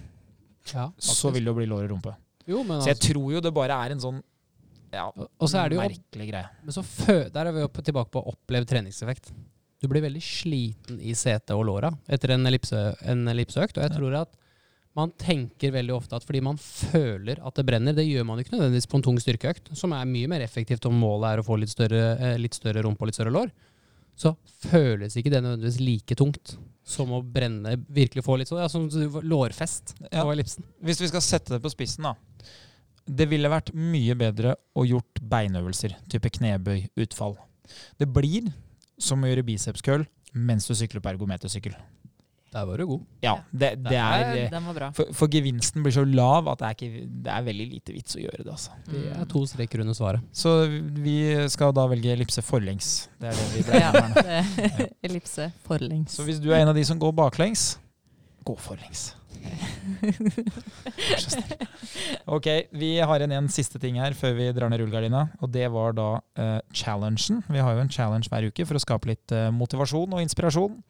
Ja, 0.73 0.89
så 0.99 1.31
vil 1.31 1.45
det 1.45 1.53
jo 1.53 1.55
bli 1.61 1.67
lår 1.71 1.85
og 1.85 1.91
rumpe. 1.93 2.17
Jo, 2.47 2.63
men 2.63 2.81
Så 2.81 2.91
jeg 2.93 2.99
altså, 2.99 3.13
tror 3.13 3.29
jo 3.35 3.43
det 3.43 3.53
bare 3.55 3.77
er 3.85 3.95
en 3.97 4.03
sånn 4.03 4.23
ja, 4.95 5.11
er 5.11 5.75
merkelig 5.77 6.29
greie. 6.31 6.49
Men 6.63 6.73
så 6.73 6.83
Der 7.35 7.49
er 7.49 7.53
vi 7.53 7.65
jo 7.65 7.69
tilbake 7.83 8.13
på 8.15 8.23
opplevd 8.33 8.71
treningseffekt. 8.71 9.33
Du 9.83 9.89
blir 9.91 10.05
veldig 10.05 10.23
sliten 10.25 11.01
i 11.05 11.13
setet 11.19 11.53
og 11.57 11.67
låra 11.69 11.91
etter 12.09 12.33
en, 12.33 12.47
ellipse, 12.49 12.79
en 13.05 13.27
ellipseøkt. 13.29 13.77
Og 13.77 13.85
jeg 13.85 13.97
tror 13.99 14.17
at 14.23 14.39
man 14.97 15.13
tenker 15.21 15.75
veldig 15.75 15.93
ofte 15.93 16.17
at 16.17 16.25
fordi 16.25 16.41
man 16.41 16.57
føler 16.57 17.43
at 17.45 17.59
det 17.59 17.67
brenner, 17.69 17.93
det 17.97 18.07
gjør 18.07 18.25
man 18.25 18.39
jo 18.39 18.47
ikke 18.47 18.55
nødvendigvis 18.55 18.89
på 18.89 18.97
en 18.97 19.05
tung 19.05 19.19
styrkeøkt, 19.21 19.69
som 19.77 19.93
er 19.93 20.09
mye 20.09 20.31
mer 20.33 20.45
effektivt 20.47 20.89
om 20.89 20.97
målet 20.97 21.35
er 21.35 21.43
å 21.43 21.45
få 21.45 21.59
litt 21.61 21.75
større, 21.75 22.15
eh, 22.17 22.39
litt 22.41 22.57
større 22.57 22.87
rumpe 22.87 23.05
og 23.05 23.11
litt 23.11 23.19
større 23.19 23.35
lår, 23.35 23.53
så 24.17 24.33
føles 24.67 25.17
ikke 25.19 25.31
det 25.33 25.43
nødvendigvis 25.45 25.81
like 25.85 26.17
tungt 26.19 26.57
som 26.87 27.11
å 27.13 27.19
brenne, 27.21 27.75
virkelig 27.91 28.23
få 28.25 28.37
litt 28.39 28.49
sånn, 28.49 28.63
ja, 28.63 28.69
som 28.71 28.87
lårfest 29.27 29.95
Ja. 30.13 30.23
ellipsen. 30.31 30.65
Hvis 30.83 31.01
vi 31.03 31.09
skal 31.11 31.21
sette 31.25 31.57
det 31.57 31.63
på 31.65 31.73
spissen, 31.73 32.07
da. 32.07 32.15
Det 33.07 33.29
ville 33.31 33.51
vært 33.51 33.73
mye 33.75 34.15
bedre 34.19 34.55
å 34.75 34.85
gjort 34.87 35.21
beinøvelser, 35.23 35.95
type 36.11 36.31
knebøy, 36.39 36.89
utfall. 36.97 37.37
Det 37.99 38.07
blir 38.13 38.53
som 38.99 39.23
å 39.23 39.29
gjøre 39.29 39.45
bicepskøll 39.47 40.07
mens 40.35 40.67
du 40.67 40.75
sykler 40.75 41.03
på 41.03 41.13
ergometersykkel. 41.15 41.75
Der 42.55 42.65
var 42.65 42.79
du 42.81 42.87
god. 42.89 43.01
Ja, 43.25 43.33
det, 43.51 43.73
det 43.85 43.97
er 43.99 44.49
Den 44.53 44.65
var 44.69 44.77
bra. 44.79 44.89
for, 44.97 45.11
for 45.13 45.29
gevinsten 45.29 45.83
blir 45.85 45.93
så 45.93 46.05
lav 46.07 46.47
at 46.49 46.61
det 46.63 46.69
er, 46.69 46.77
ikke, 46.79 47.09
det 47.27 47.33
er 47.35 47.43
veldig 47.49 47.67
lite 47.73 47.93
vits 47.97 48.17
å 48.17 48.23
gjøre 48.23 48.45
det. 48.47 48.53
altså. 48.55 48.77
Det 48.89 49.03
er 49.13 49.27
to 49.33 49.43
streker 49.51 49.83
under 49.85 49.99
svaret. 49.99 50.25
Så 50.33 50.55
vi 51.03 51.19
skal 51.53 51.75
da 51.77 51.85
velge 51.91 52.15
ellipse 52.15 52.45
forlengs. 52.47 53.11
Det 53.21 53.33
er 53.33 53.37
det 53.37 53.49
vi 53.57 53.67
ble 53.67 53.83
Ja, 53.83 53.91
enige 53.93 54.39
om 54.87 54.97
Ellipse 55.11 55.51
forlengs. 55.67 56.17
Så 56.17 56.25
hvis 56.29 56.41
du 56.41 56.49
er 56.55 56.63
en 56.63 56.73
av 56.73 56.79
de 56.79 56.87
som 56.89 57.03
går 57.03 57.13
baklengs, 57.19 57.75
gå 58.47 58.57
forlengs. 58.63 59.09
Ok, 62.27 62.47
vi 62.75 62.91
har 62.99 63.23
en, 63.23 63.33
en 63.37 63.49
siste 63.53 63.79
ting 63.83 63.99
her 64.01 64.15
før 64.19 64.35
vi 64.39 64.49
drar 64.57 64.71
ned 64.73 64.81
rullegardina, 64.83 65.27
og 65.43 65.53
det 65.55 65.69
var 65.75 65.95
da 65.97 66.09
uh, 66.19 66.59
challengen. 66.75 67.43
Vi 67.51 67.63
har 67.63 67.77
jo 67.77 67.85
en 67.85 67.93
challenge 67.93 68.31
hver 68.33 68.49
uke 68.49 68.67
for 68.67 68.79
å 68.79 68.83
skape 68.83 69.11
litt 69.13 69.35
uh, 69.35 69.49
motivasjon 69.55 70.17
og 70.17 70.23
inspirasjon. 70.25 70.81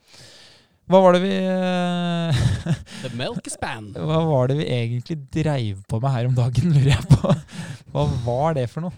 Hva 0.87 1.01
var 1.03 1.16
det 1.16 1.22
vi 1.24 1.32
eh, 1.34 2.37
The 3.03 3.11
milk 3.18 3.49
span. 3.51 3.89
Hva 3.97 4.20
var 4.28 4.53
det 4.53 4.61
vi 4.61 4.68
egentlig 4.70 5.16
dreiv 5.34 5.80
på 5.91 5.99
med 6.03 6.14
her 6.14 6.28
om 6.30 6.37
dagen, 6.37 6.70
lurer 6.76 6.93
jeg 6.95 7.09
på. 7.11 7.34
Hva 7.95 8.05
var 8.26 8.55
det 8.61 8.68
for 8.70 8.87
noe? 8.87 8.95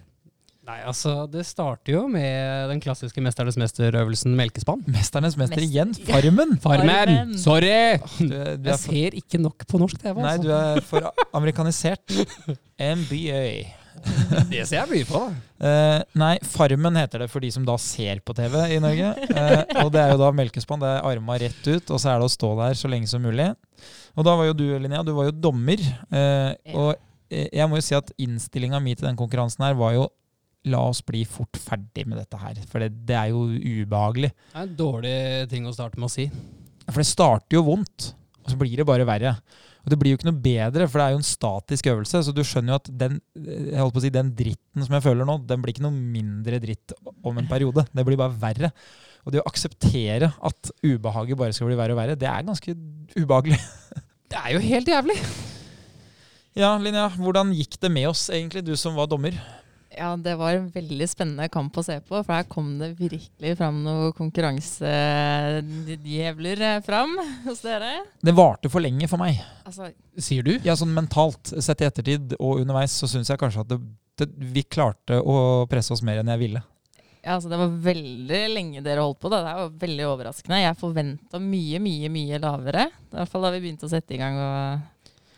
Nei, 0.69 0.83
altså, 0.85 1.23
det 1.33 1.47
starter 1.49 1.95
jo 1.95 2.03
med 2.13 2.69
den 2.69 2.81
klassiske 2.85 3.23
Mesternes 3.25 3.57
mester-øvelsen 3.57 4.35
melkespann. 4.37 4.83
Mesternes 4.93 5.39
mester 5.41 5.63
Mest- 5.63 5.71
igjen, 5.73 5.95
Farmen! 6.05 6.59
Farmen! 6.67 6.91
Farmen. 6.93 7.33
Sorry! 7.41 7.97
Du, 8.19 8.35
du 8.37 8.69
Jeg 8.69 8.75
for, 8.75 8.83
ser 8.85 9.17
ikke 9.23 9.41
nok 9.41 9.65
på 9.65 9.81
norsk 9.81 9.97
TV. 10.03 10.21
nei, 10.21 10.35
Altså. 10.35 10.45
du 10.45 10.53
er 10.53 10.85
for 10.85 11.09
amerikanisert. 11.41 12.13
MBA. 13.01 13.47
Det 14.53 14.65
ser 14.69 14.81
jeg 14.81 14.91
mye 14.91 15.09
på, 15.09 15.21
da. 15.21 15.49
Eh, 15.69 16.03
nei, 16.21 16.35
Farmen 16.47 16.99
heter 17.01 17.25
det 17.25 17.31
for 17.33 17.45
de 17.45 17.51
som 17.55 17.65
da 17.67 17.77
ser 17.83 18.23
på 18.25 18.37
TV 18.37 18.57
i 18.77 18.79
Norge. 18.83 19.15
Uh, 19.33 19.85
og 19.85 19.93
det 19.95 20.03
er 20.03 20.13
jo 20.15 20.21
da 20.21 20.31
melkespann. 20.37 20.83
Det 20.83 20.91
er 20.91 21.09
arma 21.11 21.39
rett 21.41 21.65
ut, 21.67 21.91
og 21.91 21.99
så 21.99 22.13
er 22.13 22.21
det 22.21 22.29
å 22.29 22.35
stå 22.37 22.53
der 22.61 22.79
så 22.79 22.91
lenge 22.91 23.11
som 23.11 23.25
mulig. 23.25 23.51
Og 24.19 24.27
da 24.27 24.37
var 24.39 24.51
jo 24.51 24.57
du, 24.59 24.67
Linnea, 24.79 25.05
du 25.07 25.15
var 25.17 25.31
jo 25.31 25.37
dommer. 25.49 25.83
Uh, 26.13 26.55
og 26.75 26.95
jeg 27.29 27.69
må 27.69 27.81
jo 27.81 27.85
si 27.85 27.97
at 27.99 28.13
innstillinga 28.21 28.81
mi 28.81 28.95
til 28.97 29.09
den 29.11 29.19
konkurransen 29.19 29.67
her 29.67 29.77
var 29.79 29.97
jo 29.97 30.09
La 30.69 30.81
oss 30.91 30.99
bli 31.07 31.23
fort 31.29 31.57
ferdig 31.63 32.03
med 32.09 32.19
dette 32.19 32.37
her, 32.41 32.59
for 32.69 32.83
det, 32.83 32.91
det 33.07 33.15
er 33.17 33.31
jo 33.31 33.45
ubehagelig. 33.47 34.33
Det 34.51 34.59
er 34.59 34.67
en 34.67 34.75
dårlig 34.77 35.13
ting 35.53 35.69
å 35.69 35.73
starte 35.73 36.01
med 36.01 36.09
å 36.09 36.13
si. 36.13 36.27
For 36.89 36.99
det 37.01 37.09
starter 37.09 37.57
jo 37.57 37.63
vondt, 37.69 38.09
og 38.43 38.51
så 38.53 38.59
blir 38.59 38.75
det 38.81 38.87
bare 38.89 39.07
verre. 39.09 39.37
Og 39.89 39.93
det 39.95 39.97
blir 39.97 40.13
jo 40.13 40.19
ikke 40.19 40.29
noe 40.29 40.43
bedre, 40.45 40.85
for 40.85 41.01
det 41.01 41.05
er 41.07 41.15
jo 41.15 41.19
en 41.23 41.25
statisk 41.25 41.87
øvelse. 41.89 42.21
Så 42.27 42.33
du 42.37 42.43
skjønner 42.45 42.75
jo 42.75 42.79
at 42.83 42.89
den, 43.01 43.15
jeg 43.41 43.79
holdt 43.81 43.95
på 43.97 44.03
å 44.03 44.05
si, 44.05 44.11
den 44.13 44.35
dritten 44.37 44.85
som 44.85 44.97
jeg 44.99 45.05
føler 45.07 45.25
nå, 45.25 45.39
den 45.49 45.63
blir 45.65 45.73
ikke 45.73 45.87
noe 45.87 45.97
mindre 45.97 46.59
dritt 46.61 46.93
om 47.25 47.41
en 47.41 47.49
periode. 47.49 47.87
Det 47.89 48.05
blir 48.05 48.21
bare 48.21 48.37
verre. 48.37 48.69
Og 49.25 49.33
det 49.33 49.41
å 49.41 49.47
akseptere 49.49 50.29
at 50.29 50.73
ubehaget 50.85 51.41
bare 51.41 51.57
skal 51.57 51.71
bli 51.71 51.79
verre 51.81 51.97
og 51.97 52.03
verre, 52.03 52.19
det 52.21 52.29
er 52.29 52.45
ganske 52.45 52.77
ubehagelig. 53.17 53.57
Det 54.29 54.37
er 54.37 54.53
jo 54.53 54.61
helt 54.61 54.93
jævlig. 54.93 55.17
Ja, 56.59 56.75
Linnea, 56.77 57.09
hvordan 57.17 57.55
gikk 57.57 57.79
det 57.81 57.89
med 57.95 58.11
oss 58.11 58.27
egentlig, 58.29 58.67
du 58.69 58.75
som 58.77 58.93
var 58.99 59.09
dommer? 59.09 59.41
Ja, 59.99 60.13
det 60.17 60.37
var 60.39 60.53
en 60.55 60.69
veldig 60.71 61.09
spennende 61.11 61.49
kamp 61.51 61.75
å 61.75 61.83
se 61.83 61.97
på, 61.99 62.23
for 62.23 62.31
her 62.31 62.45
kom 62.47 62.79
det 62.79 62.95
virkelig 63.01 63.57
fram 63.59 63.83
noen 63.83 64.13
konkurransedjevler 64.15 66.63
eh, 66.69 66.79
fram 66.87 67.19
hos 67.49 67.59
dere. 67.67 68.07
Det 68.23 68.31
varte 68.37 68.69
for 68.71 68.79
lenge 68.85 69.09
for 69.11 69.19
meg. 69.19 69.41
Altså, 69.67 69.91
Sier 70.15 70.43
du? 70.47 70.55
Ja, 70.63 70.77
sånn 70.79 70.95
mentalt, 70.95 71.51
sett 71.51 71.83
i 71.83 71.87
ettertid 71.89 72.39
og 72.39 72.63
underveis, 72.63 72.95
så 72.95 73.11
syns 73.11 73.27
jeg 73.33 73.43
kanskje 73.43 73.67
at 73.67 73.71
det, 73.73 73.79
det, 74.23 74.31
vi 74.55 74.63
klarte 74.63 75.19
å 75.19 75.67
presse 75.71 75.93
oss 75.97 76.03
mer 76.07 76.19
enn 76.23 76.31
jeg 76.37 76.43
ville. 76.45 76.63
ja, 77.25 77.35
altså, 77.35 77.49
det 77.51 77.59
var 77.59 77.69
veldig 77.91 78.43
lenge 78.55 78.79
dere 78.87 79.03
holdt 79.03 79.19
på. 79.25 79.29
Da. 79.35 79.43
det 79.43 79.51
er 79.51 79.59
jo 79.65 79.83
veldig 79.83 80.07
overraskende. 80.13 80.63
Jeg 80.63 80.79
forventa 80.79 81.43
mye, 81.43 81.79
mye 81.83 82.07
mye 82.15 82.39
lavere. 82.45 82.87
I 83.11 83.19
hvert 83.19 83.33
fall 83.35 83.43
da 83.49 83.55
vi 83.57 83.65
begynte 83.67 83.87
å 83.89 83.91
sette 83.91 84.15
i 84.15 84.21
gang. 84.23 84.39
og 84.39 84.79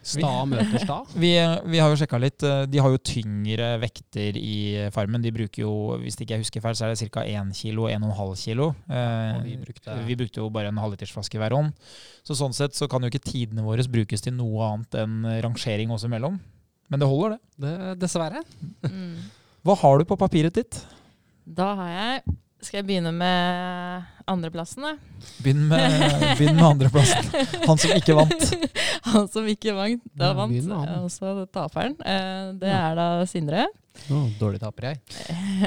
Sta 0.03 0.31
møter 0.49 0.81
sta. 0.81 0.95
Vi, 1.23 1.31
vi 1.69 1.79
har 1.83 1.91
jo 1.93 1.97
sjekka 2.01 2.19
litt. 2.23 2.43
eh, 2.47 2.63
De 2.73 2.79
har 2.81 2.89
jo 2.95 3.01
tyngre 3.05 3.67
vekter 3.83 4.39
i 4.41 4.89
Farmen. 4.95 5.21
De 5.23 5.33
bruker 5.35 5.63
jo, 5.67 5.73
hvis 6.01 6.17
ikke 6.17 6.35
jeg 6.39 6.45
husker 6.45 6.63
feil, 6.65 6.77
så 6.79 6.87
er 6.87 6.95
det 6.95 7.11
ca. 7.13 7.21
1 7.29 7.53
kilo, 7.59 7.85
1,5 7.93 8.37
kilo. 8.41 8.71
Eh, 8.89 9.43
vi 9.45 9.57
brukte- 9.61 9.99
vi 10.09 10.17
brukte 10.23 10.41
jo 10.41 10.49
bare 10.51 10.69
en 10.73 10.81
halvlitersflaske 10.81 11.37
hver 11.43 11.53
hånd. 11.53 11.73
Så 12.25 12.33
sånn 12.39 12.55
sett 12.57 12.73
så 12.79 12.89
kan 12.89 13.03
jo 13.05 13.11
ikke 13.13 13.21
tidene 13.29 13.63
våre 13.67 13.85
brukes 13.89 14.23
til 14.25 14.33
noe 14.39 14.71
annet 14.73 14.97
enn 15.05 15.21
rangering 15.45 15.91
oss 15.93 16.05
imellom. 16.09 16.41
Men 16.91 16.99
det 17.01 17.07
holder, 17.09 17.37
det. 17.37 17.41
Det, 17.69 17.99
dessverre. 18.01 18.41
mm. 18.83 19.17
Hva 19.65 19.77
har 19.77 19.99
du 20.01 20.05
på 20.09 20.17
papiret 20.19 20.55
ditt? 20.57 20.81
Da 21.47 21.75
har 21.77 21.89
jeg 21.93 22.37
Skal 22.61 22.81
jeg 22.81 22.87
begynne 22.91 23.11
med 23.17 24.09
andreplassen, 24.29 24.85
da? 24.85 24.93
Begynn 25.41 25.63
med, 25.71 26.17
begynn 26.39 26.59
med 26.59 26.67
andreplassen. 26.67 27.31
Han 27.65 27.81
som 27.81 27.95
ikke 27.97 28.17
vant. 28.19 28.51
Han 29.11 29.29
som 29.33 29.47
ikke 29.49 29.73
vant, 29.77 30.03
da 30.13 30.31
Ja, 30.31 30.37
vant. 30.37 30.57
også. 30.61 30.91
Og 31.01 31.11
så 31.15 31.47
taperen. 31.55 31.97
Eh, 32.05 32.51
det 32.61 32.73
er 32.77 32.99
da 32.99 33.07
Sindre. 33.31 33.65
Oh, 34.13 34.29
dårlig 34.41 34.61
taper 34.63 34.91
jeg. 34.91 35.01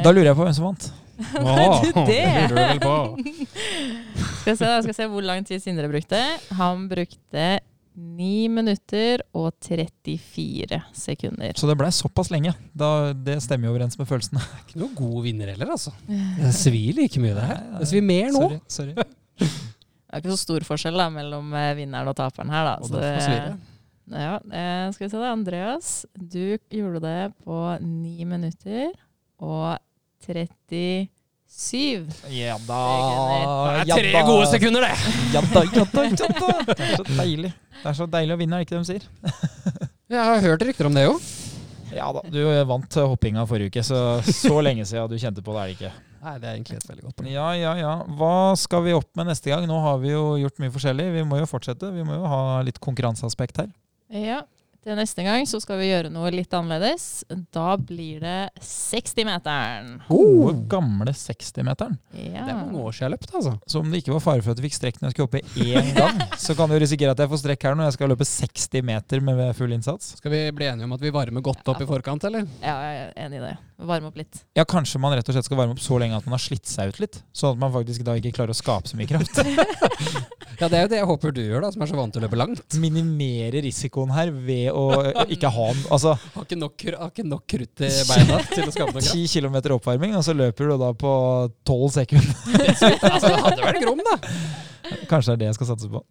Da 0.05 0.13
lurer 0.13 0.31
jeg 0.31 0.37
på 0.37 0.45
hvem 0.45 0.55
som 0.55 0.69
vant. 0.69 0.91
du 1.83 1.89
det? 2.07 2.21
lurer 2.23 2.47
du 2.47 2.55
vel 2.57 2.79
på. 2.83 2.95
Skal 4.43 4.51
jeg 4.53 4.57
se, 4.59 4.65
da, 4.67 4.79
skal 4.81 4.91
jeg 4.91 4.97
se 4.97 5.09
hvor 5.11 5.25
lang 5.25 5.45
tid 5.47 5.61
Sindre 5.63 5.89
brukte. 5.91 6.19
Han 6.59 6.87
brukte 6.91 7.45
9 7.93 8.29
minutter 8.49 9.21
og 9.37 9.51
34 9.61 10.79
sekunder. 10.97 11.53
Så 11.59 11.69
det 11.69 11.75
blei 11.79 11.91
såpass 11.93 12.31
lenge. 12.33 12.55
Da, 12.73 13.13
det 13.13 13.37
stemmer 13.45 13.69
jo 13.69 13.75
overens 13.75 13.99
med 13.99 14.09
følelsene. 14.09 14.41
Ikke 14.63 14.81
noen 14.81 14.95
god 14.97 15.19
vinner 15.27 15.53
heller, 15.53 15.75
altså. 15.75 15.93
Det 16.39 16.53
svir 16.57 16.97
like 16.97 17.21
mye, 17.21 17.35
det 17.37 17.45
her. 17.51 17.61
Det 17.81 17.91
svir 17.91 18.05
mer 18.05 18.33
nå. 18.33 18.47
Sorry. 18.67 18.95
sorry. 18.97 19.07
Det 19.43 20.19
er 20.19 20.21
ikke 20.21 20.33
så 20.35 20.41
stor 20.43 20.65
forskjell 20.67 20.99
da, 20.99 21.07
mellom 21.09 21.53
eh, 21.57 21.71
vinneren 21.79 22.11
og 22.11 22.17
taperen 22.19 22.51
her. 22.53 22.67
Da. 22.67 22.73
Og 22.83 22.91
Så 22.91 22.99
det. 23.01 23.55
Ja, 24.13 24.35
eh, 24.37 24.91
skal 24.93 25.07
vi 25.07 25.09
se 25.09 25.21
det. 25.21 25.31
Andreas, 25.31 25.93
du 26.13 26.57
gjorde 26.69 27.01
det 27.01 27.33
på 27.41 27.57
9 27.81 28.27
minutter 28.29 28.91
og 29.41 29.79
37. 31.53 32.31
Ja 32.33 32.55
da. 32.65 32.79
Det 33.85 33.93
er 33.93 34.07
tre 34.09 34.21
gode 34.25 34.47
sekunder, 34.49 34.87
det! 34.87 34.93
Ja 35.35 35.41
da, 35.45 35.61
ja 35.69 35.83
da, 35.85 36.05
ja 36.09 36.29
da. 36.33 36.53
Det 36.65 36.79
er 36.81 36.95
så 36.97 37.05
deilig. 37.19 37.51
Det 37.77 37.91
er 37.91 37.97
så 37.99 38.07
deilig 38.09 38.33
å 38.35 38.39
vinne, 38.39 38.57
er 38.57 38.63
det 38.63 38.67
ikke 38.67 38.79
det 38.79 38.81
de 38.81 38.89
sier? 38.89 39.05
Jeg 40.13 40.25
har 40.29 40.41
hørt 40.45 40.65
rykter 40.65 40.89
om 40.89 40.97
det 40.97 41.05
jo. 41.05 41.13
Ja 41.93 42.07
da, 42.15 42.23
du 42.25 42.39
vant 42.69 42.97
hoppinga 42.97 43.45
forrige 43.49 43.69
uke, 43.69 43.83
så 43.85 43.99
så 44.25 44.57
lenge 44.65 44.85
siden 44.89 45.11
du 45.11 45.19
kjente 45.21 45.45
på 45.45 45.53
det, 45.53 45.61
er 45.61 45.69
det 45.69 45.77
ikke. 45.77 45.93
Nei, 46.23 46.33
det 46.39 46.47
er 46.47 46.57
egentlig 46.57 46.77
et 46.79 46.89
veldig 46.89 47.05
godt 47.05 47.15
poeng. 47.19 47.29
Ja, 47.35 47.47
ja, 47.59 47.71
ja. 47.77 47.93
Hva 48.17 48.33
skal 48.57 48.85
vi 48.85 48.95
opp 48.95 49.09
med 49.19 49.27
neste 49.27 49.51
gang? 49.51 49.65
Nå 49.69 49.77
har 49.83 49.97
vi 50.01 50.13
jo 50.13 50.23
gjort 50.39 50.61
mye 50.63 50.71
forskjellig. 50.71 51.07
Vi 51.17 51.23
må 51.27 51.41
jo 51.41 51.47
fortsette. 51.51 51.89
Vi 51.91 52.05
må 52.07 52.15
jo 52.15 52.29
ha 52.31 52.61
litt 52.63 52.79
konkurranseaspekt 52.83 53.59
her. 53.59 53.67
Ja, 54.13 54.39
til 54.83 54.97
neste 54.99 55.23
gang 55.25 55.45
så 55.47 55.59
skal 55.63 55.79
vi 55.79 55.89
gjøre 55.89 56.09
noe 56.13 56.29
litt 56.33 56.51
annerledes. 56.55 57.23
Da 57.55 57.73
blir 57.79 58.19
det 58.23 58.37
60-meteren. 58.63 59.93
Gode, 60.09 60.55
gamle 60.71 61.13
60-meteren. 61.15 61.95
Ja. 62.17 62.43
Det 62.43 62.53
er 62.53 62.59
mange 62.59 62.81
år 62.83 62.91
siden 62.95 63.03
jeg 63.03 63.07
har 63.07 63.13
løpt, 63.15 63.35
altså. 63.39 63.53
Så 63.69 63.81
om 63.83 63.91
det 63.93 64.03
ikke 64.03 64.15
var 64.17 64.23
fare 64.25 64.43
for 64.43 64.53
at 64.53 64.59
jeg 64.61 64.67
fikk 64.67 64.77
strekk 64.79 64.99
når 65.01 65.09
jeg 65.09 65.15
skulle 65.15 65.29
hoppe 65.29 65.41
én 65.63 65.91
gang, 65.97 66.21
så 66.45 66.55
kan 66.59 66.71
du 66.71 66.77
risikere 66.83 67.15
at 67.15 67.23
jeg 67.23 67.31
får 67.33 67.43
strekk 67.43 67.67
her 67.69 67.77
når 67.79 67.89
jeg 67.89 67.97
skal 67.97 68.13
løpe 68.13 68.27
60 68.29 68.87
meter 68.91 69.23
med 69.29 69.43
full 69.57 69.75
innsats. 69.77 70.13
Skal 70.19 70.35
vi 70.35 70.43
bli 70.59 70.69
enige 70.71 70.89
om 70.89 70.97
at 70.97 71.05
vi 71.07 71.13
varmer 71.15 71.45
godt 71.45 71.73
opp 71.73 71.83
i 71.83 71.89
forkant, 71.89 72.27
eller? 72.29 72.47
ja, 72.63 72.75
jeg 72.83 73.03
er 73.05 73.13
enig 73.27 73.39
i 73.39 73.45
det. 73.47 73.53
Varme 73.83 74.11
opp 74.11 74.19
litt. 74.19 74.43
Ja, 74.55 74.63
kanskje 74.69 74.99
man 75.03 75.15
rett 75.17 75.27
og 75.27 75.35
slett 75.35 75.47
skal 75.47 75.59
varme 75.59 75.75
opp 75.75 75.81
så 75.83 75.97
lenge 75.99 76.15
at 76.19 76.27
man 76.27 76.37
har 76.37 76.43
slitt 76.43 76.69
seg 76.69 76.93
ut 76.93 77.01
litt. 77.03 77.19
Sånn 77.35 77.55
at 77.55 77.63
man 77.63 77.73
faktisk 77.73 78.05
da 78.07 78.15
ikke 78.19 78.35
klarer 78.37 78.53
å 78.53 78.57
skape 78.57 78.91
så 78.91 78.99
mye 78.99 79.09
kraft. 79.09 79.41
Ja, 80.59 80.67
det 80.69 80.77
er 80.77 80.83
jo 80.85 80.89
det 80.91 80.97
jeg 80.99 81.07
håper 81.09 81.31
du 81.33 81.39
gjør, 81.41 81.63
da, 81.65 81.69
som 81.73 81.81
er 81.83 81.89
så 81.89 81.95
vant 81.97 82.13
til 82.13 82.21
å 82.21 82.27
løpe 82.27 82.37
langt. 82.37 82.75
Minimere 82.79 83.63
risikoen 83.65 84.11
her 84.13 84.29
ved 84.31 84.69
å 84.73 85.25
ikke 85.31 85.51
ha. 85.53 85.67
Altså 85.93 86.15
Har 86.35 86.47
ikke 86.47 86.57
nok, 86.59 86.85
har 86.89 87.11
ikke 87.13 87.25
nok 87.27 87.45
krutt 87.53 87.83
i 87.85 87.91
beina 88.09 88.41
til 88.49 88.67
å 88.67 88.73
skape 88.73 88.95
noe 88.95 89.03
kraft. 89.05 89.15
10 89.15 89.31
km 89.37 89.57
oppvarming, 89.77 90.17
og 90.17 90.25
så 90.25 90.35
løper 90.37 90.73
du 90.73 90.75
da 90.81 90.91
på 90.97 91.13
12 91.69 91.89
sekunder. 91.99 92.35
Altså, 93.13 93.29
det 93.29 93.41
hadde 93.43 93.65
vært 93.65 93.81
grom, 93.83 94.01
da. 94.03 94.15
Kanskje 95.07 95.31
det 95.31 95.33
er 95.33 95.39
det 95.41 95.47
jeg 95.51 95.57
skal 95.57 95.69
satse 95.69 95.89
på. 95.91 96.01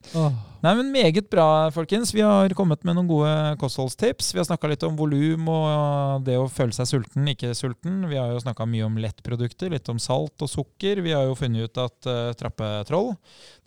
Nei, 0.63 0.73
men 0.79 0.93
Meget 0.93 1.29
bra, 1.33 1.69
folkens. 1.75 2.13
Vi 2.15 2.23
har 2.25 2.53
kommet 2.57 2.85
med 2.87 2.97
noen 2.97 3.09
gode 3.11 3.33
kostholdstips. 3.61 4.31
Vi 4.33 4.41
har 4.41 4.47
snakka 4.49 4.71
litt 4.71 4.85
om 4.87 4.97
volum 4.97 5.49
og 5.53 6.25
det 6.27 6.39
å 6.41 6.49
føle 6.53 6.75
seg 6.77 6.89
sulten, 6.89 7.29
ikke 7.33 7.53
sulten. 7.59 8.03
Vi 8.09 8.19
har 8.21 8.33
jo 8.33 8.41
snakka 8.43 8.67
mye 8.69 8.87
om 8.87 8.99
lettprodukter, 9.03 9.73
litt 9.75 9.89
om 9.93 10.01
salt 10.03 10.45
og 10.45 10.51
sukker. 10.51 11.03
Vi 11.05 11.15
har 11.17 11.29
jo 11.29 11.37
funnet 11.39 11.69
ut 11.69 11.83
at 11.83 12.09
uh, 12.09 12.33
trappetroll 12.39 13.13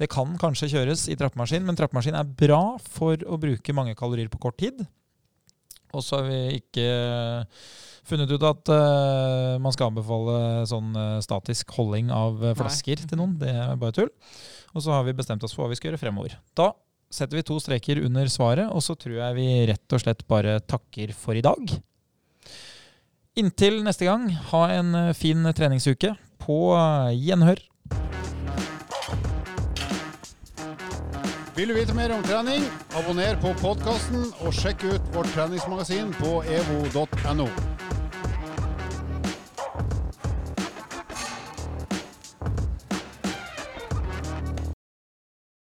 det 0.02 0.10
kan 0.12 0.34
kanskje 0.42 0.72
kjøres 0.74 1.06
i 1.12 1.18
trappemaskin, 1.20 1.66
men 1.66 1.78
trappemaskin 1.78 2.18
er 2.18 2.28
bra 2.28 2.78
for 2.82 3.20
å 3.30 3.40
bruke 3.42 3.76
mange 3.78 3.96
kalorier 3.98 4.32
på 4.32 4.42
kort 4.42 4.58
tid. 4.62 4.82
Og 5.96 6.04
så 6.04 6.20
har 6.20 6.28
vi 6.28 6.60
ikke 6.60 6.90
funnet 8.06 8.32
ut 8.32 8.44
at 8.46 8.74
uh, 8.74 9.56
man 9.62 9.74
skal 9.74 9.92
anbefale 9.92 10.66
sånn 10.70 10.92
uh, 10.98 11.24
statisk 11.26 11.72
holding 11.78 12.12
av 12.14 12.42
flasker 12.58 13.06
til 13.06 13.22
noen. 13.22 13.38
Det 13.42 13.54
er 13.54 13.80
bare 13.82 14.00
tull. 14.02 14.14
Og 14.76 14.84
så 14.84 14.92
har 14.92 15.06
vi 15.08 15.16
bestemt 15.16 15.44
oss 15.48 15.56
for 15.56 15.66
hva 15.66 15.72
vi 15.72 15.80
skal 15.80 15.94
gjøre 15.94 16.02
fremover. 16.02 16.36
Da 16.58 16.74
setter 17.14 17.40
vi 17.40 17.46
to 17.48 17.58
streker 17.64 18.02
under 18.04 18.28
svaret, 18.32 18.68
og 18.68 18.84
så 18.84 18.98
tror 19.00 19.20
jeg 19.22 19.38
vi 19.38 19.48
rett 19.72 19.96
og 19.96 20.02
slett 20.04 20.26
bare 20.28 20.60
takker 20.68 21.14
for 21.16 21.38
i 21.38 21.44
dag. 21.46 21.78
Inntil 23.40 23.82
neste 23.84 24.08
gang, 24.08 24.30
ha 24.52 24.66
en 24.76 24.96
eh, 24.96 25.14
fin 25.16 25.44
treningsuke. 25.56 26.14
På 26.40 26.76
eh, 26.76 27.16
gjenhør. 27.16 27.64
Vil 31.56 31.72
du 31.72 31.76
vite 31.78 31.96
mer 31.96 32.12
om 32.12 32.24
trening? 32.24 32.64
Abonner 33.00 33.40
på 33.40 33.54
podkasten 33.62 34.28
og 34.44 34.56
sjekk 34.56 34.88
ut 34.90 35.12
vårt 35.16 35.32
treningsmagasin 35.36 36.12
på 36.20 36.42
evo.no. 36.52 37.48